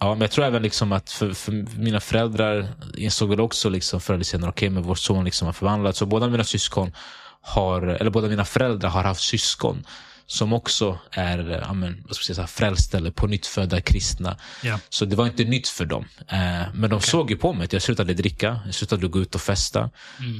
Ja, 0.00 0.14
men 0.14 0.20
jag 0.20 0.30
tror 0.30 0.44
även 0.44 0.62
liksom 0.62 0.92
att 0.92 1.10
för, 1.10 1.32
för 1.32 1.52
mina 1.78 2.00
föräldrar 2.00 2.68
insåg 2.96 3.30
väl 3.30 3.40
också 3.40 3.68
liksom 3.68 4.00
förr 4.00 4.14
eller 4.14 4.24
senare, 4.24 4.50
okej, 4.50 4.70
men 4.70 4.82
vår 4.82 4.94
son 4.94 5.24
liksom 5.24 5.46
har 5.46 5.52
förvandlats. 5.52 5.98
Så 5.98 6.06
båda 6.06 6.28
mina 6.28 6.44
syskon 6.44 6.92
har, 7.40 7.82
eller 7.82 8.10
båda 8.10 8.28
mina 8.28 8.44
föräldrar 8.44 8.90
har 8.90 9.02
haft 9.02 9.20
syskon 9.20 9.84
som 10.30 10.52
också 10.52 10.98
är 11.10 11.64
ja, 11.66 11.72
men, 11.72 12.04
vad 12.06 12.16
ska 12.16 12.30
jag 12.30 12.36
säga, 12.36 12.46
frälsta 12.46 12.96
eller 12.96 13.10
på 13.10 13.26
nytt 13.26 13.46
födda 13.46 13.80
kristna. 13.80 14.36
Ja. 14.62 14.80
Så 14.88 15.04
det 15.04 15.16
var 15.16 15.26
inte 15.26 15.44
nytt 15.44 15.68
för 15.68 15.84
dem. 15.84 16.04
Eh, 16.28 16.62
men 16.74 16.90
de 16.90 17.00
såg 17.00 17.30
ju 17.30 17.36
på 17.36 17.52
mig 17.52 17.64
att 17.64 17.72
jag 17.72 17.82
slutade 17.82 18.14
dricka, 18.14 18.60
jag 18.64 18.74
slutade 18.74 19.08
gå 19.08 19.18
ut 19.18 19.34
och 19.34 19.40
festa. 19.40 19.90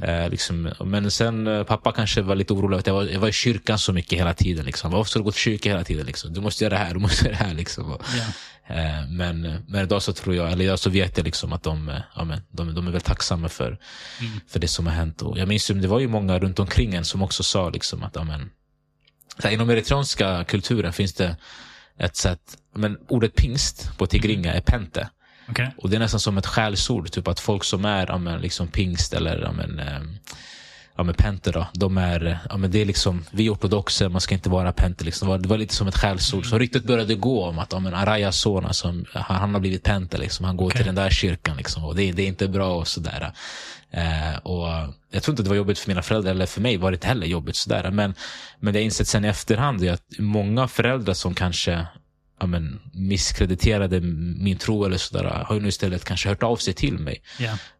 Eh, 0.02 0.28
liksom, 0.30 0.72
men 0.84 1.10
sen, 1.10 1.46
eh, 1.46 1.62
pappa 1.64 1.92
kanske 1.92 2.22
var 2.22 2.34
lite 2.34 2.52
orolig, 2.52 2.78
att 2.78 2.86
jag 2.86 2.94
var, 2.94 3.04
jag 3.04 3.20
var 3.20 3.28
i 3.28 3.32
kyrkan 3.32 3.78
så 3.78 3.92
mycket 3.92 4.18
hela 4.18 4.34
tiden. 4.34 4.64
Liksom. 4.64 4.90
Varför 4.90 5.10
ska 5.10 5.18
du 5.18 5.24
gå 5.24 5.32
till 5.32 5.40
kyrkan 5.40 5.72
hela 5.72 5.84
tiden? 5.84 6.06
Liksom? 6.06 6.32
Du 6.32 6.40
måste 6.40 6.64
göra 6.64 6.74
det 6.74 6.84
här, 6.84 6.94
du 6.94 7.00
måste 7.00 7.24
göra 7.24 7.38
det 7.38 7.44
här. 7.44 7.54
Liksom. 7.54 7.92
Och, 7.92 8.02
Ja. 8.18 8.24
Eh, 8.68 9.08
Men, 9.08 9.64
men 9.68 9.82
idag 9.84 10.02
så 10.02 10.12
tror 10.12 10.36
jag, 10.36 10.52
eller 10.52 10.64
idag 10.64 10.78
så 10.78 10.90
vet 10.90 11.16
jag 11.16 11.24
liksom 11.24 11.52
att 11.52 11.62
de, 11.62 11.88
eh, 11.88 12.00
ja, 12.16 12.24
men, 12.24 12.40
de, 12.50 12.74
de 12.74 12.86
är 12.86 12.90
väl 12.90 13.00
tacksamma 13.00 13.48
för, 13.48 13.78
för 14.48 14.58
det 14.60 14.68
som 14.68 14.86
har 14.86 14.94
hänt. 14.94 15.22
Och 15.22 15.38
jag 15.38 15.48
minns 15.48 15.70
ju, 15.70 15.74
det 15.74 15.88
var 15.88 16.00
ju 16.00 16.08
många 16.08 16.38
runt 16.38 16.58
omkring 16.58 16.94
en 16.94 17.04
som 17.04 17.22
också 17.22 17.42
sa 17.42 17.70
liksom 17.70 18.02
att 18.02 18.14
ja, 18.16 18.24
men, 18.24 18.50
här, 19.42 19.50
inom 19.50 19.70
eritreanska 19.70 20.44
kulturen 20.44 20.92
finns 20.92 21.14
det 21.14 21.36
ett 21.98 22.16
sätt, 22.16 22.40
men 22.74 22.98
ordet 23.08 23.34
pingst 23.36 23.98
på 23.98 24.06
tigringa 24.06 24.52
är 24.52 24.60
pente. 24.60 25.10
Okej. 25.48 25.74
Och 25.78 25.90
det 25.90 25.96
är 25.96 26.00
nästan 26.00 26.20
som 26.20 26.38
ett 26.38 26.46
skällsord, 26.46 27.10
typ 27.10 27.28
att 27.28 27.40
folk 27.40 27.64
som 27.64 27.84
är 27.84 28.06
ja, 28.06 28.18
men, 28.18 28.40
liksom 28.40 28.68
pingst 28.68 29.12
eller 29.14 29.38
ja, 29.42 29.52
men, 29.52 29.78
eh, 29.78 30.00
ja, 30.98 31.04
men 31.04 31.14
penter 31.14 31.52
då, 31.52 31.66
de 31.72 31.98
är, 31.98 32.38
ja, 32.50 32.56
men 32.56 32.70
det 32.70 32.80
är 32.80 32.84
liksom, 32.84 33.24
vi 33.30 33.46
är 33.46 33.52
ortodoxer, 33.52 34.08
man 34.08 34.20
ska 34.20 34.34
inte 34.34 34.48
vara 34.48 34.72
penter. 34.72 35.04
Liksom. 35.04 35.28
Det, 35.28 35.30
var, 35.30 35.38
det 35.38 35.48
var 35.48 35.58
lite 35.58 35.74
som 35.74 35.88
ett 35.88 35.96
skällsord. 35.96 36.46
Så 36.46 36.58
ryktet 36.58 36.84
började 36.84 37.14
gå 37.14 37.44
om 37.44 37.58
att 37.58 37.72
ja, 37.72 37.78
men 37.78 37.94
Arayas 37.94 38.36
son, 38.36 38.66
alltså, 38.66 38.94
han, 39.12 39.54
har 39.54 39.60
blivit 39.60 39.82
penter. 39.82 40.18
Liksom. 40.18 40.44
Han 40.44 40.56
går 40.56 40.66
Okej. 40.66 40.76
till 40.76 40.86
den 40.86 40.94
där 40.94 41.10
kyrkan 41.10 41.56
liksom, 41.56 41.84
och 41.84 41.96
det, 41.96 42.12
det 42.12 42.22
är 42.22 42.26
inte 42.26 42.48
bra 42.48 42.74
och 42.74 42.88
sådär. 42.88 43.32
Eh, 43.90 44.36
och 44.42 44.68
jag 45.10 45.22
tror 45.22 45.32
inte 45.32 45.42
det 45.42 45.48
var 45.48 45.56
jobbigt 45.56 45.78
för 45.78 45.90
mina 45.90 46.02
föräldrar, 46.02 46.30
eller 46.30 46.46
för 46.46 46.60
mig 46.60 46.76
var 46.76 46.90
det 46.90 46.94
inte 46.94 47.06
heller 47.06 47.26
jobbigt. 47.26 47.56
Sådär. 47.56 47.90
Men, 47.90 48.14
men 48.60 48.72
det 48.72 48.78
jag 48.78 48.84
insett 48.84 49.08
sen 49.08 49.24
i 49.24 49.28
efterhand 49.28 49.84
är 49.84 49.92
att 49.92 50.02
många 50.18 50.68
föräldrar 50.68 51.14
som 51.14 51.34
kanske 51.34 51.86
men, 52.46 52.80
misskrediterade 52.92 54.00
min 54.00 54.56
tro 54.58 54.84
eller 54.84 54.96
sådär, 54.96 55.44
har 55.46 55.60
nu 55.60 55.68
istället 55.68 56.04
kanske 56.04 56.28
hört 56.28 56.42
av 56.42 56.56
sig 56.56 56.74
till 56.74 56.98
mig. 56.98 57.22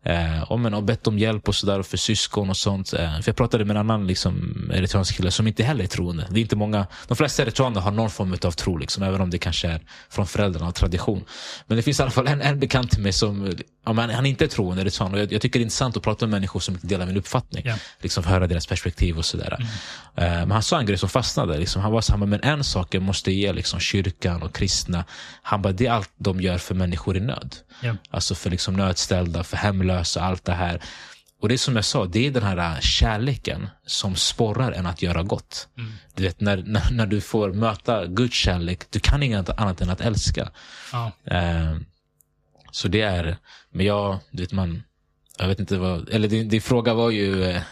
Eh, 0.02 0.42
och, 0.42 0.60
men, 0.60 0.74
och 0.74 0.82
bett 0.82 1.06
om 1.06 1.18
hjälp 1.18 1.48
och 1.48 1.54
sådär 1.54 1.82
för 1.82 1.96
syskon 1.96 2.50
och 2.50 2.56
sånt. 2.56 2.92
Eh, 2.92 3.20
för 3.20 3.28
jag 3.28 3.36
pratade 3.36 3.64
med 3.64 3.76
en 3.76 3.80
annan 3.80 4.06
liksom, 4.06 4.54
eritreansk 4.74 5.16
kille 5.16 5.30
som 5.30 5.46
inte 5.46 5.62
heller 5.62 5.84
är 5.84 5.88
troende. 5.88 6.26
Det 6.30 6.38
är 6.38 6.42
inte 6.42 6.56
många, 6.56 6.86
de 7.08 7.16
flesta 7.16 7.42
eritreaner 7.42 7.80
har 7.80 7.90
någon 7.90 8.10
form 8.10 8.36
av 8.44 8.50
tro, 8.50 8.76
liksom, 8.76 9.02
även 9.02 9.20
om 9.20 9.30
det 9.30 9.38
kanske 9.38 9.68
är 9.68 9.80
från 10.10 10.26
föräldrarna 10.26 10.68
och 10.68 10.74
tradition. 10.74 11.24
Men 11.66 11.76
det 11.76 11.82
finns 11.82 12.00
i 12.00 12.02
alla 12.02 12.10
fall 12.10 12.26
en, 12.26 12.40
en 12.40 12.60
bekant 12.60 12.90
till 12.90 13.02
mig 13.02 13.12
som 13.12 13.52
ja, 13.88 13.92
men, 13.92 14.10
han 14.10 14.26
inte 14.26 14.44
är 14.44 14.48
troende 14.48 14.82
eritrean. 14.82 15.14
Och 15.14 15.20
jag, 15.20 15.32
jag 15.32 15.40
tycker 15.40 15.58
det 15.58 15.62
är 15.62 15.64
intressant 15.64 15.96
att 15.96 16.02
prata 16.02 16.26
med 16.26 16.30
människor 16.30 16.60
som 16.60 16.74
inte 16.74 16.86
delar 16.86 17.06
min 17.06 17.16
uppfattning. 17.16 17.62
Ja. 17.66 17.74
Liksom, 18.00 18.22
för 18.22 18.30
att 18.30 18.34
höra 18.34 18.46
deras 18.46 18.66
perspektiv 18.66 19.18
och 19.18 19.24
sådär. 19.24 19.56
Eh, 20.16 20.24
men 20.24 20.50
han 20.50 20.62
sa 20.62 20.80
en 20.80 20.86
grej 20.86 20.98
som 20.98 21.08
fastnade. 21.08 21.58
Liksom, 21.58 21.82
han 21.82 21.92
var 21.92 22.00
så 22.00 22.12
här, 22.12 22.26
men 22.26 22.42
en 22.42 22.64
sak 22.64 22.94
jag 22.94 23.02
måste 23.02 23.32
ge 23.32 23.52
liksom, 23.52 23.80
kyrkan 23.80 24.42
och 24.48 24.54
kristna. 24.54 25.04
Han 25.42 25.62
bara, 25.62 25.72
det 25.72 25.86
är 25.86 25.92
allt 25.92 26.10
de 26.16 26.40
gör 26.40 26.58
för 26.58 26.74
människor 26.74 27.16
i 27.16 27.20
nöd. 27.20 27.56
Ja. 27.82 27.96
Alltså 28.10 28.34
för 28.34 28.50
liksom 28.50 28.74
nödställda, 28.76 29.44
för 29.44 29.56
hemlösa, 29.56 30.22
allt 30.22 30.44
det 30.44 30.52
här. 30.52 30.82
Och 31.40 31.48
det 31.48 31.54
är 31.54 31.58
som 31.58 31.76
jag 31.76 31.84
sa, 31.84 32.04
det 32.04 32.26
är 32.26 32.30
den 32.30 32.42
här 32.42 32.56
äh, 32.56 32.80
kärleken 32.80 33.68
som 33.86 34.16
sporrar 34.16 34.72
en 34.72 34.86
att 34.86 35.02
göra 35.02 35.22
gott. 35.22 35.68
Du 36.14 36.22
vet, 36.22 36.40
när, 36.40 36.56
när, 36.66 36.90
när 36.90 37.06
du 37.06 37.20
får 37.20 37.52
möta 37.52 38.06
Guds 38.06 38.34
kärlek, 38.34 38.90
du 38.90 39.00
kan 39.00 39.22
inget 39.22 39.48
annat 39.48 39.80
än 39.80 39.90
att 39.90 40.00
älska. 40.00 40.50
Ja. 40.92 41.12
Eh, 41.24 41.76
så 42.70 42.88
det 42.88 43.00
är, 43.00 43.36
men 43.70 43.86
jag, 43.86 44.18
du 44.30 44.42
vet 44.42 44.52
man, 44.52 44.82
jag 45.38 45.48
vet 45.48 45.60
inte 45.60 45.78
vad, 45.78 46.08
eller 46.08 46.28
din, 46.28 46.48
din 46.48 46.62
fråga 46.62 46.94
var 46.94 47.10
ju 47.10 47.44
eh, 47.44 47.62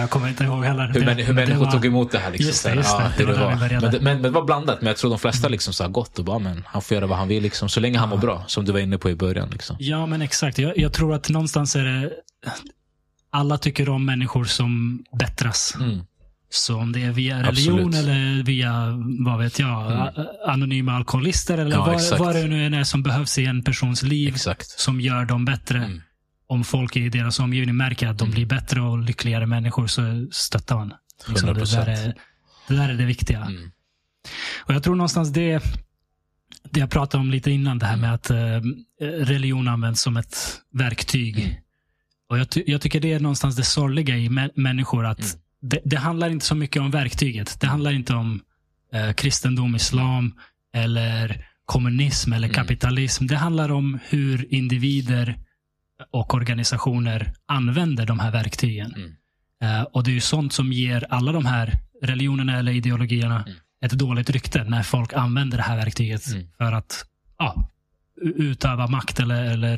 Jag 0.00 0.10
kommer 0.10 0.28
inte 0.28 0.44
ihåg 0.44 0.64
heller. 0.64 0.86
hur, 0.94 1.04
män, 1.04 1.18
hur 1.18 1.34
människor 1.34 1.64
var- 1.64 1.72
tog 1.72 1.86
emot 1.86 2.12
det 2.12 2.18
här. 2.18 2.30
Liksom, 2.30 2.46
Just 2.46 2.62
det, 2.64 2.68
så 2.68 2.68
här, 2.68 2.76
just 2.76 3.16
det. 3.16 3.22
ja, 3.22 3.26
Det 3.32 3.32
hur 3.32 3.40
var. 3.40 3.56
Men, 3.80 3.80
det- 3.80 3.90
men, 3.90 4.02
men 4.02 4.22
det 4.22 4.30
var 4.30 4.42
blandat. 4.44 4.80
Men 4.80 4.86
jag 4.86 4.96
tror 4.96 5.10
de 5.10 5.18
flesta 5.18 5.48
liksom 5.48 5.72
sa 5.72 5.88
gott 5.88 6.18
och 6.18 6.24
bara, 6.24 6.38
men 6.38 6.62
han 6.66 6.82
får 6.82 6.94
göra 6.94 7.06
vad 7.06 7.18
han 7.18 7.28
vill. 7.28 7.42
Liksom, 7.42 7.68
så 7.68 7.80
länge 7.80 7.98
han 7.98 8.08
mår 8.08 8.18
bra, 8.18 8.44
som 8.46 8.64
du 8.64 8.72
var 8.72 8.78
inne 8.80 8.98
på 8.98 9.10
i 9.10 9.14
början. 9.16 9.48
Liksom. 9.50 9.76
Ja, 9.78 10.06
men 10.06 10.22
exakt. 10.22 10.58
Jag, 10.58 10.78
jag 10.78 10.92
tror 10.92 11.14
att 11.14 11.28
någonstans 11.28 11.76
är 11.76 11.84
det... 11.84 12.10
Alla 13.30 13.58
tycker 13.58 13.88
om 13.88 14.04
människor 14.06 14.44
som 14.44 15.02
bättras. 15.18 15.74
Mm. 15.80 16.00
Så 16.50 16.76
om 16.76 16.92
det 16.92 17.02
är 17.02 17.10
via 17.12 17.42
religion 17.42 17.84
Absolut. 17.88 17.94
eller 18.08 18.42
via, 18.42 18.72
vad 19.24 19.38
vet 19.38 19.58
jag, 19.58 19.68
a- 19.92 20.12
anonyma 20.46 20.92
alkoholister 20.96 21.58
eller 21.58 21.70
Ja, 21.76 21.84
vad, 22.10 22.18
vad 22.18 22.34
det 22.34 22.44
nu 22.46 22.66
än 22.66 22.74
är 22.74 22.84
som 22.84 23.02
behövs 23.02 23.38
i 23.38 23.44
en 23.46 23.62
persons 23.62 24.02
liv 24.02 24.28
Exakt. 24.34 24.68
som 24.80 25.00
gör 25.00 25.24
dem 25.24 25.44
bättre. 25.44 25.78
Mm. 25.78 26.00
Om 26.54 26.64
folk 26.64 26.96
i 26.96 27.08
deras 27.08 27.40
omgivning 27.40 27.76
märker 27.76 28.08
att 28.08 28.18
de 28.18 28.30
blir 28.30 28.46
bättre 28.46 28.80
och 28.80 28.98
lyckligare 28.98 29.46
människor 29.46 29.86
så 29.86 30.26
stöttar 30.32 30.76
man. 30.76 30.92
Liksom, 31.28 31.54
det, 31.54 31.60
100%. 31.60 31.76
där 31.76 31.86
är, 31.88 32.14
det 32.68 32.74
där 32.76 32.88
är 32.88 32.94
det 32.94 33.04
viktiga. 33.04 33.38
Mm. 33.40 33.70
Och 34.64 34.74
Jag 34.74 34.82
tror 34.82 34.94
någonstans 34.94 35.32
det, 35.32 35.62
det 36.70 36.80
jag 36.80 36.90
pratade 36.90 37.20
om 37.20 37.30
lite 37.30 37.50
innan, 37.50 37.78
det 37.78 37.86
här 37.86 37.96
med 37.96 38.14
att 38.14 38.30
eh, 38.30 38.36
religion 39.00 39.68
används 39.68 40.00
som 40.02 40.16
ett 40.16 40.36
verktyg. 40.72 41.38
Mm. 41.38 41.54
Och 42.28 42.38
jag, 42.38 42.50
ty 42.50 42.64
jag 42.66 42.80
tycker 42.80 43.00
det 43.00 43.12
är 43.12 43.20
någonstans 43.20 43.56
det 43.56 43.62
sorgliga 43.64 44.16
i 44.16 44.28
mä- 44.28 44.50
människor. 44.54 45.06
att 45.06 45.18
Mm. 45.20 45.30
det, 45.60 45.80
det 45.84 45.96
handlar 45.96 46.30
inte 46.30 46.46
så 46.46 46.54
mycket 46.54 46.82
om 46.82 46.90
verktyget. 46.90 47.60
Det 47.60 47.66
handlar 47.66 47.92
inte 47.92 48.14
om 48.14 48.40
eh, 48.92 49.12
kristendom, 49.12 49.76
islam 49.76 50.32
eller 50.74 51.46
kommunism 51.66 52.32
eller 52.32 52.48
Mm. 52.48 52.54
kapitalism. 52.54 53.26
Det 53.26 53.36
handlar 53.36 53.70
om 53.72 53.98
hur 54.08 54.54
individer 54.54 55.38
och 56.10 56.34
organisationer 56.34 57.32
använder 57.46 58.06
de 58.06 58.18
här 58.18 58.30
verktygen. 58.30 58.94
Mm. 58.94 59.12
Eh, 59.62 59.82
och 59.82 60.04
det 60.04 60.10
är 60.10 60.14
ju 60.14 60.20
sånt 60.20 60.52
som 60.52 60.72
ger 60.72 61.06
alla 61.10 61.32
de 61.32 61.46
här 61.46 61.78
religionerna 62.02 62.58
eller 62.58 62.72
ideologierna 62.72 63.42
Mm. 63.42 63.58
ett 63.84 63.92
dåligt 63.92 64.30
rykte 64.30 64.64
när 64.64 64.82
folk 64.82 65.12
använder 65.12 65.56
det 65.56 65.62
här 65.64 65.76
verktyget 65.76 66.26
Mm. 66.32 66.48
för 66.58 66.72
att 66.72 67.04
ja, 67.38 67.70
utöva 68.36 68.86
makt 68.86 69.20
eller, 69.20 69.44
eller 69.44 69.76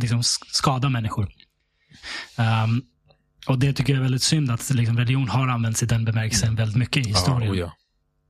liksom 0.00 0.22
skada 0.52 0.88
människor. 0.88 1.28
Ehm, 2.36 2.82
och 3.46 3.58
Det 3.58 3.72
tycker 3.72 3.92
jag 3.92 3.98
är 3.98 4.02
väldigt 4.02 4.22
synd 4.22 4.50
att 4.50 4.70
liksom, 4.70 4.98
religion 4.98 5.28
har 5.28 5.48
använts 5.48 5.82
i 5.82 5.86
den 5.86 6.04
bemärkelsen 6.04 6.54
väldigt 6.56 6.76
mycket 6.76 7.06
i 7.06 7.08
historien. 7.08 7.42
Mm. 7.42 7.58
Ja, 7.58 7.64
oh 7.66 7.70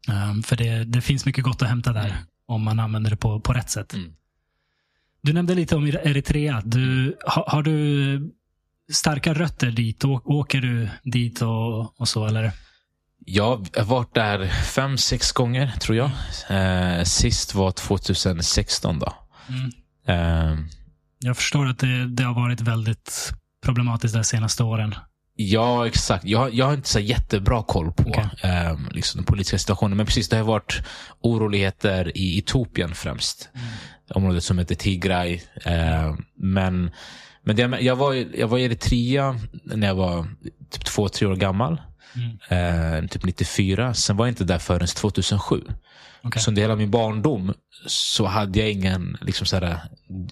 ja. 0.06 0.14
Ehm, 0.14 0.42
för 0.42 0.56
det, 0.56 0.84
det 0.84 1.00
finns 1.00 1.26
mycket 1.26 1.44
gott 1.44 1.62
att 1.62 1.68
hämta 1.68 1.92
där 1.92 2.04
Mm. 2.06 2.16
om 2.46 2.62
man 2.62 2.78
använder 2.80 3.10
det 3.10 3.16
på, 3.16 3.40
på 3.40 3.52
rätt 3.52 3.70
sätt. 3.70 3.94
Mm. 5.16 5.22
Du 5.22 5.32
nämnde 5.32 5.54
lite 5.54 5.76
om 5.76 5.86
Eritrea. 5.86 6.62
Du, 6.64 7.16
har, 7.26 7.44
har 7.48 7.62
du 7.62 8.30
starka 8.92 9.34
rötter 9.34 9.70
dit? 9.70 10.04
Åker 10.04 10.60
du 10.60 10.88
dit 11.04 11.42
och, 11.42 12.00
och 12.00 12.08
så? 12.08 12.26
Eller? 12.26 12.52
Jag 13.28 13.68
har 13.76 13.84
varit 13.84 14.14
där 14.14 14.46
fem, 14.48 14.98
sex 14.98 15.32
gånger 15.32 15.72
tror 15.80 15.96
jag. 15.96 16.10
Eh, 16.50 17.02
sist 17.04 17.54
var 17.54 17.70
2016 17.70 18.98
då. 18.98 19.12
Mm. 19.48 19.70
Eh, 20.08 20.58
Jag 21.18 21.36
förstår 21.36 21.66
att 21.66 21.78
det, 21.78 22.06
det 22.06 22.22
har 22.24 22.34
varit 22.34 22.60
väldigt 22.60 23.32
problematiskt 23.64 24.14
de 24.14 24.24
senaste 24.24 24.62
åren. 24.62 24.94
Ja, 25.38 25.86
exakt. 25.86 26.24
Jag, 26.24 26.54
jag 26.54 26.66
har 26.66 26.74
inte 26.74 26.88
så 26.88 27.00
jättebra 27.00 27.62
koll 27.62 27.92
på 27.92 28.10
Okej. 28.10 28.28
eh, 28.42 28.78
liksom 28.90 29.18
den 29.18 29.24
politiska 29.26 29.58
situationen. 29.58 29.96
Men 29.96 30.06
precis, 30.06 30.28
det 30.28 30.36
har 30.36 30.44
varit 30.44 30.82
oroligheter 31.20 32.16
i 32.18 32.38
Etiopien 32.38 32.94
främst. 32.94 33.48
Området 34.10 34.44
som 34.44 34.58
heter 34.58 34.74
Tigray. 34.74 35.40
Eh, 35.64 36.14
men 36.36 36.90
men 37.42 37.56
det, 37.56 37.62
jag, 37.80 37.96
var, 37.96 38.14
i- 38.14 38.40
jag 38.40 38.48
var 38.48 38.58
i 38.58 38.64
Eritrea 38.64 39.40
när 39.64 39.86
jag 39.86 39.94
var 39.94 40.26
typ 40.70 40.84
två, 40.84 41.08
tre 41.08 41.26
år 41.28 41.36
gammal. 41.36 41.80
Mm. 42.16 43.02
Eh, 43.02 43.08
typ 43.08 43.24
94. 43.24 43.94
Sen 43.94 44.16
var 44.16 44.26
jag 44.26 44.30
inte 44.30 44.44
där 44.44 44.58
förrän 44.58 44.86
2007. 44.88 45.62
Okej. 46.22 46.42
Så 46.42 46.50
under 46.50 46.62
hela 46.62 46.76
min 46.76 46.90
barndom 46.90 47.54
så 47.86 48.26
hade 48.26 48.58
jag 48.58 48.70
ingen 48.70 49.16
liksom, 49.20 49.46
så 49.46 49.56
här, 49.56 49.78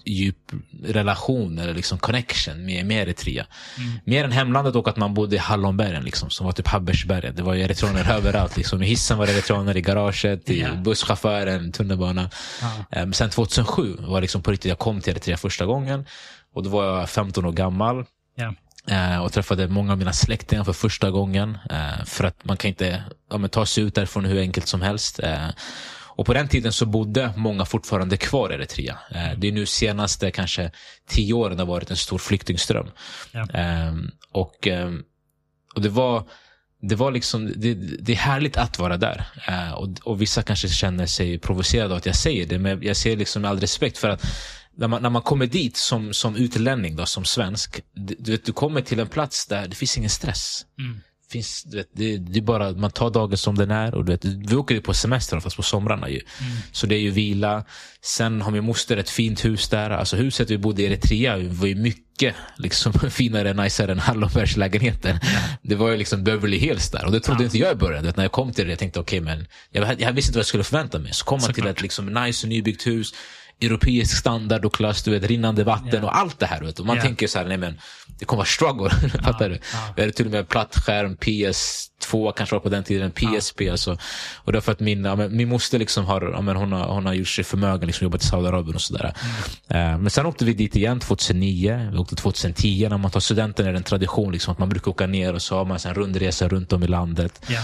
djup 0.05 0.37
relation 0.83 1.59
eller 1.59 1.73
liksom, 1.73 1.97
connection 1.97 2.65
med, 2.65 2.85
med 2.85 3.01
Eritrea. 3.07 3.45
Mm. 3.77 3.99
Mer 4.05 4.23
än 4.23 4.31
hemlandet 4.31 4.75
och 4.75 4.87
att 4.87 4.97
man 4.97 5.13
bodde 5.13 5.35
i 5.35 5.39
Hallonbergen, 5.39 6.03
liksom, 6.03 6.29
som 6.29 6.45
var 6.45 6.53
typ 6.53 6.67
Habbersbergen. 6.67 7.35
Det 7.35 7.43
var 7.43 7.55
eritreaner 7.55 8.11
överallt. 8.11 8.57
Liksom. 8.57 8.83
I 8.83 8.85
hissen 8.85 9.17
var 9.17 9.25
det 9.25 9.33
eritreaner, 9.33 9.77
i 9.77 9.81
garaget, 9.81 10.49
i 10.49 10.61
Ja. 10.61 10.73
busschauffören, 10.73 11.71
tunnelbana. 11.71 12.29
Ja. 12.61 12.99
Eh, 12.99 13.11
sen 13.11 13.29
2007 13.29 13.97
var 13.99 14.21
liksom 14.21 14.41
på 14.41 14.51
riktigt, 14.51 14.69
jag 14.69 14.79
kom 14.79 15.01
till 15.01 15.11
Eritrea 15.11 15.37
första 15.37 15.65
gången. 15.65 16.05
Och 16.53 16.63
då 16.63 16.69
var 16.69 16.85
jag 16.99 17.09
15 17.09 17.45
år 17.45 17.51
gammal. 17.51 18.05
Ja. 18.35 18.53
Eh, 18.87 19.17
och 19.17 19.33
träffade 19.33 19.67
många 19.67 19.91
av 19.91 19.97
mina 19.97 20.13
släktingar 20.13 20.63
för 20.63 20.73
första 20.73 21.11
gången. 21.11 21.57
Eh, 21.69 22.05
för 22.05 22.23
att 22.23 22.45
man 22.45 22.57
kan 22.57 22.69
inte 22.69 23.03
ja, 23.31 23.47
ta 23.47 23.65
sig 23.65 23.83
ut 23.83 23.95
därifrån 23.95 24.25
hur 24.25 24.39
enkelt 24.39 24.67
som 24.67 24.81
helst. 24.81 25.19
Eh, 25.19 25.49
och 26.17 26.25
på 26.25 26.33
den 26.33 26.47
tiden 26.47 26.73
så 26.73 26.85
bodde 26.85 27.33
många 27.35 27.65
fortfarande 27.65 28.17
kvar 28.17 28.51
i 28.51 28.53
Eritrea. 28.53 28.97
Det 29.37 29.47
är 29.47 29.51
nu 29.51 29.65
senaste 29.65 30.31
kanske 30.31 30.71
tio 31.07 31.33
åren 31.33 31.57
det 31.57 31.63
har 31.63 31.67
varit 31.67 31.91
en 31.91 31.97
stor 31.97 32.17
flyktingström. 32.17 32.87
Ja. 33.31 33.47
Eh, 33.53 33.93
och, 34.31 34.67
eh, 34.67 34.91
och 35.75 35.81
det 35.81 35.89
var 35.89 36.23
det 36.81 36.95
var 36.95 37.11
liksom, 37.11 37.53
det, 37.55 37.73
det 37.73 38.11
är 38.11 38.17
härligt 38.17 38.57
att 38.57 38.79
vara 38.79 38.97
där. 38.97 39.25
Eh, 39.47 39.71
och, 39.71 39.89
och 40.03 40.21
vissa 40.21 40.41
kanske 40.41 40.67
känner 40.67 41.05
sig 41.05 41.39
provocerade 41.39 41.93
av 41.93 41.97
att 41.97 42.05
jag 42.05 42.15
säger 42.15 42.45
det, 42.45 42.59
men 42.59 42.83
jag 42.83 42.97
säger 42.97 43.17
liksom 43.17 43.41
med 43.41 43.51
all 43.51 43.59
respekt 43.59 43.97
för 43.97 44.09
att 44.09 44.25
när 44.77 44.87
man, 44.87 45.01
när 45.01 45.09
man 45.09 45.21
kommer 45.21 45.45
dit 45.45 45.77
som, 45.77 46.13
som 46.13 46.35
utlänning, 46.35 46.95
då, 46.95 47.05
som 47.05 47.25
svensk, 47.25 47.81
du, 47.93 48.15
du, 48.19 48.31
vet, 48.31 48.45
du 48.45 48.51
kommer 48.51 48.81
till 48.81 48.99
en 48.99 49.07
plats 49.07 49.47
där 49.47 49.67
det 49.67 49.75
finns 49.75 49.97
ingen 49.97 50.09
stress. 50.09 50.65
Mm. 50.79 51.01
Finns, 51.31 51.63
du 51.63 51.77
vet, 51.77 51.89
det, 51.93 52.17
det 52.17 52.39
är 52.39 52.43
bara, 52.43 52.71
man 52.71 52.91
tar 52.91 53.09
dagen 53.09 53.37
som 53.37 53.55
den 53.55 53.71
är. 53.71 53.95
Och 53.95 54.05
du 54.05 54.11
vet, 54.11 54.25
vi 54.25 54.55
åker 54.55 54.75
ju 54.75 54.81
på 54.81 54.93
semester 54.93 55.39
fast 55.39 55.55
på 55.55 55.63
somrarna. 55.63 56.09
Ju. 56.09 56.21
Så 56.71 56.87
det 56.87 56.95
är 56.95 56.99
ju 56.99 57.09
vila. 57.11 57.65
Sen 58.01 58.41
har 58.41 58.51
min 58.51 58.63
moster 58.63 58.97
ett 58.97 59.09
fint 59.09 59.45
hus 59.45 59.69
där. 59.69 59.89
Alltså 59.89 60.15
huset 60.17 60.49
vi 60.49 60.57
bodde 60.57 60.81
i 60.81 60.85
Eritrea 60.85 61.37
var 61.37 61.67
ju 61.67 61.75
mycket 61.75 62.35
liksom, 62.57 62.93
finare 63.09 63.53
najsare 63.53 63.91
än 63.91 63.99
Hallonbergslägenheten. 63.99 65.19
Det 65.61 65.75
var 65.75 65.89
ju 65.89 65.97
liksom 65.97 66.23
Beverly 66.23 66.57
Hills 66.57 66.89
där. 66.91 67.05
Och 67.05 67.11
det 67.11 67.19
trodde 67.19 67.43
Ja. 67.43 67.45
inte 67.45 67.57
jag 67.57 67.71
i 67.71 67.75
början. 67.75 68.03
Vet, 68.03 68.17
när 68.17 68.23
jag 68.23 68.31
kom 68.31 68.53
till 68.53 68.65
det 68.65 68.71
jag 68.71 68.79
tänkte 68.79 68.99
okej 68.99 69.19
men 69.21 69.47
jag, 69.71 70.01
jag 70.01 70.13
visste 70.13 70.29
inte 70.29 70.37
vad 70.37 70.41
jag 70.41 70.45
skulle 70.47 70.63
förvänta 70.63 70.99
mig. 70.99 71.13
Så 71.13 71.25
kom 71.25 71.39
man 71.41 71.53
till 71.53 71.67
ett 71.67 71.81
liksom, 71.81 72.05
nice 72.05 72.45
och 72.47 72.49
nybyggt 72.49 72.87
hus. 72.87 73.13
Europeisk 73.61 74.17
standard 74.17 74.65
och 74.65 74.73
klass, 74.75 75.03
du 75.03 75.11
vet, 75.11 75.23
rinnande 75.23 75.63
vatten 75.63 75.99
Ja. 76.01 76.03
och 76.03 76.17
allt 76.17 76.39
det 76.39 76.45
här. 76.45 76.61
Vet. 76.61 76.79
Och 76.79 76.85
man 76.85 76.95
Ja. 76.95 77.01
tänker 77.01 77.27
så 77.27 77.39
här, 77.39 77.45
nej 77.45 77.57
men 77.57 77.79
det 78.19 78.25
kommer 78.25 78.37
vara 78.37 78.45
struggle. 78.47 78.89
Fattar 79.23 79.49
du? 79.49 79.55
ja. 79.73 79.93
Vi 79.95 80.01
hade 80.01 80.13
till 80.13 80.25
och 80.25 80.31
med 80.31 80.47
plattskärm, 80.49 81.15
PS2 81.15 82.31
kanske 82.35 82.55
var 82.55 82.59
på 82.59 82.69
den 82.69 82.83
tiden, 82.83 83.11
PSP. 83.11 83.61
Alltså. 83.71 83.97
Och 84.35 84.51
det 84.51 84.57
är 84.57 84.61
för 84.61 84.71
att 84.71 84.79
min, 84.79 85.05
ja, 85.05 85.15
men, 85.15 85.37
min 85.37 85.49
moster 85.49 85.79
liksom 85.79 86.05
har, 86.05 86.31
ja, 86.33 86.41
men 86.41 86.55
hon 86.55 86.71
har, 86.71 86.87
hon 86.87 87.05
har 87.05 87.13
gjort 87.13 87.27
sig 87.27 87.43
förmögen, 87.43 87.87
liksom 87.87 88.05
jobbat 88.05 88.23
i 88.23 88.27
Saudiarabien 88.27 88.75
och 88.75 88.81
sådär. 88.81 89.13
Eh, 89.69 89.75
men 89.97 90.09
sen 90.09 90.25
åkte 90.25 90.45
vi 90.45 90.53
dit 90.53 90.75
igen 90.75 90.99
2009, 90.99 91.89
vi 91.91 91.97
åkte 91.97 92.15
2010. 92.15 92.87
När 92.89 92.97
man 92.97 93.11
tar 93.11 93.19
studenten 93.19 93.67
är 93.67 93.71
det 93.71 93.77
en 93.77 93.83
tradition 93.83 94.31
liksom, 94.31 94.51
att 94.51 94.59
man 94.59 94.69
brukar 94.69 94.91
åka 94.91 95.07
ner 95.07 95.33
och 95.33 95.41
så 95.41 95.55
har 95.57 95.65
man 95.65 95.79
en 95.85 95.93
rundresa 95.93 96.47
runt 96.47 96.73
om 96.73 96.83
i 96.83 96.87
landet. 96.87 97.41
Ja. 97.47 97.61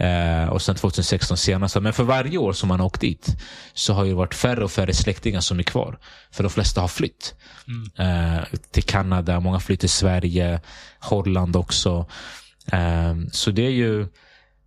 Eh, 0.00 0.48
och 0.48 0.62
sen 0.62 0.74
2016 0.74 1.36
senast. 1.36 1.80
Men 1.80 1.92
för 1.92 2.04
varje 2.04 2.38
år 2.38 2.52
som 2.52 2.68
man 2.68 2.80
har 2.80 2.86
åkt 2.86 3.00
dit 3.00 3.36
så 3.74 3.92
har 3.92 4.04
det 4.04 4.14
varit 4.14 4.34
färre 4.34 4.64
och 4.64 4.72
färre 4.72 4.94
släktingar 4.94 5.40
som 5.40 5.58
är 5.58 5.62
kvar. 5.62 5.98
För 6.30 6.42
de 6.42 6.50
flesta 6.50 6.80
har 6.80 6.88
flytt. 6.88 7.34
Eh, 7.98 8.58
till 8.70 8.82
Kanada, 8.82 9.40
många 9.40 9.60
flytt 9.60 9.80
till 9.80 9.90
Sverige, 9.90 10.60
Holland 11.00 11.56
också. 11.56 12.06
Eh, 12.72 13.14
så 13.32 13.50
det 13.50 13.66
är 13.66 13.70
ju 13.70 14.06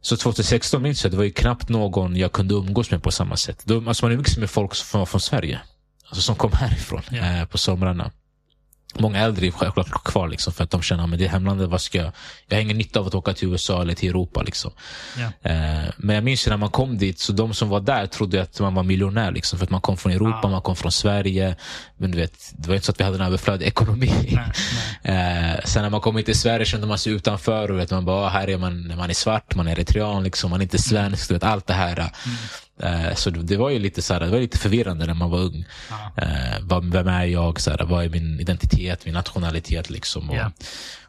så 0.02 0.18
2016 0.18 0.82
minns 0.82 1.04
jag, 1.04 1.12
det 1.12 1.18
var 1.18 1.24
ju 1.24 1.32
knappt 1.32 1.70
någon 1.70 2.16
jag 2.16 2.32
kunde 2.32 2.54
umgås 2.54 2.92
med 2.92 3.04
på 3.04 3.12
samma 3.12 3.38
sätt. 3.38 3.62
Då, 3.66 3.84
alltså 3.88 4.06
man 4.06 4.12
umgicks 4.12 4.38
med 4.38 4.50
folk 4.50 4.76
som 4.76 5.00
var 5.00 5.06
från 5.06 5.22
Sverige. 5.22 5.60
Alltså 6.06 6.22
som 6.22 6.36
kom 6.36 6.52
härifrån 6.52 7.02
eh, 7.12 7.46
på 7.46 7.58
somrarna. 7.58 8.12
Många 9.00 9.20
äldre 9.20 9.48
är 9.48 9.52
självklart 9.52 10.04
kvar 10.04 10.28
liksom, 10.28 10.54
för 10.54 10.64
att 10.64 10.70
de 10.72 10.82
känner 10.82 11.04
att 11.04 11.18
det 11.18 11.26
är 11.26 11.30
hemlandet, 11.30 11.70
vad 11.70 11.82
ska 11.82 11.98
jag... 11.98 12.12
Jag 12.48 12.58
har 12.58 12.62
ingen 12.62 12.78
nytta 12.78 13.00
av 13.00 13.08
att 13.08 13.16
åka 13.16 13.34
till 13.34 13.48
USA 13.52 13.82
eller 13.82 13.94
till 13.94 14.10
Europa. 14.10 14.42
Liksom. 14.42 14.72
Eh, 15.42 15.54
men 15.98 16.16
jag 16.16 16.24
minns 16.24 16.48
när 16.48 16.58
man 16.58 16.70
kom 16.70 16.98
dit, 16.98 17.20
så 17.20 17.34
de 17.34 17.54
som 17.54 17.70
var 17.70 17.80
där 17.80 18.08
trodde 18.08 18.42
att 18.42 18.60
man 18.60 18.74
var 18.76 18.84
miljonär. 18.84 19.32
Liksom, 19.32 19.60
för 19.60 19.66
att 19.66 19.70
man 19.70 19.82
kom 19.82 19.98
från 19.98 20.12
Europa, 20.12 20.40
Ja. 20.44 20.50
man 20.50 20.62
kom 20.62 20.76
från 20.76 20.92
Sverige. 20.92 21.56
Men 21.98 22.12
du 22.12 22.18
vet, 22.18 22.52
det 22.54 22.68
var 22.68 22.76
inte 22.76 22.86
så 22.86 22.92
att 22.92 23.00
vi 23.00 23.04
hade 23.04 23.16
en 23.18 23.22
överflödig 23.22 23.66
ekonomi. 23.66 24.12
Nej, 24.32 24.36
nej. 24.36 24.52
Eh, 25.54 25.60
sen 25.66 25.84
när 25.84 25.90
man 25.90 26.02
kom 26.02 26.18
hit 26.18 26.26
till 26.26 26.40
Sverige 26.40 26.66
kände 26.66 26.88
man 26.88 26.98
sig 27.00 27.14
utanför. 27.14 27.72
Och 27.72 27.80
vet, 27.80 27.92
man 27.92 28.06
bara, 28.06 28.26
"Ah, 28.26 28.30
här 28.30 28.50
är 28.50 28.58
man, 28.58 28.94
man 28.98 29.10
är 29.10 29.14
svart, 29.14 29.56
man 29.56 29.68
är 29.68 29.72
eritrean, 29.72 30.24
liksom, 30.24 30.50
man 30.50 30.60
är 30.60 30.64
inte 30.64 30.78
svensk. 30.78 31.28
Du 31.28 31.34
vet, 31.34 31.44
allt 31.44 31.68
det 31.68 31.74
här. 31.74 32.00
Eh, 32.00 32.06
så 33.16 33.30
det, 33.30 33.58
var 33.58 33.70
ju 33.70 33.80
lite, 33.80 34.02
så 34.02 34.14
här, 34.14 34.20
det 34.20 34.28
var 34.28 34.40
lite 34.40 34.58
förvirrande 34.58 35.06
när 35.06 35.14
man 35.14 35.30
var 35.30 35.40
ung. 35.40 35.66
Ja. 35.90 36.24
Eh, 36.24 36.82
vem 36.82 37.08
är 37.08 37.26
jag? 37.26 37.60
Så 37.60 37.72
här, 37.72 37.86
vad 37.86 38.06
är 38.06 38.10
min 38.10 38.40
identitet, 38.40 39.06
min 39.06 39.14
nationalitet? 39.14 39.90
Liksom, 39.90 40.30
och, 40.30 40.36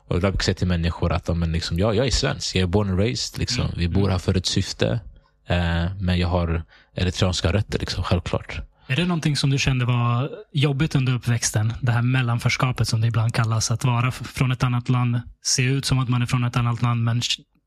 och 0.06 0.14
jag 0.14 0.20
brukar 0.20 0.38
säga 0.38 0.54
till 0.54 0.66
människor 0.66 1.12
att 1.12 1.36
men 1.36 1.52
liksom, 1.52 1.78
ja, 1.78 1.94
jag 1.94 2.06
är 2.06 2.10
svensk, 2.10 2.56
jag 2.56 2.62
är 2.62 2.66
born 2.66 2.90
and 2.90 2.98
raised. 2.98 3.38
Liksom. 3.38 3.64
Mm. 3.64 3.78
Vi 3.78 3.88
bor 3.88 4.08
här 4.08 4.18
för 4.18 4.36
ett 4.36 4.46
syfte. 4.46 5.00
Eh, 5.48 5.86
men 6.00 6.18
jag 6.18 6.28
har 6.28 6.62
eritreanska 6.94 7.52
rötter, 7.52 7.78
liksom, 7.78 8.04
självklart. 8.04 8.60
Är 8.86 8.96
det 8.96 9.04
någonting 9.04 9.36
som 9.36 9.50
du 9.50 9.58
kände 9.58 9.84
var 9.84 10.30
jobbigt 10.52 10.94
under 10.94 11.14
uppväxten? 11.14 11.72
Det 11.80 11.92
här 11.92 12.02
mellanförskapet 12.02 12.88
som 12.88 13.00
det 13.00 13.06
ibland 13.06 13.34
kallas. 13.34 13.70
Att 13.70 13.84
vara 13.84 14.10
från 14.10 14.52
ett 14.52 14.62
annat 14.62 14.88
land, 14.88 15.20
se 15.42 15.62
ut 15.62 15.84
som 15.84 15.98
att 15.98 16.08
man 16.08 16.22
är 16.22 16.26
från 16.26 16.44
ett 16.44 16.56
annat 16.56 16.82
land, 16.82 17.04
men 17.04 17.22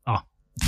ja, 0.06 0.22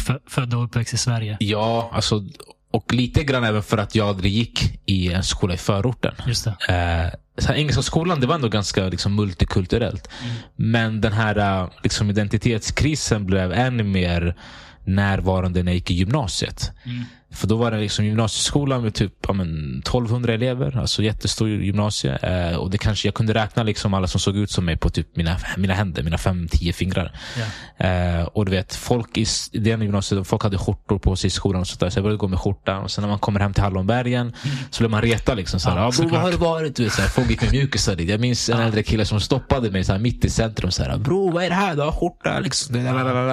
fö- 0.07 0.21
född 0.27 0.55
och 0.55 0.65
uppväxt 0.65 0.95
i 0.95 0.97
Sverige. 0.97 1.37
Ja, 1.41 1.91
alltså, 1.93 2.23
och 2.71 2.95
lite 2.95 3.25
grann 3.25 3.45
även 3.45 3.63
för 3.63 3.79
att 3.79 3.95
jag 3.95 4.09
aldrig 4.09 4.33
gick 4.33 4.81
i 4.87 5.13
en 5.13 5.23
skola 5.23 5.55
i 5.55 5.57
förorten. 5.57 6.15
Just 6.27 6.45
det. 6.45 7.13
Eh, 7.49 7.57
Engelska 7.57 7.83
skolan 7.83 8.21
det 8.21 8.27
var 8.27 8.35
ändå 8.35 8.49
ganska 8.49 8.89
liksom, 8.89 9.15
multikulturellt. 9.15 10.09
Men 10.57 11.01
den 11.01 11.13
här 11.13 11.63
eh, 11.63 11.69
liksom, 11.83 12.11
identitetskrisen 12.11 13.27
blev 13.27 13.53
ännu 13.53 13.83
mer 13.83 14.37
närvarande 14.85 15.63
när 15.63 15.73
jag 15.73 15.77
gick 15.77 15.91
i 15.91 15.95
gymnasiet. 15.95 16.71
Mm. 16.85 17.05
För 17.33 17.47
då 17.47 17.57
var 17.57 17.71
det 17.71 17.79
liksom 17.79 18.05
gymnasieskolan 18.05 18.83
med 18.83 18.95
typ 18.95 19.13
ja, 19.27 19.33
men, 19.33 19.79
1200 19.79 20.35
elever. 20.35 20.79
Alltså 20.79 21.03
jättestor 21.03 21.49
gymnasie. 21.49 22.19
Eh, 22.23 22.57
och 22.57 22.71
det 22.71 22.79
kanske, 22.79 23.09
jag 23.09 23.15
kunde 23.15 23.35
räkna 23.35 23.63
liksom 23.63 23.95
alla 23.95 24.07
som 24.07 24.21
såg 24.21 24.37
ut 24.37 24.51
som 24.51 24.65
mig 24.65 24.77
på 24.77 24.91
typ 24.91 25.17
mina, 25.17 25.37
mina 25.57 25.75
händer, 25.75 26.03
mina 26.03 26.19
fem, 26.19 26.49
tio 26.49 26.73
fingrar. 26.73 27.13
Ja. 27.39 27.87
Eh, 27.87 28.23
och 28.23 28.45
du 28.45 28.51
vet, 28.51 28.75
folk 28.75 29.19
i, 29.19 29.27
i 29.53 29.59
den 29.59 29.83
gymnasiet, 29.83 30.27
folk 30.27 30.43
hade 30.43 30.59
skjortor 30.59 30.99
på 30.99 31.17
sig 31.17 31.29
i 31.29 31.31
skolan. 31.31 31.61
Och 31.61 31.67
sånt 31.67 31.81
där, 31.81 31.91
så 31.91 31.99
jag 31.99 32.03
började 32.03 32.19
gå 32.19 32.29
med 32.29 32.39
skjorta. 32.39 32.79
Och 32.79 32.91
sen 32.91 33.03
när 33.03 33.09
man 33.09 33.19
kommer 33.19 33.41
hem 33.41 33.55
till 33.55 33.63
Hallonbergen 33.63 34.33
så 34.71 34.81
blev 34.81 34.91
man 34.91 35.03
reta. 35.03 35.35
Liksom, 35.35 35.61
såhär, 35.61 35.77
Ja, 35.77 35.91
ja, 35.97 36.03
bro, 36.03 36.09
vad 36.09 36.21
har 36.21 36.31
det 36.31 36.37
varit? 36.37 36.77
Du 36.77 36.85
vet, 36.85 36.93
såhär, 36.93 37.09
folk 37.09 37.31
gick 37.31 37.43
med 37.43 37.53
mjukisar 37.53 37.97
dit. 37.97 38.11
Jag 38.11 38.21
minns 38.21 38.49
en 38.49 38.61
äldre 38.61 38.83
kille 38.83 39.05
som 39.05 39.21
stoppade 39.21 39.71
mig 39.71 39.85
såhär, 39.85 39.99
mitt 39.99 40.25
i 40.25 40.31
centrum. 40.31 40.71
Såhär, 40.71 40.99
bro, 40.99 41.31
vad 41.31 41.45
är 41.45 41.49
det 41.49 41.55
här? 41.55 41.77
Du 41.77 41.83
har 41.83 41.93
skjorta. 41.93 42.41
Liksom. 42.41 42.75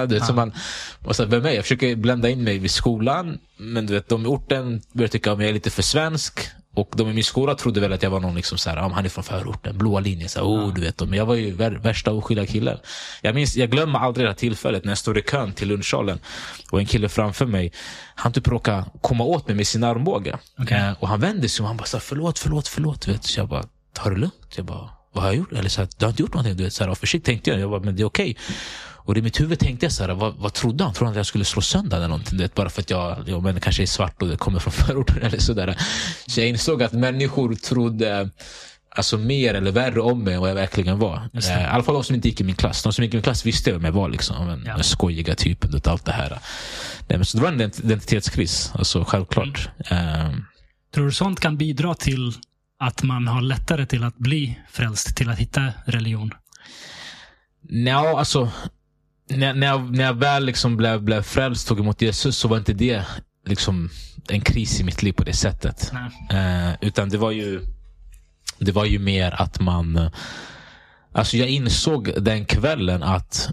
Du 0.08 0.14
vet, 0.14 0.24
så 0.24 0.32
man, 0.32 0.52
och 1.04 1.16
så, 1.16 1.24
vem 1.24 1.44
är 1.44 1.48
jag? 1.48 1.56
Jag 1.56 1.64
försöker 1.64 1.96
blända 1.96 2.28
in 2.28 2.44
mig 2.44 2.58
vid 2.58 2.70
skolan. 2.70 3.38
Men 3.58 3.86
du 3.86 3.92
vet, 3.94 4.08
de 4.08 4.22
i 4.22 4.26
orten 4.26 4.82
började 4.92 5.12
tycka 5.12 5.32
att 5.32 5.40
jag 5.40 5.48
är 5.48 5.52
lite 5.52 5.70
för 5.70 5.82
svensk. 5.82 6.40
Och 6.74 6.94
de 6.96 7.08
i 7.08 7.12
min 7.12 7.24
skola 7.24 7.54
trodde 7.54 7.80
väl 7.80 7.92
att 7.92 8.02
jag 8.02 8.10
var 8.10 8.20
någon 8.20 8.34
liksom 8.34 8.58
såhär, 8.58 8.76
ah, 8.76 8.88
han 8.88 9.04
är 9.04 9.08
från 9.08 9.24
förorten, 9.24 9.78
blåa 9.78 10.00
linjen. 10.00 10.28
Så 10.28 10.40
oh, 10.40 10.74
du 10.74 10.80
vet, 10.80 11.00
men 11.00 11.12
jag 11.12 11.26
var 11.26 11.34
ju 11.34 11.50
vär, 11.50 11.70
värsta 11.70 12.12
oskyldiga 12.12 12.46
killen. 12.46 12.78
Jag, 13.22 13.34
minns, 13.34 13.56
jag 13.56 13.70
glömmer 13.70 13.98
aldrig 13.98 14.26
det 14.26 14.30
här 14.30 14.36
tillfället 14.36 14.84
när 14.84 14.90
jag 14.90 14.98
står 14.98 15.18
i 15.18 15.22
kön 15.22 15.52
till 15.52 15.68
lunchsalen. 15.68 16.18
Och 16.70 16.78
en 16.78 16.86
kille 16.86 17.08
framför 17.08 17.46
mig, 17.46 17.72
han 18.14 18.32
typ 18.32 18.48
råkade 18.48 18.84
komma 19.00 19.24
åt 19.24 19.48
mig 19.48 19.56
med 19.56 19.66
sin 19.66 19.84
armbåge. 19.84 20.38
Okej. 20.58 20.78
Eh, 20.78 20.92
och 21.00 21.08
han 21.08 21.20
vände 21.20 21.48
sig 21.48 21.62
och 21.62 21.68
han 21.68 21.76
bara, 21.76 21.84
så 21.84 21.96
här, 21.96 22.02
förlåt, 22.02 22.38
förlåt, 22.38 22.68
förlåt. 22.68 23.08
Vet. 23.08 23.24
Så 23.24 23.40
jag 23.40 23.48
bara, 23.48 23.64
ta 23.92 24.10
det 24.10 24.16
lugnt. 24.16 24.54
Jag 24.56 24.66
bara, 24.66 24.90
vad 25.12 25.24
har 25.24 25.30
jag 25.30 25.36
gjort? 25.38 25.52
Eller 25.52 25.68
så 25.68 25.80
här, 25.80 25.88
du 25.98 26.04
har 26.04 26.10
inte 26.10 26.22
gjort 26.22 26.34
någonting. 26.34 26.56
Du 26.56 26.64
vet, 26.64 26.72
så 26.72 26.84
här, 26.84 26.94
försiktigt 26.94 27.26
tänkte 27.26 27.50
jag. 27.50 27.60
Jag 27.60 27.70
bara, 27.70 27.80
men 27.80 27.96
det 27.96 28.02
är 28.02 28.06
okej. 28.06 28.36
Och 28.80 29.16
i 29.16 29.22
mitt 29.22 29.40
huvud 29.40 29.58
tänkte 29.58 29.86
jag 29.86 29.92
så 29.92 30.02
här, 30.04 30.14
vad, 30.14 30.34
vad 30.36 30.52
trodde 30.52 30.84
han? 30.84 30.92
Trodde 30.92 31.06
han 31.08 31.12
att 31.12 31.16
jag 31.16 31.26
skulle 31.26 31.44
slå 31.44 31.62
sönder 31.62 31.96
eller 31.96 32.08
någonting? 32.08 32.38
Vet, 32.38 32.54
bara 32.54 32.70
för 32.70 32.80
att 32.82 32.90
jag, 32.90 33.16
jag 33.26 33.42
men, 33.42 33.60
kanske 33.60 33.82
är 33.82 33.86
svart 33.86 34.22
och 34.22 34.28
det 34.28 34.36
kommer 34.36 34.58
från 34.58 34.72
förorten 34.86 35.22
eller 35.22 35.38
sådär. 35.38 35.76
Så 36.26 36.40
jag 36.40 36.48
insåg 36.48 36.82
att 36.82 36.92
människor 36.92 37.54
trodde 37.54 38.30
alltså 38.96 39.18
mer 39.18 39.54
eller 39.54 39.70
värre 39.72 40.00
om 40.00 40.24
mig 40.24 40.34
än 40.34 40.40
vad 40.40 40.50
jag 40.50 40.54
verkligen 40.54 40.98
var. 40.98 41.28
Eh, 41.34 41.62
I 41.62 41.64
alla 41.64 41.82
fall 41.82 41.94
de 41.94 42.04
som 42.04 42.14
inte 42.14 42.28
gick 42.28 42.40
i 42.40 42.44
min 42.44 42.54
klass. 42.54 42.82
De 42.82 42.92
som 42.92 43.04
gick 43.04 43.14
i 43.14 43.16
min 43.16 43.22
klass 43.22 43.46
visste 43.46 43.72
vem 43.72 43.84
jag 43.84 43.92
var. 43.92 44.08
Liksom. 44.08 44.46
Den 44.46 44.64
Ja. 44.66 44.82
skojiga 44.82 45.34
typen. 45.34 45.70
vet, 45.72 45.86
Allt 45.86 46.04
det 46.04 46.12
här. 46.12 46.28
Nej, 47.08 47.18
men 47.18 47.24
så 47.24 47.36
det 47.38 47.42
var 47.44 47.52
en 47.52 47.60
ident- 47.60 47.84
identitetskris. 47.84 48.70
Alltså, 48.74 49.04
självklart. 49.04 49.68
Eh, 49.90 50.30
Tror 50.94 51.04
du 51.06 51.12
sånt 51.12 51.40
kan 51.40 51.56
bidra 51.56 51.94
till 51.94 52.32
att 52.78 53.02
man 53.02 53.28
har 53.28 53.40
lättare 53.40 53.86
till 53.86 54.04
att 54.04 54.18
bli 54.18 54.58
frälst, 54.70 55.16
till 55.16 55.30
att 55.30 55.38
hitta 55.38 55.72
religion? 55.86 56.30
Nja, 57.62 58.18
alltså. 58.18 58.50
När, 59.30 59.54
när, 59.54 59.66
jag, 59.66 59.96
när 59.96 60.04
jag 60.04 60.14
väl 60.14 60.44
liksom 60.44 60.76
blev, 60.76 61.02
blev 61.02 61.22
frälst 61.22 61.68
tog 61.68 61.80
emot 61.80 62.02
Jesus 62.02 62.36
så 62.36 62.48
var 62.48 62.56
inte 62.56 62.72
det 62.72 63.04
liksom 63.44 63.90
en 64.28 64.40
kris 64.40 64.80
i 64.80 64.84
mitt 64.84 65.02
liv 65.02 65.12
på 65.12 65.24
det 65.24 65.32
sättet. 65.32 65.92
Nej. 65.92 66.70
Eh, 66.70 66.74
utan 66.80 67.08
det 67.08 67.18
var 67.18 67.30
ju 67.30 67.64
Det 68.58 68.72
var 68.72 68.84
ju 68.84 68.98
mer 68.98 69.42
att 69.42 69.60
man 69.60 70.10
Alltså 71.12 71.36
jag 71.36 71.48
insåg 71.48 72.12
den 72.22 72.44
kvällen 72.44 73.02
att 73.02 73.50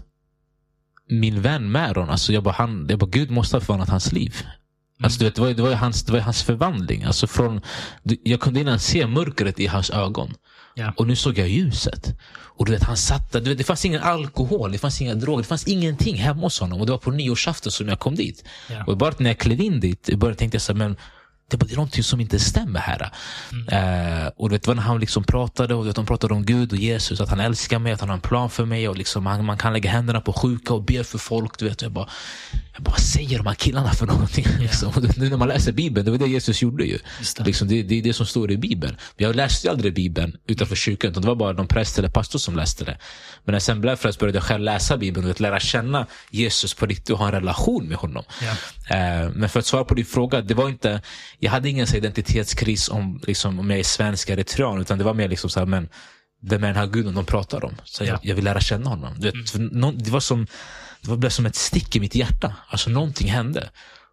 Min 1.08 1.42
vän 1.42 1.72
Märon, 1.72 2.10
alltså 2.10 2.32
jag 2.32 2.42
bara, 2.42 2.54
han, 2.54 2.86
jag 2.88 2.98
bara 2.98 3.10
Gud 3.10 3.30
måste 3.30 3.56
ha 3.56 3.60
förvandlat 3.60 3.88
hans 3.88 4.12
liv. 4.12 4.34
Alltså, 5.02 5.18
du 5.18 5.24
vet, 5.24 5.34
det, 5.34 5.40
var, 5.40 5.48
det, 5.48 5.62
var 5.62 5.72
hans, 5.72 6.02
det 6.02 6.12
var 6.12 6.20
hans 6.20 6.42
förvandling. 6.42 7.04
Alltså 7.04 7.26
från, 7.26 7.60
jag 8.22 8.40
kunde 8.40 8.60
innan 8.60 8.80
se 8.80 9.06
mörkret 9.06 9.60
i 9.60 9.66
hans 9.66 9.90
ögon. 9.90 10.34
Ja. 10.74 10.92
Och 10.96 11.06
nu 11.06 11.16
såg 11.16 11.38
jag 11.38 11.48
ljuset. 11.48 12.18
Och 12.28 12.66
du 12.66 12.72
vet, 12.72 12.82
han 12.82 12.96
satt 12.96 13.32
där. 13.32 13.40
Du 13.40 13.50
vet, 13.50 13.58
det 13.58 13.64
fanns 13.64 13.84
ingen 13.84 14.02
alkohol, 14.02 14.72
det 14.72 14.78
fanns 14.78 15.00
inga 15.00 15.14
droger, 15.14 15.42
det 15.42 15.48
fanns 15.48 15.66
ingenting 15.66 16.16
hemma 16.16 16.40
hos 16.40 16.60
honom. 16.60 16.80
Och 16.80 16.86
det 16.86 16.92
var 16.92 16.98
på 16.98 17.10
nyårsafton 17.10 17.72
som 17.72 17.88
jag 17.88 17.98
kom 17.98 18.14
dit. 18.14 18.44
Ja. 18.70 18.84
Och 18.84 18.96
bara 18.96 19.14
när 19.18 19.30
jag 19.30 19.38
klev 19.38 19.60
in 19.60 19.80
dit, 19.80 20.08
i 20.08 20.16
början 20.16 20.36
tänkte 20.36 20.54
jag 20.54 20.62
så 20.62 20.72
här, 20.72 20.78
men 20.78 20.96
det 21.50 21.72
är 21.72 21.76
någonting 21.76 22.02
som 22.02 22.20
inte 22.20 22.38
stämmer 22.38 22.80
här. 22.80 23.10
Eh, 23.72 24.30
och 24.36 24.48
du 24.48 24.54
vet, 24.54 24.66
när 24.66 24.74
han 24.74 25.00
liksom 25.00 25.24
pratade 25.24 25.74
och 25.74 25.86
vet, 25.86 25.96
de 25.96 26.06
pratade 26.06 26.34
om 26.34 26.44
Gud 26.44 26.72
och 26.72 26.78
Jesus, 26.78 27.20
att 27.20 27.28
han 27.28 27.40
älskar 27.40 27.78
mig, 27.78 27.92
att 27.92 28.00
han 28.00 28.08
har 28.08 28.16
en 28.16 28.20
plan 28.20 28.50
för 28.50 28.64
mig. 28.64 28.88
och 28.88 28.96
liksom, 28.96 29.24
man, 29.24 29.44
man 29.44 29.58
kan 29.58 29.72
lägga 29.72 29.90
händerna 29.90 30.20
på 30.20 30.32
sjuka 30.32 30.74
och 30.74 30.82
be 30.82 31.04
för 31.04 31.18
folk. 31.18 31.58
Du 31.58 31.68
vet, 31.68 31.82
jag 31.82 31.92
bara, 31.92 32.08
vad 32.78 33.00
säger 33.00 33.38
de 33.38 33.46
här 33.46 33.54
killarna 33.54 33.90
för 33.92 34.06
någonting? 34.06 34.46
Liksom. 34.60 34.88
Och 34.88 35.18
nu 35.18 35.28
när 35.30 35.36
man 35.36 35.48
läser 35.48 35.72
Bibeln, 35.72 36.04
det 36.04 36.10
var 36.10 36.18
det 36.18 36.26
Jesus 36.26 36.62
gjorde 36.62 36.84
ju. 36.84 36.98
Det. 37.36 37.44
Liksom, 37.44 37.68
det, 37.68 37.82
det 37.82 37.94
är 37.98 38.02
det 38.02 38.12
som 38.12 38.26
står 38.26 38.50
i 38.50 38.56
Bibeln. 38.56 38.96
Jag 39.16 39.36
läste 39.36 39.66
ju 39.66 39.70
aldrig 39.72 39.94
Bibeln 39.94 40.36
utanför 40.46 40.76
kyrkan, 40.76 41.10
utan 41.10 41.22
det 41.22 41.28
var 41.28 41.34
bara 41.34 41.52
någon 41.52 41.66
präst 41.68 41.98
eller 41.98 42.08
pastor 42.08 42.38
som 42.38 42.56
läste 42.56 42.84
det. 42.84 42.98
Men 43.44 43.52
när 43.52 43.54
jag 43.54 43.62
sen 43.62 43.80
blev 43.80 43.96
frälst 43.96 44.18
började 44.20 44.36
jag 44.36 44.44
själv 44.44 44.64
läsa 44.64 44.96
Bibeln 44.96 45.30
och 45.30 45.40
lära 45.40 45.60
känna 45.60 46.06
Jesus 46.30 46.74
på 46.74 46.86
riktigt 46.86 47.10
och 47.10 47.18
ha 47.18 47.26
en 47.26 47.32
relation 47.32 47.88
med 47.88 47.96
honom. 47.96 48.24
Eh, 48.90 49.30
Men 49.34 49.48
för 49.48 49.58
att 49.60 49.66
svara 49.66 49.84
på 49.84 49.94
din 49.94 50.06
fråga, 50.06 50.40
det 50.40 50.54
var 50.54 50.68
inte, 50.68 51.00
jag 51.38 51.50
hade 51.50 51.68
ingen 51.68 51.86
så 51.86 51.96
identitetskris 51.96 52.88
om, 52.88 53.20
liksom, 53.26 53.58
om 53.58 53.70
jag 53.70 53.78
är 53.78 53.84
svensk 53.84 54.28
eller 54.28 54.36
eritrean, 54.42 54.80
utan 54.80 54.98
det 54.98 55.04
var 55.04 55.14
mer 55.14 55.28
liksom 55.28 55.50
så 55.50 55.58
här, 55.60 55.66
men 55.66 55.88
vem 56.42 56.64
är 56.64 56.68
den 56.68 56.76
här 56.76 56.86
guden 56.86 57.14
de 57.14 57.24
pratar 57.24 57.64
om? 57.64 57.74
Så 57.84 58.04
jag, 58.04 58.14
Ja. 58.14 58.18
jag 58.22 58.34
vill 58.34 58.44
lära 58.44 58.60
känna 58.60 58.90
honom. 58.90 59.14
Du 59.18 59.30
vet, 59.30 59.50
för 59.50 59.58
någon, 59.58 59.98
det 59.98 60.10
var 60.10 60.20
som 60.20 60.46
det 61.10 61.16
blev 61.16 61.30
som 61.30 61.46
ett 61.46 61.56
stick 61.56 61.96
i 61.96 62.00
mitt 62.00 62.14
hjärta. 62.14 62.54
Alltså 62.68 62.90
någonting 62.90 63.28
hände. 63.28 63.70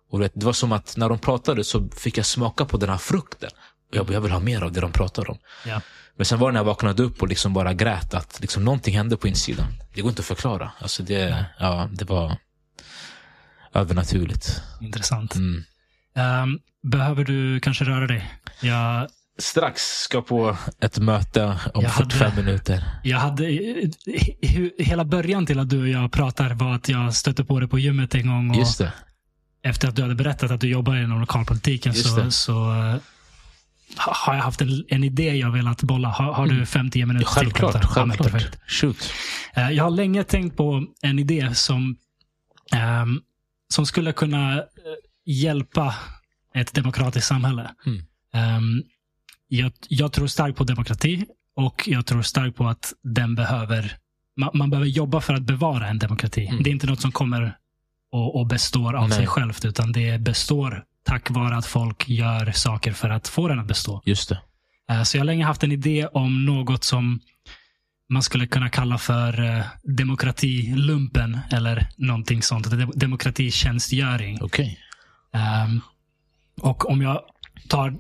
Och 0.10 0.20
det 0.20 0.44
var 0.44 0.54
som 0.54 0.72
att 0.72 0.98
när 0.98 1.10
de 1.10 1.20
pratade 1.20 1.64
så 1.64 1.90
fick 1.90 2.18
jag 2.18 2.26
smaka 2.26 2.66
på 2.66 2.78
den 2.78 2.90
här 2.90 2.98
frukten. 2.98 3.50
Och 3.90 3.96
jag, 3.96 4.12
jag 4.12 4.22
vill 4.22 4.32
ha 4.32 4.40
mer 4.40 4.62
av 4.62 4.72
det 4.72 4.82
de 4.82 4.92
pratar 4.92 5.30
om. 5.30 5.38
Ja. 5.66 5.82
Men 6.16 6.26
sen 6.26 6.40
var 6.40 6.48
det 6.48 6.54
när 6.54 6.60
jag 6.60 6.66
vaknade 6.66 7.04
upp 7.04 7.22
och 7.22 7.28
liksom 7.28 7.54
bara 7.54 7.74
grät 7.74 8.14
att 8.14 8.40
liksom 8.42 8.66
någonting 8.66 8.98
hände 8.98 9.18
på 9.18 9.28
insidan. 9.28 9.66
Det 9.94 10.02
går 10.02 10.10
inte 10.10 10.20
att 10.20 10.26
förklara. 10.26 10.72
Alltså 10.80 11.04
det, 11.04 11.46
ja, 11.60 11.90
det 11.92 12.06
var 12.06 12.38
övernaturligt. 13.74 14.62
Intressant. 14.82 15.36
Mm. 15.36 15.64
Ehm, 16.16 16.60
behöver 16.84 17.24
du 17.24 17.60
kanske 17.60 17.86
röra 17.86 18.08
dig? 18.08 18.32
Jag, 18.62 19.08
Strax 19.40 19.82
ska 19.82 20.22
på 20.22 20.58
ett 20.80 20.98
möte 21.00 21.44
om 21.74 21.84
Jag 21.84 21.90
hade- 21.90 22.10
45 22.16 22.46
minuter. 22.46 22.84
jag 23.04 23.18
hade, 23.20 23.44
he- 23.44 23.94
he- 24.42 24.72
hela 24.78 25.06
början 25.06 25.46
till 25.46 25.60
att 25.60 25.70
du 25.70 25.82
och 25.82 25.88
jag 25.90 26.12
pratar 26.12 26.54
var 26.54 26.76
att 26.76 26.90
jag 26.90 27.16
stötte 27.16 27.44
på 27.46 27.60
dig 27.60 27.70
på 27.70 27.80
gymmet 27.80 28.16
en 28.16 28.28
gång. 28.28 28.50
Och 28.50 28.56
Just 28.56 28.78
det. 28.78 28.94
Efter 29.64 29.88
att 29.88 29.96
du 29.96 30.02
hade 30.02 30.16
berättat 30.16 30.52
att 30.52 30.62
du 30.62 30.70
jobbar 30.70 30.96
inom 30.96 31.20
lokalpolitiken 31.20 31.94
Just 31.94 32.10
så, 32.10 32.16
det. 32.16 32.32
så 32.32 32.52
eh, 32.74 32.96
ha- 33.98 34.14
har 34.16 34.36
jag 34.36 34.42
haft 34.44 34.62
en, 34.62 34.86
en 34.88 35.04
idé 35.04 35.36
jag 35.36 35.52
velat 35.52 35.84
bolla. 35.84 36.08
Har, 36.08 36.34
har 36.34 36.48
du 36.48 36.64
5-10 36.66 36.92
Ja, 37.00 37.06
minuter 37.06 37.18
till? 37.26 37.28
självklart. 37.28 37.74
Men 37.74 37.82
självklart. 37.84 38.32
perfekt. 38.32 38.60
Shoot. 38.68 39.12
Eh, 39.56 39.70
Jag 39.72 39.84
har 39.84 39.92
länge 39.92 40.24
tänkt 40.24 40.58
på 40.58 40.86
en 41.02 41.20
idé 41.20 41.56
som, 41.56 41.96
ehm, 42.74 43.20
som 43.74 43.86
skulle 43.86 44.12
kunna 44.14 44.54
eh, 44.54 44.64
hjälpa 45.26 45.96
ett 46.56 46.74
demokratiskt 46.74 47.28
samhälle. 47.28 47.72
Mm. 47.86 48.04
Ehm, 48.34 48.84
jag, 49.58 49.72
jag 49.90 50.12
tror 50.14 50.28
starkt 50.28 50.58
på 50.58 50.64
demokrati 50.64 51.26
och 51.56 51.84
jag 51.88 52.06
tror 52.06 52.22
starkt 52.22 52.58
på 52.58 52.68
att 52.68 52.94
den 53.04 53.36
behöver 53.36 53.98
man, 54.38 54.50
man 54.54 54.70
behöver 54.70 54.88
jobba 54.90 55.22
för 55.22 55.34
att 55.34 55.42
bevara 55.44 55.88
en 55.88 56.00
demokrati. 56.00 56.46
Mm. 56.48 56.64
Det 56.64 56.70
är 56.70 56.72
inte 56.72 56.88
något 56.88 57.02
som 57.02 57.12
kommer 57.12 57.58
och, 58.12 58.40
och 58.40 58.48
består 58.48 58.94
av 58.94 59.10
Nej. 59.10 59.18
sig 59.18 59.28
självt, 59.28 59.66
utan 59.66 59.92
det 59.92 60.22
består 60.22 60.84
tack 61.04 61.30
vare 61.30 61.56
att 61.56 61.66
folk 61.66 62.10
gör 62.10 62.52
saker 62.52 62.94
för 62.94 63.10
att 63.10 63.28
få 63.28 63.48
den 63.48 63.60
att 63.60 63.68
bestå. 63.68 64.02
Just 64.06 64.30
det. 64.30 64.42
Eh, 64.90 65.04
Så 65.04 65.18
jag 65.18 65.22
har 65.22 65.26
länge 65.26 65.46
haft 65.46 65.64
en 65.64 65.72
idé 65.72 66.08
om 66.14 66.46
något 66.46 66.84
som 66.84 67.20
man 68.10 68.24
skulle 68.24 68.48
kunna 68.48 68.70
kalla 68.70 68.98
för 68.98 69.44
eh, 69.58 69.64
demokratilumpen 69.84 71.40
eller 71.52 71.88
någonting 71.98 72.42
sånt. 72.42 72.72
Dem- 72.72 72.92
Demokratitjänstgöring. 72.96 74.38
Okej. 74.42 74.80
Ehm, 75.34 75.82
och 76.62 76.90
om 76.90 77.02
jag 77.02 77.22
tar 77.70 77.98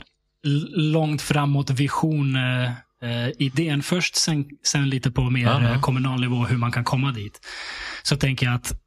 långt 0.73 1.21
framåt 1.21 1.69
vision 1.69 2.35
eh, 2.35 2.71
eh, 3.01 3.29
idén 3.39 3.83
först, 3.83 4.15
sen, 4.15 4.45
sen 4.63 4.89
lite 4.89 5.11
på 5.11 5.29
mer 5.29 5.47
Aha. 5.47 5.73
eh, 5.73 5.81
kommunal 5.81 6.21
nivå 6.21 6.45
hur 6.45 6.57
man 6.57 6.71
kan 6.71 6.83
komma 6.83 7.11
dit. 7.11 7.39
Så 8.03 8.17
tänker 8.17 8.45
jag 8.45 8.55
att 8.55 8.79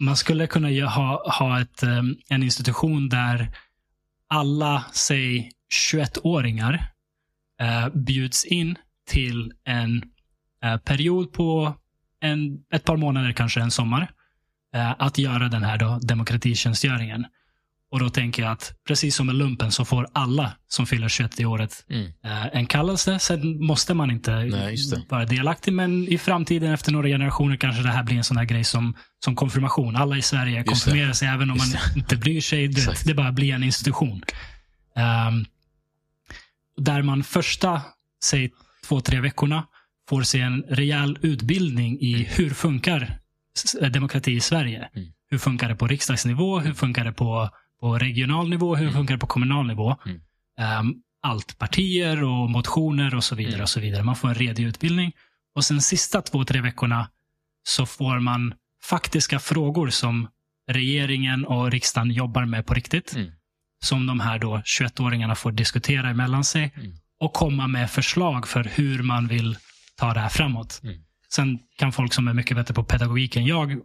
man 0.00 0.16
skulle 0.16 0.46
kunna 0.46 0.86
ha, 0.88 1.32
ha 1.38 1.60
ett, 1.60 1.82
eh, 1.82 2.02
en 2.28 2.42
institution 2.42 3.08
där 3.08 3.50
alla, 4.28 4.84
säg 4.92 5.52
21-åringar 5.92 6.92
eh, 7.60 7.88
bjuds 7.88 8.44
in 8.44 8.76
till 9.08 9.52
en 9.64 10.02
eh, 10.64 10.76
period 10.76 11.32
på 11.32 11.74
en, 12.20 12.58
ett 12.72 12.84
par 12.84 12.96
månader, 12.96 13.32
kanske 13.32 13.60
en 13.60 13.70
sommar, 13.70 14.10
eh, 14.74 14.94
att 14.98 15.18
göra 15.18 15.48
den 15.48 15.62
här 15.62 15.78
då, 15.78 15.98
demokratitjänstgöringen. 16.02 17.26
Och 17.90 17.98
då 18.00 18.08
tänker 18.10 18.42
jag 18.42 18.52
att 18.52 18.72
precis 18.88 19.16
som 19.16 19.26
med 19.26 19.34
lumpen 19.36 19.72
så 19.72 19.84
får 19.84 20.08
alla 20.12 20.52
som 20.68 20.86
fyller 20.86 21.08
21 21.08 21.40
i 21.40 21.44
året 21.44 21.84
Mm. 21.90 22.06
eh, 22.24 22.46
en 22.46 22.66
kallelse. 22.66 23.18
Sen 23.18 23.64
måste 23.64 23.94
man 23.94 24.10
inte 24.10 24.30
Nej, 24.34 24.76
det. 24.90 25.02
vara 25.08 25.24
delaktig, 25.24 25.72
men 25.72 26.08
i 26.08 26.18
framtiden 26.18 26.72
efter 26.72 26.92
några 26.92 27.08
generationer 27.08 27.56
kanske 27.56 27.82
det 27.82 27.88
här 27.88 28.02
blir 28.02 28.16
en 28.16 28.24
sån 28.24 28.36
här 28.36 28.44
grej 28.44 28.64
som, 28.64 28.94
som 29.24 29.36
konfirmation. 29.36 29.96
Alla 29.96 30.16
i 30.16 30.22
Sverige 30.22 30.64
konfirmerar 30.64 31.12
sig 31.12 31.28
även 31.28 31.50
om 31.50 31.56
Just 31.56 31.74
man 31.74 31.82
inte 31.98 32.16
bryr 32.16 32.40
sig. 32.40 32.68
Det, 32.68 33.04
det 33.04 33.14
bara 33.14 33.32
blir 33.32 33.54
en 33.54 33.62
institution. 33.62 34.22
Ehm, 34.96 35.44
där 36.76 37.02
man 37.02 37.24
första, 37.24 37.82
säg 38.24 38.50
två, 38.88 39.00
tre 39.00 39.20
veckorna 39.20 39.66
får 40.08 40.22
se 40.22 40.40
en 40.40 40.62
rejäl 40.62 41.18
utbildning 41.22 42.00
i 42.00 42.14
hur 42.30 42.50
funkar 42.50 43.18
s- 43.56 43.76
demokrati 43.92 44.32
i 44.32 44.40
Sverige. 44.40 44.88
Mm. 44.96 45.08
hur 45.30 45.38
funkar 45.38 45.68
det 45.68 45.76
på 45.76 45.86
riksdagsnivå? 45.86 46.58
Hur 46.60 46.74
funkar 46.74 47.04
det 47.04 47.12
på, 47.12 47.48
på 47.80 47.98
regional 47.98 48.48
nivå? 48.48 48.76
Hur 48.76 48.90
funkar 48.90 49.14
det 49.14 49.18
på 49.20 49.26
kommunal 49.26 49.66
nivå? 49.66 49.96
Mm. 50.06 50.20
Um, 50.80 51.02
allt 51.22 51.58
partier 51.58 52.24
och 52.24 52.50
motioner 52.50 53.14
och 53.14 53.24
så 53.24 53.34
vidare. 53.34 53.54
Mm. 53.54 53.62
och 53.62 53.68
så 53.68 53.80
vidare. 53.80 54.02
Man 54.02 54.16
får 54.16 54.28
en 54.28 54.34
redig 54.34 54.64
utbildning. 54.64 55.12
Och 55.54 55.64
sen 55.64 55.80
sista 55.80 56.22
två, 56.22 56.44
tre 56.44 56.60
veckorna 56.60 57.10
så 57.62 57.86
får 57.86 58.20
man 58.20 58.54
faktiska 58.84 59.38
frågor 59.38 59.88
som 59.90 60.28
regeringen 60.70 61.44
och 61.44 61.70
riksdagen 61.70 62.10
jobbar 62.10 62.44
med 62.44 62.66
på 62.66 62.74
riktigt. 62.74 63.14
Mm. 63.16 63.32
Som 63.84 64.06
de 64.06 64.20
här 64.20 64.38
då 64.38 64.56
21-åringarna 64.56 65.34
får 65.34 65.52
diskutera 65.52 66.10
emellan 66.10 66.44
sig 66.44 66.72
Mm. 66.76 66.92
och 67.20 67.32
komma 67.32 67.66
med 67.66 67.90
förslag 67.90 68.48
för 68.48 68.64
hur 68.64 69.02
man 69.02 69.28
vill 69.28 69.56
ta 69.96 70.14
det 70.14 70.20
här 70.20 70.28
framåt. 70.28 70.80
Mm. 70.82 70.96
Sen 71.30 71.58
kan 71.78 71.92
folk 71.92 72.12
som 72.12 72.28
är 72.28 72.34
mycket 72.34 72.56
bättre 72.56 72.74
på 72.74 72.84
pedagogik 72.84 73.36
än 73.36 73.46
jag 73.46 73.80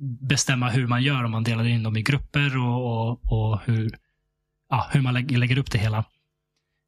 bestämma 0.00 0.68
hur 0.70 0.86
man 0.86 1.02
gör 1.02 1.24
om 1.24 1.30
man 1.30 1.44
delar 1.44 1.64
in 1.66 1.82
dem 1.82 1.96
i 1.96 2.02
grupper 2.02 2.56
och, 2.58 3.08
och, 3.10 3.32
och 3.32 3.60
hur, 3.64 3.96
ja, 4.70 4.88
hur 4.92 5.00
man 5.00 5.14
lägger, 5.14 5.38
lägger 5.38 5.58
upp 5.58 5.70
det 5.70 5.78
hela. 5.78 6.04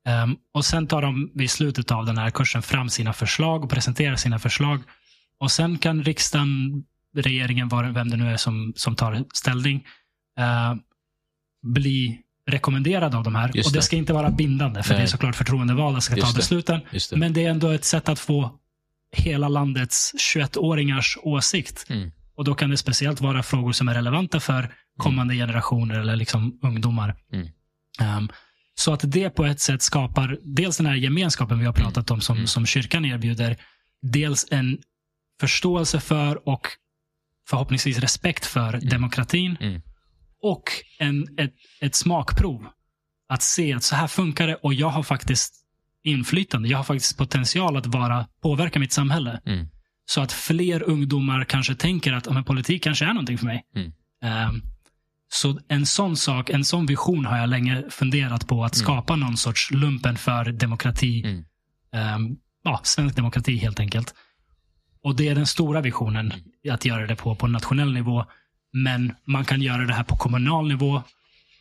Ehm, 0.07 0.37
och 0.55 0.65
Sen 0.65 0.87
tar 0.87 1.03
de 1.03 1.31
vid 1.35 1.51
slutet 1.51 1.91
av 1.91 2.07
den 2.07 2.19
här 2.19 2.31
kursen 2.31 2.63
fram 2.63 2.89
sina 2.89 3.13
förslag 3.13 3.65
och 3.65 3.71
presenterar 3.71 4.17
sina 4.17 4.39
förslag. 4.39 4.83
Och 5.39 5.51
Sen 5.51 5.79
kan 5.79 6.03
riksdagen, 6.05 6.85
regeringen, 7.15 7.69
var- 7.69 7.85
vem 7.85 8.11
det 8.11 8.17
nu 8.17 8.29
är 8.33 8.37
som, 8.37 8.73
som 8.77 8.97
tar 8.97 9.25
ställning, 9.35 9.85
eh, 10.39 10.75
bli 11.63 12.21
rekommenderad 12.49 13.15
av 13.15 13.25
de 13.25 13.35
här. 13.35 13.51
Just 13.55 13.67
och 13.67 13.73
det 13.73 13.79
det. 13.79 13.83
ska 13.83 13.97
inte 13.97 14.13
vara 14.13 14.31
bindande, 14.31 14.83
för 14.83 14.91
Nej. 14.91 14.99
det 14.99 15.05
är 15.05 15.07
såklart 15.07 15.37
förtroendevalda 15.37 16.01
som 16.01 16.17
ska 16.17 16.27
ta 16.27 16.33
besluten. 16.37 16.81
Det. 17.11 17.17
Men 17.17 17.33
det 17.33 17.45
är 17.45 17.51
ändå 17.51 17.69
ett 17.71 17.85
sätt 17.85 18.09
att 18.09 18.19
få 18.19 18.59
hela 19.13 19.49
landets 19.49 20.13
21-åringars 20.37 21.19
åsikt. 21.23 21.87
Mm. 21.91 22.11
Och 22.37 22.45
då 22.45 22.55
kan 22.55 22.71
det 22.71 22.77
speciellt 22.77 23.21
vara 23.21 23.43
frågor 23.43 23.73
som 23.73 23.89
är 23.89 23.95
relevanta 23.95 24.41
för 24.41 24.75
kommande 24.99 25.35
generationer 25.35 25.99
eller 26.01 26.17
liksom 26.17 26.59
ungdomar. 26.63 27.17
Mm. 27.33 27.49
Um, 28.19 28.29
så 28.75 28.93
att 28.93 29.01
det 29.05 29.31
på 29.31 29.45
ett 29.45 29.61
sätt 29.61 29.83
skapar 29.83 30.39
dels 30.43 30.77
den 30.77 30.87
här 30.87 30.95
gemenskapen 30.95 31.59
vi 31.59 31.65
har 31.65 31.73
pratat 31.73 32.11
om 32.11 32.21
som, 32.21 32.37
Mm. 32.37 32.47
som 32.47 32.67
kyrkan 32.67 33.05
erbjuder. 33.05 33.57
Dels 34.03 34.47
en 34.51 34.79
förståelse 35.41 36.01
för 36.01 36.49
och 36.49 36.67
förhoppningsvis 37.49 37.99
respekt 37.99 38.47
för 38.47 38.91
demokratin. 38.91 39.57
Mm. 39.61 39.83
Och 40.43 40.63
en, 40.99 41.39
ett, 41.39 41.55
ett 41.81 41.95
smakprov. 41.95 42.67
Att 43.29 43.43
se 43.43 43.73
att 43.73 43.83
så 43.83 43.97
här 43.97 44.07
funkar 44.07 44.47
det 44.47 44.55
och 44.55 44.75
jag 44.75 44.89
har 44.89 45.03
faktiskt 45.03 45.55
inflytande. 46.05 46.69
Jag 46.69 46.79
har 46.79 46.85
faktiskt 46.85 47.19
potential 47.19 47.77
att 47.77 47.87
vara, 47.87 48.27
påverka 48.43 48.79
mitt 48.79 48.93
samhälle. 48.93 49.41
Mm. 49.47 49.69
Så 50.07 50.21
att 50.21 50.33
fler 50.33 50.83
ungdomar 50.83 51.45
kanske 51.45 51.75
tänker 51.75 52.13
att 52.13 52.33
men 52.33 52.45
politik 52.45 52.83
kanske 52.83 53.05
är 53.05 53.09
någonting 53.09 53.39
för 53.39 53.47
mig. 53.47 53.65
Mm. 53.77 53.93
Ehm, 54.23 54.63
så 55.29 55.61
en 55.69 55.87
sån 55.87 56.17
sak, 56.17 56.51
en 56.51 56.65
sån 56.65 56.87
vision 56.87 57.25
har 57.27 57.39
jag 57.39 57.49
länge 57.49 57.85
funderat 57.91 58.47
på. 58.49 58.65
Att 58.65 58.75
skapa 58.77 59.17
någon 59.17 59.37
sorts 59.37 59.71
lumpen 59.71 60.17
för 60.17 60.45
demokrati. 60.45 61.23
Mm. 61.25 61.45
Ehm, 61.93 62.37
ja, 62.65 62.81
svensk 62.85 63.17
demokrati 63.17 63.57
helt 63.57 63.81
enkelt. 63.81 64.15
Och 65.03 65.17
det 65.17 65.29
är 65.29 65.35
den 65.35 65.47
stora 65.47 65.81
visionen. 65.81 66.33
Att 66.71 66.85
göra 66.85 67.07
det 67.07 67.17
på, 67.17 67.35
på 67.35 67.47
nationell 67.47 67.93
nivå. 67.93 68.25
Men 68.73 69.15
man 69.25 69.45
kan 69.45 69.63
göra 69.63 69.85
det 69.85 69.95
här 69.95 70.05
på 70.05 70.17
kommunal 70.17 70.69
nivå. 70.69 71.03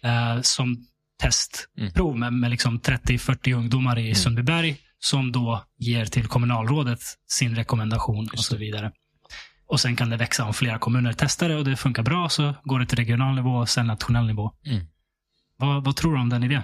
eh, 0.04 0.42
som 0.42 0.86
testprov 1.22 2.18
med, 2.18 2.34
med 2.34 2.52
liksom 2.52 2.80
30-40 2.80 3.54
ungdomar 3.56 4.00
i 4.00 4.16
Sundbyberg. 4.16 4.78
Som 5.12 5.32
då 5.32 5.64
ger 5.78 6.06
till 6.06 6.28
kommunalrådet 6.28 7.00
sin 7.28 7.56
rekommendation 7.56 8.30
och 8.34 8.40
så 8.40 8.58
vidare. 8.58 8.92
Och 9.68 9.80
sen 9.80 9.96
kan 9.96 10.10
det 10.10 10.18
växa 10.18 10.46
om 10.46 10.54
flera 10.54 10.80
kommuner 10.80 11.14
testar 11.18 11.50
det 11.50 11.56
och 11.56 11.66
det 11.66 11.76
funkar 11.76 12.04
bra 12.04 12.30
så 12.30 12.54
går 12.64 12.80
det 12.80 12.86
till 12.86 12.98
regional 12.98 13.36
nivå 13.36 13.50
och 13.58 13.70
sen 13.70 13.88
nationell 13.88 14.26
nivå. 14.26 14.52
Mm. 14.66 14.86
Vad, 15.58 15.84
vad 15.84 15.96
tror 15.96 16.14
du 16.16 16.20
om 16.22 16.30
den 16.30 16.44
idén? 16.44 16.62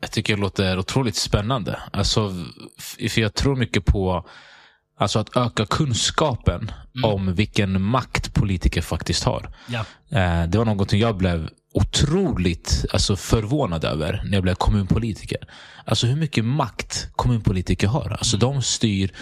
Jag 0.00 0.10
tycker 0.10 0.34
det 0.36 0.40
låter 0.42 0.78
otroligt 0.78 1.16
spännande. 1.16 1.78
Alltså, 1.92 2.34
för 2.78 3.20
jag 3.20 3.34
tror 3.34 3.56
mycket 3.56 3.84
på 3.84 4.26
alltså 4.98 5.18
att 5.18 5.36
öka 5.36 5.66
kunskapen 5.66 6.72
Mm. 6.96 7.10
om 7.10 7.34
vilken 7.34 7.82
makt 7.82 8.34
politiker 8.34 8.82
faktiskt 8.82 9.24
har. 9.24 9.50
Ja. 9.68 9.80
Eh, 10.18 10.46
Det 10.48 10.58
var 10.58 10.64
någonting 10.64 11.00
jag 11.00 11.16
blev 11.16 11.48
otroligt 11.74 12.84
alltså, 12.92 13.16
förvånad 13.16 13.84
över 13.84 14.22
när 14.24 14.32
jag 14.32 14.42
blev 14.42 14.54
kommunpolitiker. 14.54 15.38
Alltså 15.84 16.06
hur 16.06 16.16
mycket 16.16 16.44
makt 16.44 17.08
kommunpolitiker 17.12 17.86
har. 17.86 18.10
Alltså 18.10 18.36
de 18.36 18.62
styr 18.62 19.12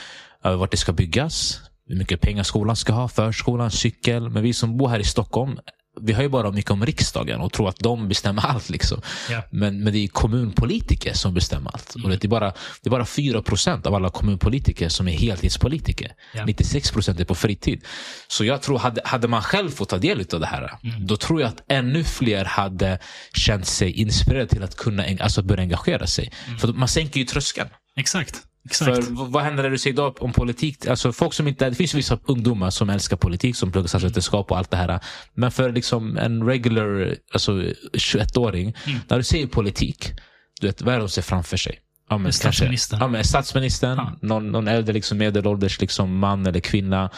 över 0.45 0.57
vart 0.57 0.71
det 0.71 0.77
ska 0.77 0.93
byggas, 0.93 1.61
hur 1.87 1.97
mycket 1.97 2.21
pengar 2.21 2.43
skolan 2.43 2.77
ska 2.77 2.93
ha, 2.93 3.09
förskolan, 3.09 3.71
cykel. 3.71 4.31
Men 4.31 4.43
vi 4.43 4.53
som 4.53 4.77
bor 4.77 4.89
här 4.89 4.99
i 4.99 5.05
Stockholm, 5.05 5.59
vi 6.03 6.13
har 6.13 6.23
ju 6.23 6.29
bara 6.29 6.51
mycket 6.51 6.71
om 6.71 6.87
riksdagen 6.87 7.41
och 7.41 7.53
tror 7.53 7.69
att 7.69 7.79
de 7.79 8.09
bestämmer 8.09 8.47
allt. 8.47 8.71
Liksom. 8.71 9.03
Ja. 9.31 9.43
Men, 9.51 9.85
men 9.85 9.93
det 9.93 9.99
är 9.99 10.09
kommunpolitiker 10.09 11.13
som 11.13 11.35
bestämmer 11.35 11.71
allt. 11.75 11.95
Och 12.05 12.11
det, 12.11 12.25
är 12.25 12.29
bara, 12.29 12.53
det 12.83 12.89
är 12.89 12.91
bara 12.91 13.07
4 13.07 13.43
procent 13.43 13.87
av 13.87 13.95
alla 13.95 14.11
kommunpolitiker 14.11 14.89
som 14.89 15.09
är 15.09 15.13
heltidspolitiker. 15.13 16.13
Ja. 16.35 16.45
96 16.45 16.91
procent 16.91 17.21
är 17.21 17.25
på 17.25 17.35
fritid. 17.35 17.85
Så 18.29 18.45
jag 18.45 18.63
tror, 18.63 18.79
hade, 18.79 19.01
hade 19.05 19.29
man 19.29 19.43
själv 19.43 19.71
fått 19.71 19.89
ta 19.89 19.99
del 19.99 20.27
av 20.33 20.41
det 20.41 20.47
här, 20.47 20.71
då 20.99 21.17
tror 21.17 21.41
jag 21.41 21.49
att 21.49 21.65
ännu 21.69 22.05
fler 22.05 22.45
hade 22.45 22.99
känt 23.35 23.67
sig 23.67 23.93
inspirerade 23.93 24.47
till 24.47 24.63
att 24.63 24.77
kunna 24.77 25.05
alltså 25.21 25.43
börja 25.43 25.63
engagera 25.63 26.07
sig. 26.07 26.33
För 26.61 26.69
man 26.69 26.89
sänker 26.89 27.21
ju 27.21 27.27
tröskeln. 27.27 27.69
Exakt. 27.97 28.43
Exakt. 28.65 29.05
För 29.07 29.31
vad 29.31 29.43
händer 29.43 29.63
när 29.63 29.71
du 29.71 29.79
säger 29.79 29.95
idag 29.95 30.23
om 30.23 30.33
politik? 30.33 30.87
Alltså 30.87 31.13
folk 31.13 31.35
som 31.35 31.49
inte, 31.49 31.69
det 31.71 31.75
finns 31.75 31.95
vissa 31.95 32.19
ungdomar 32.25 32.71
som 32.71 32.91
älskar 32.91 33.17
politik, 33.17 33.57
som 33.57 33.73
pluggar 33.73 33.89
statsvetenskap 33.89 34.51
och 34.51 34.59
allt 34.59 34.71
det 34.71 34.77
här. 34.77 35.01
Men 35.35 35.51
för 35.51 35.73
liksom 35.73 36.17
en 36.17 36.43
regular 36.47 37.15
alltså 37.33 37.53
21-åring, 37.93 38.75
när 39.09 39.17
du 39.17 39.25
säger 39.25 39.47
politik, 39.47 40.13
du 40.61 40.67
vet, 40.67 40.83
vad 40.83 40.95
är 40.95 40.99
det 40.99 41.05
de 41.05 41.09
ser 41.09 41.23
framför 41.23 41.57
sig? 41.57 41.79
Ja, 42.09 42.19
men 42.19 42.25
kanske- 42.25 42.43
Statsministern. 42.53 43.01
Ja, 43.01 43.09
men 43.09 43.25
statsministern, 43.25 43.99
Ja. 43.99 44.13
någon, 44.23 44.51
någon 44.53 44.69
äldre 44.69 44.93
liksom 44.93 45.19
medelålders 45.19 45.81
liksom 45.81 46.19
man 46.19 46.47
eller 46.47 46.61
kvinna 46.61 47.11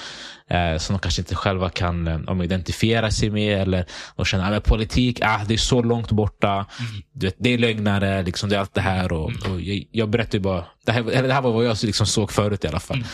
eh, 0.48 0.78
som 0.78 0.94
de 0.94 1.01
kanske 1.01 1.20
inte 1.20 1.35
själva 1.35 1.70
kan 1.70 2.09
eh, 2.09 2.20
om, 2.27 2.43
identifiera 2.43 3.10
sig 3.10 3.31
med. 3.31 3.62
Eller 3.62 3.86
de 4.16 4.24
känner 4.24 4.52
att 4.52 4.64
politik, 4.64 5.19
ah, 5.23 5.40
det 5.47 5.55
är 5.55 5.59
så 5.59 5.82
långt 5.82 6.10
borta. 6.10 6.66
Du 7.12 7.27
vet, 7.27 7.36
det 7.39 7.51
är 7.51 7.59
lögnare, 7.59 8.23
liksom, 8.23 8.48
det 8.48 8.56
är 8.56 8.60
allt 8.60 8.74
det 8.74 8.81
här. 8.81 9.12
Och, 9.12 9.24
och 9.24 9.60
jag, 9.60 9.85
jag 9.90 10.10
berättar 10.10 10.39
bara, 10.39 10.64
det 10.86 10.93
här, 10.93 11.10
eller 11.10 11.28
det 11.28 11.35
här 11.35 11.43
var 11.43 11.52
vad 11.52 11.64
jag 11.64 11.77
liksom 11.82 12.06
såg 12.06 12.32
förut 12.32 12.64
i 12.64 12.69
alla 12.69 12.81
fall. 12.81 13.05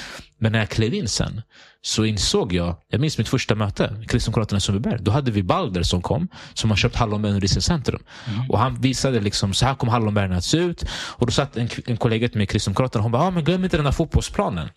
Men 0.41 0.53
när 0.53 0.59
jag 0.59 0.69
klev 0.69 0.95
in 0.95 1.09
sen 1.09 1.43
så 1.83 2.05
insåg 2.05 2.53
jag, 2.53 2.77
jag 2.89 3.01
minns 3.01 3.19
mitt 3.19 3.29
första 3.29 3.55
möte 3.55 4.05
Kristdemokraterna 4.09 4.59
i 4.59 4.61
Sundbyberg. 4.61 4.99
Då 5.01 5.11
hade 5.11 5.31
vi 5.31 5.43
Balder 5.43 5.83
som 5.83 6.03
kom, 6.03 6.29
som 6.55 6.71
har 6.71 6.77
köpt 6.77 6.97
hallonbär 6.97 7.29
under 7.29 7.61
centrum. 7.61 8.03
Och 8.49 8.59
han 8.59 8.81
visade 8.81 9.21
liksom, 9.21 9.55
så 9.55 9.67
här 9.67 9.75
kommer 9.75 9.93
hallonbären 9.93 10.33
att 10.33 10.45
se 10.45 10.59
ut. 10.59 10.85
Och 10.91 11.27
då 11.27 11.33
satt 11.33 11.57
en, 11.57 11.69
en 11.87 11.97
kollega 11.97 12.29
till 12.29 12.37
mig 12.37 12.45
i 12.45 12.47
Kristdemokraterna 12.47 13.01
och 13.01 13.03
hon 13.03 13.13
bara, 13.13 13.23
ah, 13.23 13.31
men 13.31 13.45
glöm 13.45 13.65
inte 13.65 13.77
den 13.77 13.87
här 13.87 13.93
fotbollsplanen. 13.93 14.69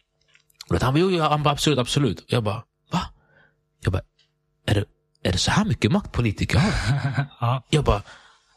Och 0.76 0.81
han 0.81 0.95
jo, 0.95 1.19
han 1.19 1.43
bara, 1.43 1.52
absolut, 1.52 1.80
absolut. 1.80 2.26
Jag 2.27 2.43
bara, 2.43 2.64
va? 2.91 3.02
Jag 3.84 3.93
bara, 3.93 4.03
är 4.68 4.76
det, 4.76 4.85
är 5.23 5.31
det 5.31 5.38
så 5.38 5.52
här 5.52 5.65
mycket 5.65 5.91
makt 5.91 6.11
politiker 6.11 6.60
har? 6.60 6.73
ja. 7.39 7.64
Jag 7.69 7.84
bara, 7.84 8.02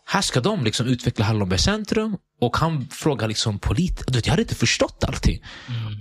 här 0.06 0.20
ska 0.20 0.40
de 0.40 0.64
liksom 0.64 0.86
utveckla 0.86 1.24
Hallonberg 1.24 1.58
centrum 1.58 2.16
och 2.40 2.56
han 2.56 2.88
frågar 2.90 3.28
liksom 3.28 3.58
polit... 3.58 4.02
Du 4.06 4.18
vet, 4.18 4.26
jag 4.26 4.32
hade 4.32 4.42
inte 4.42 4.54
förstått 4.54 5.04
allting. 5.08 5.44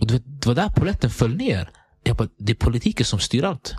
Och 0.01 0.07
du 0.07 0.13
vet, 0.13 0.41
det 0.41 0.47
var 0.47 0.55
där 0.55 0.69
polletten 0.69 1.09
föll 1.09 1.35
ner. 1.35 1.69
Jag 2.05 2.15
bara, 2.17 2.27
det 2.39 2.51
är 2.51 2.55
politiken 2.55 3.05
som 3.05 3.19
styr 3.19 3.43
allt. 3.43 3.75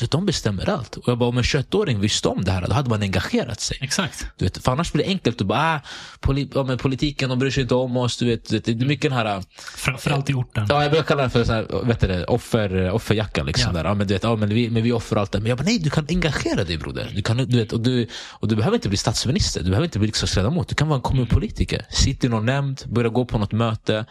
vet, 0.00 0.10
de 0.10 0.26
bestämmer 0.26 0.70
allt. 0.70 0.96
Och 0.96 1.08
jag 1.08 1.18
bara, 1.18 1.28
om 1.28 1.36
en 1.38 1.42
21-åring 1.44 2.00
visste 2.00 2.28
om 2.28 2.44
det 2.44 2.50
här, 2.52 2.66
då 2.66 2.72
hade 2.74 2.90
man 2.90 3.02
engagerat 3.02 3.60
sig. 3.60 3.78
Exakt. 3.80 4.26
Du 4.36 4.44
vet, 4.44 4.58
för 4.64 4.72
annars 4.72 4.92
blir 4.92 5.04
det 5.04 5.10
enkelt 5.10 5.40
att 5.40 5.46
bara, 5.46 5.74
ah, 5.74 5.80
poli 6.20 6.48
ja, 6.54 6.62
men 6.62 6.78
politiken 6.78 7.28
de 7.28 7.38
bryr 7.38 7.50
sig 7.50 7.62
inte 7.62 7.74
om 7.74 7.96
oss. 7.96 8.16
Du 8.16 8.26
vet, 8.26 8.48
det 8.48 8.68
är 8.68 8.74
mycket 8.74 9.10
den 9.10 9.12
här... 9.12 9.42
Framförallt 9.76 10.30
i 10.30 10.34
orten. 10.34 10.66
Ja, 10.68 10.82
jag 10.82 10.90
brukar 10.90 11.06
kalla 11.06 11.22
det 11.22 11.30
för 11.30 11.44
så 11.44 11.52
här, 11.52 11.84
vet 11.84 12.00
du, 12.00 12.24
offer, 12.24 12.90
offerjacka. 12.90 13.42
Liksom, 13.42 13.72
Ja. 13.76 13.82
där. 13.82 13.88
Ja, 13.88 13.94
men 13.94 14.06
du 14.06 14.14
vet, 14.14 14.22
ja, 14.22 14.36
men 14.36 14.48
vi, 14.48 14.70
men 14.70 14.82
vi 14.82 14.92
offrar 14.92 15.20
allt 15.20 15.32
det. 15.32 15.40
Men 15.40 15.48
jag 15.48 15.58
bara, 15.58 15.64
nej, 15.64 15.78
du 15.78 15.90
kan 15.90 16.06
engagera 16.08 16.64
dig 16.64 16.78
broder. 16.78 17.12
Du, 17.14 17.22
kan, 17.22 17.36
du, 17.36 17.58
vet, 17.58 17.72
och 17.72 17.80
du, 17.80 18.06
och 18.30 18.48
du 18.48 18.56
behöver 18.56 18.74
inte 18.76 18.88
bli 18.88 18.98
statsminister, 18.98 19.62
du 19.62 19.70
behöver 19.70 19.84
inte 19.84 19.98
bli 19.98 20.08
riksdagsledamot. 20.08 20.68
Du 20.68 20.74
kan 20.74 20.88
vara 20.88 20.96
en 20.96 21.02
kommunpolitiker. 21.02 21.86
Sitt 21.90 22.24
i 22.24 22.28
någon 22.28 22.46
nämnd, 22.46 22.82
börja 22.86 23.08
gå 23.10 23.24
på 23.24 23.38
något 23.38 23.52
möte. 23.52 24.04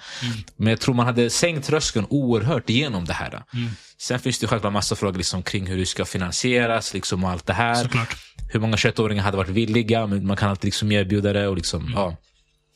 Men 0.58 0.68
jag 0.68 0.80
tror 0.80 0.96
man 0.96 1.06
hade 1.06 1.30
sänkt 1.30 1.68
tröskeln 1.68 2.06
oerhört 2.10 2.70
genom 2.70 3.06
det 3.06 3.14
här. 3.14 3.44
Sen 3.98 4.20
finns 4.20 4.40
det 4.40 4.48
självklart 4.48 4.74
massa 4.74 4.96
frågor 4.96 5.18
liksom, 5.18 5.44
kring 5.44 5.68
hur 5.68 5.78
det 5.78 5.86
ska 5.86 6.06
finansieras 6.06 6.94
liksom, 6.94 7.24
och 7.24 7.30
allt 7.30 7.46
det 7.46 7.54
här. 7.54 7.76
Såklart. 7.76 8.18
Hur 8.50 8.60
många 8.60 8.76
21-åringar 8.76 9.24
hade 9.24 9.38
varit 9.38 9.50
villiga, 9.50 10.08
men 10.08 10.28
man 10.28 10.38
kan 10.38 10.50
alltid 10.50 10.66
liksom 10.66 10.92
erbjuda 10.92 11.34
det. 11.34 11.48
Och 11.48 11.56
liksom, 11.56 11.92
ja. 11.96 12.16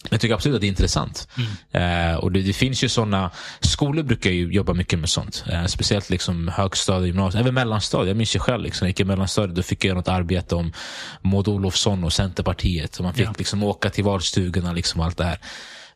Jag 0.10 0.22
tycker 0.22 0.36
absolut 0.36 0.56
att 0.56 0.62
det 0.62 0.68
är 0.68 0.70
intressant. 0.70 1.28
Eh, 1.72 2.16
och 2.16 2.32
det, 2.32 2.42
det 2.42 2.54
finns 2.54 2.84
ju 2.84 2.90
såna 2.90 3.32
skolor 3.60 4.04
brukar 4.04 4.30
ju 4.30 4.54
jobba 4.54 4.74
mycket 4.74 5.00
med 5.00 5.10
sånt. 5.10 5.44
Eh, 5.52 5.66
speciellt 5.66 6.10
liksom 6.10 6.48
högstadie, 6.48 7.08
gymnasium, 7.08 7.42
även 7.42 7.54
mellanstadiet. 7.54 8.08
Jag 8.08 8.18
minns 8.18 8.36
ju 8.36 8.40
själv, 8.40 8.64
liksom, 8.64 8.86
när 8.86 8.88
jag 8.88 8.92
gick 8.92 9.00
i 9.00 9.04
mellanstadiet, 9.04 9.56
då 9.56 9.64
fick 9.64 9.86
jag 9.86 9.96
något 9.98 10.08
arbete 10.08 10.56
om 10.56 10.74
Maud 11.22 11.48
Olofsson 11.48 12.04
och 12.04 12.14
Centerpartiet. 12.14 12.98
Och 12.98 13.04
man 13.04 13.14
fick 13.14 13.28
Ja. 13.28 13.34
liksom 13.38 13.64
åka 13.64 13.90
till 13.90 14.04
valstugorna 14.04 14.72
liksom, 14.74 15.00
och 15.00 15.06
allt 15.06 15.18
det 15.18 15.24
här. 15.24 15.40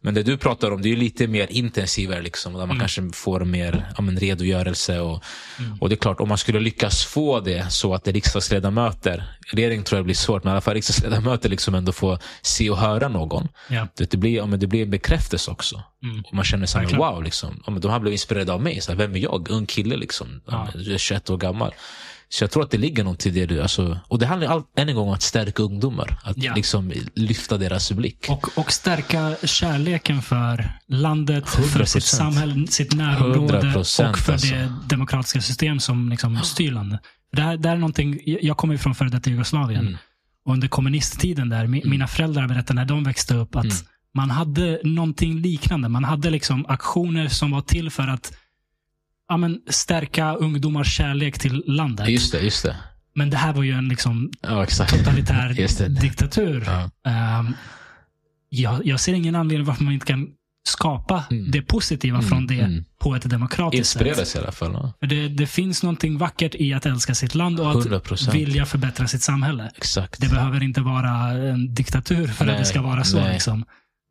Men 0.02 0.14
det 0.14 0.24
du 0.24 0.38
pratar 0.38 0.72
om 0.72 0.82
det 0.82 0.92
är 0.92 0.96
lite 0.96 1.28
mer 1.28 1.48
intensivare. 1.50 2.22
Liksom, 2.22 2.54
där 2.54 2.60
man 2.60 2.70
Mm. 2.70 2.80
kanske 2.80 3.10
får 3.14 3.40
mer 3.46 3.86
ja, 3.98 4.02
men, 4.02 4.20
redogörelse. 4.20 5.00
Och, 5.00 5.24
Mm. 5.60 5.78
och 5.82 5.90
det 5.90 5.96
är 5.96 5.98
klart, 5.98 6.20
om 6.20 6.30
man 6.30 6.38
skulle 6.38 6.60
lyckas 6.60 7.06
få 7.06 7.40
det 7.40 7.72
så 7.72 7.94
att 7.94 8.04
det 8.04 8.12
riksdagsledamöter, 8.12 9.24
regering 9.52 9.84
tror 9.84 9.98
jag 9.98 10.06
blir 10.06 10.16
svårt, 10.16 10.44
men 10.44 10.52
i 10.52 10.54
alla 10.54 10.62
fall 10.62 10.74
riksdagsledamöter 10.74 11.50
liksom 11.50 11.76
ändå 11.76 11.92
får 11.92 12.20
se 12.42 12.70
och 12.70 12.78
höra 12.78 13.08
någon. 13.08 13.48
Ja. 13.70 13.88
Det, 13.98 14.12
det, 14.12 14.18
blir, 14.18 14.36
ja, 14.36 14.46
men 14.46 14.60
det 14.60 14.68
blir 14.68 14.82
en 14.84 14.90
bekräftelse 14.90 15.52
också. 15.52 15.84
Mm. 16.04 16.22
Och 16.28 16.34
man 16.34 16.46
känner 16.46 16.66
så 16.66 16.78
här, 16.80 16.98
wow, 16.98 17.24
liksom, 17.24 17.64
ja, 17.66 17.72
men 17.72 17.82
de 17.82 17.92
här 17.92 18.00
blev 18.00 18.12
inspirerade 18.14 18.54
av 18.54 18.62
mig. 18.62 18.82
Så 18.82 18.92
här, 18.92 18.98
vem 18.98 19.16
är 19.16 19.20
jag? 19.20 19.50
Ung 19.50 19.66
kille, 19.66 19.96
liksom. 19.98 20.42
Ja. 20.48 20.68
Ja. 20.74 20.80
Jag 20.82 20.94
är 20.94 20.98
21 20.98 21.30
år 21.30 21.38
gammal. 21.38 21.74
Så 22.36 22.44
jag 22.44 22.52
tror 22.52 22.64
att 22.64 22.72
det 22.72 22.78
ligger 22.78 23.04
något 23.04 23.26
i 23.26 23.30
det 23.30 23.46
du... 23.46 23.62
Alltså, 23.62 24.00
och 24.08 24.20
det 24.20 24.26
handlar 24.26 24.48
all, 24.48 24.64
än 24.78 24.90
en 24.90 24.96
gång 24.96 25.08
om 25.08 25.14
att 25.14 25.22
stärka 25.22 25.64
ungdomar. 25.64 26.18
Att 26.24 26.38
Ja. 26.38 26.56
liksom 26.56 26.94
lyfta 27.16 27.58
deras 27.58 27.92
blick. 27.92 28.26
Och, 28.30 28.58
och 28.58 28.72
stärka 28.72 29.36
kärleken 29.44 30.22
för 30.22 30.70
landet, 30.88 31.50
för 31.50 31.62
100%. 31.80 31.86
sitt 31.86 32.04
samhälle, 32.04 32.68
sitt 32.68 32.94
närområde 32.96 33.62
100% 33.62 34.10
och 34.10 34.18
för 34.18 34.34
alltså. 34.34 34.54
det 34.56 34.74
demokratiska 34.90 35.42
system 35.42 35.80
som 35.80 36.10
liksom 36.10 36.38
styr 36.44 36.72
landet. 36.72 37.00
Det 37.32 37.42
här, 37.42 37.58
det 37.58 37.68
här 37.70 37.76
är 37.76 37.80
någonting, 37.80 38.20
jag 38.42 38.58
kommer 38.58 38.78
från 38.78 38.96
före 38.96 39.10
detta 39.10 39.30
Jugoslavien. 39.30 39.82
Mm. 39.88 39.98
Och 40.46 40.54
under 40.54 40.68
kommunisttiden 40.68 41.50
där, 41.50 41.68
mi, 41.68 41.82
mina 41.86 42.08
föräldrar 42.08 42.48
berättade 42.48 42.80
när 42.80 42.86
de 42.86 43.04
växte 43.04 43.36
upp 43.36 43.56
att 43.56 43.64
Mm. 43.66 43.76
man 44.14 44.30
hade 44.30 44.80
någonting 44.84 45.42
liknande. 45.42 45.90
Man 45.90 46.04
hade 46.04 46.30
liksom 46.30 46.66
aktioner 46.68 47.28
som 47.28 47.52
var 47.52 47.62
till 47.62 47.90
för 47.90 48.08
att 48.08 48.34
ja, 49.30 49.38
men, 49.38 49.60
stärka 49.70 50.36
ungdomars 50.36 50.94
kärlek 50.98 51.40
till 51.40 51.64
landet. 51.68 52.10
Just 52.10 52.32
det, 52.32 52.40
just 52.40 52.64
det. 52.64 52.76
Men 53.16 53.30
det 53.30 53.38
här 53.38 53.54
var 53.54 53.64
ju 53.64 53.72
en 53.72 53.88
liksom 53.90 54.32
Ja, 54.42 54.66
totalitär 54.66 55.90
diktatur. 56.02 56.64
Ja. 56.66 56.90
Ehm, 57.12 57.54
jag, 58.50 58.86
jag 58.86 59.00
ser 59.00 59.14
ingen 59.14 59.36
anledning 59.36 59.68
varför 59.68 59.84
man 59.84 59.94
inte 59.94 60.06
kan 60.06 60.28
skapa 60.68 61.24
Mm. 61.32 61.52
det 61.52 61.62
positiva 61.62 62.18
Mm, 62.18 62.30
från 62.30 62.48
det 62.48 62.60
mm. 62.60 62.86
på 63.00 63.16
ett 63.16 63.30
demokratiskt 63.30 63.90
sätt. 63.90 64.02
Inspireras 64.02 64.36
i 64.36 64.40
alla 64.40 64.52
fall. 64.52 64.72
Ja. 64.74 65.08
Det, 65.08 65.28
det 65.28 65.48
finns 65.48 65.84
någonting 65.84 66.18
vackert 66.18 66.56
i 66.56 66.74
att 66.74 66.86
älska 66.86 67.16
sitt 67.16 67.36
land 67.36 67.60
och 67.60 67.72
att 67.72 67.86
100%. 67.86 68.32
vilja 68.32 68.66
förbättra 68.66 69.08
sitt 69.08 69.22
samhälle. 69.22 69.72
Exakt. 69.76 70.22
Det 70.22 70.30
behöver 70.30 70.64
inte 70.64 70.82
vara 70.82 71.10
en 71.32 71.74
diktatur 71.74 72.28
för 72.28 72.46
att 72.46 72.52
Nej, 72.52 72.60
det 72.60 72.66
ska 72.66 72.82
vara 72.82 73.04
så. 73.04 73.28
Liksom. 73.28 73.66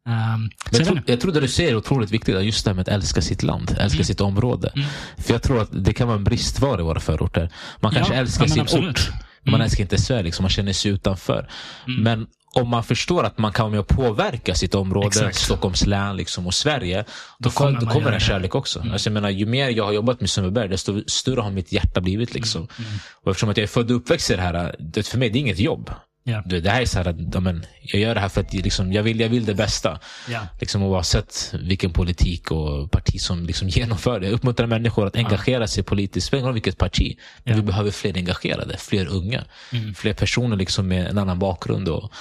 Men 0.06 0.50
jag 0.70 0.80
inte. 0.88 1.02
jag 1.12 1.20
tror 1.20 1.32
det 1.32 1.40
du 1.40 1.48
säger 1.48 1.70
är 1.70 1.76
otroligt 1.76 2.10
viktigt, 2.10 2.42
just 2.42 2.64
det 2.64 2.70
här 2.70 2.74
med 2.74 2.82
att 2.82 2.88
älska 2.88 3.22
sitt 3.22 3.42
land, 3.42 3.70
älska 3.80 3.96
Mm. 3.96 4.04
sitt 4.04 4.20
område. 4.20 4.72
Mm. 4.76 4.88
För 5.18 5.32
jag 5.32 5.42
tror 5.42 5.62
att 5.62 5.68
det 5.84 5.92
kan 5.92 6.08
vara 6.08 6.18
en 6.18 6.24
bristvara 6.24 6.80
i 6.80 6.84
våra 6.84 7.00
förorter. 7.00 7.50
Man 7.80 7.92
kanske 7.92 8.14
Ja, 8.14 8.20
älskar 8.20 8.44
ja, 8.44 8.48
sin 8.52 8.62
absolut. 8.62 8.90
ort, 8.98 9.10
men 9.10 9.50
man 9.50 9.54
Mm. 9.54 9.64
älskar 9.64 9.82
inte 9.82 9.98
Sverige, 9.98 10.22
liksom, 10.22 10.42
man 10.42 10.50
känner 10.50 10.72
sig 10.72 10.90
utanför. 10.90 11.48
Mm. 11.88 12.02
Men 12.02 12.26
om 12.56 12.68
man 12.68 12.84
förstår 12.84 13.24
att 13.24 13.38
man 13.38 13.52
kan 13.52 13.62
vara 13.64 13.70
med 13.70 13.80
och 13.80 13.88
påverka 13.88 14.54
sitt 14.54 14.74
område, 14.74 15.06
Exakt. 15.06 15.36
Stockholms 15.36 15.86
län 15.86 16.16
liksom, 16.16 16.46
och 16.46 16.54
Sverige, 16.54 17.02
då, 17.02 17.04
Då 17.38 17.50
kommer, 17.50 17.80
då 17.80 17.86
kommer 17.86 18.00
göra 18.00 18.08
en 18.14 18.18
det. 18.18 18.24
kärlek 18.24 18.54
också. 18.54 18.80
Mm. 18.80 18.92
Alltså, 18.92 19.08
jag 19.08 19.14
menar, 19.14 19.30
ju 19.30 19.46
mer 19.46 19.68
jag 19.68 19.84
har 19.84 19.92
jobbat 19.92 20.20
med 20.20 20.30
Sundbyberg, 20.30 20.68
desto 20.68 21.02
större 21.06 21.40
har 21.40 21.50
mitt 21.50 21.72
hjärta 21.72 22.00
blivit. 22.00 22.34
Liksom. 22.34 22.60
Mm. 22.78 22.90
Och 23.24 23.30
eftersom 23.30 23.48
att 23.50 23.56
jag 23.56 23.62
är 23.64 23.68
född 23.68 23.90
och 23.90 23.96
uppväxt 23.96 24.30
i 24.30 24.36
det 24.36 24.42
här, 24.42 24.76
det, 24.78 25.06
för 25.06 25.18
mig 25.18 25.30
det 25.30 25.38
är 25.38 25.40
inget 25.40 25.58
jobb. 25.58 25.90
Ja. 26.26 26.42
Det, 26.46 26.60
det 26.60 26.70
här 26.70 26.82
är 26.82 26.86
så 26.86 26.98
här, 26.98 27.08
att, 27.08 27.16
ja, 27.34 27.40
men, 27.40 27.66
jag 27.80 28.00
gör 28.00 28.14
det 28.14 28.20
här 28.20 28.28
för 28.28 28.40
att 28.40 28.52
liksom, 28.52 28.92
jag, 28.92 29.02
vill, 29.02 29.20
jag 29.20 29.28
vill 29.28 29.44
det 29.44 29.54
bästa. 29.54 29.98
Ja. 30.28 30.40
Liksom 30.60 30.82
oavsett 30.82 31.54
vilken 31.62 31.92
politik 31.92 32.50
och 32.50 32.90
parti 32.90 33.20
som 33.20 33.46
liksom 33.46 33.68
genomför 33.70 34.20
det. 34.20 34.26
Jag 34.26 34.32
uppmuntrar 34.34 34.66
människor 34.66 35.06
att 35.06 35.16
engagera 35.16 35.66
sig 35.66 35.82
politiskt, 35.84 36.26
spelar 36.26 36.52
vilket 36.52 36.78
parti. 36.78 37.18
Men 37.44 37.54
Ja. 37.54 37.60
vi 37.60 37.66
behöver 37.66 37.90
fler 37.90 38.16
engagerade, 38.16 38.76
fler 38.78 39.06
unga. 39.06 39.44
Mm. 39.72 39.94
Fler 39.94 40.14
personer 40.14 40.56
liksom 40.56 40.88
med 40.88 41.06
en 41.06 41.18
annan 41.18 41.38
bakgrund. 41.38 41.88
Och 41.88 42.12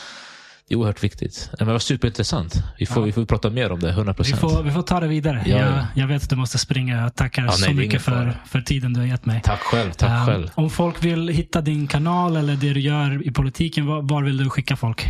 det 0.68 0.74
är 0.74 0.78
oerhört 0.78 1.04
viktigt. 1.04 1.50
Men 1.60 1.68
det 1.68 1.74
var 1.74 1.80
superintressant. 1.80 2.64
Vi 2.80 2.86
får, 2.86 3.02
Ja. 3.02 3.06
vi 3.06 3.12
får 3.12 3.26
prata 3.26 3.50
mer 3.50 3.72
om 3.72 3.80
det, 3.80 3.90
100 3.90 4.14
Vi, 4.14 4.16
procent. 4.16 4.42
får, 4.42 4.64
vi 4.64 4.72
får 4.72 4.82
ta 4.82 5.00
det 5.00 5.08
vidare. 5.08 5.44
Ja, 5.46 5.58
jag, 5.58 5.68
ja. 5.78 5.86
jag 5.96 6.08
vet 6.08 6.24
att 6.24 6.30
du 6.30 6.36
måste 6.36 6.58
springa. 6.58 6.98
Jag 7.02 7.16
tackar 7.16 7.44
Ja, 7.46 7.52
så 7.52 7.72
mycket 7.72 8.02
för, 8.02 8.38
för 8.46 8.62
tiden 8.62 8.94
du 8.94 9.00
har 9.00 9.08
gett 9.08 9.26
mig. 9.26 9.42
Tack 9.44 9.60
själv, 9.60 9.92
tack 9.92 10.10
Ehm, 10.10 10.26
själv. 10.26 10.50
Om 10.56 10.70
folk 10.70 11.04
vill 11.06 11.30
hitta 11.30 11.62
din 11.62 11.88
kanal 11.88 12.36
eller 12.38 12.56
det 12.56 12.74
du 12.74 12.80
gör 12.80 13.28
i 13.28 13.32
politiken, 13.32 13.86
var, 13.86 14.02
var 14.02 14.24
vill 14.24 14.38
du 14.38 14.50
skicka 14.50 14.76
folk? 14.76 15.06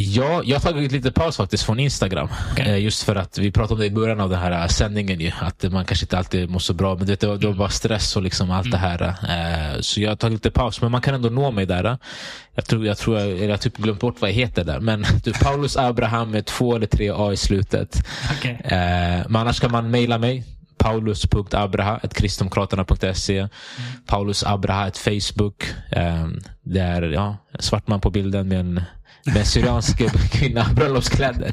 Ja, 0.00 0.42
jag 0.44 0.60
har 0.60 0.72
tagit 0.72 0.92
lite 0.92 1.12
paus 1.12 1.36
faktiskt 1.36 1.64
från 1.64 1.80
Instagram. 1.80 2.28
Okej. 2.52 2.66
Eh, 2.68 2.78
Just 2.78 3.02
för 3.02 3.16
att 3.16 3.38
vi 3.38 3.52
pratade 3.52 3.74
om 3.74 3.80
det 3.80 3.86
i 3.86 3.90
början 3.90 4.20
av 4.20 4.30
den 4.30 4.38
här 4.38 4.62
eh, 4.62 4.66
sändningen. 4.66 5.20
Ju, 5.20 5.30
att 5.40 5.62
man 5.72 5.84
kanske 5.84 6.04
inte 6.04 6.18
alltid 6.18 6.50
mår 6.50 6.58
så 6.58 6.74
bra. 6.74 6.94
Men 6.96 7.06
det, 7.06 7.22
var, 7.22 7.36
det 7.36 7.46
var 7.46 7.54
bara 7.54 7.68
stress 7.68 8.16
och 8.16 8.22
liksom 8.22 8.50
allt 8.50 8.70
det 8.70 8.76
här. 8.78 9.02
Eh, 9.02 9.80
Så 9.80 10.00
jag 10.00 10.10
har 10.10 10.16
tagit 10.16 10.32
lite 10.32 10.50
paus. 10.50 10.80
Men 10.80 10.90
man 10.90 11.00
kan 11.00 11.14
ändå 11.14 11.28
nå 11.28 11.50
mig 11.50 11.66
där. 11.66 11.98
Jag 12.54 12.64
tror 12.66 12.86
jag, 12.86 12.98
tror 12.98 13.18
jag, 13.18 13.38
jag 13.38 13.50
har 13.50 13.56
typ 13.56 13.76
glömt 13.76 14.00
bort 14.00 14.16
vad 14.20 14.30
jag 14.30 14.34
heter 14.34 14.64
där. 14.64 14.80
Men 14.80 15.04
du, 15.24 15.32
Paulus 15.32 15.76
Abraham 15.76 16.30
med 16.30 16.46
två 16.46 16.76
eller 16.76 16.86
tre 16.86 17.10
A 17.14 17.32
i 17.32 17.36
slutet. 17.36 17.96
Eh, 18.44 18.58
men 19.28 19.36
annars 19.36 19.60
kan 19.60 19.72
man 19.72 19.90
mejla 19.90 20.18
mig. 20.18 20.44
paulus.abraha.kristdemokraterna.se 20.78 23.48
Paulus 24.06 24.44
Abraha, 24.44 24.86
ett 24.88 24.98
Facebook. 24.98 25.64
Det 26.62 26.80
är 26.80 27.02
ja, 27.02 27.36
svart 27.58 27.88
man 27.88 28.00
på 28.00 28.10
bilden 28.10 28.48
med 28.48 28.60
en, 28.60 28.82
med 29.34 29.46
syriansk 29.46 30.02
kvinna 30.32 30.66
bröllopskläder. 30.74 31.52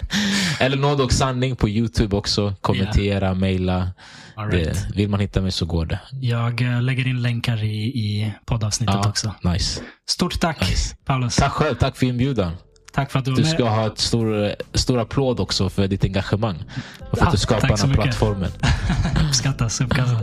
Eller 0.60 0.78
Nåd 0.78 1.02
och 1.02 1.12
sanning 1.12 1.56
på 1.56 1.70
Youtube 1.70 2.16
också. 2.16 2.54
Kommentera, 2.62 3.34
mejla. 3.34 3.92
All 4.38 4.52
right. 4.52 4.86
Vill 4.96 5.10
man 5.10 5.20
hitta 5.20 5.42
mig 5.42 5.52
så 5.52 5.66
går 5.66 5.86
det. 5.86 6.00
Jag 6.12 6.62
eh, 6.62 6.82
lägger 6.82 7.08
in 7.08 7.22
länkar 7.22 7.64
i, 7.64 7.86
i 7.86 8.34
poddavsnittet 8.46 8.96
Ja, 9.04 9.10
också. 9.10 9.34
nice. 9.44 9.82
Stort 10.10 10.40
tack, 10.40 10.62
Nice. 10.62 10.96
Paulus. 11.06 11.36
Tack 11.36 11.52
själv, 11.52 11.76
tack 11.76 11.98
för 11.98 12.06
inbjudan. 12.06 12.52
Tack 12.94 13.12
för 13.12 13.20
att 13.20 13.26
du 13.26 13.32
var 13.32 13.36
Du 13.38 13.44
med. 13.44 13.52
ska 13.52 13.70
ha 13.70 13.88
ett 13.88 14.00
stor, 14.00 14.56
stor 14.74 15.00
applåd 15.00 15.40
också 15.40 15.70
för 15.70 15.88
ditt 15.88 16.04
engagemang. 16.04 16.64
Och 17.12 17.18
för 17.18 17.26
Ah, 17.26 17.28
att 17.28 17.32
du 17.34 17.38
skapar 17.38 17.62
tack 17.62 17.70
den 17.70 17.80
här 17.80 17.88
mycket. 17.88 18.04
plattformen. 18.04 18.52
Uppskattas. 19.28 19.82
uppskattas. 19.82 20.22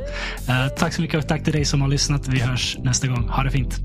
Eh, 0.48 0.66
tack 0.78 0.92
så 0.94 1.02
mycket 1.02 1.18
och 1.22 1.28
tack 1.28 1.44
till 1.44 1.52
dig 1.52 1.64
som 1.64 1.80
har 1.80 1.88
lyssnat. 1.88 2.28
Vi 2.28 2.40
hörs 2.40 2.76
nästa 2.82 3.06
gång. 3.06 3.28
Ha 3.28 3.42
det 3.42 3.50
fint. 3.50 3.78